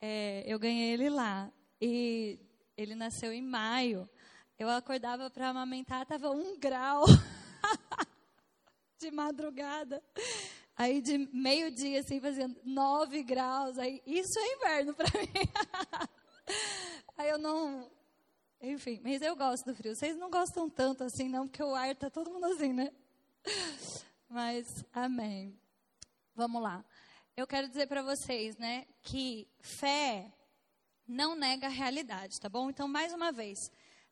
é, 0.00 0.42
eu 0.52 0.58
ganhei 0.58 0.94
ele 0.94 1.08
lá. 1.08 1.48
E 1.80 2.40
ele 2.76 2.96
nasceu 2.96 3.32
em 3.32 3.40
maio. 3.40 4.10
Eu 4.58 4.68
acordava 4.70 5.30
para 5.30 5.50
amamentar, 5.50 6.02
estava 6.02 6.28
um 6.28 6.58
grau 6.58 7.04
de 8.98 9.12
madrugada. 9.12 10.02
Aí 10.76 11.00
de 11.00 11.18
meio-dia, 11.32 12.00
assim, 12.00 12.20
fazendo 12.20 12.60
9 12.64 13.22
graus. 13.22 13.78
Aí, 13.78 14.02
isso 14.04 14.38
é 14.38 14.54
inverno 14.54 14.94
para 14.94 15.08
mim. 15.20 15.28
aí 17.16 17.28
eu 17.28 17.38
não. 17.38 17.90
Enfim, 18.60 19.00
mas 19.04 19.22
eu 19.22 19.36
gosto 19.36 19.66
do 19.66 19.74
frio. 19.74 19.94
Vocês 19.94 20.16
não 20.16 20.30
gostam 20.30 20.68
tanto 20.68 21.04
assim, 21.04 21.28
não, 21.28 21.46
porque 21.46 21.62
o 21.62 21.74
ar 21.74 21.94
tá 21.94 22.10
todo 22.10 22.30
mundo 22.30 22.46
assim, 22.46 22.72
né? 22.72 22.90
Mas, 24.28 24.66
amém. 24.92 25.56
Vamos 26.34 26.60
lá. 26.60 26.84
Eu 27.36 27.46
quero 27.46 27.68
dizer 27.68 27.86
para 27.86 28.02
vocês, 28.02 28.56
né, 28.56 28.86
que 29.02 29.46
fé 29.60 30.32
não 31.06 31.36
nega 31.36 31.66
a 31.66 31.70
realidade, 31.70 32.40
tá 32.40 32.48
bom? 32.48 32.70
Então, 32.70 32.88
mais 32.88 33.12
uma 33.12 33.30
vez, 33.30 33.58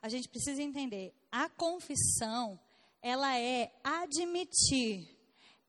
a 0.00 0.08
gente 0.08 0.28
precisa 0.28 0.62
entender: 0.62 1.14
a 1.30 1.48
confissão, 1.48 2.60
ela 3.00 3.36
é 3.36 3.72
admitir 3.82 5.11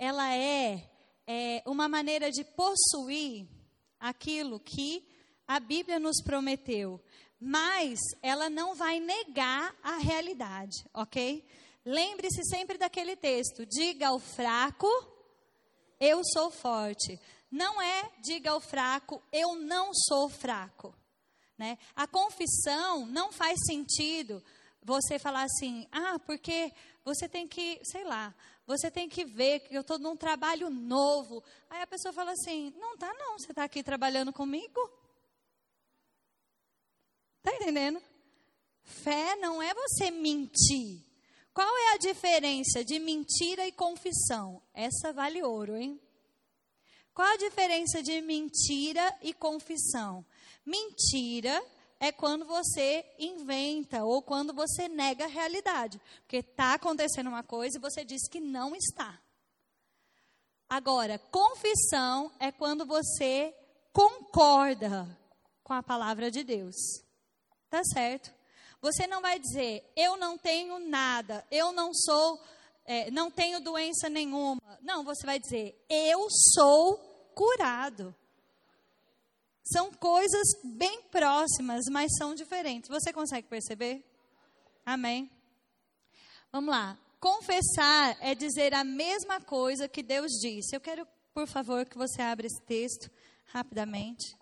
ela 0.03 0.35
é, 0.35 0.89
é 1.25 1.63
uma 1.65 1.87
maneira 1.87 2.29
de 2.29 2.43
possuir 2.43 3.47
aquilo 3.97 4.59
que 4.59 5.07
a 5.47 5.61
Bíblia 5.61 5.97
nos 5.97 6.21
prometeu, 6.21 7.01
mas 7.39 7.99
ela 8.21 8.49
não 8.49 8.75
vai 8.75 8.99
negar 8.99 9.73
a 9.81 9.97
realidade, 9.97 10.75
ok? 10.93 11.47
Lembre-se 11.85 12.43
sempre 12.43 12.77
daquele 12.77 13.15
texto: 13.15 13.65
diga 13.65 14.09
ao 14.09 14.19
fraco, 14.19 14.89
eu 15.97 16.21
sou 16.33 16.51
forte. 16.51 17.17
não 17.49 17.81
é 17.81 18.11
diga 18.21 18.51
ao 18.51 18.59
fraco, 18.59 19.23
eu 19.31 19.55
não 19.55 19.93
sou 19.93 20.27
fraco. 20.27 20.93
Né? 21.57 21.77
A 21.95 22.05
confissão 22.07 23.05
não 23.05 23.31
faz 23.31 23.57
sentido 23.65 24.43
você 24.81 25.17
falar 25.17 25.43
assim, 25.43 25.87
ah, 25.91 26.19
porque 26.19 26.73
você 27.05 27.29
tem 27.29 27.47
que, 27.47 27.79
sei 27.83 28.03
lá, 28.03 28.33
você 28.65 28.89
tem 28.89 29.09
que 29.09 29.25
ver 29.25 29.59
que 29.59 29.75
eu 29.75 29.81
estou 29.81 29.99
num 29.99 30.15
trabalho 30.15 30.69
novo. 30.69 31.43
Aí 31.69 31.81
a 31.81 31.87
pessoa 31.87 32.13
fala 32.13 32.31
assim, 32.31 32.73
não 32.77 32.97
tá 32.97 33.13
não, 33.13 33.37
você 33.37 33.51
está 33.51 33.63
aqui 33.63 33.83
trabalhando 33.83 34.31
comigo? 34.31 34.79
Está 37.39 37.55
entendendo? 37.55 38.01
Fé 38.83 39.35
não 39.35 39.61
é 39.61 39.73
você 39.73 40.11
mentir. 40.11 41.03
Qual 41.53 41.67
é 41.67 41.93
a 41.93 41.97
diferença 41.97 42.83
de 42.83 42.97
mentira 42.99 43.67
e 43.67 43.71
confissão? 43.71 44.61
Essa 44.73 45.13
vale 45.13 45.43
ouro, 45.43 45.75
hein? 45.75 46.01
Qual 47.13 47.27
a 47.27 47.37
diferença 47.37 48.01
de 48.01 48.21
mentira 48.21 49.15
e 49.21 49.33
confissão? 49.33 50.25
Mentira 50.65 51.63
é 52.03 52.11
quando 52.11 52.43
você 52.43 53.05
inventa 53.17 54.03
ou 54.03 54.21
quando 54.21 54.53
você 54.53 54.89
nega 54.89 55.23
a 55.23 55.29
realidade. 55.29 56.01
Porque 56.23 56.37
está 56.37 56.73
acontecendo 56.73 57.27
uma 57.27 57.43
coisa 57.43 57.77
e 57.77 57.81
você 57.81 58.03
diz 58.03 58.27
que 58.27 58.41
não 58.41 58.75
está. 58.75 59.17
Agora, 60.67 61.17
confissão 61.31 62.29
é 62.41 62.51
quando 62.51 62.85
você 62.85 63.55
concorda 63.93 65.07
com 65.63 65.71
a 65.71 65.81
palavra 65.81 66.29
de 66.29 66.43
Deus. 66.43 66.75
Tá 67.69 67.81
certo? 67.85 68.33
Você 68.81 69.07
não 69.07 69.21
vai 69.21 69.39
dizer, 69.39 69.89
eu 69.95 70.17
não 70.17 70.37
tenho 70.37 70.79
nada, 70.79 71.47
eu 71.49 71.71
não 71.71 71.93
sou, 71.93 72.37
é, 72.83 73.09
não 73.11 73.31
tenho 73.31 73.61
doença 73.61 74.09
nenhuma. 74.09 74.61
Não, 74.81 75.05
você 75.05 75.25
vai 75.25 75.39
dizer, 75.39 75.81
eu 75.89 76.27
sou 76.53 76.97
curado. 77.33 78.13
São 79.63 79.91
coisas 79.93 80.47
bem 80.75 81.03
próximas, 81.03 81.85
mas 81.89 82.11
são 82.17 82.35
diferentes. 82.35 82.89
Você 82.89 83.13
consegue 83.13 83.47
perceber? 83.47 84.03
Amém? 84.85 85.31
Vamos 86.51 86.69
lá. 86.69 86.99
Confessar 87.19 88.17
é 88.19 88.35
dizer 88.35 88.73
a 88.73 88.83
mesma 88.83 89.39
coisa 89.39 89.87
que 89.87 90.03
Deus 90.03 90.31
disse. 90.41 90.75
Eu 90.75 90.81
quero, 90.81 91.07
por 91.33 91.47
favor, 91.47 91.85
que 91.85 91.97
você 91.97 92.21
abra 92.21 92.45
esse 92.45 92.61
texto 92.63 93.09
rapidamente. 93.45 94.35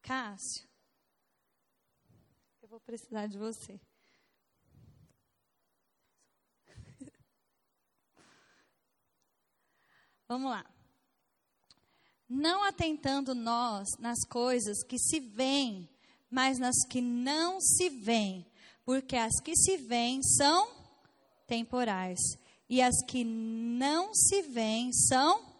Cássio, 0.00 0.68
eu 2.62 2.68
vou 2.68 2.78
precisar 2.78 3.26
de 3.26 3.36
você. 3.36 3.80
Vamos 10.28 10.50
lá. 10.50 10.66
Não 12.28 12.64
atentando 12.64 13.34
nós 13.34 13.86
nas 13.98 14.18
coisas 14.28 14.82
que 14.82 14.98
se 14.98 15.20
veem, 15.20 15.88
mas 16.28 16.58
nas 16.58 16.76
que 16.88 17.00
não 17.00 17.60
se 17.60 17.88
veem, 17.88 18.44
porque 18.84 19.16
as 19.16 19.40
que 19.40 19.56
se 19.56 19.76
veem 19.76 20.20
são 20.22 20.68
temporais 21.46 22.18
e 22.68 22.82
as 22.82 22.94
que 23.06 23.24
não 23.24 24.12
se 24.12 24.42
veem 24.42 24.92
são 24.92 25.54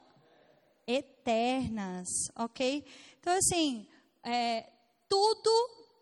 eternas, 0.87 2.09
ok? 2.35 2.85
Então, 3.21 3.33
assim, 3.33 3.87
é, 4.23 4.69
tudo 5.09 5.51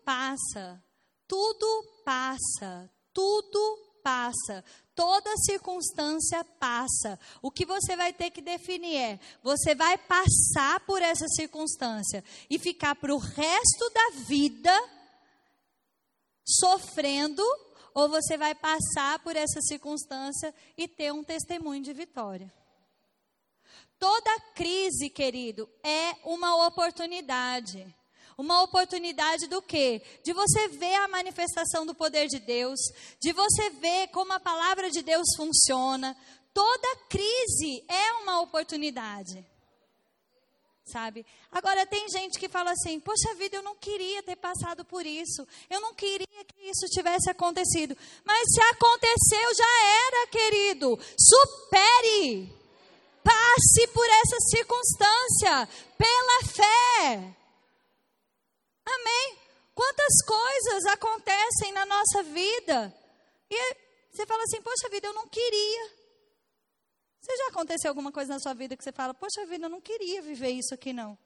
passa, 0.03 0.83
tudo 1.27 2.01
passa, 2.03 2.89
tudo 3.13 3.99
passa, 4.03 4.63
toda 4.95 5.37
circunstância 5.37 6.43
passa. 6.43 7.19
O 7.41 7.51
que 7.51 7.65
você 7.65 7.95
vai 7.95 8.13
ter 8.13 8.31
que 8.31 8.41
definir 8.41 8.95
é: 8.95 9.19
você 9.43 9.75
vai 9.75 9.97
passar 9.97 10.79
por 10.81 11.01
essa 11.01 11.27
circunstância 11.27 12.23
e 12.49 12.57
ficar 12.57 12.95
para 12.95 13.13
o 13.13 13.19
resto 13.19 13.89
da 13.93 14.09
vida 14.25 14.73
sofrendo, 16.47 17.43
ou 17.93 18.07
você 18.07 18.37
vai 18.37 18.55
passar 18.55 19.19
por 19.19 19.35
essa 19.35 19.61
circunstância 19.61 20.53
e 20.77 20.87
ter 20.87 21.11
um 21.11 21.23
testemunho 21.23 21.83
de 21.83 21.93
vitória. 21.93 22.51
Toda 23.97 24.39
crise, 24.53 25.09
querido, 25.09 25.69
é 25.83 26.15
uma 26.23 26.67
oportunidade. 26.67 27.93
Uma 28.37 28.63
oportunidade 28.63 29.47
do 29.47 29.61
quê? 29.61 30.01
De 30.23 30.33
você 30.33 30.67
ver 30.67 30.95
a 30.95 31.07
manifestação 31.07 31.85
do 31.85 31.95
poder 31.95 32.27
de 32.27 32.39
Deus, 32.39 32.79
de 33.21 33.31
você 33.31 33.69
ver 33.69 34.09
como 34.09 34.33
a 34.33 34.39
palavra 34.39 34.89
de 34.91 35.01
Deus 35.01 35.27
funciona. 35.37 36.15
Toda 36.53 36.95
crise 37.09 37.83
é 37.87 38.13
uma 38.23 38.41
oportunidade. 38.41 39.45
Sabe? 40.85 41.25
Agora 41.51 41.85
tem 41.85 42.07
gente 42.09 42.37
que 42.37 42.47
fala 42.47 42.71
assim: 42.71 42.99
"Poxa 42.99 43.33
vida, 43.35 43.55
eu 43.55 43.63
não 43.63 43.75
queria 43.75 44.21
ter 44.21 44.35
passado 44.35 44.85
por 44.85 45.05
isso. 45.05 45.47
Eu 45.69 45.81
não 45.81 45.95
queria 45.95 46.27
que 46.45 46.69
isso 46.69 46.85
tivesse 46.87 47.29
acontecido". 47.29 47.97
Mas 48.23 48.43
se 48.53 48.61
aconteceu, 48.61 49.55
já 49.55 49.83
era, 50.07 50.27
querido. 50.27 50.99
Supere. 51.17 52.53
Passe 53.23 53.87
por 53.87 54.05
essa 54.05 54.37
circunstância 54.51 55.69
pela 55.97 56.53
fé. 56.53 57.35
Amém? 58.85 59.39
Quantas 59.73 60.21
coisas 60.25 60.85
acontecem 60.85 61.71
na 61.73 61.85
nossa 61.85 62.23
vida 62.23 62.95
e 63.49 63.75
você 64.11 64.25
fala 64.25 64.43
assim: 64.43 64.61
Poxa 64.61 64.89
vida, 64.89 65.07
eu 65.07 65.13
não 65.13 65.27
queria. 65.27 65.91
Você 67.19 67.35
já 67.37 67.47
aconteceu 67.47 67.89
alguma 67.89 68.11
coisa 68.11 68.33
na 68.33 68.39
sua 68.39 68.53
vida 68.53 68.77
que 68.77 68.83
você 68.83 68.91
fala: 68.91 69.13
Poxa 69.13 69.45
vida, 69.45 69.65
eu 69.65 69.69
não 69.69 69.81
queria 69.81 70.21
viver 70.21 70.51
isso 70.51 70.73
aqui 70.73 70.93
não. 70.93 71.17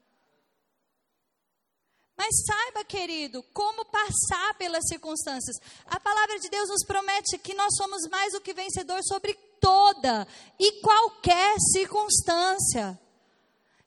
Mas 2.16 2.34
saiba, 2.44 2.84
querido, 2.84 3.42
como 3.54 3.84
passar 3.86 4.54
pelas 4.58 4.86
circunstâncias. 4.88 5.56
A 5.86 5.98
palavra 5.98 6.38
de 6.38 6.50
Deus 6.50 6.68
nos 6.68 6.84
promete 6.84 7.38
que 7.38 7.54
nós 7.54 7.74
somos 7.76 8.06
mais 8.10 8.32
do 8.32 8.42
que 8.42 8.52
vencedor 8.52 9.00
sobre 9.04 9.32
toda 9.58 10.26
e 10.58 10.80
qualquer 10.82 11.54
circunstância. 11.72 12.98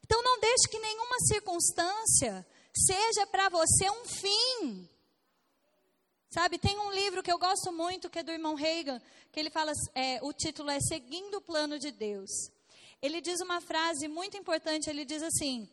Então 0.03 0.23
não 0.23 0.39
deixe 0.39 0.67
que 0.67 0.79
nenhuma 0.79 1.15
circunstância 1.27 2.45
seja 2.75 3.27
para 3.27 3.49
você 3.49 3.89
um 3.89 4.05
fim. 4.05 4.89
Sabe, 6.29 6.57
tem 6.57 6.77
um 6.79 6.91
livro 6.91 7.21
que 7.21 7.31
eu 7.31 7.37
gosto 7.37 7.71
muito, 7.71 8.09
que 8.09 8.19
é 8.19 8.23
do 8.23 8.31
irmão 8.31 8.55
Reagan, 8.55 8.99
que 9.31 9.39
ele 9.39 9.51
fala, 9.51 9.71
é, 9.93 10.19
o 10.23 10.33
título 10.33 10.71
é 10.71 10.79
Seguindo 10.79 11.37
o 11.37 11.41
Plano 11.41 11.77
de 11.77 11.91
Deus. 11.91 12.29
Ele 13.01 13.21
diz 13.21 13.39
uma 13.39 13.61
frase 13.61 14.07
muito 14.07 14.35
importante, 14.35 14.89
ele 14.89 15.05
diz 15.05 15.21
assim, 15.21 15.69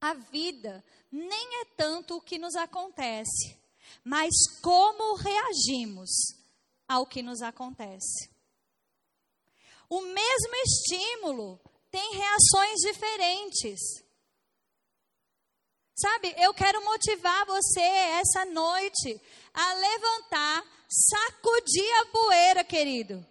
a 0.00 0.12
vida 0.14 0.84
nem 1.10 1.62
é 1.62 1.64
tanto 1.76 2.16
o 2.16 2.20
que 2.20 2.38
nos 2.38 2.54
acontece, 2.56 3.56
mas 4.04 4.30
como 4.60 5.14
reagimos 5.14 6.10
ao 6.86 7.06
que 7.06 7.22
nos 7.22 7.40
acontece. 7.40 8.28
O 9.88 10.00
mesmo 10.00 10.54
estímulo 10.64 11.60
tem 11.90 12.14
reações 12.14 12.80
diferentes. 12.80 13.80
Sabe, 15.98 16.34
eu 16.36 16.52
quero 16.52 16.84
motivar 16.84 17.46
você 17.46 17.80
essa 17.80 18.44
noite 18.44 19.18
a 19.54 19.72
levantar, 19.72 20.62
sacudir 20.86 21.90
a 22.02 22.06
poeira, 22.06 22.62
querido. 22.62 23.26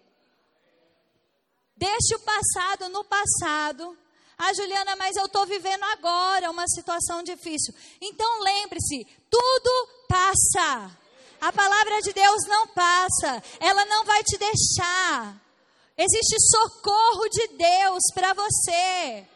Deixe 1.78 2.16
o 2.16 2.20
passado 2.20 2.90
no 2.90 3.04
passado. 3.04 3.96
Ah, 4.36 4.52
Juliana, 4.54 4.96
mas 4.96 5.16
eu 5.16 5.26
estou 5.26 5.46
vivendo 5.46 5.84
agora 5.84 6.50
uma 6.50 6.68
situação 6.68 7.22
difícil. 7.22 7.72
Então 8.02 8.42
lembre-se: 8.42 9.06
tudo 9.30 9.90
passa. 10.08 10.98
A 11.40 11.54
palavra 11.54 12.02
de 12.02 12.14
Deus 12.14 12.48
não 12.48 12.68
passa. 12.70 13.44
Ela 13.60 13.86
não 13.86 14.06
vai 14.06 14.24
te 14.24 14.38
deixar. 14.38 15.40
Existe 15.96 16.36
socorro 16.50 17.30
de 17.30 17.48
Deus 17.50 18.02
para 18.12 18.34
você. 18.34 19.28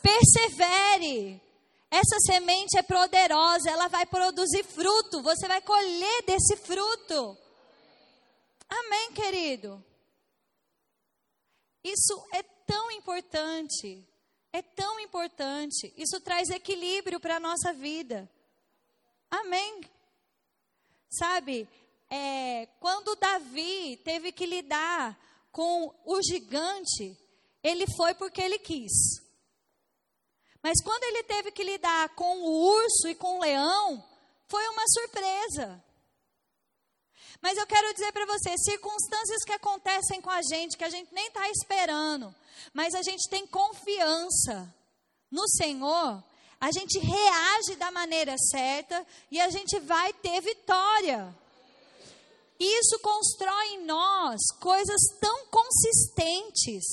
Persevere. 0.00 1.49
Essa 1.90 2.18
semente 2.24 2.78
é 2.78 2.82
poderosa, 2.82 3.68
ela 3.68 3.88
vai 3.88 4.06
produzir 4.06 4.62
fruto, 4.62 5.22
você 5.22 5.48
vai 5.48 5.60
colher 5.60 6.22
desse 6.22 6.56
fruto. 6.56 7.36
Amém, 8.68 9.12
querido? 9.12 9.84
Isso 11.82 12.24
é 12.32 12.42
tão 12.42 12.90
importante, 12.92 14.06
é 14.52 14.62
tão 14.62 15.00
importante. 15.00 15.92
Isso 15.96 16.20
traz 16.20 16.48
equilíbrio 16.50 17.18
para 17.18 17.36
a 17.36 17.40
nossa 17.40 17.72
vida. 17.72 18.30
Amém? 19.28 19.80
Sabe, 21.08 21.68
é, 22.08 22.66
quando 22.78 23.16
Davi 23.16 23.96
teve 24.04 24.30
que 24.30 24.46
lidar 24.46 25.18
com 25.50 25.92
o 26.04 26.22
gigante, 26.22 27.16
ele 27.62 27.84
foi 27.96 28.14
porque 28.14 28.40
ele 28.40 28.58
quis. 28.60 28.92
Mas 30.62 30.82
quando 30.82 31.04
ele 31.04 31.22
teve 31.24 31.50
que 31.52 31.64
lidar 31.64 32.10
com 32.10 32.38
o 32.38 32.74
urso 32.74 33.08
e 33.08 33.14
com 33.14 33.38
o 33.38 33.40
leão, 33.40 34.04
foi 34.48 34.66
uma 34.68 34.84
surpresa. 34.88 35.82
Mas 37.40 37.56
eu 37.56 37.66
quero 37.66 37.94
dizer 37.94 38.12
para 38.12 38.26
você, 38.26 38.54
circunstâncias 38.58 39.42
que 39.44 39.52
acontecem 39.52 40.20
com 40.20 40.30
a 40.30 40.42
gente, 40.42 40.76
que 40.76 40.84
a 40.84 40.90
gente 40.90 41.12
nem 41.14 41.28
está 41.28 41.48
esperando, 41.48 42.34
mas 42.74 42.94
a 42.94 43.02
gente 43.02 43.28
tem 43.30 43.46
confiança 43.46 44.74
no 45.30 45.48
Senhor, 45.48 46.22
a 46.60 46.70
gente 46.70 46.98
reage 46.98 47.76
da 47.76 47.90
maneira 47.90 48.36
certa 48.36 49.06
e 49.30 49.40
a 49.40 49.48
gente 49.48 49.78
vai 49.80 50.12
ter 50.12 50.42
vitória. 50.42 51.34
Isso 52.58 52.98
constrói 52.98 53.68
em 53.68 53.86
nós 53.86 54.38
coisas 54.60 55.00
tão 55.18 55.46
consistentes, 55.46 56.84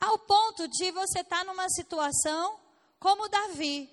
ao 0.00 0.18
ponto 0.18 0.68
de 0.68 0.90
você 0.90 1.20
estar 1.20 1.38
tá 1.38 1.44
numa 1.44 1.68
situação 1.70 2.60
como 2.98 3.28
Davi. 3.28 3.90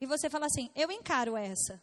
E 0.00 0.06
você 0.06 0.28
fala 0.28 0.46
assim: 0.46 0.70
eu 0.74 0.90
encaro 0.90 1.36
essa. 1.36 1.82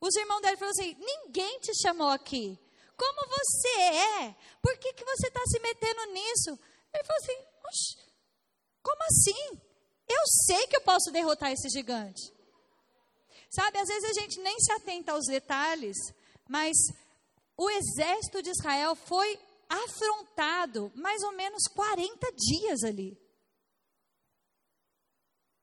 Os 0.00 0.14
irmãos 0.16 0.40
dele 0.40 0.56
falaram 0.56 0.78
assim: 0.78 0.96
ninguém 0.98 1.60
te 1.60 1.72
chamou 1.80 2.08
aqui. 2.08 2.58
Como 2.96 3.28
você 3.28 3.80
é? 4.22 4.36
Por 4.62 4.76
que, 4.78 4.92
que 4.92 5.04
você 5.04 5.28
está 5.28 5.40
se 5.46 5.58
metendo 5.60 6.12
nisso? 6.12 6.58
Ele 6.92 7.04
falou 7.04 7.22
assim: 7.22 7.54
como 8.82 9.02
assim? 9.04 9.60
Eu 10.06 10.22
sei 10.46 10.66
que 10.66 10.76
eu 10.76 10.82
posso 10.82 11.10
derrotar 11.10 11.50
esse 11.50 11.68
gigante. 11.70 12.32
Sabe, 13.50 13.78
às 13.78 13.88
vezes 13.88 14.10
a 14.10 14.20
gente 14.20 14.40
nem 14.40 14.58
se 14.60 14.72
atenta 14.72 15.12
aos 15.12 15.26
detalhes, 15.26 15.96
mas 16.48 16.76
o 17.56 17.70
exército 17.70 18.42
de 18.42 18.50
Israel 18.50 18.94
foi 18.94 19.38
afrontado 19.68 20.92
mais 20.94 21.22
ou 21.22 21.32
menos 21.32 21.64
40 21.74 22.32
dias 22.32 22.84
ali. 22.84 23.18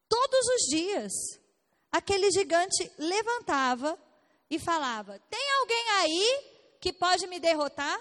Todos 0.07 0.47
os 0.55 0.61
dias, 0.69 1.11
aquele 1.91 2.29
gigante 2.31 2.91
levantava 2.97 3.97
e 4.49 4.59
falava: 4.59 5.19
Tem 5.29 5.51
alguém 5.59 5.89
aí 5.91 6.77
que 6.81 6.91
pode 6.91 7.27
me 7.27 7.39
derrotar? 7.39 7.99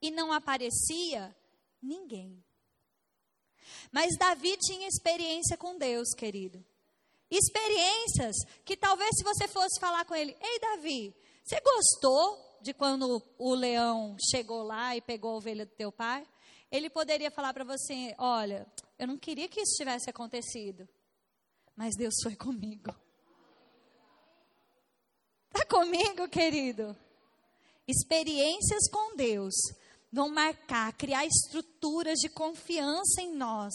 E 0.00 0.10
não 0.10 0.32
aparecia 0.32 1.34
ninguém. 1.80 2.44
Mas 3.92 4.16
Davi 4.18 4.56
tinha 4.56 4.88
experiência 4.88 5.56
com 5.56 5.78
Deus, 5.78 6.12
querido. 6.14 6.64
Experiências 7.30 8.36
que 8.64 8.76
talvez 8.76 9.10
se 9.16 9.22
você 9.22 9.46
fosse 9.46 9.80
falar 9.80 10.04
com 10.04 10.14
ele: 10.14 10.36
Ei, 10.40 10.58
Davi, 10.58 11.14
você 11.44 11.60
gostou 11.60 12.51
de 12.62 12.72
quando 12.72 13.22
o 13.36 13.54
leão 13.54 14.16
chegou 14.30 14.62
lá 14.62 14.96
e 14.96 15.00
pegou 15.00 15.32
a 15.32 15.36
ovelha 15.36 15.66
do 15.66 15.72
teu 15.72 15.90
pai? 15.90 16.26
Ele 16.70 16.88
poderia 16.88 17.30
falar 17.30 17.52
para 17.52 17.64
você: 17.64 18.14
Olha, 18.18 18.66
eu 18.98 19.06
não 19.06 19.18
queria 19.18 19.48
que 19.48 19.60
isso 19.60 19.76
tivesse 19.76 20.08
acontecido, 20.08 20.88
mas 21.76 21.96
Deus 21.96 22.14
foi 22.22 22.36
comigo. 22.36 22.94
Está 25.48 25.66
comigo, 25.66 26.28
querido? 26.28 26.96
Experiências 27.86 28.88
com 28.90 29.16
Deus 29.16 29.52
vão 30.10 30.30
marcar, 30.30 30.92
criar 30.92 31.26
estruturas 31.26 32.18
de 32.18 32.28
confiança 32.28 33.20
em 33.20 33.34
nós, 33.34 33.74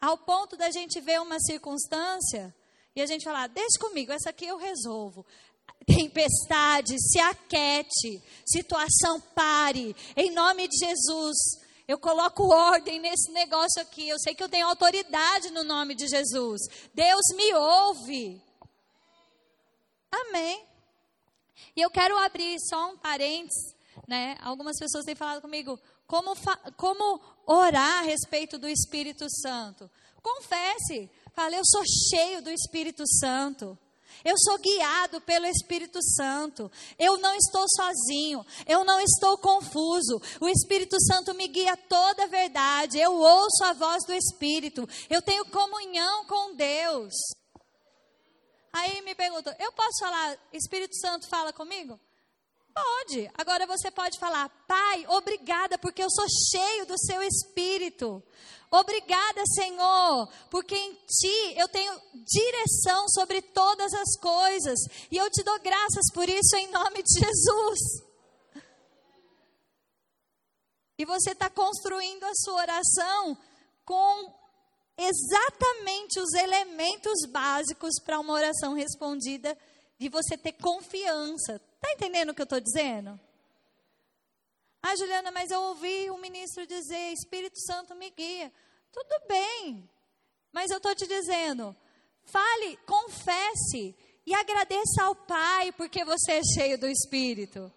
ao 0.00 0.16
ponto 0.16 0.56
da 0.56 0.70
gente 0.70 1.00
ver 1.00 1.20
uma 1.20 1.38
circunstância 1.40 2.54
e 2.96 3.02
a 3.02 3.06
gente 3.06 3.24
falar: 3.24 3.48
deixa 3.48 3.78
comigo, 3.78 4.12
essa 4.12 4.30
aqui 4.30 4.46
eu 4.46 4.56
resolvo. 4.56 5.26
Tempestade, 5.86 6.96
se 6.98 7.20
aquete, 7.20 8.22
situação 8.46 9.20
pare, 9.34 9.94
em 10.16 10.30
nome 10.30 10.66
de 10.68 10.78
Jesus. 10.78 11.36
Eu 11.86 11.98
coloco 11.98 12.52
ordem 12.54 12.98
nesse 12.98 13.30
negócio 13.32 13.80
aqui. 13.82 14.08
Eu 14.08 14.18
sei 14.18 14.34
que 14.34 14.42
eu 14.42 14.48
tenho 14.48 14.66
autoridade 14.66 15.50
no 15.50 15.62
nome 15.62 15.94
de 15.94 16.08
Jesus. 16.08 16.62
Deus 16.94 17.22
me 17.36 17.54
ouve. 17.54 18.42
Amém. 20.10 20.64
E 21.76 21.82
eu 21.82 21.90
quero 21.90 22.16
abrir 22.18 22.56
só 22.60 22.92
um 22.92 22.96
parênteses, 22.96 23.74
né? 24.08 24.36
Algumas 24.40 24.78
pessoas 24.78 25.04
têm 25.04 25.14
falado 25.14 25.42
comigo 25.42 25.78
como, 26.06 26.34
como 26.76 27.20
orar 27.46 27.98
a 27.98 28.02
respeito 28.02 28.58
do 28.58 28.68
Espírito 28.68 29.26
Santo. 29.28 29.90
Confesse, 30.22 31.10
fale, 31.34 31.56
eu 31.56 31.64
sou 31.64 31.82
cheio 32.10 32.40
do 32.40 32.50
Espírito 32.50 33.04
Santo. 33.18 33.78
Eu 34.24 34.34
sou 34.38 34.58
guiado 34.58 35.20
pelo 35.20 35.46
Espírito 35.46 36.02
Santo. 36.02 36.70
Eu 36.98 37.18
não 37.18 37.34
estou 37.34 37.66
sozinho. 37.76 38.44
Eu 38.66 38.84
não 38.84 38.98
estou 39.00 39.36
confuso. 39.36 40.20
O 40.40 40.48
Espírito 40.48 40.96
Santo 41.04 41.34
me 41.34 41.46
guia 41.46 41.76
toda 41.76 42.24
a 42.24 42.28
verdade. 42.28 42.98
Eu 42.98 43.12
ouço 43.12 43.62
a 43.64 43.74
voz 43.74 44.04
do 44.06 44.14
Espírito. 44.14 44.88
Eu 45.10 45.20
tenho 45.20 45.44
comunhão 45.46 46.24
com 46.24 46.54
Deus. 46.54 47.12
Aí 48.72 49.02
me 49.02 49.14
perguntam, 49.14 49.54
eu 49.58 49.70
posso 49.72 50.00
falar, 50.00 50.36
Espírito 50.52 50.96
Santo 50.96 51.28
fala 51.28 51.52
comigo? 51.52 52.00
Pode. 52.74 53.30
Agora 53.38 53.68
você 53.68 53.88
pode 53.88 54.18
falar, 54.18 54.48
Pai, 54.66 55.06
obrigada 55.06 55.78
porque 55.78 56.02
eu 56.02 56.10
sou 56.10 56.26
cheio 56.50 56.84
do 56.84 56.98
seu 56.98 57.22
Espírito. 57.22 58.20
Obrigada, 58.76 59.40
Senhor, 59.54 60.28
porque 60.50 60.74
em 60.74 60.94
Ti 61.06 61.54
eu 61.56 61.68
tenho 61.68 61.92
direção 62.24 63.08
sobre 63.08 63.40
todas 63.40 63.94
as 63.94 64.16
coisas. 64.18 64.80
E 65.12 65.16
eu 65.16 65.30
te 65.30 65.44
dou 65.44 65.60
graças 65.60 66.10
por 66.12 66.28
isso 66.28 66.56
em 66.56 66.68
nome 66.72 67.02
de 67.04 67.20
Jesus. 67.20 67.78
E 70.98 71.04
você 71.04 71.30
está 71.30 71.48
construindo 71.48 72.24
a 72.24 72.34
sua 72.34 72.54
oração 72.54 73.38
com 73.84 74.34
exatamente 74.96 76.18
os 76.18 76.32
elementos 76.34 77.26
básicos 77.28 77.94
para 78.04 78.18
uma 78.18 78.32
oração 78.32 78.74
respondida, 78.74 79.56
de 79.98 80.08
você 80.08 80.36
ter 80.36 80.52
confiança. 80.52 81.60
Está 81.76 81.92
entendendo 81.92 82.30
o 82.30 82.34
que 82.34 82.42
eu 82.42 82.44
estou 82.44 82.60
dizendo? 82.60 83.20
Ah, 84.82 84.96
Juliana, 84.96 85.30
mas 85.30 85.50
eu 85.50 85.60
ouvi 85.62 86.10
o 86.10 86.18
ministro 86.18 86.66
dizer: 86.66 87.12
Espírito 87.12 87.58
Santo 87.60 87.94
me 87.94 88.10
guia. 88.10 88.52
Tudo 88.94 89.26
bem, 89.26 89.90
mas 90.52 90.70
eu 90.70 90.76
estou 90.76 90.94
te 90.94 91.04
dizendo: 91.04 91.76
fale, 92.22 92.76
confesse 92.86 93.92
e 94.24 94.32
agradeça 94.32 95.02
ao 95.02 95.16
Pai 95.16 95.72
porque 95.72 96.04
você 96.04 96.34
é 96.34 96.42
cheio 96.54 96.78
do 96.78 96.86
Espírito. 96.86 97.72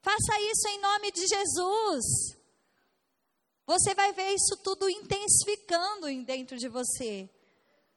Faça 0.00 0.40
isso 0.40 0.68
em 0.68 0.80
nome 0.80 1.12
de 1.12 1.26
Jesus. 1.26 2.04
Você 3.66 3.94
vai 3.94 4.14
ver 4.14 4.30
isso 4.30 4.56
tudo 4.64 4.88
intensificando 4.88 6.06
dentro 6.24 6.56
de 6.56 6.66
você. 6.66 7.28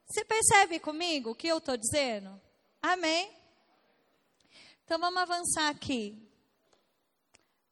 Você 0.06 0.26
percebe 0.26 0.78
comigo 0.80 1.32
o 1.32 1.36
que 1.36 1.48
eu 1.48 1.60
estou 1.60 1.78
dizendo? 1.78 2.40
Amém? 2.82 3.32
Então 4.84 4.99
vamos 4.99 5.22
avançar 5.22 5.70
aqui. 5.70 6.22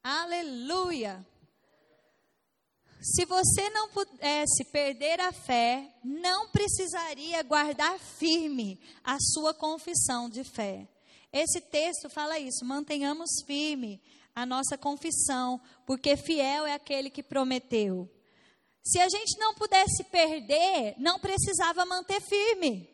Aleluia. 0.02 1.24
Se 3.04 3.26
você 3.26 3.70
não 3.72 3.90
pudesse 3.90 4.64
perder 4.64 5.20
a 5.20 5.34
fé, 5.34 5.94
não 6.02 6.48
precisaria 6.48 7.44
guardar 7.44 8.00
firme 8.00 8.80
a 9.04 9.18
sua 9.20 9.54
confissão 9.54 10.30
de 10.30 10.46
fé. 10.46 10.88
Esse 11.34 11.60
texto 11.60 12.10
fala 12.10 12.40
isso, 12.40 12.64
mantenhamos 12.64 13.30
firme 13.46 14.02
a 14.34 14.46
nossa 14.46 14.78
confissão, 14.78 15.60
porque 15.86 16.16
fiel 16.16 16.66
é 16.66 16.76
aquele 16.76 17.10
que 17.10 17.22
prometeu. 17.22 18.10
Se 18.82 19.02
a 19.02 19.10
gente 19.10 19.38
não 19.38 19.54
pudesse 19.54 20.06
perder, 20.06 20.96
não 20.98 21.20
precisava 21.20 21.86
manter 21.86 22.22
firme. 22.22 22.90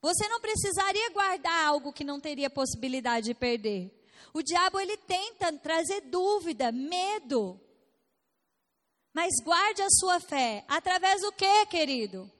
Você 0.00 0.28
não 0.28 0.40
precisaria 0.40 1.10
guardar 1.10 1.66
algo 1.66 1.92
que 1.92 2.04
não 2.04 2.20
teria 2.20 2.48
possibilidade 2.48 3.26
de 3.26 3.34
perder. 3.34 3.90
O 4.32 4.42
diabo 4.42 4.78
ele 4.78 4.96
tenta 4.96 5.52
trazer 5.54 6.02
dúvida, 6.02 6.70
medo. 6.70 7.60
Mas 9.14 9.32
guarde 9.42 9.80
a 9.80 9.88
sua 9.90 10.18
fé 10.20 10.64
através 10.68 11.22
do 11.22 11.32
que, 11.32 11.66
querido? 11.66 12.30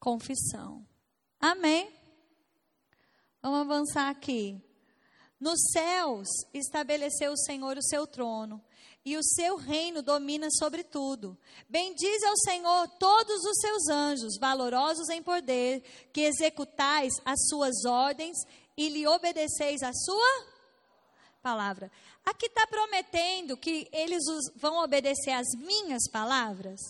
Confissão. 0.00 0.86
Amém. 1.40 1.90
Vamos 3.40 3.60
avançar 3.60 4.10
aqui. 4.10 4.60
Nos 5.40 5.60
céus 5.72 6.28
estabeleceu 6.52 7.32
o 7.32 7.38
Senhor 7.38 7.78
o 7.78 7.82
seu 7.82 8.06
trono, 8.08 8.62
e 9.04 9.16
o 9.16 9.22
seu 9.22 9.56
reino 9.56 10.02
domina 10.02 10.48
sobre 10.50 10.84
tudo. 10.84 11.38
Bendize 11.68 12.26
ao 12.26 12.36
Senhor 12.36 12.88
todos 12.98 13.42
os 13.44 13.58
seus 13.58 13.88
anjos, 13.88 14.36
valorosos 14.38 15.08
em 15.08 15.22
poder, 15.22 15.82
que 16.12 16.22
executais 16.22 17.14
as 17.24 17.46
suas 17.48 17.84
ordens 17.86 18.36
e 18.76 18.88
lhe 18.88 19.06
obedeceis 19.06 19.82
a 19.82 19.92
sua 19.94 20.46
palavra. 21.42 21.90
Aqui 22.24 22.46
está 22.46 22.66
prometendo 22.66 23.56
que 23.56 23.88
eles 23.92 24.22
vão 24.56 24.82
obedecer 24.82 25.32
às 25.32 25.46
minhas 25.56 26.02
palavras? 26.10 26.80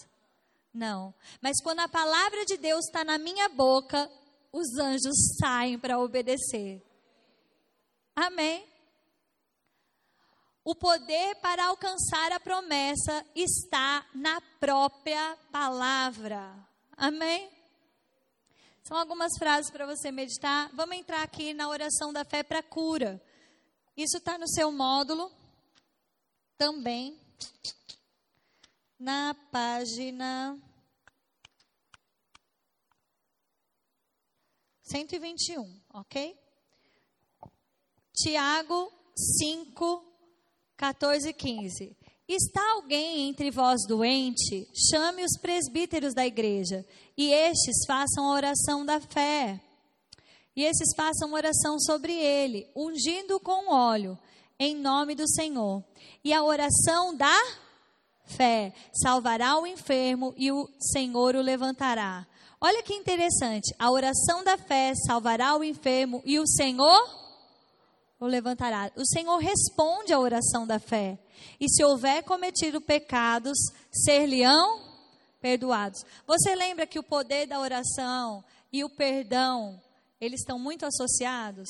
Não. 0.72 1.14
Mas 1.40 1.60
quando 1.62 1.80
a 1.80 1.88
palavra 1.88 2.44
de 2.44 2.56
Deus 2.56 2.84
está 2.86 3.04
na 3.04 3.18
minha 3.18 3.48
boca, 3.48 4.10
os 4.52 4.76
anjos 4.78 5.36
saem 5.40 5.78
para 5.78 5.98
obedecer. 5.98 6.82
Amém. 8.14 8.66
O 10.64 10.74
poder 10.74 11.36
para 11.36 11.66
alcançar 11.66 12.32
a 12.32 12.40
promessa 12.40 13.24
está 13.34 14.04
na 14.14 14.40
própria 14.60 15.38
palavra. 15.50 16.54
Amém? 16.96 17.48
São 18.82 18.96
algumas 18.96 19.32
frases 19.38 19.70
para 19.70 19.86
você 19.86 20.10
meditar. 20.10 20.70
Vamos 20.74 20.96
entrar 20.96 21.22
aqui 21.22 21.54
na 21.54 21.68
oração 21.68 22.12
da 22.12 22.24
fé 22.24 22.42
para 22.42 22.62
cura. 22.62 23.22
Isso 23.98 24.18
está 24.18 24.38
no 24.38 24.46
seu 24.46 24.70
módulo 24.70 25.28
também. 26.56 27.18
Na 28.96 29.34
página 29.50 30.56
121, 34.84 35.80
ok? 35.94 36.38
Tiago 38.14 38.92
5, 39.16 40.04
14 40.76 41.30
e 41.30 41.32
15. 41.32 41.96
Está 42.28 42.70
alguém 42.74 43.28
entre 43.28 43.50
vós 43.50 43.84
doente? 43.84 44.68
Chame 44.92 45.24
os 45.24 45.36
presbíteros 45.40 46.14
da 46.14 46.24
igreja, 46.24 46.86
e 47.16 47.32
estes 47.32 47.84
façam 47.84 48.26
a 48.26 48.34
oração 48.34 48.86
da 48.86 49.00
fé. 49.00 49.60
E 50.58 50.64
esses 50.64 50.88
façam 50.96 51.32
oração 51.34 51.78
sobre 51.78 52.12
ele, 52.12 52.68
ungindo 52.74 53.38
com 53.38 53.72
óleo, 53.72 54.18
em 54.58 54.74
nome 54.74 55.14
do 55.14 55.22
Senhor. 55.28 55.84
E 56.24 56.32
a 56.32 56.42
oração 56.42 57.16
da 57.16 57.32
fé 58.24 58.74
salvará 58.92 59.56
o 59.56 59.68
enfermo, 59.68 60.34
e 60.36 60.50
o 60.50 60.68
Senhor 60.80 61.36
o 61.36 61.40
levantará. 61.40 62.26
Olha 62.60 62.82
que 62.82 62.92
interessante. 62.92 63.72
A 63.78 63.88
oração 63.88 64.42
da 64.42 64.58
fé 64.58 64.94
salvará 65.06 65.56
o 65.56 65.62
enfermo, 65.62 66.20
e 66.24 66.40
o 66.40 66.46
Senhor 66.48 67.08
o 68.18 68.26
levantará. 68.26 68.90
O 68.96 69.06
Senhor 69.06 69.36
responde 69.36 70.12
à 70.12 70.18
oração 70.18 70.66
da 70.66 70.80
fé. 70.80 71.20
E 71.60 71.68
se 71.68 71.84
houver 71.84 72.24
cometido 72.24 72.80
pecados, 72.80 73.56
ser-lhe-ão 73.92 74.80
perdoados. 75.40 76.04
Você 76.26 76.56
lembra 76.56 76.84
que 76.84 76.98
o 76.98 77.04
poder 77.04 77.46
da 77.46 77.60
oração 77.60 78.42
e 78.72 78.82
o 78.82 78.90
perdão, 78.90 79.80
eles 80.20 80.40
estão 80.40 80.58
muito 80.58 80.84
associados? 80.84 81.68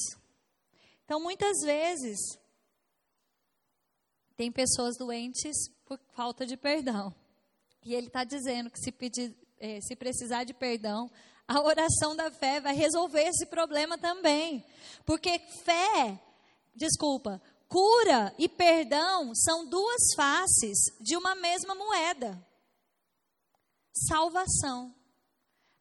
Então, 1.05 1.21
muitas 1.21 1.59
vezes, 1.65 2.19
tem 4.37 4.53
pessoas 4.53 4.97
doentes 4.97 5.57
por 5.85 5.99
falta 6.15 6.47
de 6.47 6.57
perdão. 6.57 7.15
E 7.85 7.95
ele 7.95 8.09
está 8.09 8.25
dizendo 8.25 8.71
que 8.71 8.79
se, 8.79 8.93
pedir, 8.93 9.35
eh, 9.59 9.81
se 9.81 9.97
precisar 9.97 10.45
de 10.45 10.53
perdão, 10.53 11.11
a 11.47 11.61
oração 11.61 12.15
da 12.15 12.31
fé 12.31 12.61
vai 12.61 12.75
resolver 12.75 13.23
esse 13.23 13.47
problema 13.47 13.97
também. 13.97 14.65
Porque 15.07 15.39
fé 15.65 16.21
desculpa, 16.79 17.43
cura 17.69 18.33
e 18.39 18.49
perdão 18.49 19.35
são 19.35 19.67
duas 19.67 20.15
faces 20.17 20.79
de 21.01 21.17
uma 21.17 21.35
mesma 21.35 21.75
moeda. 21.75 22.41
Salvação. 23.93 24.95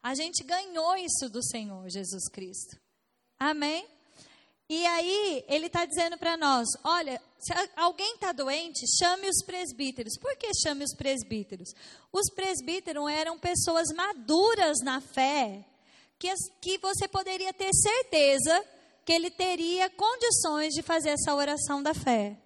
A 0.02 0.14
gente 0.14 0.44
ganhou 0.44 0.96
isso 0.96 1.28
do 1.28 1.42
Senhor 1.42 1.88
Jesus 1.88 2.28
Cristo. 2.30 2.76
Amém? 3.38 3.86
E 4.68 4.84
aí, 4.84 5.44
ele 5.48 5.66
está 5.66 5.86
dizendo 5.86 6.18
para 6.18 6.36
nós: 6.36 6.68
olha, 6.84 7.20
se 7.38 7.52
alguém 7.76 8.14
está 8.14 8.32
doente, 8.32 8.84
chame 8.98 9.28
os 9.28 9.42
presbíteros. 9.44 10.18
Por 10.18 10.36
que 10.36 10.50
chame 10.62 10.84
os 10.84 10.94
presbíteros? 10.94 11.70
Os 12.12 12.30
presbíteros 12.34 13.10
eram 13.10 13.38
pessoas 13.38 13.88
maduras 13.94 14.78
na 14.82 15.00
fé, 15.00 15.64
que, 16.18 16.32
que 16.60 16.78
você 16.78 17.08
poderia 17.08 17.52
ter 17.52 17.70
certeza 17.72 18.64
que 19.06 19.12
ele 19.12 19.30
teria 19.30 19.88
condições 19.88 20.74
de 20.74 20.82
fazer 20.82 21.10
essa 21.10 21.34
oração 21.34 21.82
da 21.82 21.94
fé. 21.94 22.36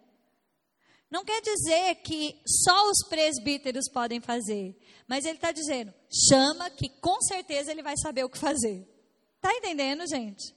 Não 1.10 1.24
quer 1.24 1.42
dizer 1.42 1.96
que 1.96 2.40
só 2.46 2.88
os 2.88 3.06
presbíteros 3.08 3.90
podem 3.92 4.20
fazer, 4.20 4.74
mas 5.12 5.26
ele 5.26 5.36
está 5.36 5.52
dizendo: 5.52 5.93
chama 6.30 6.70
que 6.70 6.89
com 6.89 7.20
certeza 7.20 7.70
ele 7.70 7.82
vai 7.82 7.94
saber 7.98 8.24
o 8.24 8.30
que 8.30 8.39
fazer. 8.39 8.89
Está 9.36 9.55
entendendo, 9.55 10.09
gente? 10.09 10.56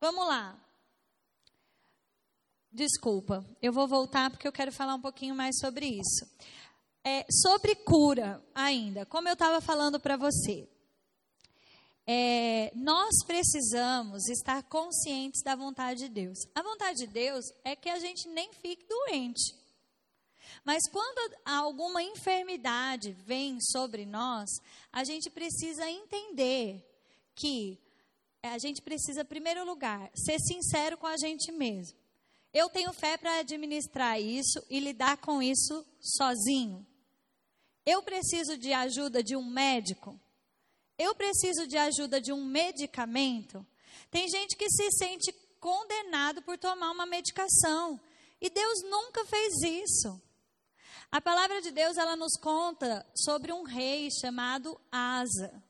Vamos 0.00 0.26
lá. 0.26 0.60
Desculpa, 2.72 3.48
eu 3.62 3.72
vou 3.72 3.86
voltar 3.86 4.28
porque 4.28 4.48
eu 4.48 4.50
quero 4.50 4.72
falar 4.72 4.96
um 4.96 5.00
pouquinho 5.00 5.36
mais 5.36 5.56
sobre 5.60 5.86
isso. 5.86 6.28
É, 7.04 7.24
sobre 7.30 7.76
cura, 7.76 8.44
ainda, 8.52 9.06
como 9.06 9.28
eu 9.28 9.34
estava 9.34 9.60
falando 9.60 10.00
para 10.00 10.16
você 10.16 10.68
é, 12.06 12.72
nós 12.74 13.24
precisamos 13.24 14.28
estar 14.28 14.62
conscientes 14.64 15.42
da 15.42 15.54
vontade 15.54 16.00
de 16.00 16.08
Deus. 16.08 16.38
A 16.54 16.60
vontade 16.60 16.98
de 16.98 17.06
Deus 17.06 17.44
é 17.64 17.74
que 17.74 17.88
a 17.88 18.00
gente 18.00 18.28
nem 18.28 18.52
fique 18.54 18.84
doente. 18.86 19.54
Mas 20.64 20.88
quando 20.90 21.36
alguma 21.44 22.02
enfermidade 22.02 23.12
vem 23.12 23.58
sobre 23.60 24.06
nós, 24.06 24.48
a 24.90 25.04
gente 25.04 25.28
precisa 25.30 25.88
entender 25.90 26.82
que 27.34 27.78
a 28.42 28.58
gente 28.58 28.80
precisa, 28.80 29.22
em 29.22 29.26
primeiro 29.26 29.64
lugar, 29.64 30.10
ser 30.14 30.38
sincero 30.38 30.96
com 30.96 31.06
a 31.06 31.16
gente 31.16 31.52
mesmo. 31.52 31.98
Eu 32.52 32.68
tenho 32.70 32.92
fé 32.92 33.16
para 33.16 33.38
administrar 33.38 34.20
isso 34.20 34.64
e 34.70 34.80
lidar 34.80 35.18
com 35.18 35.42
isso 35.42 35.84
sozinho. 36.00 36.86
Eu 37.84 38.02
preciso 38.02 38.56
de 38.56 38.72
ajuda 38.72 39.22
de 39.22 39.36
um 39.36 39.44
médico 39.44 40.18
eu 40.98 41.14
preciso 41.14 41.66
de 41.66 41.76
ajuda 41.76 42.20
de 42.20 42.32
um 42.32 42.44
medicamento. 42.44 43.66
Tem 44.10 44.28
gente 44.28 44.56
que 44.56 44.70
se 44.70 44.90
sente 44.92 45.32
condenado 45.58 46.42
por 46.42 46.56
tomar 46.56 46.90
uma 46.92 47.06
medicação. 47.06 48.00
E 48.40 48.48
Deus 48.48 48.82
nunca 48.82 49.24
fez 49.24 49.54
isso. 49.62 50.20
A 51.14 51.20
palavra 51.20 51.62
de 51.62 51.70
Deus, 51.70 51.96
ela 51.96 52.16
nos 52.16 52.32
conta 52.40 53.06
sobre 53.14 53.52
um 53.52 53.62
rei 53.62 54.08
chamado 54.10 54.76
Asa, 54.90 55.62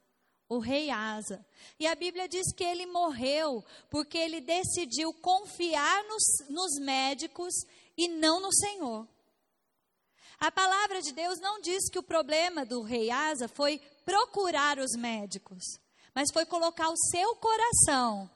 o 0.48 0.58
rei 0.58 0.88
Asa. 0.88 1.44
E 1.78 1.86
a 1.86 1.94
Bíblia 1.94 2.26
diz 2.26 2.50
que 2.56 2.64
ele 2.64 2.86
morreu 2.86 3.62
porque 3.90 4.16
ele 4.16 4.40
decidiu 4.40 5.12
confiar 5.12 6.02
nos, 6.04 6.48
nos 6.48 6.80
médicos 6.80 7.52
e 7.94 8.08
não 8.08 8.40
no 8.40 8.50
Senhor. 8.54 9.06
A 10.40 10.50
palavra 10.50 11.02
de 11.02 11.12
Deus 11.12 11.38
não 11.40 11.60
diz 11.60 11.90
que 11.90 11.98
o 11.98 12.02
problema 12.02 12.64
do 12.64 12.80
rei 12.80 13.10
Asa 13.10 13.46
foi 13.46 13.78
procurar 14.02 14.78
os 14.78 14.92
médicos, 14.96 15.62
mas 16.14 16.32
foi 16.32 16.46
colocar 16.46 16.88
o 16.88 16.96
seu 17.10 17.36
coração 17.36 18.30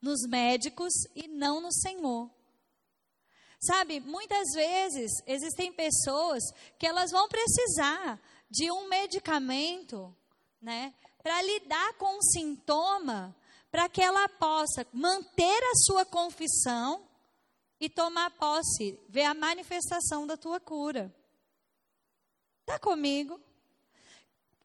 nos 0.00 0.26
médicos 0.26 0.94
e 1.14 1.28
não 1.28 1.60
no 1.60 1.70
Senhor. 1.70 2.34
Sabe, 3.58 4.00
muitas 4.00 4.48
vezes 4.54 5.10
existem 5.26 5.72
pessoas 5.72 6.42
que 6.78 6.86
elas 6.86 7.10
vão 7.10 7.28
precisar 7.28 8.20
de 8.50 8.70
um 8.70 8.88
medicamento, 8.88 10.14
né, 10.60 10.94
para 11.22 11.42
lidar 11.42 11.94
com 11.94 12.18
um 12.18 12.22
sintoma, 12.22 13.34
para 13.70 13.88
que 13.88 14.00
ela 14.00 14.28
possa 14.28 14.86
manter 14.92 15.62
a 15.62 15.74
sua 15.84 16.04
confissão 16.04 17.06
e 17.80 17.88
tomar 17.88 18.30
posse, 18.32 18.98
ver 19.08 19.24
a 19.24 19.34
manifestação 19.34 20.26
da 20.26 20.36
tua 20.36 20.60
cura. 20.60 21.14
Está 22.60 22.78
comigo? 22.78 23.40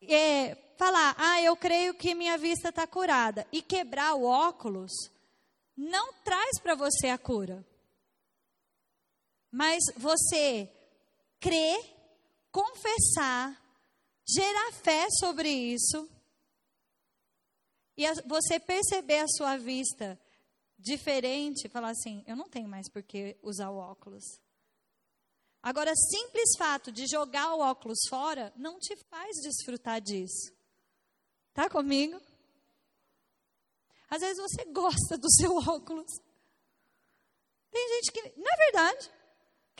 É, 0.03 0.55
falar, 0.77 1.15
ah, 1.17 1.41
eu 1.41 1.55
creio 1.55 1.93
que 1.93 2.15
minha 2.15 2.37
vista 2.37 2.69
está 2.69 2.87
curada, 2.87 3.45
e 3.51 3.61
quebrar 3.61 4.15
o 4.15 4.23
óculos, 4.23 4.91
não 5.75 6.13
traz 6.23 6.59
para 6.59 6.75
você 6.75 7.07
a 7.07 7.17
cura. 7.17 7.65
Mas 9.51 9.83
você 9.97 10.71
crer, 11.39 11.77
confessar, 12.51 13.61
gerar 14.25 14.71
fé 14.71 15.07
sobre 15.19 15.49
isso, 15.49 16.09
e 17.97 18.03
você 18.25 18.59
perceber 18.59 19.19
a 19.19 19.27
sua 19.27 19.57
vista 19.57 20.19
diferente, 20.79 21.69
falar 21.69 21.89
assim: 21.89 22.23
eu 22.25 22.35
não 22.35 22.49
tenho 22.49 22.67
mais 22.67 22.89
por 22.89 23.03
que 23.03 23.37
usar 23.43 23.69
o 23.69 23.77
óculos. 23.77 24.23
Agora, 25.61 25.93
simples 25.95 26.57
fato 26.57 26.91
de 26.91 27.05
jogar 27.05 27.53
o 27.53 27.59
óculos 27.59 27.99
fora 28.09 28.51
não 28.55 28.79
te 28.79 28.95
faz 29.09 29.35
desfrutar 29.43 30.01
disso. 30.01 30.51
Tá 31.53 31.69
comigo? 31.69 32.19
Às 34.09 34.21
vezes 34.21 34.41
você 34.41 34.65
gosta 34.65 35.17
do 35.17 35.31
seu 35.31 35.55
óculos. 35.69 36.11
Tem 37.69 37.87
gente 37.89 38.11
que, 38.11 38.39
não 38.39 38.51
é 38.51 38.57
verdade, 38.57 39.11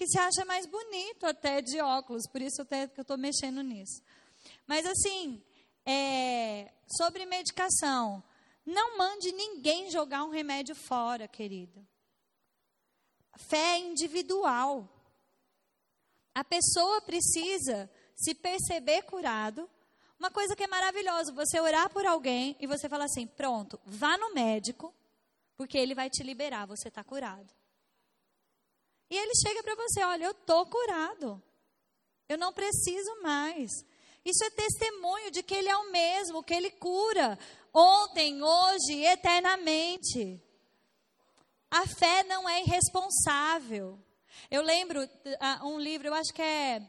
que 0.02 0.07
se 0.07 0.18
acha 0.18 0.44
mais 0.45 0.65
bonito 0.65 1.28
até 1.28 1.61
de 1.61 1.80
óculos, 1.80 2.23
por 2.28 2.41
isso 2.41 2.64
até 2.64 2.88
que 2.88 2.99
eu 2.99 3.03
estou 3.03 3.19
mexendo 3.19 3.61
nisso. 3.61 4.02
Mas 4.65 4.84
assim, 4.84 5.40
é, 5.86 6.73
sobre 6.88 7.23
medicação, 7.28 8.23
não 8.65 8.98
mande 8.98 9.32
ninguém 9.32 9.91
jogar 9.91 10.23
um 10.23 10.32
remédio 10.32 10.73
fora, 10.73 11.28
querido. 11.28 11.88
Fé 13.48 13.76
é 13.76 13.78
individual. 13.78 14.90
A 16.34 16.44
pessoa 16.44 16.99
precisa 17.02 17.88
se 18.15 18.34
perceber 18.34 19.03
curado. 19.03 19.69
Uma 20.18 20.32
coisa 20.32 20.56
que 20.56 20.64
é 20.64 20.68
maravilhosa, 20.68 21.32
você 21.32 21.60
orar 21.60 21.91
por 21.91 22.07
alguém 22.07 22.57
e 22.60 22.65
você 22.65 22.90
falar 22.90 23.06
assim: 23.06 23.28
pronto, 23.28 23.80
vá 23.86 24.18
no 24.18 24.34
médico, 24.34 24.91
porque 25.56 25.78
ele 25.78 25.94
vai 25.94 26.10
te 26.10 26.23
liberar, 26.23 26.65
você 26.65 26.88
está 26.88 27.03
curado. 27.03 27.61
E 29.12 29.18
ele 29.18 29.34
chega 29.36 29.62
para 29.62 29.76
você: 29.76 30.02
olha, 30.06 30.24
eu 30.24 30.32
estou 30.32 30.66
curado. 30.66 31.44
Eu 32.30 32.38
não 32.38 32.54
preciso 32.54 33.22
mais. 33.22 33.70
Isso 34.24 34.44
é 34.46 34.50
testemunho 34.52 35.30
de 35.32 35.44
que 35.44 35.54
Ele 35.54 35.68
é 35.68 35.76
o 35.76 35.92
mesmo, 35.92 36.42
que 36.42 36.54
Ele 36.54 36.72
cura 36.72 37.38
ontem, 37.74 38.42
hoje 38.42 39.04
eternamente. 39.04 40.42
A 41.70 41.86
fé 41.86 42.24
não 42.24 42.48
é 42.48 42.62
irresponsável. 42.62 44.00
Eu 44.50 44.62
lembro 44.62 45.04
uh, 45.04 45.68
um 45.68 45.78
livro, 45.78 46.08
eu 46.08 46.14
acho 46.14 46.34
que 46.34 46.42
é, 46.42 46.82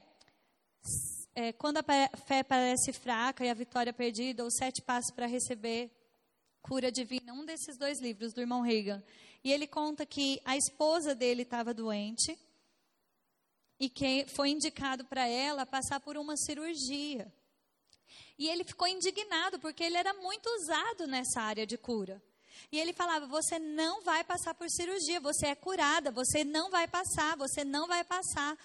é, 1.35 1.53
Quando 1.53 1.79
a 1.79 1.83
Fé 2.27 2.45
Parece 2.45 2.93
Fraca 2.93 3.45
e 3.45 3.51
a 3.51 3.55
Vitória 3.55 3.93
Perdida, 3.93 4.45
ou 4.45 4.51
Sete 4.51 4.81
Passos 4.81 5.11
para 5.11 5.27
Receber 5.27 5.91
Cura 6.61 6.93
Divina, 6.93 7.33
um 7.33 7.45
desses 7.45 7.77
dois 7.77 8.01
livros 8.01 8.33
do 8.33 8.41
irmão 8.41 8.61
Reagan. 8.61 9.03
E 9.45 9.53
ele 9.53 9.67
conta 9.67 10.07
que 10.07 10.41
a 10.45 10.57
esposa 10.57 11.15
dele 11.15 11.43
estava 11.43 11.75
doente 11.75 12.39
e 13.79 13.89
que 13.89 14.25
foi 14.29 14.51
indicado 14.51 15.05
para 15.05 15.27
ela 15.27 15.67
passar 15.67 15.99
por 15.99 16.17
uma 16.17 16.37
cirurgia. 16.37 17.33
E 18.39 18.49
ele 18.49 18.65
ficou 18.65 18.87
indignado 18.87 19.59
porque 19.59 19.83
ele 19.83 19.97
era 19.97 20.15
muito 20.15 20.49
usado 20.49 21.07
nessa 21.07 21.41
área 21.41 21.67
de 21.67 21.77
cura. 21.77 22.23
E 22.71 22.79
ele 22.79 22.93
falava: 22.93 23.27
Você 23.27 23.59
não 23.59 24.03
vai 24.03 24.23
passar 24.23 24.55
por 24.55 24.71
cirurgia, 24.71 25.21
você 25.21 25.49
é 25.49 25.55
curada, 25.55 26.11
você 26.11 26.45
não 26.45 26.71
vai 26.71 26.87
passar, 26.87 27.37
você 27.37 27.65
não 27.65 27.87
vai 27.87 28.05
passar. 28.05 28.57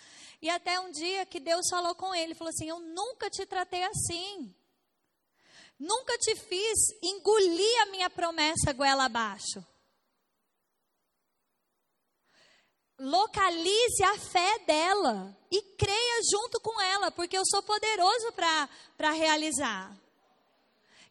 E 0.41 0.49
até 0.49 0.80
um 0.80 0.91
dia 0.91 1.26
que 1.26 1.40
Deus 1.40 1.68
falou 1.70 1.95
com 1.95 2.14
ele: 2.14 2.36
falou 2.36 2.49
assim: 2.49 2.70
Eu 2.70 2.80
nunca 2.80 3.30
te 3.30 3.45
tratei 3.45 3.84
assim. 3.84 4.54
Nunca 5.80 6.18
te 6.18 6.36
fiz 6.36 6.80
engolir 7.04 7.82
a 7.84 7.86
minha 7.88 8.10
promessa 8.10 8.74
goela 8.74 9.06
abaixo. 9.06 9.64
Localize 12.99 14.03
a 14.03 14.18
fé 14.18 14.60
dela 14.60 15.38
e 15.52 15.61
creia 15.61 16.22
junto 16.32 16.60
com 16.60 16.82
ela, 16.82 17.11
porque 17.11 17.38
eu 17.38 17.45
sou 17.45 17.61
poderoso 17.64 18.32
para 18.34 19.11
realizar. 19.11 19.95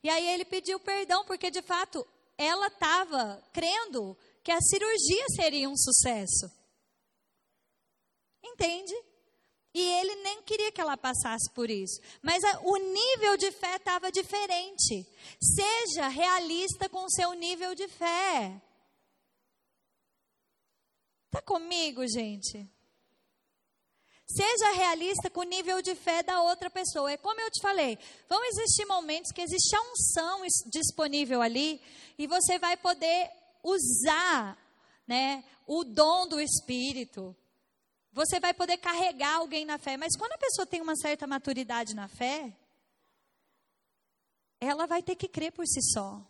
E 0.02 0.10
aí 0.10 0.26
ele 0.28 0.44
pediu 0.44 0.78
perdão, 0.78 1.24
porque 1.24 1.50
de 1.50 1.62
fato 1.62 2.06
ela 2.36 2.66
estava 2.66 3.42
crendo 3.52 4.16
que 4.42 4.52
a 4.52 4.60
cirurgia 4.60 5.26
seria 5.34 5.68
um 5.68 5.76
sucesso. 5.76 6.50
Entende? 8.42 8.94
E 9.74 9.82
ele 9.82 10.14
nem 10.22 10.42
queria 10.42 10.72
que 10.72 10.80
ela 10.80 10.96
passasse 10.96 11.50
por 11.52 11.68
isso. 11.68 12.00
Mas 12.22 12.42
a, 12.42 12.60
o 12.62 12.76
nível 12.78 13.36
de 13.36 13.50
fé 13.52 13.76
estava 13.76 14.10
diferente. 14.10 15.06
Seja 15.38 16.08
realista 16.08 16.88
com 16.88 17.04
o 17.04 17.10
seu 17.10 17.32
nível 17.34 17.74
de 17.74 17.86
fé. 17.88 18.62
Está 21.26 21.42
comigo, 21.42 22.06
gente? 22.06 22.68
Seja 24.26 24.72
realista 24.72 25.30
com 25.30 25.40
o 25.40 25.44
nível 25.44 25.80
de 25.80 25.94
fé 25.94 26.22
da 26.22 26.42
outra 26.42 26.68
pessoa. 26.68 27.12
É 27.12 27.16
como 27.16 27.40
eu 27.40 27.50
te 27.50 27.62
falei, 27.62 27.96
vão 28.28 28.44
existir 28.44 28.84
momentos 28.84 29.30
que 29.30 29.40
existe 29.40 29.76
a 29.76 29.82
unção 29.82 30.42
disponível 30.66 31.40
ali 31.40 31.80
e 32.18 32.26
você 32.26 32.58
vai 32.58 32.76
poder 32.76 33.30
usar 33.62 34.58
né, 35.06 35.44
o 35.66 35.84
dom 35.84 36.26
do 36.26 36.40
Espírito. 36.40 37.36
Você 38.12 38.40
vai 38.40 38.52
poder 38.54 38.78
carregar 38.78 39.36
alguém 39.36 39.64
na 39.64 39.78
fé. 39.78 39.96
Mas 39.96 40.16
quando 40.16 40.32
a 40.32 40.38
pessoa 40.38 40.66
tem 40.66 40.80
uma 40.80 40.96
certa 40.96 41.26
maturidade 41.26 41.94
na 41.94 42.08
fé, 42.08 42.52
ela 44.60 44.86
vai 44.86 45.02
ter 45.02 45.14
que 45.14 45.28
crer 45.28 45.52
por 45.52 45.66
si 45.66 45.82
só. 45.92 46.20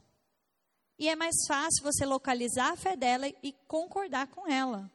E 0.98 1.08
é 1.08 1.16
mais 1.16 1.34
fácil 1.46 1.82
você 1.82 2.06
localizar 2.06 2.72
a 2.72 2.76
fé 2.76 2.96
dela 2.96 3.28
e 3.42 3.52
concordar 3.66 4.28
com 4.28 4.48
ela. 4.50 4.90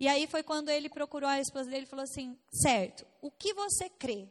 E 0.00 0.08
aí 0.08 0.26
foi 0.26 0.42
quando 0.42 0.68
ele 0.68 0.88
procurou 0.88 1.28
a 1.28 1.40
esposa 1.40 1.70
dele 1.70 1.84
e 1.84 1.88
falou 1.88 2.02
assim: 2.02 2.36
certo, 2.50 3.06
o 3.22 3.30
que 3.30 3.54
você 3.54 3.88
crê? 3.88 4.28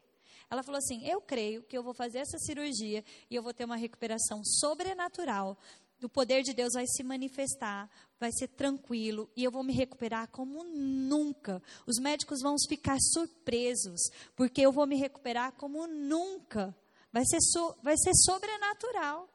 Ela 0.50 0.64
falou 0.64 0.80
assim: 0.80 1.06
eu 1.08 1.22
creio 1.22 1.64
que 1.64 1.78
eu 1.78 1.84
vou 1.84 1.94
fazer 1.94 2.20
essa 2.20 2.38
cirurgia 2.38 3.04
e 3.30 3.36
eu 3.36 3.42
vou 3.42 3.54
ter 3.54 3.66
uma 3.66 3.78
recuperação 3.78 4.44
sobrenatural. 4.44 5.58
O 6.04 6.10
poder 6.10 6.44
de 6.44 6.54
Deus 6.54 6.74
vai 6.74 6.86
se 6.86 7.02
manifestar, 7.04 7.90
vai 8.20 8.32
ser 8.32 8.50
tranquilo 8.50 9.30
e 9.36 9.44
eu 9.44 9.50
vou 9.50 9.64
me 9.64 9.74
recuperar 9.74 10.28
como 10.30 10.64
nunca. 10.64 11.64
Os 11.88 11.98
médicos 11.98 12.42
vão 12.42 12.56
ficar 12.68 12.98
surpresos, 13.00 14.02
porque 14.36 14.62
eu 14.62 14.72
vou 14.72 14.86
me 14.86 14.98
recuperar 14.98 15.54
como 15.54 15.88
nunca. 15.88 16.76
Vai 17.12 17.24
ser, 17.26 17.40
so, 17.42 17.76
vai 17.82 17.96
ser 17.98 18.12
sobrenatural. 18.14 19.30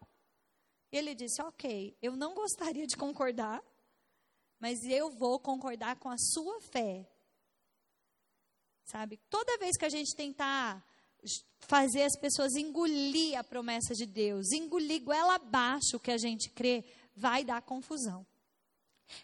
E 0.93 0.97
ele 0.97 1.15
disse: 1.15 1.41
Ok, 1.43 1.97
eu 2.03 2.17
não 2.17 2.35
gostaria 2.35 2.87
de 2.87 2.97
concordar, 2.97 3.63
mas 4.59 4.83
eu 4.85 5.11
vou 5.11 5.39
concordar 5.39 5.97
com 5.97 6.09
a 6.09 6.19
sua 6.19 6.61
fé. 6.61 7.09
Sabe? 8.85 9.19
Toda 9.29 9.59
vez 9.59 9.77
que 9.77 9.85
a 9.85 9.89
gente 9.89 10.15
tentar 10.17 10.85
fazer 11.61 12.03
as 12.03 12.19
pessoas 12.19 12.55
engolir 12.55 13.39
a 13.39 13.45
promessa 13.45 13.95
de 13.95 14.07
Deus, 14.07 14.51
engolir 14.53 15.03
goela 15.03 15.35
abaixo 15.35 15.97
o 15.97 16.01
que 16.01 16.11
a 16.11 16.19
gente 16.19 16.51
crê, 16.51 16.85
vai 17.15 17.45
dar 17.45 17.63
confusão. 17.63 18.27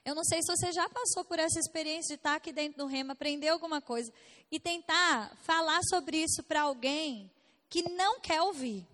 Eu 0.05 0.15
não 0.15 0.25
sei 0.25 0.41
se 0.43 0.49
você 0.55 0.73
já 0.73 0.89
passou 0.89 1.25
por 1.25 1.39
essa 1.39 1.59
experiência 1.59 2.15
de 2.15 2.21
estar 2.21 2.35
aqui 2.35 2.53
dentro 2.53 2.79
do 2.79 2.87
rema, 2.87 3.13
aprender 3.13 3.49
alguma 3.49 3.81
coisa 3.81 4.13
e 4.51 4.59
tentar 4.59 5.37
falar 5.43 5.81
sobre 5.89 6.19
isso 6.19 6.43
para 6.43 6.63
alguém 6.63 7.31
que 7.69 7.83
não 7.91 8.21
quer 8.21 8.43
ouvir. 8.43 8.87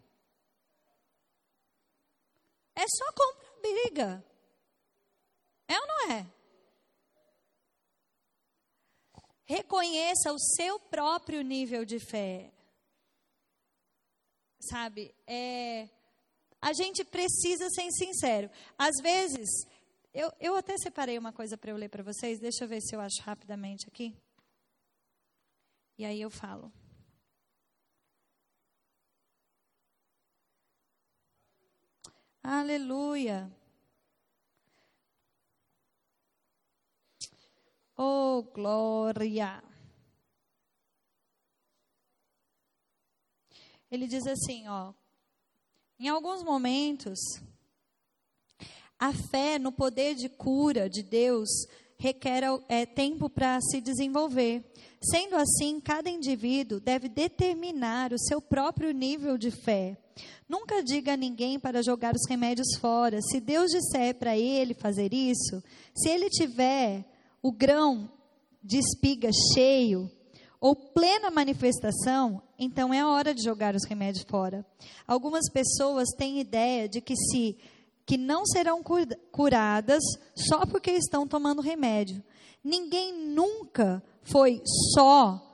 É 2.75 2.85
só 2.89 3.13
comprar 3.13 3.43
briga. 3.63 4.25
É 5.69 5.79
ou 5.79 5.87
não 5.87 6.13
é? 6.13 6.27
Reconheça 9.45 10.33
o 10.33 10.39
seu 10.39 10.79
próprio 10.81 11.43
nível 11.43 11.85
de 11.85 11.99
fé. 11.99 12.53
Sabe? 14.61 15.15
É, 15.27 15.89
a 16.61 16.73
gente 16.73 17.05
precisa 17.05 17.69
ser 17.71 17.91
sincero. 17.93 18.51
Às 18.79 19.01
vezes, 19.03 19.49
eu, 20.13 20.33
eu 20.41 20.57
até 20.57 20.77
separei 20.79 21.19
uma 21.19 21.33
coisa 21.33 21.57
para 21.57 21.71
eu 21.71 21.77
ler 21.77 21.89
para 21.89 22.03
vocês. 22.03 22.39
Deixa 22.39 22.65
eu 22.65 22.69
ver 22.69 22.81
se 22.81 22.95
eu 22.95 23.01
acho 23.01 23.23
rapidamente 23.23 23.87
aqui. 23.89 24.17
E 25.99 26.05
aí 26.05 26.21
eu 26.21 26.31
falo. 26.31 26.73
Aleluia. 32.43 33.49
Oh, 37.97 38.43
glória! 38.53 39.63
Ele 43.89 44.09
diz 44.09 44.27
assim, 44.27 44.67
ó. 44.67 44.93
Em 46.01 46.09
alguns 46.09 46.43
momentos, 46.43 47.21
a 48.99 49.13
fé 49.13 49.59
no 49.59 49.71
poder 49.71 50.17
de 50.17 50.29
cura 50.29 50.91
de 50.91 51.03
Deus 51.03 51.49
requer 52.03 52.43
é, 52.69 52.85
tempo 52.85 53.31
para 53.31 53.61
se 53.61 53.81
desenvolver. 53.81 54.65
Sendo 55.01 55.37
assim, 55.37 55.81
cada 55.81 56.11
indivíduo 56.11 56.81
deve 56.81 57.09
determinar 57.09 58.13
o 58.13 58.19
seu 58.19 58.41
próprio 58.41 58.93
nível 58.93 59.39
de 59.39 59.53
fé. 59.53 59.97
Nunca 60.49 60.83
diga 60.83 61.13
a 61.15 61.17
ninguém 61.17 61.61
para 61.61 61.81
jogar 61.81 62.15
os 62.15 62.29
remédios 62.29 62.77
fora. 62.81 63.21
Se 63.23 63.41
Deus 63.41 63.71
disser 63.71 64.17
para 64.17 64.37
ele 64.37 64.75
fazer 64.75 65.15
isso, 65.15 65.63
se 65.95 66.09
ele 66.09 66.29
tiver 66.29 67.05
o 67.41 67.53
grão 67.53 68.11
de 68.63 68.79
espiga 68.79 69.31
cheio 69.55 70.11
ou 70.61 70.75
plena 70.75 71.31
manifestação, 71.31 72.43
então 72.59 72.93
é 72.93 73.05
hora 73.05 73.33
de 73.33 73.43
jogar 73.43 73.75
os 73.77 73.85
remédios 73.85 74.25
fora. 74.29 74.67
Algumas 75.07 75.49
pessoas 75.51 76.09
têm 76.17 76.41
ideia 76.41 76.89
de 76.89 77.01
que 77.01 77.15
se 77.17 77.57
que 78.05 78.17
não 78.17 78.45
serão 78.45 78.83
curadas 79.31 80.03
só 80.35 80.67
porque 80.67 80.91
estão 80.93 81.27
tomando 81.27 81.63
remédio. 81.63 82.23
Ninguém 82.63 83.13
nunca 83.13 84.03
foi 84.23 84.63
só 84.95 85.49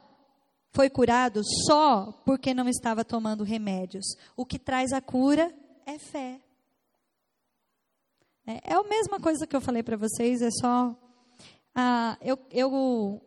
foi 0.70 0.90
curado 0.90 1.40
só 1.66 2.12
porque 2.24 2.54
não 2.54 2.68
estava 2.68 3.04
tomando 3.04 3.42
remédios. 3.42 4.04
O 4.36 4.44
que 4.44 4.58
traz 4.58 4.92
a 4.92 5.00
cura 5.00 5.52
é 5.84 5.98
fé. 5.98 6.40
É, 8.46 8.72
é 8.72 8.74
a 8.74 8.82
mesma 8.84 9.18
coisa 9.18 9.46
que 9.46 9.56
eu 9.56 9.60
falei 9.60 9.82
para 9.82 9.96
vocês, 9.96 10.40
é 10.40 10.50
só 10.50 10.96
ah, 11.74 12.18
eu, 12.20 12.38
eu, 12.50 13.22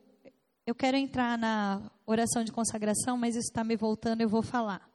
eu 0.66 0.76
quero 0.76 0.98
entrar 0.98 1.38
na 1.38 1.82
oração 2.06 2.44
de 2.44 2.52
consagração, 2.52 3.18
mas 3.18 3.36
isso 3.36 3.50
está 3.50 3.64
me 3.64 3.76
voltando, 3.76 4.22
eu 4.22 4.30
vou 4.30 4.42
falar. 4.42 4.90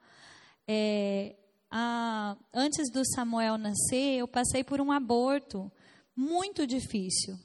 É, 0.67 1.35
ah, 1.71 2.37
antes 2.53 2.91
do 2.91 3.05
Samuel 3.05 3.59
nascer, 3.59 4.19
eu 4.19 4.29
passei 4.29 4.63
por 4.63 4.81
um 4.81 4.93
aborto 4.93 5.71
muito 6.15 6.67
difícil. 6.67 7.37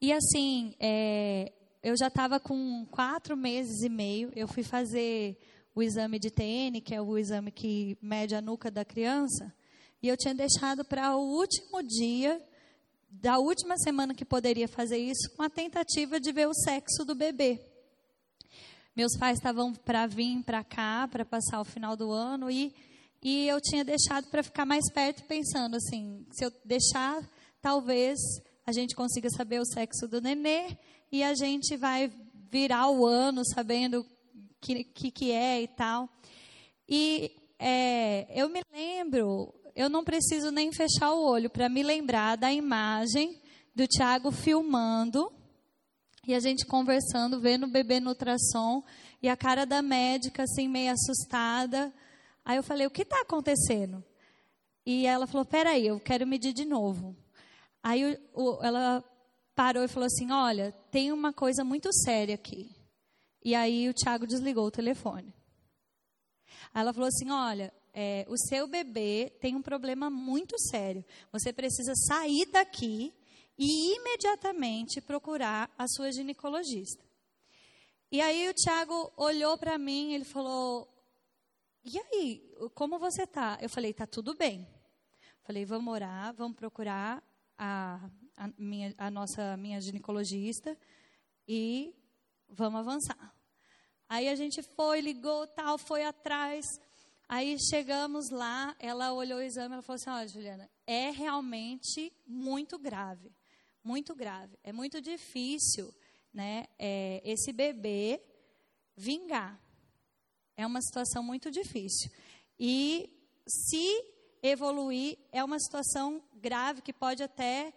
E 0.00 0.12
assim, 0.12 0.74
é, 0.78 1.52
eu 1.82 1.96
já 1.96 2.08
estava 2.08 2.40
com 2.40 2.86
quatro 2.90 3.36
meses 3.36 3.82
e 3.82 3.88
meio, 3.88 4.32
eu 4.34 4.48
fui 4.48 4.62
fazer 4.62 5.38
o 5.74 5.82
exame 5.82 6.18
de 6.18 6.30
TN, 6.30 6.80
que 6.84 6.94
é 6.94 7.00
o 7.00 7.18
exame 7.18 7.50
que 7.50 7.96
mede 8.00 8.34
a 8.34 8.40
nuca 8.40 8.70
da 8.70 8.84
criança, 8.84 9.54
e 10.02 10.08
eu 10.08 10.16
tinha 10.16 10.34
deixado 10.34 10.84
para 10.84 11.16
o 11.16 11.20
último 11.20 11.82
dia 11.82 12.42
da 13.08 13.38
última 13.38 13.76
semana 13.78 14.14
que 14.14 14.24
poderia 14.24 14.68
fazer 14.68 14.98
isso 14.98 15.30
com 15.36 15.42
a 15.42 15.50
tentativa 15.50 16.18
de 16.20 16.32
ver 16.32 16.48
o 16.48 16.54
sexo 16.54 17.04
do 17.04 17.14
bebê. 17.14 17.60
Meus 18.96 19.14
pais 19.18 19.36
estavam 19.36 19.74
para 19.74 20.06
vir 20.06 20.42
para 20.42 20.64
cá, 20.64 21.06
para 21.06 21.22
passar 21.22 21.60
o 21.60 21.64
final 21.66 21.94
do 21.94 22.10
ano, 22.10 22.50
e, 22.50 22.74
e 23.22 23.46
eu 23.46 23.60
tinha 23.60 23.84
deixado 23.84 24.26
para 24.30 24.42
ficar 24.42 24.64
mais 24.64 24.90
perto, 24.90 25.22
pensando 25.24 25.76
assim: 25.76 26.24
se 26.32 26.42
eu 26.42 26.50
deixar, 26.64 27.22
talvez 27.60 28.18
a 28.64 28.72
gente 28.72 28.96
consiga 28.96 29.28
saber 29.28 29.60
o 29.60 29.66
sexo 29.66 30.08
do 30.08 30.18
nenê 30.18 30.78
e 31.12 31.22
a 31.22 31.34
gente 31.34 31.76
vai 31.76 32.10
virar 32.50 32.88
o 32.88 33.04
ano 33.04 33.44
sabendo 33.44 34.00
o 34.00 34.06
que, 34.62 34.84
que, 34.84 35.10
que 35.10 35.30
é 35.30 35.60
e 35.60 35.68
tal. 35.68 36.08
E 36.88 37.36
é, 37.58 38.26
eu 38.34 38.48
me 38.48 38.62
lembro, 38.72 39.54
eu 39.74 39.90
não 39.90 40.04
preciso 40.04 40.50
nem 40.50 40.72
fechar 40.72 41.12
o 41.12 41.22
olho 41.22 41.50
para 41.50 41.68
me 41.68 41.82
lembrar 41.82 42.36
da 42.36 42.50
imagem 42.50 43.38
do 43.74 43.86
Tiago 43.86 44.30
filmando 44.32 45.30
e 46.26 46.34
a 46.34 46.40
gente 46.40 46.66
conversando, 46.66 47.40
vendo 47.40 47.64
o 47.64 47.70
bebê 47.70 48.00
no 48.00 48.10
ultrassom 48.10 48.82
e 49.22 49.28
a 49.28 49.36
cara 49.36 49.64
da 49.64 49.80
médica 49.80 50.42
assim 50.42 50.68
meio 50.68 50.92
assustada. 50.92 51.92
Aí 52.44 52.56
eu 52.56 52.62
falei: 52.62 52.86
"O 52.86 52.90
que 52.90 53.02
está 53.02 53.20
acontecendo?" 53.20 54.04
E 54.84 55.06
ela 55.06 55.26
falou: 55.26 55.44
"Peraí, 55.44 55.86
eu 55.86 56.00
quero 56.00 56.26
medir 56.26 56.52
de 56.52 56.64
novo." 56.64 57.16
Aí 57.82 58.18
o, 58.34 58.58
ela 58.62 59.04
parou 59.54 59.84
e 59.84 59.88
falou 59.88 60.06
assim: 60.06 60.30
"Olha, 60.30 60.72
tem 60.90 61.12
uma 61.12 61.32
coisa 61.32 61.64
muito 61.64 61.92
séria 61.92 62.34
aqui." 62.34 62.74
E 63.44 63.54
aí 63.54 63.88
o 63.88 63.94
Tiago 63.94 64.26
desligou 64.26 64.66
o 64.66 64.70
telefone. 64.72 65.32
Aí 66.74 66.82
ela 66.82 66.92
falou 66.92 67.08
assim: 67.08 67.30
Olha, 67.30 67.72
é, 67.94 68.26
o 68.28 68.36
seu 68.36 68.66
bebê 68.66 69.32
tem 69.40 69.54
um 69.54 69.62
problema 69.62 70.10
muito 70.10 70.58
sério. 70.58 71.04
Você 71.32 71.52
precisa 71.52 71.94
sair 71.94 72.46
daqui 72.52 73.14
e 73.58 73.94
imediatamente 73.96 75.00
procurar 75.00 75.70
a 75.78 75.86
sua 75.88 76.12
ginecologista. 76.12 77.04
E 78.10 78.20
aí 78.20 78.48
o 78.48 78.54
Tiago 78.54 79.12
olhou 79.16 79.58
para 79.58 79.76
mim, 79.78 80.12
ele 80.12 80.24
falou: 80.24 80.88
E 81.84 81.98
aí, 81.98 82.54
como 82.74 82.98
você 82.98 83.22
está? 83.22 83.58
Eu 83.60 83.68
falei: 83.68 83.92
Tá 83.92 84.06
tudo 84.06 84.34
bem. 84.34 84.66
Falei: 85.42 85.64
Vamos 85.64 85.92
orar, 85.92 86.34
vamos 86.34 86.56
procurar 86.56 87.22
a, 87.58 88.08
a, 88.36 88.48
minha, 88.58 88.94
a 88.96 89.10
nossa 89.10 89.56
minha 89.56 89.80
ginecologista 89.80 90.76
e 91.48 91.94
vamos 92.48 92.80
avançar. 92.80 93.34
Aí 94.08 94.28
a 94.28 94.36
gente 94.36 94.62
foi, 94.62 95.00
ligou, 95.00 95.46
tal, 95.48 95.76
foi 95.78 96.04
atrás. 96.04 96.64
Aí 97.28 97.56
chegamos 97.58 98.30
lá, 98.30 98.76
ela 98.78 99.12
olhou 99.12 99.40
o 99.40 99.42
exame, 99.42 99.74
ela 99.74 99.82
falou 99.82 99.96
assim: 99.96 100.10
"Olha, 100.10 100.28
Juliana, 100.28 100.70
é 100.86 101.10
realmente 101.10 102.12
muito 102.24 102.78
grave, 102.78 103.32
muito 103.86 104.14
grave. 104.14 104.58
É 104.64 104.72
muito 104.72 105.00
difícil, 105.00 105.94
né? 106.34 106.66
É, 106.78 107.22
esse 107.24 107.52
bebê 107.52 108.20
vingar. 108.96 109.60
É 110.56 110.66
uma 110.66 110.82
situação 110.82 111.22
muito 111.22 111.50
difícil. 111.50 112.10
E 112.58 113.08
se 113.46 114.04
evoluir, 114.42 115.18
é 115.30 115.44
uma 115.44 115.58
situação 115.60 116.22
grave 116.34 116.82
que 116.82 116.92
pode 116.92 117.22
até 117.22 117.72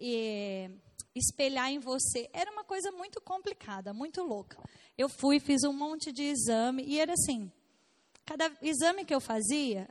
é, 0.00 0.70
espelhar 1.14 1.70
em 1.70 1.78
você. 1.78 2.30
Era 2.32 2.50
uma 2.50 2.64
coisa 2.64 2.90
muito 2.90 3.20
complicada, 3.20 3.92
muito 3.92 4.22
louca. 4.22 4.58
Eu 4.96 5.08
fui, 5.08 5.38
fiz 5.38 5.64
um 5.64 5.72
monte 5.72 6.12
de 6.12 6.22
exame 6.22 6.82
e 6.84 6.98
era 6.98 7.12
assim: 7.12 7.52
cada 8.24 8.50
exame 8.62 9.04
que 9.04 9.14
eu 9.14 9.20
fazia, 9.20 9.88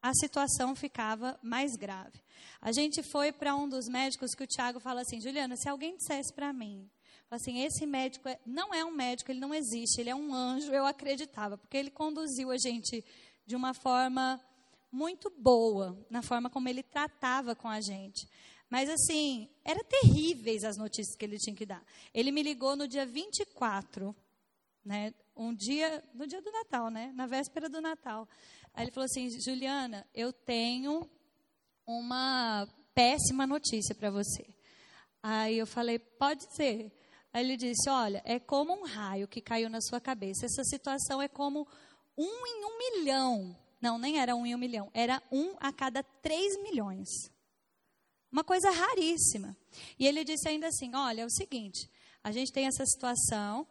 a 0.00 0.12
situação 0.14 0.74
ficava 0.74 1.38
mais 1.42 1.76
grave. 1.76 2.20
A 2.60 2.72
gente 2.72 3.02
foi 3.02 3.32
para 3.32 3.54
um 3.54 3.68
dos 3.68 3.88
médicos 3.88 4.34
que 4.34 4.44
o 4.44 4.46
Tiago 4.46 4.80
fala 4.80 5.02
assim: 5.02 5.20
Juliana, 5.20 5.56
se 5.56 5.68
alguém 5.68 5.96
dissesse 5.96 6.32
para 6.32 6.52
mim, 6.52 6.88
assim, 7.30 7.60
esse 7.60 7.86
médico 7.86 8.28
é, 8.28 8.38
não 8.46 8.72
é 8.72 8.84
um 8.84 8.90
médico, 8.90 9.30
ele 9.30 9.40
não 9.40 9.54
existe, 9.54 10.00
ele 10.00 10.10
é 10.10 10.14
um 10.14 10.32
anjo, 10.32 10.72
eu 10.72 10.86
acreditava, 10.86 11.58
porque 11.58 11.76
ele 11.76 11.90
conduziu 11.90 12.50
a 12.50 12.56
gente 12.56 13.04
de 13.46 13.56
uma 13.56 13.74
forma 13.74 14.40
muito 14.90 15.30
boa, 15.30 15.98
na 16.08 16.22
forma 16.22 16.48
como 16.48 16.68
ele 16.68 16.82
tratava 16.82 17.54
com 17.54 17.68
a 17.68 17.80
gente. 17.80 18.28
Mas 18.70 18.88
assim, 18.88 19.48
eram 19.64 19.82
terríveis 19.84 20.62
as 20.62 20.76
notícias 20.76 21.16
que 21.16 21.24
ele 21.24 21.38
tinha 21.38 21.56
que 21.56 21.64
dar. 21.64 21.82
Ele 22.12 22.30
me 22.30 22.42
ligou 22.42 22.76
no 22.76 22.86
dia 22.86 23.06
24 23.06 24.14
né? 24.88 25.12
Um 25.36 25.54
dia, 25.54 26.02
no 26.14 26.26
dia 26.26 26.40
do 26.40 26.50
Natal, 26.50 26.90
né? 26.90 27.12
Na 27.14 27.26
véspera 27.26 27.68
do 27.68 27.78
Natal. 27.78 28.26
Aí 28.74 28.84
ele 28.84 28.92
falou 28.92 29.06
assim: 29.06 29.28
Juliana, 29.40 30.06
eu 30.14 30.32
tenho 30.32 31.08
uma 31.86 32.68
péssima 32.94 33.46
notícia 33.46 33.94
para 33.94 34.10
você. 34.10 34.46
Aí 35.22 35.58
eu 35.58 35.66
falei: 35.66 35.98
pode 35.98 36.44
ser. 36.54 36.92
Aí 37.32 37.44
ele 37.44 37.56
disse: 37.56 37.88
olha, 37.88 38.22
é 38.24 38.38
como 38.38 38.72
um 38.72 38.84
raio 38.84 39.28
que 39.28 39.40
caiu 39.40 39.68
na 39.68 39.80
sua 39.80 40.00
cabeça. 40.00 40.46
Essa 40.46 40.64
situação 40.64 41.20
é 41.20 41.28
como 41.28 41.66
um 42.16 42.46
em 42.46 42.64
um 42.64 42.78
milhão. 42.78 43.56
Não, 43.80 43.98
nem 43.98 44.18
era 44.18 44.34
um 44.34 44.44
em 44.44 44.54
um 44.54 44.58
milhão. 44.58 44.90
Era 44.92 45.22
um 45.30 45.54
a 45.60 45.72
cada 45.72 46.02
três 46.02 46.60
milhões. 46.62 47.08
Uma 48.30 48.44
coisa 48.44 48.70
raríssima. 48.70 49.56
E 49.98 50.06
ele 50.06 50.24
disse 50.24 50.48
ainda 50.48 50.66
assim: 50.68 50.94
olha, 50.94 51.22
é 51.22 51.24
o 51.24 51.30
seguinte, 51.30 51.88
a 52.22 52.32
gente 52.32 52.52
tem 52.52 52.66
essa 52.66 52.84
situação 52.84 53.66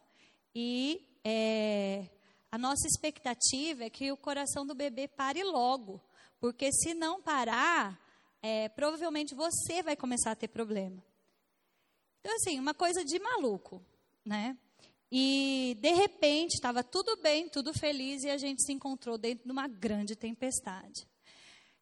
e 0.54 1.06
é, 1.24 2.06
a 2.50 2.58
nossa 2.58 2.86
expectativa 2.86 3.84
é 3.84 3.90
que 3.90 4.10
o 4.10 4.16
coração 4.16 4.66
do 4.66 4.74
bebê 4.74 5.06
pare 5.06 5.42
logo, 5.44 6.00
porque 6.40 6.72
se 6.72 6.94
não 6.94 7.20
parar, 7.20 8.00
é, 8.42 8.68
provavelmente 8.70 9.34
você 9.34 9.82
vai 9.82 9.96
começar 9.96 10.32
a 10.32 10.36
ter 10.36 10.48
problema. 10.48 11.02
Então, 12.20 12.34
assim, 12.34 12.58
uma 12.58 12.74
coisa 12.74 13.04
de 13.04 13.18
maluco, 13.18 13.82
né? 14.24 14.56
E, 15.10 15.76
de 15.80 15.92
repente, 15.92 16.54
estava 16.54 16.84
tudo 16.84 17.16
bem, 17.22 17.48
tudo 17.48 17.72
feliz, 17.72 18.22
e 18.24 18.30
a 18.30 18.36
gente 18.36 18.62
se 18.62 18.72
encontrou 18.72 19.16
dentro 19.16 19.44
de 19.46 19.52
uma 19.52 19.66
grande 19.66 20.14
tempestade. 20.14 21.06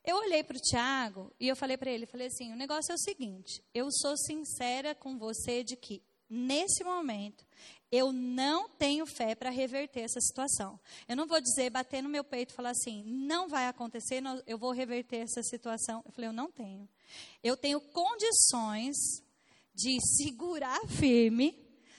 Eu 0.04 0.18
olhei 0.18 0.44
para 0.44 0.56
o 0.56 0.60
Tiago 0.60 1.32
e 1.40 1.48
eu 1.48 1.56
falei 1.56 1.76
para 1.76 1.90
ele, 1.90 2.06
falei 2.06 2.28
assim, 2.28 2.52
o 2.52 2.56
negócio 2.56 2.92
é 2.92 2.94
o 2.94 2.98
seguinte, 2.98 3.60
eu 3.74 3.88
sou 3.90 4.16
sincera 4.16 4.94
com 4.94 5.18
você 5.18 5.64
de 5.64 5.74
que, 5.74 6.00
nesse 6.30 6.84
momento, 6.84 7.44
eu 7.90 8.12
não 8.12 8.68
tenho 8.68 9.06
fé 9.06 9.34
para 9.34 9.50
reverter 9.50 10.00
essa 10.00 10.20
situação. 10.20 10.78
Eu 11.08 11.16
não 11.16 11.26
vou 11.26 11.40
dizer, 11.40 11.70
bater 11.70 12.02
no 12.02 12.08
meu 12.08 12.24
peito 12.24 12.52
e 12.52 12.56
falar 12.56 12.70
assim, 12.70 13.04
não 13.06 13.48
vai 13.48 13.68
acontecer, 13.68 14.22
eu 14.46 14.58
vou 14.58 14.72
reverter 14.72 15.18
essa 15.18 15.42
situação. 15.42 16.02
Eu 16.04 16.12
falei, 16.12 16.28
eu 16.28 16.32
não 16.32 16.50
tenho. 16.50 16.88
Eu 17.42 17.56
tenho 17.56 17.80
condições 17.80 18.96
de 19.74 19.98
segurar 20.16 20.80
firme, 20.88 21.56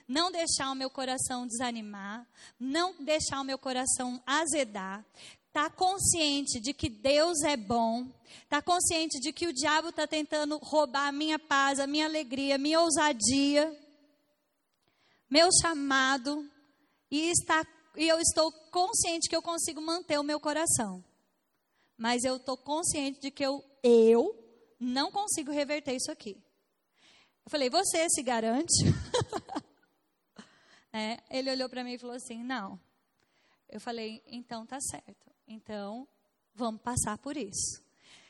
não 0.08 0.32
deixar 0.32 0.72
o 0.72 0.76
meu 0.76 0.90
coração 0.90 1.48
desanimar, 1.48 2.28
não 2.60 2.94
deixar 3.04 3.40
o 3.42 3.46
meu 3.46 3.58
coração 3.58 4.22
azedar, 4.26 5.06
estar 5.48 5.70
tá 5.70 5.76
consciente 5.76 6.60
de 6.60 6.74
que 6.74 6.90
Deus 6.90 7.44
é 7.44 7.56
bom, 7.56 8.08
estar 8.44 8.62
tá 8.62 8.62
consciente 8.62 9.20
de 9.20 9.32
que 9.32 9.48
o 9.48 9.54
diabo 9.54 9.90
está 9.90 10.06
tentando 10.06 10.58
roubar 10.58 11.08
a 11.08 11.12
minha 11.12 11.40
paz, 11.40 11.80
a 11.80 11.88
minha 11.88 12.06
alegria, 12.06 12.56
a 12.56 12.60
minha 12.60 12.82
ousadia 12.82 13.87
meu 15.30 15.50
chamado 15.62 16.50
e, 17.12 17.30
está, 17.30 17.66
e 17.96 18.08
eu 18.08 18.20
estou 18.20 18.52
consciente 18.72 19.30
que 19.30 19.36
eu 19.36 19.42
consigo 19.42 19.82
manter 19.82 20.20
o 20.20 20.24
meu 20.24 20.40
coração. 20.40 21.04
Mas 21.98 22.24
eu 22.24 22.38
estou 22.38 22.58
consciente 22.58 23.20
de 23.20 23.32
que 23.32 23.44
eu, 23.44 23.64
eu 23.84 24.36
não 24.80 25.12
consigo 25.12 25.52
reverter 25.52 25.96
isso 25.96 26.12
aqui. 26.12 26.38
Eu 27.46 27.50
falei, 27.50 27.70
você 27.70 28.08
se 28.10 28.22
garante? 28.22 28.84
é, 30.94 31.18
ele 31.30 31.50
olhou 31.50 31.70
para 31.70 31.84
mim 31.84 31.94
e 31.94 31.98
falou 31.98 32.16
assim: 32.16 32.44
não. 32.44 32.80
Eu 33.70 33.80
falei, 33.80 34.22
então 34.28 34.66
tá 34.66 34.80
certo. 34.80 35.32
Então 35.48 36.08
vamos 36.54 36.82
passar 36.82 37.18
por 37.18 37.38
isso. 37.38 37.82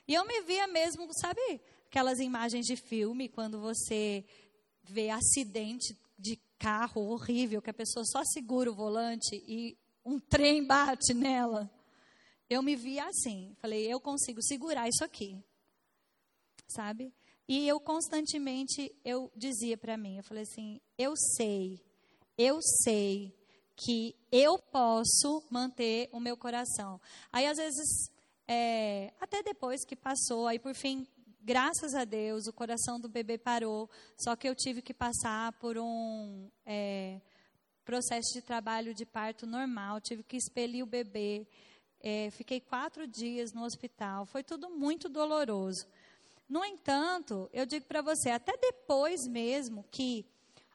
E 0.08 0.14
eu 0.14 0.26
me 0.26 0.42
via 0.44 0.68
mesmo, 0.68 1.08
sabe, 1.20 1.42
aquelas 1.88 2.20
imagens 2.20 2.66
de 2.66 2.76
filme, 2.76 3.28
quando 3.28 3.60
você 3.60 4.24
vê 4.84 5.10
acidente 5.10 5.94
de 5.94 6.07
carro 6.58 7.02
horrível, 7.10 7.62
que 7.62 7.70
a 7.70 7.74
pessoa 7.74 8.06
só 8.06 8.24
segura 8.24 8.72
o 8.72 8.76
volante 8.76 9.44
e 9.48 9.78
um 10.06 10.20
trem 10.20 10.66
bate 10.66 11.14
nela. 11.14 11.70
Eu 12.50 12.62
me 12.62 12.76
via 12.76 13.06
assim, 13.06 13.56
falei, 13.60 13.86
eu 13.92 14.00
consigo 14.00 14.42
segurar 14.42 14.88
isso 14.88 15.04
aqui. 15.04 15.44
Sabe? 16.68 17.14
E 17.48 17.68
eu 17.68 17.80
constantemente 17.80 18.94
eu 19.06 19.32
dizia 19.36 19.78
para 19.78 19.98
mim, 19.98 20.18
eu 20.18 20.24
falei 20.24 20.44
assim, 20.44 20.82
eu 20.98 21.16
sei, 21.16 21.82
eu 22.38 22.60
sei 22.62 23.34
que 23.76 24.16
eu 24.32 24.58
posso 24.58 25.44
manter 25.50 26.10
o 26.12 26.20
meu 26.20 26.36
coração. 26.36 27.00
Aí 27.32 27.46
às 27.46 27.58
vezes, 27.58 28.12
é, 28.48 29.14
até 29.22 29.44
depois 29.44 29.86
que 29.86 29.96
passou, 29.96 30.48
aí 30.48 30.60
por 30.60 30.74
fim 30.74 31.08
graças 31.48 31.96
a 31.96 32.04
Deus, 32.04 32.46
o 32.46 32.52
coração 32.52 33.00
do 33.00 33.08
bebê 33.08 33.38
parou. 33.38 33.90
Só 34.18 34.36
que 34.36 34.50
eu 34.50 34.54
tive 34.54 34.82
que 34.82 34.94
passar 34.94 35.54
por 35.54 35.78
um 35.78 36.52
é, 36.66 37.22
processo 37.86 38.34
de 38.34 38.42
trabalho 38.42 38.94
de 38.94 39.06
parto 39.06 39.48
normal. 39.48 40.02
Tive 40.02 40.24
que 40.24 40.36
expelir 40.36 40.84
o 40.84 40.86
bebê. 40.86 41.48
É, 42.02 42.30
fiquei 42.32 42.60
quatro 42.60 43.08
dias 43.08 43.54
no 43.54 43.64
hospital. 43.64 44.26
Foi 44.26 44.44
tudo 44.44 44.70
muito 44.70 45.08
doloroso. 45.08 45.88
No 46.50 46.66
entanto, 46.66 47.50
eu 47.54 47.66
digo 47.66 47.86
para 47.86 48.02
você, 48.02 48.30
até 48.30 48.52
depois 48.58 49.26
mesmo 49.26 49.86
que 49.90 50.26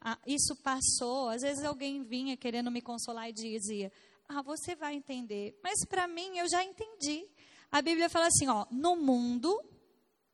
ah, 0.00 0.18
isso 0.26 0.56
passou. 0.56 1.28
Às 1.28 1.42
vezes 1.42 1.64
alguém 1.66 2.02
vinha 2.02 2.34
querendo 2.34 2.70
me 2.70 2.80
consolar 2.80 3.28
e 3.28 3.34
dizia: 3.34 3.92
Ah, 4.26 4.40
você 4.40 4.74
vai 4.74 4.94
entender. 4.94 5.54
Mas 5.62 5.84
para 5.86 6.08
mim, 6.08 6.38
eu 6.38 6.48
já 6.48 6.64
entendi. 6.64 7.28
A 7.70 7.82
Bíblia 7.82 8.08
fala 8.08 8.28
assim: 8.28 8.48
ó, 8.48 8.66
no 8.70 8.96
mundo 8.96 9.62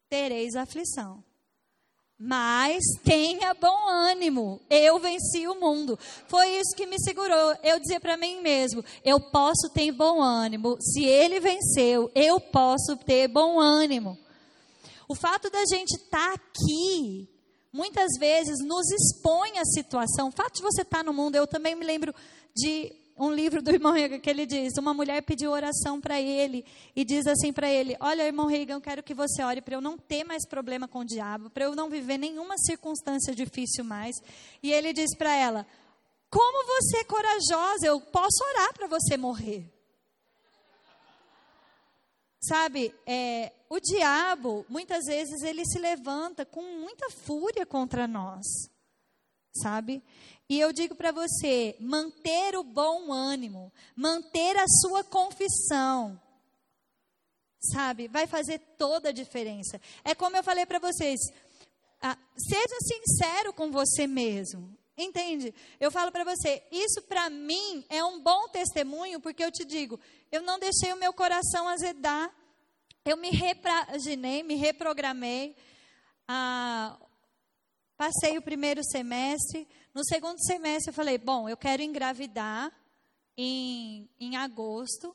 tereis 0.08 0.56
aflição. 0.56 1.22
Mas 2.20 2.82
tenha 3.04 3.54
bom 3.54 3.88
ânimo, 3.88 4.60
eu 4.68 4.98
venci 4.98 5.46
o 5.46 5.54
mundo. 5.54 5.96
Foi 6.26 6.48
isso 6.48 6.74
que 6.74 6.84
me 6.84 6.98
segurou. 6.98 7.54
Eu 7.62 7.78
dizia 7.78 8.00
para 8.00 8.16
mim 8.16 8.40
mesmo: 8.42 8.84
eu 9.04 9.20
posso 9.20 9.70
ter 9.72 9.92
bom 9.92 10.20
ânimo. 10.20 10.76
Se 10.80 11.04
ele 11.04 11.38
venceu, 11.38 12.10
eu 12.16 12.40
posso 12.40 12.96
ter 12.96 13.28
bom 13.28 13.60
ânimo. 13.60 14.18
O 15.08 15.14
fato 15.14 15.48
da 15.48 15.64
gente 15.64 15.94
estar 15.94 16.30
tá 16.30 16.34
aqui, 16.34 17.28
muitas 17.72 18.18
vezes 18.18 18.58
nos 18.66 18.90
expõe 18.90 19.56
à 19.56 19.64
situação. 19.64 20.28
O 20.28 20.32
fato 20.32 20.56
de 20.56 20.62
você 20.62 20.82
estar 20.82 20.98
tá 20.98 21.04
no 21.04 21.12
mundo, 21.12 21.36
eu 21.36 21.46
também 21.46 21.76
me 21.76 21.86
lembro 21.86 22.12
de 22.52 22.92
um 23.18 23.32
livro 23.32 23.60
do 23.60 23.70
irmão 23.72 23.92
Reagan 23.92 24.18
que 24.18 24.30
ele 24.30 24.46
diz: 24.46 24.74
uma 24.78 24.94
mulher 24.94 25.22
pediu 25.22 25.50
oração 25.50 26.00
para 26.00 26.20
ele 26.20 26.64
e 26.94 27.04
diz 27.04 27.26
assim 27.26 27.52
para 27.52 27.68
ele: 27.68 27.96
Olha, 28.00 28.22
irmão 28.22 28.46
Reagan, 28.46 28.74
eu 28.74 28.80
quero 28.80 29.02
que 29.02 29.14
você 29.14 29.42
ore 29.42 29.60
para 29.60 29.74
eu 29.74 29.80
não 29.80 29.98
ter 29.98 30.24
mais 30.24 30.46
problema 30.46 30.86
com 30.86 31.00
o 31.00 31.04
diabo, 31.04 31.50
para 31.50 31.64
eu 31.64 31.74
não 31.74 31.90
viver 31.90 32.18
nenhuma 32.18 32.56
circunstância 32.58 33.34
difícil 33.34 33.84
mais. 33.84 34.16
E 34.62 34.72
ele 34.72 34.92
diz 34.92 35.16
para 35.16 35.34
ela: 35.34 35.66
Como 36.30 36.66
você 36.66 36.98
é 36.98 37.04
corajosa, 37.04 37.86
eu 37.86 38.00
posso 38.00 38.44
orar 38.54 38.72
para 38.74 38.86
você 38.86 39.16
morrer. 39.16 39.78
Sabe, 42.40 42.94
é, 43.04 43.52
o 43.68 43.80
diabo, 43.80 44.64
muitas 44.68 45.04
vezes, 45.06 45.42
ele 45.42 45.64
se 45.66 45.78
levanta 45.78 46.46
com 46.46 46.62
muita 46.62 47.10
fúria 47.10 47.66
contra 47.66 48.06
nós. 48.06 48.46
Sabe? 49.52 50.02
E 50.48 50.58
eu 50.58 50.72
digo 50.72 50.94
para 50.94 51.12
você: 51.12 51.76
manter 51.78 52.56
o 52.56 52.64
bom 52.64 53.12
ânimo, 53.12 53.72
manter 53.94 54.56
a 54.56 54.66
sua 54.66 55.04
confissão, 55.04 56.20
sabe, 57.60 58.08
vai 58.08 58.26
fazer 58.26 58.58
toda 58.78 59.10
a 59.10 59.12
diferença. 59.12 59.80
É 60.02 60.14
como 60.14 60.36
eu 60.36 60.42
falei 60.42 60.64
para 60.64 60.78
vocês: 60.78 61.20
ah, 62.00 62.16
seja 62.36 62.78
sincero 62.80 63.52
com 63.52 63.70
você 63.70 64.06
mesmo. 64.06 64.76
Entende? 64.96 65.54
Eu 65.78 65.92
falo 65.92 66.10
para 66.10 66.24
você, 66.24 66.60
isso 66.72 67.00
para 67.02 67.30
mim 67.30 67.84
é 67.88 68.02
um 68.02 68.20
bom 68.20 68.48
testemunho, 68.48 69.20
porque 69.20 69.44
eu 69.44 69.52
te 69.52 69.64
digo, 69.64 70.00
eu 70.32 70.42
não 70.42 70.58
deixei 70.58 70.92
o 70.92 70.96
meu 70.96 71.12
coração 71.12 71.68
azedar. 71.68 72.34
Eu 73.04 73.16
me 73.16 73.30
repaginei, 73.30 74.42
me 74.42 74.56
reprogramei. 74.56 75.54
Ah, 76.26 76.98
passei 77.98 78.38
o 78.38 78.42
primeiro 78.42 78.80
semestre, 78.84 79.66
no 79.92 80.04
segundo 80.04 80.40
semestre, 80.44 80.90
eu 80.90 80.94
falei: 80.94 81.18
bom, 81.18 81.48
eu 81.48 81.56
quero 81.56 81.82
engravidar 81.82 82.72
em, 83.36 84.08
em 84.20 84.36
agosto, 84.36 85.14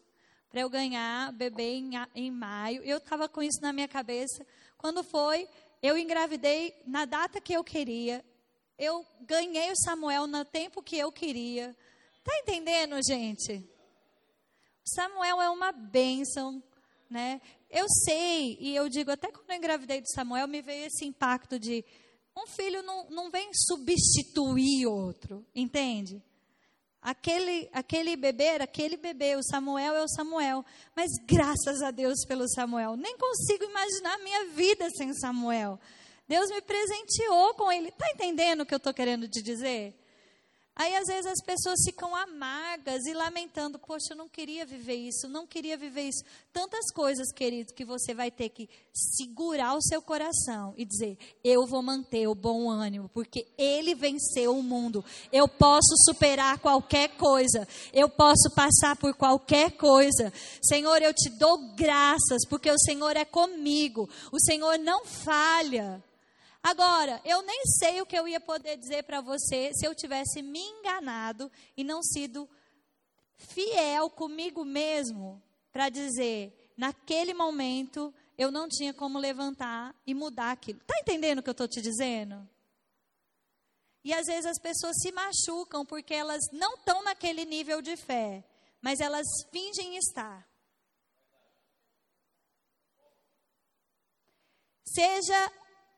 para 0.49 0.61
eu 0.61 0.69
ganhar 0.69 1.31
bebê 1.31 1.75
em, 1.75 1.91
em 2.13 2.29
maio. 2.29 2.83
Eu 2.83 2.97
estava 2.97 3.29
com 3.29 3.41
isso 3.41 3.61
na 3.61 3.71
minha 3.71 3.87
cabeça. 3.87 4.45
Quando 4.77 5.03
foi, 5.03 5.47
eu 5.81 5.97
engravidei 5.97 6.75
na 6.85 7.05
data 7.05 7.39
que 7.39 7.53
eu 7.53 7.63
queria. 7.63 8.23
Eu 8.77 9.05
ganhei 9.21 9.71
o 9.71 9.77
Samuel 9.77 10.27
no 10.27 10.43
tempo 10.43 10.83
que 10.83 10.97
eu 10.97 11.11
queria. 11.11 11.75
Tá 12.23 12.37
entendendo, 12.39 13.01
gente? 13.01 13.67
Samuel 14.85 15.41
é 15.41 15.49
uma 15.49 15.71
bênção, 15.71 16.61
né? 17.09 17.41
Eu 17.69 17.87
sei, 18.05 18.57
e 18.59 18.75
eu 18.75 18.89
digo, 18.89 19.09
até 19.09 19.31
quando 19.31 19.49
eu 19.49 19.55
engravidei 19.55 20.01
do 20.01 20.11
Samuel, 20.11 20.47
me 20.47 20.61
veio 20.61 20.85
esse 20.85 21.05
impacto 21.05 21.57
de 21.57 21.83
um 22.35 22.47
filho 22.47 22.81
não, 22.83 23.09
não 23.09 23.31
vem 23.31 23.49
substituir 23.53 24.87
outro, 24.87 25.45
entende? 25.53 26.21
Aquele, 27.01 27.69
aquele 27.73 28.15
bebê 28.15 28.45
era 28.45 28.63
aquele 28.63 28.95
bebê, 28.95 29.35
o 29.35 29.43
Samuel 29.43 29.93
é 29.93 30.03
o 30.03 30.07
Samuel. 30.07 30.63
Mas 30.95 31.11
graças 31.27 31.81
a 31.81 31.91
Deus 31.91 32.25
pelo 32.25 32.47
Samuel. 32.47 32.95
Nem 32.95 33.17
consigo 33.17 33.65
imaginar 33.65 34.17
minha 34.19 34.45
vida 34.51 34.89
sem 34.91 35.13
Samuel. 35.13 35.77
Deus 36.27 36.49
me 36.49 36.61
presenteou 36.61 37.53
com 37.55 37.69
ele. 37.69 37.89
Está 37.89 38.09
entendendo 38.09 38.61
o 38.61 38.65
que 38.65 38.73
eu 38.73 38.77
estou 38.77 38.93
querendo 38.93 39.27
te 39.27 39.41
dizer? 39.41 39.93
Aí 40.75 40.95
às 40.95 41.05
vezes 41.05 41.27
as 41.27 41.41
pessoas 41.45 41.79
ficam 41.85 42.15
amargas 42.15 43.05
e 43.05 43.13
lamentando, 43.13 43.77
poxa, 43.77 44.13
eu 44.13 44.17
não 44.17 44.27
queria 44.27 44.65
viver 44.65 44.95
isso, 44.95 45.29
não 45.29 45.45
queria 45.45 45.77
viver 45.77 46.09
isso. 46.09 46.23
Tantas 46.51 46.91
coisas, 46.91 47.31
querido, 47.31 47.73
que 47.73 47.85
você 47.85 48.13
vai 48.13 48.31
ter 48.31 48.49
que 48.49 48.67
segurar 48.91 49.75
o 49.75 49.81
seu 49.83 50.01
coração 50.01 50.73
e 50.75 50.83
dizer: 50.83 51.17
eu 51.43 51.67
vou 51.67 51.83
manter 51.83 52.27
o 52.27 52.33
bom 52.33 52.71
ânimo, 52.71 53.07
porque 53.09 53.45
ele 53.55 53.93
venceu 53.93 54.57
o 54.57 54.63
mundo. 54.63 55.05
Eu 55.31 55.47
posso 55.47 55.93
superar 56.05 56.57
qualquer 56.57 57.17
coisa, 57.17 57.67
eu 57.93 58.09
posso 58.09 58.49
passar 58.55 58.95
por 58.95 59.13
qualquer 59.13 59.71
coisa. 59.77 60.33
Senhor, 60.63 61.01
eu 61.03 61.13
te 61.13 61.29
dou 61.29 61.75
graças, 61.75 62.47
porque 62.49 62.71
o 62.71 62.79
Senhor 62.79 63.15
é 63.15 63.25
comigo. 63.25 64.09
O 64.31 64.39
Senhor 64.39 64.79
não 64.79 65.05
falha. 65.05 66.03
Agora, 66.63 67.21
eu 67.25 67.41
nem 67.41 67.65
sei 67.65 68.01
o 68.01 68.05
que 68.05 68.17
eu 68.17 68.25
ia 68.25 68.39
poder 68.39 68.77
dizer 68.77 69.03
para 69.03 69.19
você 69.19 69.73
se 69.73 69.85
eu 69.85 69.93
tivesse 69.93 70.41
me 70.41 70.61
enganado 70.61 71.51
e 71.75 71.83
não 71.83 72.01
sido 72.01 72.49
fiel 73.35 74.09
comigo 74.09 74.63
mesmo 74.63 75.43
para 75.73 75.89
dizer, 75.89 76.73
naquele 76.77 77.33
momento 77.33 78.13
eu 78.37 78.49
não 78.49 78.69
tinha 78.69 78.93
como 78.93 79.19
levantar 79.19 79.93
e 80.07 80.13
mudar 80.13 80.51
aquilo. 80.51 80.79
Está 80.79 80.97
entendendo 80.99 81.39
o 81.39 81.43
que 81.43 81.49
eu 81.49 81.51
estou 81.51 81.67
te 81.67 81.81
dizendo? 81.81 82.47
E 84.01 84.13
às 84.13 84.25
vezes 84.25 84.45
as 84.45 84.59
pessoas 84.59 84.95
se 85.01 85.11
machucam 85.11 85.85
porque 85.85 86.13
elas 86.13 86.41
não 86.53 86.75
estão 86.75 87.03
naquele 87.03 87.43
nível 87.43 87.81
de 87.81 87.97
fé, 87.97 88.41
mas 88.81 89.01
elas 89.01 89.27
fingem 89.51 89.97
estar. 89.97 90.47
Seja 94.85 95.51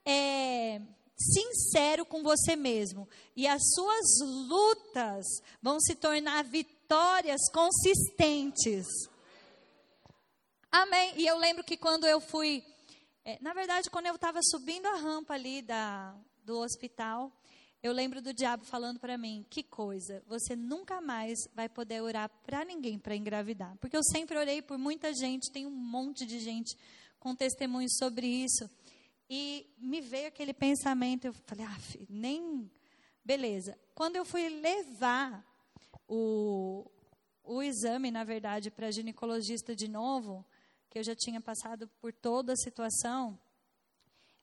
é, 0.06 0.82
sincero 1.18 2.06
com 2.06 2.22
você 2.22 2.56
mesmo. 2.56 3.08
E 3.36 3.48
as 3.48 3.62
suas 3.74 4.06
lutas 4.22 5.26
vão 5.62 5.80
se 5.80 5.96
tornar 5.96 6.44
vitórias 6.44 7.42
consistentes. 7.52 8.86
Amém. 10.72 11.14
E 11.18 11.26
eu 11.26 11.38
lembro 11.38 11.64
que 11.64 11.78
quando 11.78 12.06
eu 12.06 12.20
fui. 12.20 12.64
É, 13.24 13.40
na 13.42 13.54
verdade, 13.54 13.90
quando 13.90 14.06
eu 14.06 14.16
estava 14.16 14.40
subindo 14.44 14.86
a 14.86 14.98
rampa 14.98 15.34
ali 15.34 15.62
da, 15.62 16.14
do 16.44 16.60
hospital, 16.60 17.32
eu 17.82 17.94
lembro 17.94 18.22
do 18.22 18.34
diabo 18.34 18.66
falando 18.66 19.00
para 19.00 19.18
mim: 19.18 19.46
que 19.50 19.64
coisa, 19.64 20.22
você 20.28 20.56
nunca 20.56 21.00
mais 21.02 21.38
vai 21.54 21.70
poder 21.70 22.02
orar 22.02 22.30
para 22.44 22.66
ninguém 22.66 23.00
para 23.00 23.16
engravidar. 23.16 23.76
Porque 23.80 23.96
eu 23.96 24.04
sempre 24.04 24.38
orei 24.38 24.62
por 24.62 24.78
muita 24.78 25.14
gente, 25.14 25.52
tem 25.52 25.66
um 25.66 25.72
monte 25.72 26.26
de 26.26 26.40
gente 26.40 26.78
com 27.20 27.36
testemunhos 27.36 27.96
sobre 27.98 28.28
isso. 28.28 28.70
E 29.30 29.74
me 29.78 30.02
veio 30.02 30.28
aquele 30.28 30.54
pensamento, 30.54 31.26
eu 31.26 31.34
falei, 31.34 31.66
ah, 31.66 31.78
nem. 32.10 32.70
Beleza. 33.24 33.78
Quando 33.94 34.16
eu 34.16 34.26
fui 34.26 34.48
levar 34.50 35.44
o, 36.08 36.90
o 37.44 37.64
exame, 37.64 38.12
na 38.12 38.24
verdade, 38.24 38.70
para 38.70 38.92
ginecologista 38.92 39.76
de 39.76 39.88
novo, 39.88 40.46
que 40.90 41.00
eu 41.00 41.04
já 41.04 41.16
tinha 41.16 41.42
passado 41.42 41.88
por 42.00 42.14
toda 42.14 42.54
a 42.54 42.58
situação, 42.58 43.40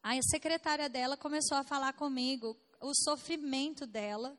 a 0.03 0.21
secretária 0.23 0.89
dela 0.89 1.17
começou 1.17 1.57
a 1.57 1.63
falar 1.63 1.93
comigo 1.93 2.57
o 2.81 2.93
sofrimento 2.93 3.87
dela 3.87 4.37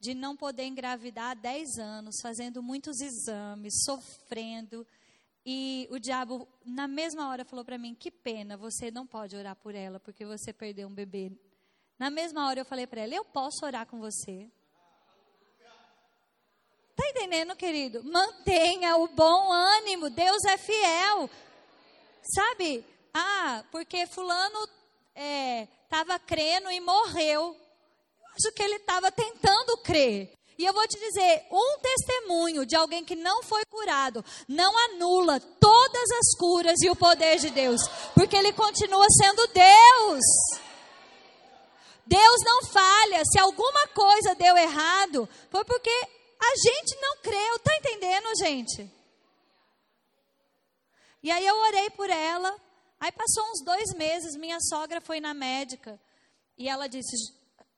de 0.00 0.12
não 0.12 0.36
poder 0.36 0.64
engravidar 0.64 1.30
há 1.30 1.34
10 1.34 1.78
anos, 1.78 2.16
fazendo 2.20 2.62
muitos 2.62 3.00
exames, 3.00 3.72
sofrendo. 3.84 4.86
E 5.46 5.86
o 5.90 5.98
diabo, 5.98 6.48
na 6.64 6.88
mesma 6.88 7.28
hora, 7.28 7.44
falou 7.44 7.64
para 7.64 7.76
mim: 7.76 7.94
Que 7.94 8.10
pena, 8.10 8.56
você 8.56 8.90
não 8.90 9.06
pode 9.06 9.36
orar 9.36 9.54
por 9.56 9.74
ela, 9.74 10.00
porque 10.00 10.24
você 10.24 10.52
perdeu 10.52 10.88
um 10.88 10.94
bebê. 10.94 11.30
Na 11.98 12.10
mesma 12.10 12.48
hora, 12.48 12.60
eu 12.60 12.64
falei 12.64 12.86
para 12.86 13.02
ela: 13.02 13.14
Eu 13.14 13.24
posso 13.24 13.64
orar 13.66 13.86
com 13.86 13.98
você. 13.98 14.50
Está 16.96 17.08
entendendo, 17.10 17.56
querido? 17.56 18.04
Mantenha 18.04 18.96
o 18.96 19.08
bom 19.08 19.52
ânimo, 19.52 20.08
Deus 20.10 20.44
é 20.44 20.56
fiel. 20.56 21.28
Sabe? 22.22 22.84
Ah, 23.12 23.64
porque 23.70 24.06
Fulano 24.06 24.68
estava 25.14 26.14
é, 26.14 26.18
crendo 26.20 26.70
e 26.70 26.80
morreu. 26.80 27.54
Eu 28.20 28.28
acho 28.36 28.54
que 28.54 28.62
ele 28.62 28.76
estava 28.76 29.12
tentando 29.12 29.76
crer. 29.78 30.32
E 30.56 30.64
eu 30.64 30.72
vou 30.72 30.86
te 30.86 30.98
dizer, 30.98 31.46
um 31.50 31.78
testemunho 31.80 32.64
de 32.64 32.76
alguém 32.76 33.04
que 33.04 33.16
não 33.16 33.42
foi 33.42 33.64
curado 33.64 34.24
não 34.46 34.72
anula 34.90 35.40
todas 35.40 36.10
as 36.12 36.38
curas 36.38 36.80
e 36.80 36.90
o 36.90 36.96
poder 36.96 37.38
de 37.38 37.50
Deus, 37.50 37.80
porque 38.14 38.36
ele 38.36 38.52
continua 38.52 39.06
sendo 39.10 39.46
Deus. 39.48 40.22
Deus 42.06 42.40
não 42.44 42.64
falha. 42.70 43.22
Se 43.24 43.40
alguma 43.40 43.88
coisa 43.88 44.34
deu 44.34 44.56
errado, 44.56 45.28
foi 45.50 45.64
porque 45.64 45.90
a 45.90 46.56
gente 46.56 47.00
não 47.00 47.16
creu. 47.18 47.58
Tá 47.58 47.76
entendendo, 47.76 48.28
gente? 48.38 48.90
E 51.22 51.30
aí 51.30 51.46
eu 51.46 51.56
orei 51.56 51.90
por 51.90 52.10
ela. 52.10 52.54
Aí 53.00 53.10
passou 53.10 53.44
uns 53.50 53.64
dois 53.64 53.92
meses, 53.94 54.36
minha 54.36 54.58
sogra 54.60 55.00
foi 55.00 55.20
na 55.20 55.34
médica. 55.34 55.98
E 56.56 56.68
ela 56.68 56.86
disse: 56.86 57.16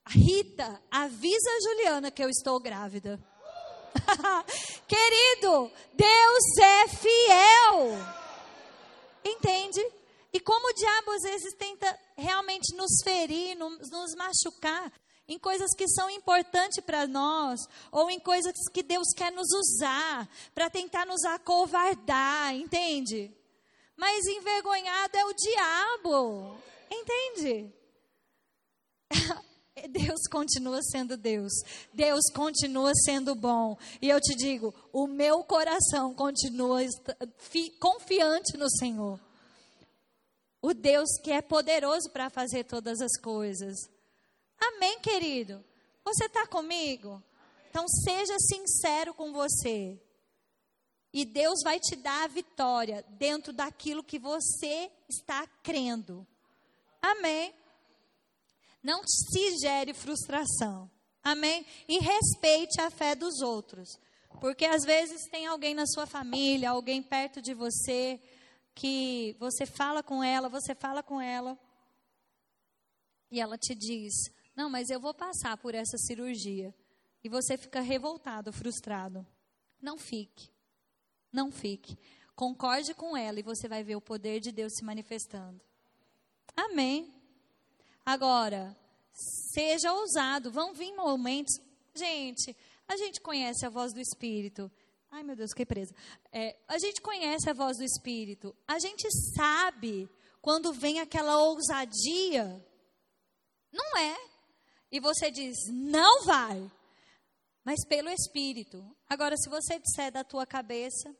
Rita, 0.09 0.81
avisa 0.89 1.49
a 1.49 1.61
Juliana 1.61 2.11
que 2.11 2.23
eu 2.23 2.29
estou 2.29 2.59
grávida. 2.59 3.19
Querido, 4.87 5.71
Deus 5.93 6.57
é 6.61 6.87
fiel. 6.87 7.97
Entende? 9.23 9.85
E 10.31 10.39
como 10.39 10.69
o 10.69 10.73
diabo 10.73 11.11
às 11.11 11.23
vezes 11.23 11.53
tenta 11.55 11.99
realmente 12.15 12.75
nos 12.75 13.01
ferir, 13.03 13.57
nos, 13.57 14.15
machucar, 14.15 14.91
em 15.27 15.37
coisas 15.37 15.73
que 15.75 15.87
são 15.89 16.09
importantes 16.09 16.81
para 16.83 17.05
nós, 17.05 17.59
ou 17.91 18.09
em 18.09 18.19
coisas 18.19 18.53
que 18.73 18.81
Deus 18.81 19.07
quer 19.15 19.31
nos 19.31 19.51
usar 19.51 20.29
para 20.53 20.69
tentar 20.69 21.05
nos 21.05 21.23
acovardar, 21.25 22.55
entende? 22.55 23.35
Mas 23.97 24.25
envergonhado 24.25 25.17
é 25.17 25.25
o 25.25 25.33
diabo, 25.33 26.57
entende? 26.89 27.73
Deus 29.89 30.21
continua 30.31 30.81
sendo 30.81 31.17
Deus. 31.17 31.51
Deus 31.93 32.23
continua 32.33 32.91
sendo 33.05 33.35
bom. 33.35 33.77
E 34.01 34.09
eu 34.09 34.19
te 34.19 34.35
digo, 34.35 34.73
o 34.91 35.07
meu 35.07 35.43
coração 35.43 36.13
continua 36.13 36.81
confiante 37.79 38.57
no 38.57 38.69
Senhor. 38.69 39.19
O 40.61 40.73
Deus 40.73 41.09
que 41.23 41.31
é 41.31 41.41
poderoso 41.41 42.09
para 42.11 42.29
fazer 42.29 42.63
todas 42.63 42.99
as 43.01 43.19
coisas. 43.21 43.75
Amém, 44.59 44.99
querido? 44.99 45.63
Você 46.03 46.25
está 46.25 46.47
comigo? 46.47 47.21
Então 47.69 47.87
seja 47.87 48.35
sincero 48.39 49.13
com 49.13 49.31
você. 49.31 49.99
E 51.13 51.25
Deus 51.25 51.59
vai 51.63 51.79
te 51.79 51.95
dar 51.95 52.23
a 52.23 52.27
vitória 52.27 53.03
dentro 53.09 53.53
daquilo 53.53 54.03
que 54.03 54.19
você 54.19 54.91
está 55.07 55.47
crendo. 55.63 56.25
Amém. 57.01 57.53
Não 58.81 59.01
se 59.05 59.57
gere 59.59 59.93
frustração. 59.93 60.89
Amém? 61.23 61.65
E 61.87 61.99
respeite 61.99 62.79
a 62.79 62.89
fé 62.89 63.15
dos 63.15 63.41
outros. 63.41 63.99
Porque 64.39 64.65
às 64.65 64.83
vezes 64.83 65.29
tem 65.29 65.47
alguém 65.47 65.73
na 65.73 65.85
sua 65.85 66.05
família, 66.05 66.69
alguém 66.69 67.01
perto 67.01 67.41
de 67.41 67.53
você, 67.53 68.19
que 68.75 69.35
você 69.39 69.65
fala 69.65 70.03
com 70.03 70.23
ela, 70.23 70.47
você 70.47 70.75
fala 70.75 71.01
com 71.01 71.19
ela, 71.19 71.57
e 73.31 73.39
ela 73.39 73.57
te 73.57 73.75
diz: 73.75 74.13
Não, 74.55 74.69
mas 74.69 74.89
eu 74.89 74.99
vou 74.99 75.13
passar 75.13 75.57
por 75.57 75.75
essa 75.75 75.97
cirurgia. 75.97 76.73
E 77.23 77.29
você 77.29 77.57
fica 77.57 77.81
revoltado, 77.81 78.53
frustrado. 78.53 79.25
Não 79.81 79.97
fique. 79.97 80.49
Não 81.31 81.51
fique. 81.51 81.97
Concorde 82.35 82.93
com 82.93 83.17
ela 83.17 83.39
e 83.39 83.43
você 83.43 83.67
vai 83.67 83.83
ver 83.83 83.95
o 83.95 84.01
poder 84.01 84.39
de 84.39 84.51
Deus 84.51 84.73
se 84.75 84.85
manifestando. 84.85 85.59
Amém. 86.55 87.13
Agora, 88.07 88.73
seja 89.11 89.91
ousado. 89.91 90.49
Vão 90.49 90.73
vir 90.73 90.95
momentos. 90.95 91.59
Gente, 91.93 92.55
a 92.87 92.95
gente 92.95 93.19
conhece 93.19 93.65
a 93.65 93.69
voz 93.69 93.91
do 93.91 93.99
Espírito. 93.99 94.71
Ai, 95.11 95.23
meu 95.23 95.35
Deus, 95.35 95.49
fiquei 95.49 95.65
presa. 95.65 95.93
É, 96.31 96.57
a 96.69 96.79
gente 96.79 97.01
conhece 97.01 97.49
a 97.49 97.53
voz 97.53 97.75
do 97.75 97.83
Espírito. 97.83 98.55
A 98.65 98.79
gente 98.79 99.05
sabe 99.35 100.09
quando 100.41 100.71
vem 100.71 101.01
aquela 101.01 101.37
ousadia. 101.37 102.65
Não 103.73 103.97
é. 103.97 104.15
E 104.89 105.01
você 105.01 105.29
diz, 105.29 105.57
não 105.69 106.23
vai. 106.23 106.71
Mas 107.61 107.85
pelo 107.85 108.07
Espírito. 108.07 108.89
Agora, 109.09 109.35
se 109.35 109.49
você 109.49 109.79
disser 109.79 110.13
da 110.13 110.23
tua 110.23 110.45
cabeça. 110.45 111.13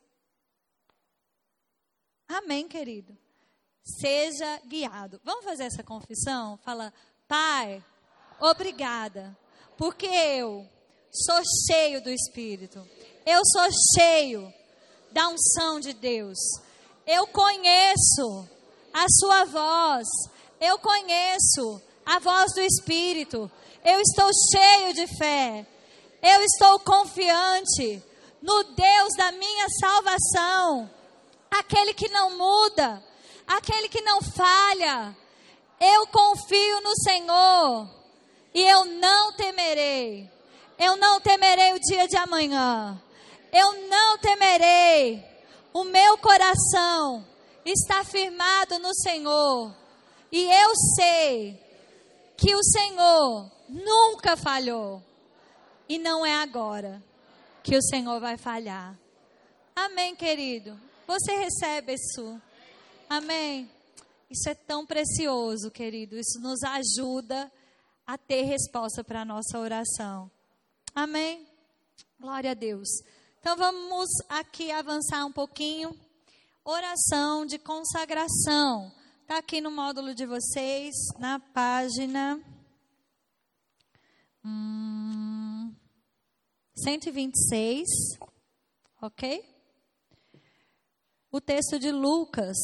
Amém, 2.26 2.66
querido 2.66 3.27
seja 4.00 4.60
guiado. 4.66 5.20
Vamos 5.24 5.44
fazer 5.44 5.64
essa 5.64 5.82
confissão? 5.82 6.58
Fala, 6.64 6.92
Pai, 7.26 7.84
obrigada, 8.40 9.36
porque 9.76 10.06
eu 10.06 10.66
sou 11.10 11.42
cheio 11.66 12.02
do 12.02 12.10
Espírito. 12.10 12.86
Eu 13.24 13.40
sou 13.52 13.68
cheio 13.96 14.52
da 15.12 15.28
unção 15.28 15.80
de 15.80 15.92
Deus. 15.92 16.38
Eu 17.06 17.26
conheço 17.26 18.48
a 18.92 19.06
sua 19.08 19.44
voz. 19.44 20.06
Eu 20.60 20.78
conheço 20.78 21.80
a 22.04 22.18
voz 22.18 22.52
do 22.54 22.60
Espírito. 22.60 23.50
Eu 23.84 24.00
estou 24.00 24.30
cheio 24.52 24.94
de 24.94 25.06
fé. 25.18 25.66
Eu 26.22 26.42
estou 26.42 26.80
confiante 26.80 28.02
no 28.42 28.64
Deus 28.64 29.14
da 29.16 29.32
minha 29.32 29.66
salvação, 29.80 30.90
aquele 31.50 31.92
que 31.94 32.08
não 32.08 32.36
muda, 32.36 33.02
aquele 33.48 33.88
que 33.88 34.02
não 34.02 34.20
falha. 34.20 35.16
Eu 35.80 36.06
confio 36.08 36.80
no 36.82 36.94
Senhor 36.96 37.88
e 38.52 38.62
eu 38.62 38.84
não 38.84 39.32
temerei. 39.32 40.30
Eu 40.78 40.96
não 40.96 41.20
temerei 41.20 41.72
o 41.72 41.80
dia 41.80 42.06
de 42.06 42.16
amanhã. 42.16 43.00
Eu 43.50 43.88
não 43.88 44.18
temerei. 44.18 45.24
O 45.72 45.84
meu 45.84 46.18
coração 46.18 47.26
está 47.64 48.04
firmado 48.04 48.78
no 48.78 48.94
Senhor. 48.94 49.74
E 50.30 50.44
eu 50.44 50.72
sei 50.96 51.58
que 52.36 52.54
o 52.54 52.62
Senhor 52.62 53.50
nunca 53.68 54.36
falhou. 54.36 55.02
E 55.88 55.98
não 55.98 56.24
é 56.24 56.34
agora 56.34 57.02
que 57.62 57.76
o 57.76 57.82
Senhor 57.82 58.20
vai 58.20 58.36
falhar. 58.36 58.96
Amém, 59.74 60.14
querido? 60.14 60.78
Você 61.06 61.34
recebe 61.36 61.94
isso? 61.94 62.40
Amém? 63.08 63.70
Isso 64.30 64.50
é 64.50 64.54
tão 64.54 64.84
precioso, 64.84 65.70
querido. 65.70 66.18
Isso 66.18 66.38
nos 66.40 66.62
ajuda 66.62 67.50
a 68.06 68.18
ter 68.18 68.42
resposta 68.42 69.02
para 69.02 69.22
a 69.22 69.24
nossa 69.24 69.58
oração. 69.58 70.30
Amém? 70.94 71.46
Glória 72.20 72.50
a 72.50 72.54
Deus. 72.54 72.88
Então 73.40 73.56
vamos 73.56 74.10
aqui 74.28 74.70
avançar 74.70 75.24
um 75.24 75.32
pouquinho. 75.32 75.98
Oração 76.62 77.46
de 77.46 77.58
consagração. 77.58 78.92
Está 79.22 79.38
aqui 79.38 79.60
no 79.60 79.70
módulo 79.70 80.14
de 80.14 80.26
vocês, 80.26 80.94
na 81.18 81.38
página 81.38 82.38
hum, 84.44 85.74
126. 86.76 87.86
Ok? 89.00 89.42
O 91.30 91.40
texto 91.40 91.78
de 91.78 91.90
Lucas 91.90 92.56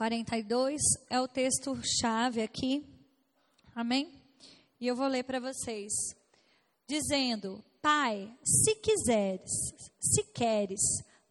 42 0.00 0.80
é 1.10 1.20
o 1.20 1.28
texto-chave 1.28 2.40
aqui. 2.40 2.82
Amém? 3.74 4.10
E 4.80 4.86
eu 4.86 4.96
vou 4.96 5.06
ler 5.06 5.24
para 5.24 5.38
vocês. 5.38 5.92
Dizendo: 6.88 7.62
Pai, 7.82 8.34
se 8.42 8.76
quiseres, 8.76 9.50
se 10.00 10.22
queres, 10.32 10.80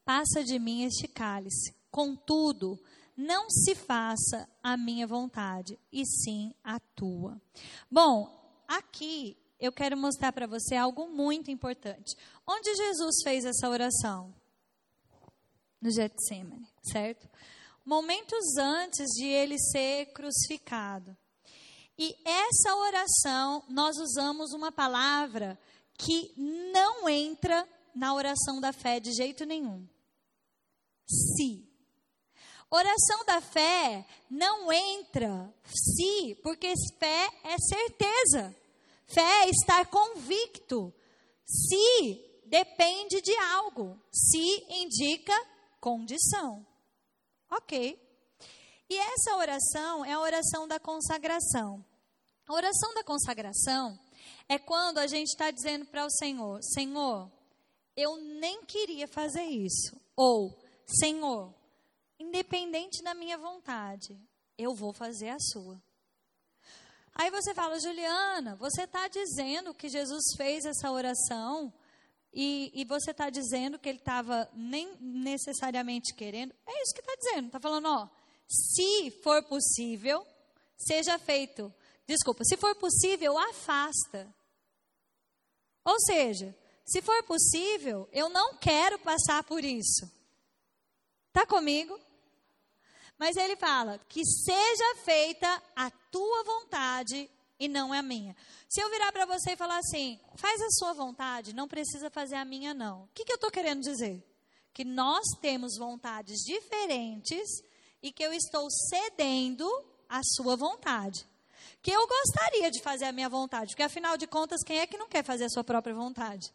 passa 0.06 0.44
de 0.44 0.60
mim 0.60 0.84
este 0.84 1.08
cálice. 1.08 1.74
Contudo, 1.90 2.80
não 3.18 3.50
se 3.50 3.74
faça 3.74 4.48
a 4.62 4.78
minha 4.78 5.08
vontade, 5.08 5.80
e 5.92 6.06
sim 6.06 6.54
a 6.64 6.80
tua. 6.80 7.42
Bom, 7.90 8.30
aqui 8.68 9.36
eu 9.60 9.72
quero 9.72 9.98
mostrar 9.98 10.32
para 10.32 10.46
você 10.46 10.76
algo 10.76 11.10
muito 11.10 11.50
importante. 11.50 12.16
Onde 12.46 12.76
Jesus 12.76 13.16
fez 13.24 13.46
essa 13.46 13.68
oração? 13.68 14.32
No 15.82 15.90
Getsemane, 15.90 16.68
certo? 16.84 17.28
Momentos 17.90 18.56
antes 18.56 19.08
de 19.16 19.26
ele 19.26 19.58
ser 19.58 20.14
crucificado. 20.14 21.18
E 21.98 22.16
essa 22.24 22.76
oração, 22.76 23.64
nós 23.68 23.98
usamos 23.98 24.54
uma 24.54 24.72
palavra 24.72 25.60
que 25.98 26.32
não 26.72 27.10
entra 27.10 27.68
na 27.96 28.14
oração 28.14 28.62
da 28.62 28.72
fé 28.72 29.00
de 29.00 29.12
jeito 29.12 29.44
nenhum. 29.44 29.90
Se. 31.08 31.68
Oração 32.70 33.26
da 33.26 33.42
fé 33.42 34.06
não 34.30 34.72
entra 34.72 35.52
se, 35.66 36.36
porque 36.44 36.72
fé 37.00 37.28
é 37.44 37.58
certeza. 37.58 38.56
Fé 39.08 39.46
é 39.46 39.50
estar 39.50 39.88
convicto. 39.88 40.94
Se 41.44 42.44
depende 42.46 43.20
de 43.20 43.36
algo. 43.36 44.00
Se 44.12 44.64
indica 44.70 45.34
condição. 45.82 46.69
Ok. 47.50 48.00
E 48.90 48.98
essa 48.98 49.36
oração 49.36 50.04
é 50.04 50.14
a 50.14 50.20
oração 50.20 50.68
da 50.68 50.80
consagração. 50.80 51.86
A 52.48 52.54
oração 52.54 52.94
da 52.94 53.04
consagração 53.04 54.00
é 54.48 54.58
quando 54.58 54.98
a 54.98 55.08
gente 55.08 55.28
está 55.28 55.52
dizendo 55.52 55.86
para 55.86 56.06
o 56.06 56.10
Senhor: 56.10 56.60
Senhor, 56.64 57.32
eu 57.96 58.18
nem 58.18 58.66
queria 58.66 59.08
fazer 59.08 59.44
isso. 59.44 60.00
Ou, 60.16 60.58
Senhor, 60.86 61.54
independente 62.20 63.04
da 63.04 63.14
minha 63.14 63.38
vontade, 63.38 64.20
eu 64.58 64.74
vou 64.74 64.92
fazer 64.92 65.30
a 65.30 65.40
sua. 65.40 65.82
Aí 67.14 67.30
você 67.30 67.54
fala, 67.54 67.80
Juliana, 67.80 68.56
você 68.56 68.84
está 68.84 69.08
dizendo 69.08 69.74
que 69.74 69.90
Jesus 69.90 70.24
fez 70.38 70.66
essa 70.66 70.90
oração 70.92 71.74
e, 72.34 72.72
e 72.74 72.86
você 72.86 73.12
está 73.12 73.30
dizendo 73.30 73.80
que 73.80 73.90
ele 73.90 73.98
estava 73.98 74.50
nem 74.54 74.96
necessariamente 75.00 76.14
querendo. 76.14 76.54
É 76.68 76.84
isso 76.84 76.94
que 76.94 77.02
está 77.02 77.16
dizendo. 77.16 77.48
Está 77.48 77.60
falando, 77.60 77.88
ó, 77.88 78.10
se 78.48 79.12
for 79.24 79.44
possível, 79.44 80.26
seja 80.78 81.18
feito 81.20 81.74
Desculpa, 82.10 82.44
se 82.44 82.58
for 82.58 82.74
possível, 82.74 83.38
afasta. 83.38 84.28
Ou 85.86 86.00
seja, 86.00 86.58
se 86.84 87.04
for 87.04 87.22
possível, 87.22 88.10
eu 88.12 88.30
não 88.30 88.58
quero 88.58 88.98
passar 88.98 89.44
por 89.44 89.64
isso. 89.64 90.12
Tá 91.32 91.46
comigo? 91.46 92.00
Mas 93.16 93.38
ele 93.38 93.56
fala 93.56 94.00
que 94.10 94.26
seja 94.26 94.96
feita 95.04 95.62
a 95.76 95.92
tua 95.92 96.44
vontade 96.44 97.30
e 97.60 97.68
não 97.68 97.92
a 97.92 98.02
minha. 98.02 98.36
Se 98.68 98.82
eu 98.82 98.90
virar 98.90 99.12
para 99.12 99.26
você 99.26 99.52
e 99.52 99.58
falar 99.58 99.78
assim, 99.78 100.20
faz 100.36 100.62
a 100.62 100.70
sua 100.72 100.94
vontade, 100.94 101.54
não 101.54 101.68
precisa 101.68 102.10
fazer 102.10 102.36
a 102.36 102.46
minha 102.46 102.74
não. 102.74 103.04
O 103.04 103.10
que, 103.14 103.26
que 103.26 103.32
eu 103.32 103.36
estou 103.36 103.52
querendo 103.52 103.82
dizer? 103.82 104.24
Que 104.74 104.86
nós 104.86 105.26
temos 105.42 105.78
vontades 105.78 106.40
diferentes 106.46 107.48
e 108.02 108.12
que 108.12 108.24
eu 108.24 108.32
estou 108.32 108.68
cedendo 108.90 109.68
à 110.08 110.22
sua 110.24 110.56
vontade 110.56 111.28
que 111.82 111.92
eu 111.92 112.08
gostaria 112.08 112.70
de 112.70 112.82
fazer 112.82 113.06
a 113.06 113.12
minha 113.12 113.30
vontade, 113.30 113.70
porque 113.70 113.84
afinal 113.84 114.18
de 114.18 114.28
contas, 114.28 114.62
quem 114.64 114.80
é 114.80 114.88
que 114.88 114.98
não 114.98 115.08
quer 115.08 115.24
fazer 115.24 115.46
a 115.46 115.50
sua 115.50 115.64
própria 115.64 115.96
vontade? 115.96 116.54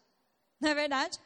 Não 0.61 0.71
é 0.71 0.75
verdade? 0.75 1.19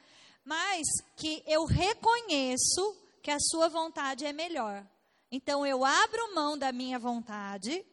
Mas 0.45 0.87
que 1.17 1.43
eu 1.47 1.65
reconheço 1.65 2.97
que 3.23 3.31
a 3.31 3.39
sua 3.41 3.69
vontade 3.69 4.25
é 4.25 4.33
melhor. 4.33 4.87
Então 5.31 5.67
eu 5.67 5.85
abro 5.85 6.35
mão 6.35 6.57
da 6.57 6.73
minha 6.73 6.99
vontade 6.99 7.85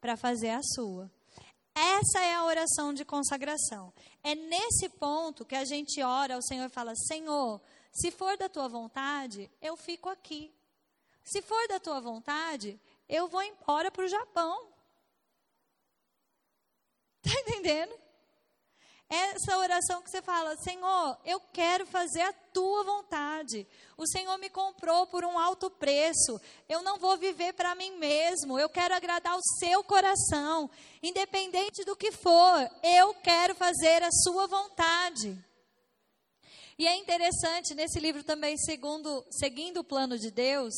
para 0.00 0.16
fazer 0.16 0.50
a 0.50 0.60
sua. 0.62 1.10
Essa 1.74 2.20
é 2.20 2.34
a 2.34 2.44
oração 2.44 2.92
de 2.92 3.04
consagração. 3.04 3.92
É 4.22 4.34
nesse 4.34 4.88
ponto 4.88 5.44
que 5.44 5.54
a 5.54 5.64
gente 5.64 6.02
ora 6.02 6.34
ao 6.34 6.42
Senhor 6.42 6.66
e 6.66 6.68
fala: 6.68 6.94
Senhor, 6.94 7.60
se 7.92 8.10
for 8.10 8.36
da 8.36 8.48
tua 8.48 8.68
vontade, 8.68 9.50
eu 9.60 9.76
fico 9.76 10.08
aqui. 10.08 10.54
Se 11.24 11.40
for 11.40 11.68
da 11.68 11.78
tua 11.78 12.00
vontade, 12.00 12.80
eu 13.08 13.28
vou 13.28 13.42
embora 13.42 13.90
para 13.90 14.04
o 14.04 14.08
Japão. 14.08 14.68
Está 17.24 17.38
entendendo? 17.40 17.94
Essa 19.14 19.58
oração 19.58 20.00
que 20.00 20.08
você 20.08 20.22
fala, 20.22 20.56
Senhor, 20.56 21.18
eu 21.26 21.38
quero 21.52 21.84
fazer 21.84 22.22
a 22.22 22.32
tua 22.32 22.82
vontade. 22.82 23.66
O 23.94 24.06
Senhor 24.06 24.38
me 24.38 24.48
comprou 24.48 25.06
por 25.06 25.22
um 25.22 25.38
alto 25.38 25.70
preço. 25.70 26.40
Eu 26.66 26.82
não 26.82 26.98
vou 26.98 27.18
viver 27.18 27.52
para 27.52 27.74
mim 27.74 27.90
mesmo. 27.98 28.58
Eu 28.58 28.70
quero 28.70 28.94
agradar 28.94 29.36
o 29.36 29.42
seu 29.58 29.84
coração. 29.84 30.70
Independente 31.02 31.84
do 31.84 31.94
que 31.94 32.10
for, 32.10 32.70
eu 32.82 33.12
quero 33.16 33.54
fazer 33.54 34.02
a 34.02 34.10
sua 34.10 34.46
vontade. 34.46 35.36
E 36.78 36.86
é 36.86 36.96
interessante 36.96 37.74
nesse 37.74 38.00
livro 38.00 38.24
também, 38.24 38.56
segundo, 38.56 39.26
seguindo 39.30 39.80
o 39.80 39.84
plano 39.84 40.18
de 40.18 40.30
Deus, 40.30 40.72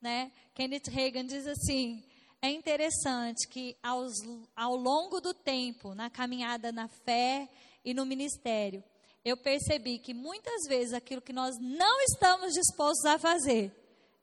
né? 0.00 0.32
Kenneth 0.54 0.88
Reagan 0.88 1.26
diz 1.26 1.46
assim: 1.46 2.02
é 2.40 2.50
interessante 2.50 3.48
que 3.48 3.76
aos, 3.82 4.12
ao 4.54 4.76
longo 4.76 5.20
do 5.20 5.34
tempo, 5.34 5.94
na 5.94 6.08
caminhada 6.08 6.70
na 6.70 6.88
fé 6.88 7.48
e 7.84 7.92
no 7.92 8.06
ministério, 8.06 8.82
eu 9.24 9.36
percebi 9.36 9.98
que 9.98 10.14
muitas 10.14 10.66
vezes 10.68 10.94
aquilo 10.94 11.20
que 11.20 11.32
nós 11.32 11.56
não 11.60 12.00
estamos 12.02 12.54
dispostos 12.54 13.04
a 13.04 13.18
fazer 13.18 13.72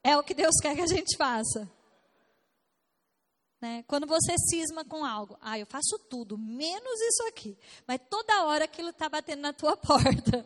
é 0.04 0.18
o 0.18 0.24
que 0.24 0.34
Deus 0.34 0.56
quer 0.62 0.76
que 0.76 0.82
a 0.82 0.88
gente 0.88 1.18
faça. 1.18 1.70
Né? 3.60 3.84
Quando 3.88 4.06
você 4.06 4.36
cisma 4.50 4.86
com 4.86 5.04
algo, 5.04 5.38
ah, 5.42 5.58
eu 5.58 5.66
faço 5.66 5.98
tudo, 6.10 6.38
menos 6.38 7.02
isso 7.02 7.24
aqui. 7.28 7.58
Mas 7.88 8.00
toda 8.10 8.46
hora 8.46 8.66
aquilo 8.66 8.90
está 8.90 9.10
batendo 9.10 9.42
na 9.42 9.54
tua 9.54 9.76
porta. 9.78 10.46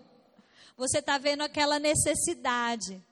Você 0.78 1.00
está 1.00 1.18
vendo 1.18 1.42
aquela 1.42 1.78
necessidade. 1.78 3.04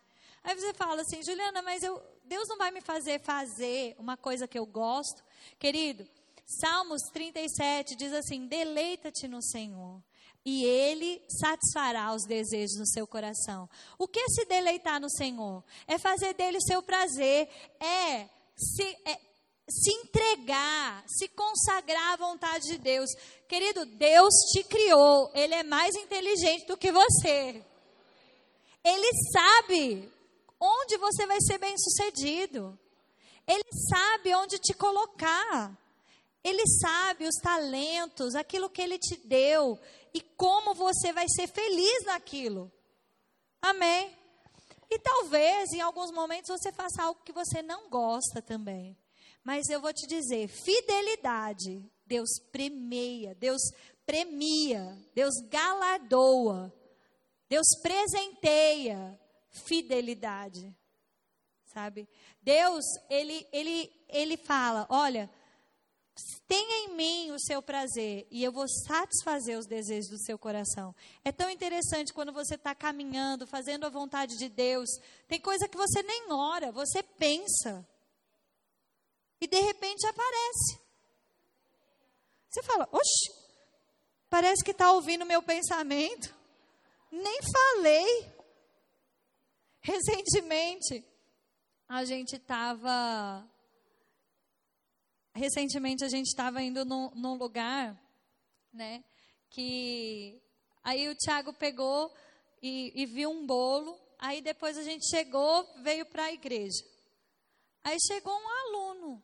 Aí 0.44 0.56
você 0.56 0.74
fala 0.74 1.02
assim, 1.02 1.22
Juliana, 1.22 1.62
mas 1.62 1.84
eu, 1.84 2.02
Deus 2.28 2.48
não 2.48 2.58
vai 2.58 2.72
me 2.72 2.82
fazer 2.82 3.20
fazer 3.22 3.96
uma 3.98 4.18
coisa 4.18 4.48
que 4.48 4.60
eu 4.60 4.66
gosto. 4.66 5.24
Querido, 5.58 6.08
Salmos 6.46 7.02
37 7.14 7.96
diz 7.96 8.14
assim: 8.14 8.48
deleita-te 8.48 9.28
no 9.28 9.42
Senhor. 9.42 10.02
E 10.46 10.64
Ele 10.64 11.22
satisfará 11.28 12.14
os 12.14 12.26
desejos 12.26 12.78
no 12.78 12.88
seu 12.88 13.06
coração. 13.06 13.70
O 13.98 14.08
que 14.08 14.20
é 14.20 14.28
se 14.30 14.46
deleitar 14.46 15.00
no 15.00 15.10
Senhor? 15.10 15.64
É 15.88 15.98
fazer 15.98 16.34
dele 16.34 16.62
seu 16.62 16.82
prazer. 16.82 17.50
É 17.80 18.30
se, 18.56 18.84
é 19.06 19.20
se 19.70 19.92
entregar, 19.92 21.04
se 21.06 21.28
consagrar 21.30 22.14
à 22.14 22.18
vontade 22.18 22.66
de 22.66 22.78
Deus. 22.78 23.10
Querido, 23.48 23.86
Deus 23.86 24.34
te 24.54 24.64
criou. 24.64 25.30
Ele 25.34 25.54
é 25.54 25.64
mais 25.64 25.96
inteligente 25.96 26.66
do 26.66 26.78
que 26.78 26.92
você. 26.92 27.62
Ele 28.84 29.12
sabe 29.34 30.10
onde 30.60 30.98
você 30.98 31.26
vai 31.26 31.40
ser 31.42 31.58
bem 31.58 31.76
sucedido. 31.78 32.78
Ele 33.46 33.70
sabe 33.90 34.36
onde 34.36 34.60
te 34.60 34.74
colocar. 34.74 35.78
Ele 36.44 36.64
sabe 36.82 37.26
os 37.26 37.36
talentos, 37.42 38.36
aquilo 38.36 38.70
que 38.70 38.82
ele 38.82 38.98
te 38.98 39.18
deu 39.18 39.80
e 40.14 40.22
como 40.22 40.74
você 40.74 41.12
vai 41.12 41.26
ser 41.28 41.48
feliz 41.48 42.06
naquilo. 42.06 42.72
Amém? 43.62 44.16
E 44.90 44.98
talvez 45.00 45.72
em 45.74 45.82
alguns 45.82 46.12
momentos 46.12 46.50
você 46.50 46.72
faça 46.72 47.04
algo 47.04 47.22
que 47.24 47.34
você 47.34 47.62
não 47.62 47.90
gosta 47.90 48.42
também. 48.42 48.98
Mas 49.44 49.70
eu 49.70 49.82
vou 49.82 49.94
te 49.94 50.08
dizer, 50.08 50.48
fidelidade, 50.48 51.84
Deus 52.06 52.30
premia, 52.52 53.36
Deus 53.36 53.62
premia, 54.06 54.98
Deus 55.14 55.36
galardoa, 55.50 56.74
Deus 57.50 57.68
presenteia 57.82 59.20
fidelidade. 59.50 60.76
Sabe? 61.66 62.08
Deus, 62.42 62.84
ele, 63.10 63.48
ele, 63.52 63.92
ele 64.08 64.38
fala: 64.38 64.88
olha, 64.90 65.30
tenha 66.48 66.86
em 66.86 66.96
mim 66.96 67.32
o 67.32 67.40
seu 67.40 67.62
prazer 67.62 68.28
e 68.32 68.44
eu 68.44 68.52
vou 68.52 68.68
satisfazer 68.68 69.58
os 69.58 69.68
desejos 69.68 70.10
do 70.10 70.18
seu 70.18 70.38
coração. 70.38 70.96
É 71.24 71.32
tão 71.32 71.50
interessante 71.50 72.14
quando 72.14 72.34
você 72.34 72.56
está 72.56 72.74
caminhando, 72.74 73.46
fazendo 73.46 73.86
a 73.86 73.90
vontade 73.90 74.38
de 74.38 74.50
Deus. 74.50 74.90
Tem 75.28 75.40
coisa 75.40 75.68
que 75.68 75.78
você 75.78 76.02
nem 76.02 76.32
ora, 76.32 76.72
você 76.72 77.04
pensa. 77.04 77.88
E 79.40 79.48
de 79.48 79.60
repente 79.60 80.08
aparece. 80.08 80.80
Você 82.50 82.64
fala, 82.64 82.90
oxe, 82.92 83.32
parece 84.30 84.64
que 84.64 84.72
está 84.72 84.92
ouvindo 84.92 85.26
meu 85.26 85.44
pensamento. 85.44 86.34
Nem 87.12 87.40
falei. 87.44 88.37
Recentemente, 89.82 91.06
a 91.88 92.04
gente 92.04 92.36
estava. 92.36 93.48
Recentemente, 95.34 96.04
a 96.04 96.10
gente 96.10 96.28
estava 96.28 96.62
indo 96.62 96.84
num, 96.84 97.10
num 97.16 97.36
lugar, 97.36 97.98
né? 98.74 99.04
Que. 99.50 100.42
Aí 100.84 101.08
o 101.10 101.16
Tiago 101.16 101.54
pegou 101.54 102.14
e, 102.62 102.92
e 103.02 103.06
viu 103.06 103.30
um 103.30 103.46
bolo. 103.46 103.98
Aí 104.20 104.42
depois 104.42 104.78
a 104.78 104.84
gente 104.84 105.08
chegou, 105.10 105.66
veio 105.84 106.06
para 106.06 106.26
a 106.26 106.34
igreja. 106.34 106.84
Aí 107.84 107.98
chegou 108.06 108.34
um 108.34 108.50
aluno, 108.50 109.24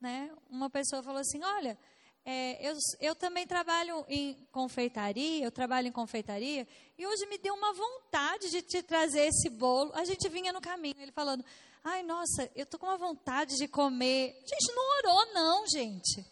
né? 0.00 0.34
Uma 0.50 0.70
pessoa 0.70 1.02
falou 1.02 1.20
assim: 1.20 1.42
Olha, 1.44 1.78
é, 2.30 2.58
eu, 2.60 2.76
eu 3.00 3.14
também 3.14 3.46
trabalho 3.46 4.04
em 4.06 4.34
confeitaria, 4.52 5.42
eu 5.42 5.50
trabalho 5.50 5.88
em 5.88 5.92
confeitaria, 5.92 6.68
e 6.98 7.06
hoje 7.06 7.24
me 7.24 7.38
deu 7.38 7.54
uma 7.54 7.72
vontade 7.72 8.50
de 8.50 8.60
te 8.60 8.82
trazer 8.82 9.28
esse 9.28 9.48
bolo. 9.48 9.90
A 9.94 10.04
gente 10.04 10.28
vinha 10.28 10.52
no 10.52 10.60
caminho, 10.60 11.00
ele 11.00 11.10
falando, 11.10 11.42
ai, 11.82 12.02
nossa, 12.02 12.50
eu 12.54 12.66
tô 12.66 12.78
com 12.78 12.84
uma 12.84 12.98
vontade 12.98 13.56
de 13.56 13.66
comer. 13.66 14.36
A 14.44 14.46
gente 14.46 14.74
não 14.74 14.98
orou, 14.98 15.32
não, 15.32 15.66
gente. 15.68 16.22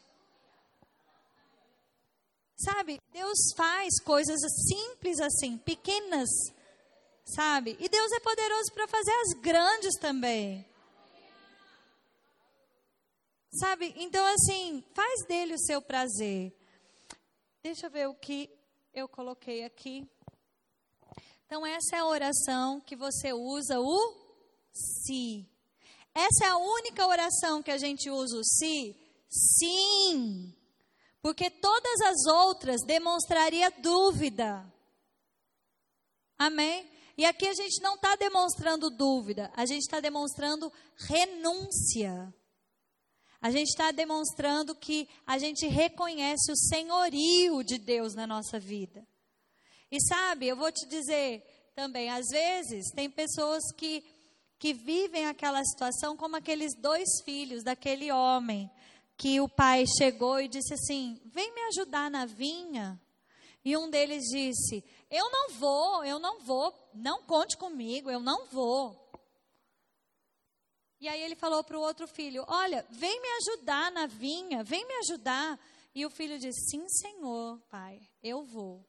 Sabe, 2.59 3.01
Deus 3.11 3.39
faz 3.57 3.99
coisas 4.05 4.39
simples 4.69 5.19
assim, 5.19 5.57
pequenas, 5.57 6.29
sabe? 7.25 7.75
E 7.81 7.89
Deus 7.89 8.13
é 8.13 8.21
poderoso 8.21 8.71
para 8.75 8.87
fazer 8.87 9.13
as 9.13 9.41
grandes 9.41 9.99
também. 9.99 10.63
Sabe? 13.59 13.95
Então, 13.97 14.25
assim, 14.27 14.85
faz 14.95 15.25
dele 15.27 15.55
o 15.55 15.59
seu 15.59 15.81
prazer. 15.81 16.53
Deixa 17.63 17.87
eu 17.87 17.91
ver 17.91 18.07
o 18.07 18.15
que 18.15 18.51
eu 18.93 19.09
coloquei 19.09 19.65
aqui. 19.65 20.07
Então, 21.47 21.67
essa 21.67 21.97
é 21.97 21.99
a 22.01 22.07
oração 22.07 22.81
que 22.81 22.95
você 22.95 23.33
usa 23.33 23.81
o 23.81 24.15
se. 24.73 25.49
Essa 26.15 26.45
é 26.45 26.49
a 26.49 26.57
única 26.59 27.07
oração 27.07 27.63
que 27.63 27.71
a 27.71 27.79
gente 27.79 28.11
usa 28.11 28.37
o 28.37 28.45
se? 28.45 28.95
Sim. 29.29 30.55
Porque 31.23 31.51
todas 31.51 32.01
as 32.03 32.27
outras 32.27 32.83
demonstraria 32.87 33.71
dúvida. 33.71 34.71
Amém? 36.39 36.91
E 37.17 37.25
aqui 37.25 37.47
a 37.47 37.55
gente 37.55 37.81
não 37.81 37.95
está 37.95 38.17
demonstrando 38.17 38.91
dúvida, 38.91 39.51
a 39.57 39.65
gente 39.65 39.83
está 39.83 40.01
demonstrando 40.01 40.71
renúncia. 41.09 42.35
A 43.41 43.51
gente 43.51 43.69
está 43.69 43.91
demonstrando 43.91 44.75
que 44.75 45.09
a 45.27 45.39
gente 45.39 45.67
reconhece 45.67 46.51
o 46.51 46.57
senhorio 46.57 47.63
de 47.63 47.79
Deus 47.79 48.15
na 48.15 48.27
nossa 48.27 48.59
vida. 48.59 49.07
E 49.91 50.01
sabe, 50.01 50.47
eu 50.47 50.57
vou 50.57 50.73
te 50.73 50.87
dizer 50.87 51.43
também, 51.75 52.11
às 52.11 52.27
vezes 52.29 52.91
tem 52.95 53.11
pessoas 53.11 53.63
que, 53.77 54.03
que 54.59 54.73
vivem 54.73 55.27
aquela 55.27 55.63
situação 55.65 56.17
como 56.17 56.37
aqueles 56.37 56.75
dois 56.75 57.09
filhos 57.25 57.63
daquele 57.63 58.11
homem. 58.11 58.71
que 59.19 59.41
o 59.41 59.49
pai 59.49 59.85
chegou 59.99 60.41
e 60.41 60.49
disse 60.49 60.75
assim: 60.75 61.21
Vem 61.25 61.55
me 61.55 61.61
ajudar 61.69 62.11
na 62.11 62.27
vinha. 62.27 63.01
E 63.65 63.77
um 63.77 63.91
deles 63.91 64.25
disse: 64.25 64.85
Eu 65.11 65.31
não 65.31 65.51
vou, 65.55 66.05
eu 66.05 66.19
não 66.19 66.41
vou, 66.41 66.73
não 66.95 67.23
conte 67.23 67.57
comigo, 67.57 68.11
eu 68.11 68.21
não 68.21 68.47
vou. 68.47 69.06
E 71.01 71.09
aí 71.09 71.21
ele 71.21 71.37
falou 71.37 71.63
para 71.63 71.79
o 71.79 71.83
outro 71.83 72.07
filho: 72.09 72.45
Olha, 72.49 72.87
vem 72.91 73.21
me 73.21 73.29
ajudar 73.29 73.93
na 73.93 74.07
vinha, 74.07 74.65
vem 74.65 74.87
me 74.87 74.95
ajudar. 74.95 75.59
E 75.95 76.05
o 76.07 76.11
filho 76.11 76.39
disse: 76.39 76.71
Sim, 76.71 76.89
senhor, 76.89 77.61
pai, 77.69 78.01
eu 78.23 78.45
vou. 78.45 78.85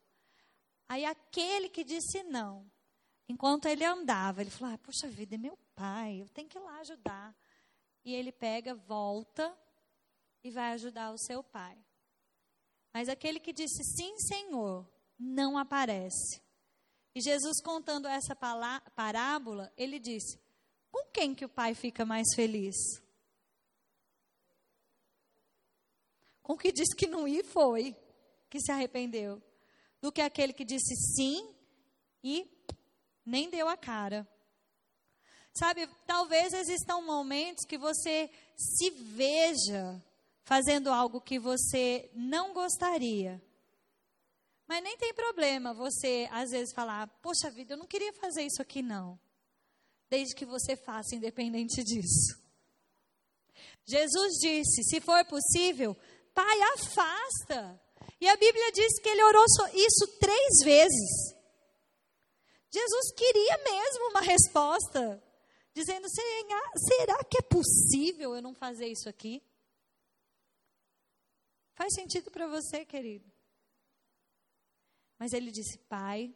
Aí 0.88 1.04
aquele 1.04 1.68
que 1.70 1.84
disse 1.84 2.24
não, 2.24 2.70
enquanto 3.28 3.66
ele 3.66 3.84
andava, 3.84 4.42
ele 4.42 4.50
falou: 4.50 4.74
ah, 4.74 4.78
Puxa 4.78 5.08
vida, 5.08 5.36
é 5.36 5.38
meu 5.38 5.58
pai, 5.76 6.22
eu 6.22 6.30
tenho 6.30 6.48
que 6.48 6.58
ir 6.58 6.62
lá 6.62 6.80
ajudar. 6.80 7.36
E 8.06 8.14
ele 8.14 8.32
pega, 8.32 8.74
volta 8.74 9.56
e 10.44 10.50
vai 10.50 10.72
ajudar 10.74 11.12
o 11.12 11.18
seu 11.18 11.44
pai. 11.44 11.78
Mas 12.94 13.10
aquele 13.10 13.40
que 13.40 13.52
disse 13.52 13.84
sim, 13.84 14.18
Senhor, 14.18 14.90
não 15.20 15.58
aparece. 15.58 16.42
E 17.14 17.22
Jesus 17.22 17.62
contando 17.62 18.08
essa 18.08 18.36
parábola, 18.96 19.72
ele 19.76 20.00
disse: 20.00 20.40
com 20.98 21.11
quem 21.11 21.36
que 21.36 21.45
o 21.45 21.49
pai 21.49 21.76
fica 21.76 22.03
mais 22.03 22.26
feliz? 22.36 22.76
Com 26.41 26.53
o 26.53 26.57
que 26.57 26.72
disse 26.72 26.95
que 26.95 27.06
não 27.06 27.28
ia 27.28 27.44
foi, 27.44 27.95
que 28.49 28.60
se 28.60 28.72
arrependeu, 28.72 29.41
do 30.02 30.11
que 30.11 30.22
aquele 30.22 30.53
que 30.53 30.65
disse 30.65 30.95
sim 31.15 31.53
e 32.24 32.49
nem 33.24 33.49
deu 33.49 33.68
a 33.68 33.78
cara. 33.78 34.28
Sabe, 35.53 35.88
talvez 36.06 36.53
existam 36.53 37.02
momentos 37.02 37.65
que 37.65 37.78
você 37.78 38.30
se 38.56 38.90
veja 38.90 40.02
fazendo 40.45 40.91
algo 40.91 41.22
que 41.22 41.38
você 41.38 42.10
não 42.14 42.53
gostaria. 42.53 43.41
Mas 44.68 44.84
nem 44.84 44.98
tem 44.98 45.14
problema 45.14 45.74
você, 45.74 46.28
às 46.32 46.52
vezes, 46.52 46.74
falar: 46.74 47.07
Poxa 47.22 47.49
vida, 47.49 47.74
eu 47.74 47.78
não 47.78 47.88
queria 47.88 48.14
fazer 48.14 48.44
isso 48.44 48.61
aqui, 48.61 48.82
não. 48.82 49.19
Desde 50.10 50.36
que 50.36 50.46
você 50.46 50.76
faça, 50.76 51.16
independente 51.16 51.84
disso. 51.84 52.42
Jesus 53.86 54.34
disse: 54.40 54.84
Se 54.84 55.02
for 55.02 55.26
possível, 55.26 55.96
Pai, 56.34 56.62
afasta. 56.76 57.82
E 58.22 58.30
a 58.30 58.36
Bíblia 58.36 58.72
diz 58.72 59.00
que 59.00 59.10
ele 59.10 59.24
orou 59.24 59.46
isso 59.74 60.08
três 60.20 60.58
vezes. 60.64 61.36
Jesus 62.70 63.12
queria 63.16 63.58
mesmo 63.64 64.10
uma 64.10 64.22
resposta 64.22 65.24
dizendo: 65.74 66.08
será 66.10 67.24
que 67.24 67.38
é 67.40 67.42
possível 67.42 68.36
eu 68.36 68.42
não 68.42 68.54
fazer 68.54 68.88
isso 68.88 69.08
aqui? 69.08 69.42
Faz 71.74 71.94
sentido 71.94 72.32
para 72.32 72.48
você, 72.48 72.84
querido? 72.86 73.32
Mas 75.18 75.34
ele 75.34 75.52
disse: 75.52 75.78
Pai, 75.90 76.36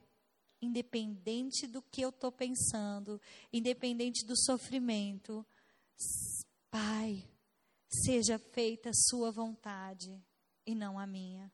independente 0.62 1.66
do 1.68 1.82
que 1.82 2.02
eu 2.02 2.10
estou 2.10 2.32
pensando, 2.32 3.20
independente 3.52 4.26
do 4.26 4.38
sofrimento, 4.38 5.46
Pai, 6.70 7.28
seja 7.90 8.40
feita 8.40 8.90
a 8.90 8.94
Sua 8.94 9.32
vontade 9.32 10.18
e 10.66 10.74
não 10.74 10.98
a 10.98 11.06
minha. 11.06 11.52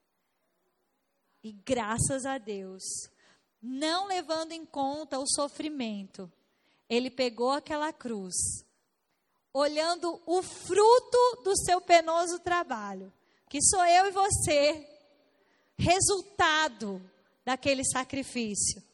E 1.44 1.52
graças 1.52 2.26
a 2.26 2.38
Deus, 2.38 2.84
não 3.62 4.08
levando 4.08 4.52
em 4.52 4.66
conta 4.66 5.18
o 5.18 5.28
sofrimento, 5.28 6.32
ele 6.90 7.10
pegou 7.10 7.52
aquela 7.52 7.92
cruz, 7.92 8.36
olhando 9.54 10.22
o 10.26 10.42
fruto 10.44 11.42
do 11.44 11.58
seu 11.58 11.82
penoso 11.82 12.40
trabalho, 12.40 13.12
que 13.50 13.62
sou 13.62 13.84
eu 13.86 14.08
e 14.08 14.12
você, 14.12 14.88
resultado 15.78 17.02
daquele 17.46 17.84
sacrifício. 17.86 18.87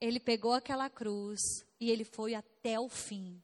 Ele 0.00 0.20
pegou 0.20 0.52
aquela 0.52 0.90
cruz 0.90 1.40
e 1.80 1.90
ele 1.90 2.04
foi 2.04 2.34
até 2.34 2.78
o 2.78 2.88
fim. 2.88 3.42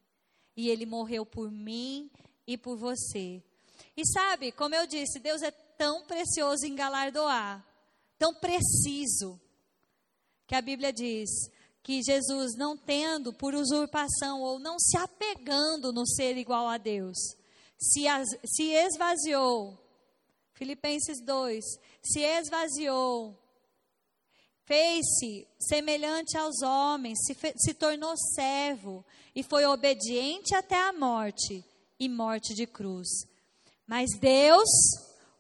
E 0.56 0.68
ele 0.68 0.84
morreu 0.84 1.24
por 1.24 1.50
mim 1.50 2.10
e 2.46 2.56
por 2.56 2.76
você. 2.76 3.42
E 3.96 4.06
sabe, 4.06 4.52
como 4.52 4.74
eu 4.74 4.86
disse, 4.86 5.18
Deus 5.18 5.42
é 5.42 5.50
tão 5.50 6.04
precioso 6.04 6.66
em 6.66 6.74
galardoar, 6.74 7.64
tão 8.18 8.34
preciso, 8.34 9.40
que 10.46 10.54
a 10.54 10.60
Bíblia 10.60 10.92
diz: 10.92 11.30
que 11.82 12.02
Jesus, 12.02 12.54
não 12.56 12.76
tendo 12.76 13.32
por 13.32 13.54
usurpação 13.54 14.42
ou 14.42 14.58
não 14.58 14.78
se 14.78 14.96
apegando 14.96 15.92
no 15.92 16.06
ser 16.06 16.36
igual 16.36 16.68
a 16.68 16.76
Deus, 16.76 17.16
se, 17.78 18.06
as, 18.06 18.28
se 18.44 18.70
esvaziou, 18.72 19.78
Filipenses 20.52 21.20
2, 21.24 21.64
se 22.02 22.20
esvaziou, 22.20 23.36
fez-se 24.70 25.48
semelhante 25.58 26.38
aos 26.38 26.62
homens, 26.62 27.18
se, 27.26 27.36
se 27.56 27.74
tornou 27.74 28.16
servo 28.16 29.04
e 29.34 29.42
foi 29.42 29.66
obediente 29.66 30.54
até 30.54 30.76
a 30.76 30.92
morte 30.92 31.64
e 31.98 32.08
morte 32.08 32.54
de 32.54 32.68
cruz. 32.68 33.08
Mas 33.84 34.10
Deus 34.20 34.70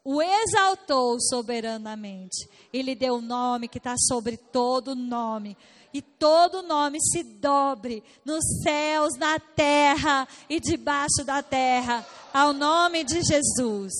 o 0.02 0.20
exaltou 0.20 1.20
soberanamente 1.20 2.48
e 2.72 2.82
lhe 2.82 2.96
deu 2.96 3.18
o 3.18 3.20
nome 3.20 3.68
que 3.68 3.78
está 3.78 3.94
sobre 3.96 4.36
todo 4.36 4.96
nome 4.96 5.56
e 5.94 6.02
todo 6.02 6.60
nome 6.64 6.98
se 7.00 7.22
dobre 7.22 8.02
nos 8.24 8.44
céus, 8.64 9.16
na 9.16 9.38
terra 9.38 10.26
e 10.48 10.58
debaixo 10.58 11.22
da 11.24 11.40
terra, 11.40 12.04
ao 12.34 12.52
nome 12.52 13.04
de 13.04 13.22
Jesus. 13.22 13.92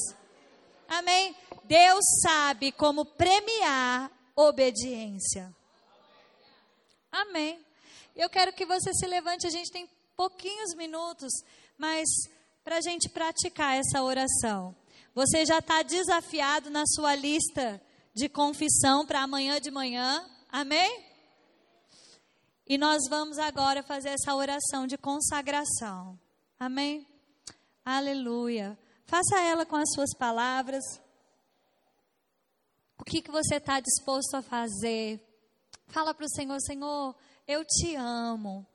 Amém? 0.89 1.37
Deus 1.67 2.05
sabe 2.21 2.73
como 2.73 3.05
premiar 3.05 4.11
obediência. 4.49 5.55
Amém. 7.11 7.65
Eu 8.15 8.29
quero 8.29 8.53
que 8.53 8.67
você 8.67 8.93
se 8.95 9.07
levante, 9.07 9.47
a 9.47 9.51
gente 9.51 9.71
tem 9.71 9.89
pouquinhos 10.17 10.75
minutos, 10.75 11.33
mas 11.79 12.09
para 12.63 12.77
a 12.77 12.81
gente 12.81 13.09
praticar 13.09 13.77
essa 13.77 14.03
oração. 14.03 14.77
Você 15.15 15.45
já 15.45 15.59
está 15.59 15.83
desafiado 15.83 16.71
na 16.71 16.85
sua 16.87 17.15
lista 17.15 17.81
de 18.15 18.29
confissão 18.29 19.07
para 19.07 19.23
amanhã 19.23 19.61
de 19.61 19.71
manhã. 19.71 20.25
Amém? 20.49 21.05
E 22.67 22.79
nós 22.79 23.03
vamos 23.09 23.39
agora 23.39 23.83
fazer 23.83 24.11
essa 24.11 24.35
oração 24.35 24.87
de 24.87 24.97
consagração. 24.97 26.19
Amém? 26.59 27.07
Aleluia. 27.85 28.79
Faça 29.07 29.41
ela 29.41 29.67
com 29.67 29.77
as 29.77 29.91
suas 29.93 30.15
palavras. 30.17 30.85
O 33.01 33.05
que, 33.05 33.23
que 33.23 33.31
você 33.31 33.57
está 33.57 33.81
disposto 33.81 34.35
a 34.35 34.43
fazer? 34.43 35.19
Fala 35.89 36.13
para 36.13 36.27
o 36.27 36.31
Senhor: 36.31 36.61
Senhor, 36.61 37.17
eu 37.49 37.65
te 37.65 37.97
amo. 37.97 38.67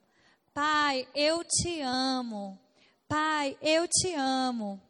Pai, 0.52 1.08
eu 1.14 1.44
te 1.44 1.80
amo. 1.82 2.60
Pai, 3.08 3.56
eu 3.62 3.88
te 3.88 4.16
amo. 4.16 4.82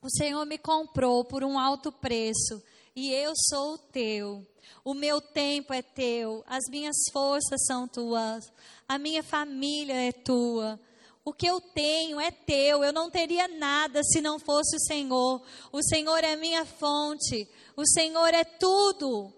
O 0.00 0.10
Senhor 0.10 0.44
me 0.44 0.58
comprou 0.58 1.24
por 1.24 1.44
um 1.44 1.58
alto 1.58 1.92
preço 1.92 2.60
e 2.94 3.12
eu 3.12 3.32
sou 3.48 3.78
teu. 3.78 4.44
O 4.84 4.94
meu 4.94 5.20
tempo 5.20 5.72
é 5.72 5.80
teu, 5.80 6.42
as 6.44 6.64
minhas 6.68 6.96
forças 7.12 7.64
são 7.64 7.86
tuas, 7.86 8.52
a 8.88 8.98
minha 8.98 9.22
família 9.22 9.94
é 9.94 10.10
tua. 10.10 10.78
O 11.24 11.32
que 11.32 11.46
eu 11.46 11.60
tenho 11.60 12.18
é 12.18 12.30
teu, 12.32 12.82
eu 12.82 12.92
não 12.92 13.08
teria 13.08 13.46
nada 13.46 14.02
se 14.02 14.20
não 14.20 14.40
fosse 14.40 14.74
o 14.76 14.80
Senhor. 14.80 15.40
O 15.70 15.82
Senhor 15.82 16.24
é 16.24 16.34
minha 16.34 16.64
fonte, 16.64 17.48
o 17.76 17.86
Senhor 17.86 18.34
é 18.34 18.42
tudo 18.42 19.32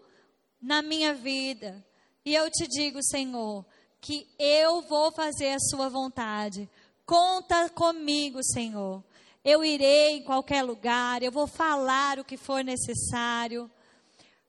na 0.61 0.81
minha 0.81 1.13
vida. 1.13 1.85
E 2.25 2.35
eu 2.35 2.51
te 2.51 2.67
digo, 2.67 3.03
Senhor, 3.03 3.67
que 4.01 4.27
eu 4.39 4.81
vou 4.83 5.13
fazer 5.13 5.51
a 5.51 5.61
Sua 5.61 5.91
vontade. 5.91 6.69
Conta 7.05 7.69
comigo, 7.69 8.43
Senhor. 8.43 9.05
Eu 9.45 9.63
irei 9.63 10.17
em 10.17 10.23
qualquer 10.23 10.63
lugar, 10.63 11.23
eu 11.23 11.31
vou 11.31 11.47
falar 11.47 12.19
o 12.19 12.25
que 12.25 12.39
for 12.39 12.65
necessário. 12.65 13.71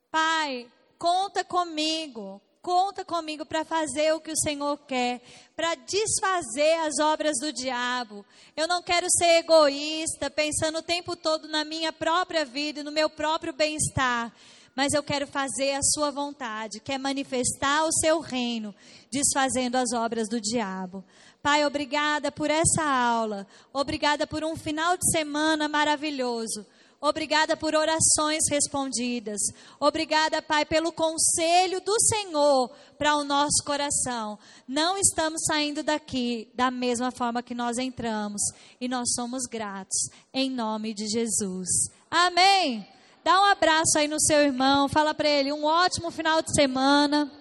Pai, 0.10 0.66
conta 0.98 1.44
comigo, 1.44 2.42
conta 2.66 3.06
comigo 3.06 3.46
para 3.46 3.64
fazer 3.64 4.12
o 4.14 4.20
que 4.20 4.32
o 4.32 4.38
Senhor 4.38 4.76
quer, 4.88 5.22
para 5.56 5.76
desfazer 5.76 6.80
as 6.80 6.98
obras 6.98 7.38
do 7.40 7.54
diabo. 7.54 8.26
Eu 8.58 8.68
não 8.68 8.82
quero 8.82 9.06
ser 9.08 9.38
egoísta, 9.38 10.32
pensando 10.32 10.80
o 10.80 10.82
tempo 10.82 11.16
todo 11.16 11.48
na 11.48 11.64
minha 11.64 11.94
própria 11.94 12.44
vida 12.44 12.80
e 12.80 12.84
no 12.84 12.92
meu 12.92 13.08
próprio 13.08 13.54
bem-estar, 13.54 14.34
mas 14.76 14.94
eu 14.94 15.04
quero 15.04 15.28
fazer 15.28 15.74
a 15.74 15.84
sua 15.84 16.10
vontade, 16.10 16.80
que 16.80 16.92
é 16.92 16.98
manifestar 16.98 17.86
o 17.86 17.94
seu 17.94 18.20
reino, 18.20 18.74
desfazendo 19.12 19.78
as 19.78 19.94
obras 19.94 20.28
do 20.28 20.42
diabo. 20.42 21.04
Pai, 21.44 21.64
obrigada 21.68 22.32
por 22.32 22.50
essa 22.50 22.84
aula, 22.84 23.46
obrigada 23.72 24.26
por 24.26 24.44
um 24.44 24.56
final 24.56 24.98
de 24.98 25.08
semana 25.12 25.70
maravilhoso. 25.70 26.66
Obrigada 27.08 27.56
por 27.56 27.76
orações 27.76 28.46
respondidas. 28.50 29.40
Obrigada, 29.80 30.42
Pai, 30.42 30.66
pelo 30.66 30.92
conselho 30.92 31.80
do 31.80 31.96
Senhor 32.00 32.72
para 32.98 33.16
o 33.16 33.24
nosso 33.24 33.64
coração. 33.64 34.40
Não 34.68 34.98
estamos 34.98 35.44
saindo 35.46 35.84
daqui 35.84 36.50
da 36.56 36.72
mesma 36.72 37.12
forma 37.12 37.44
que 37.44 37.54
nós 37.54 37.78
entramos. 37.78 38.42
E 38.82 38.88
nós 38.88 39.14
somos 39.14 39.44
gratos. 39.44 40.10
Em 40.34 40.50
nome 40.50 40.96
de 40.96 41.08
Jesus. 41.08 41.70
Amém. 42.10 42.88
Dá 43.24 43.40
um 43.40 43.46
abraço 43.46 44.00
aí 44.00 44.08
no 44.08 44.20
seu 44.20 44.40
irmão. 44.40 44.90
Fala 44.90 45.14
para 45.14 45.30
ele 45.30 45.54
um 45.54 45.64
ótimo 45.64 46.10
final 46.10 46.42
de 46.42 46.56
semana. 46.56 47.32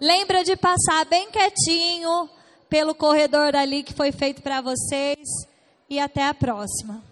Lembra 0.00 0.42
de 0.42 0.56
passar 0.56 1.04
bem 1.06 1.30
quietinho 1.30 2.28
pelo 2.68 2.96
corredor 2.96 3.54
ali 3.54 3.84
que 3.84 3.94
foi 3.94 4.10
feito 4.10 4.42
para 4.42 4.60
vocês. 4.60 5.20
E 5.88 6.00
até 6.00 6.26
a 6.26 6.34
próxima. 6.34 7.05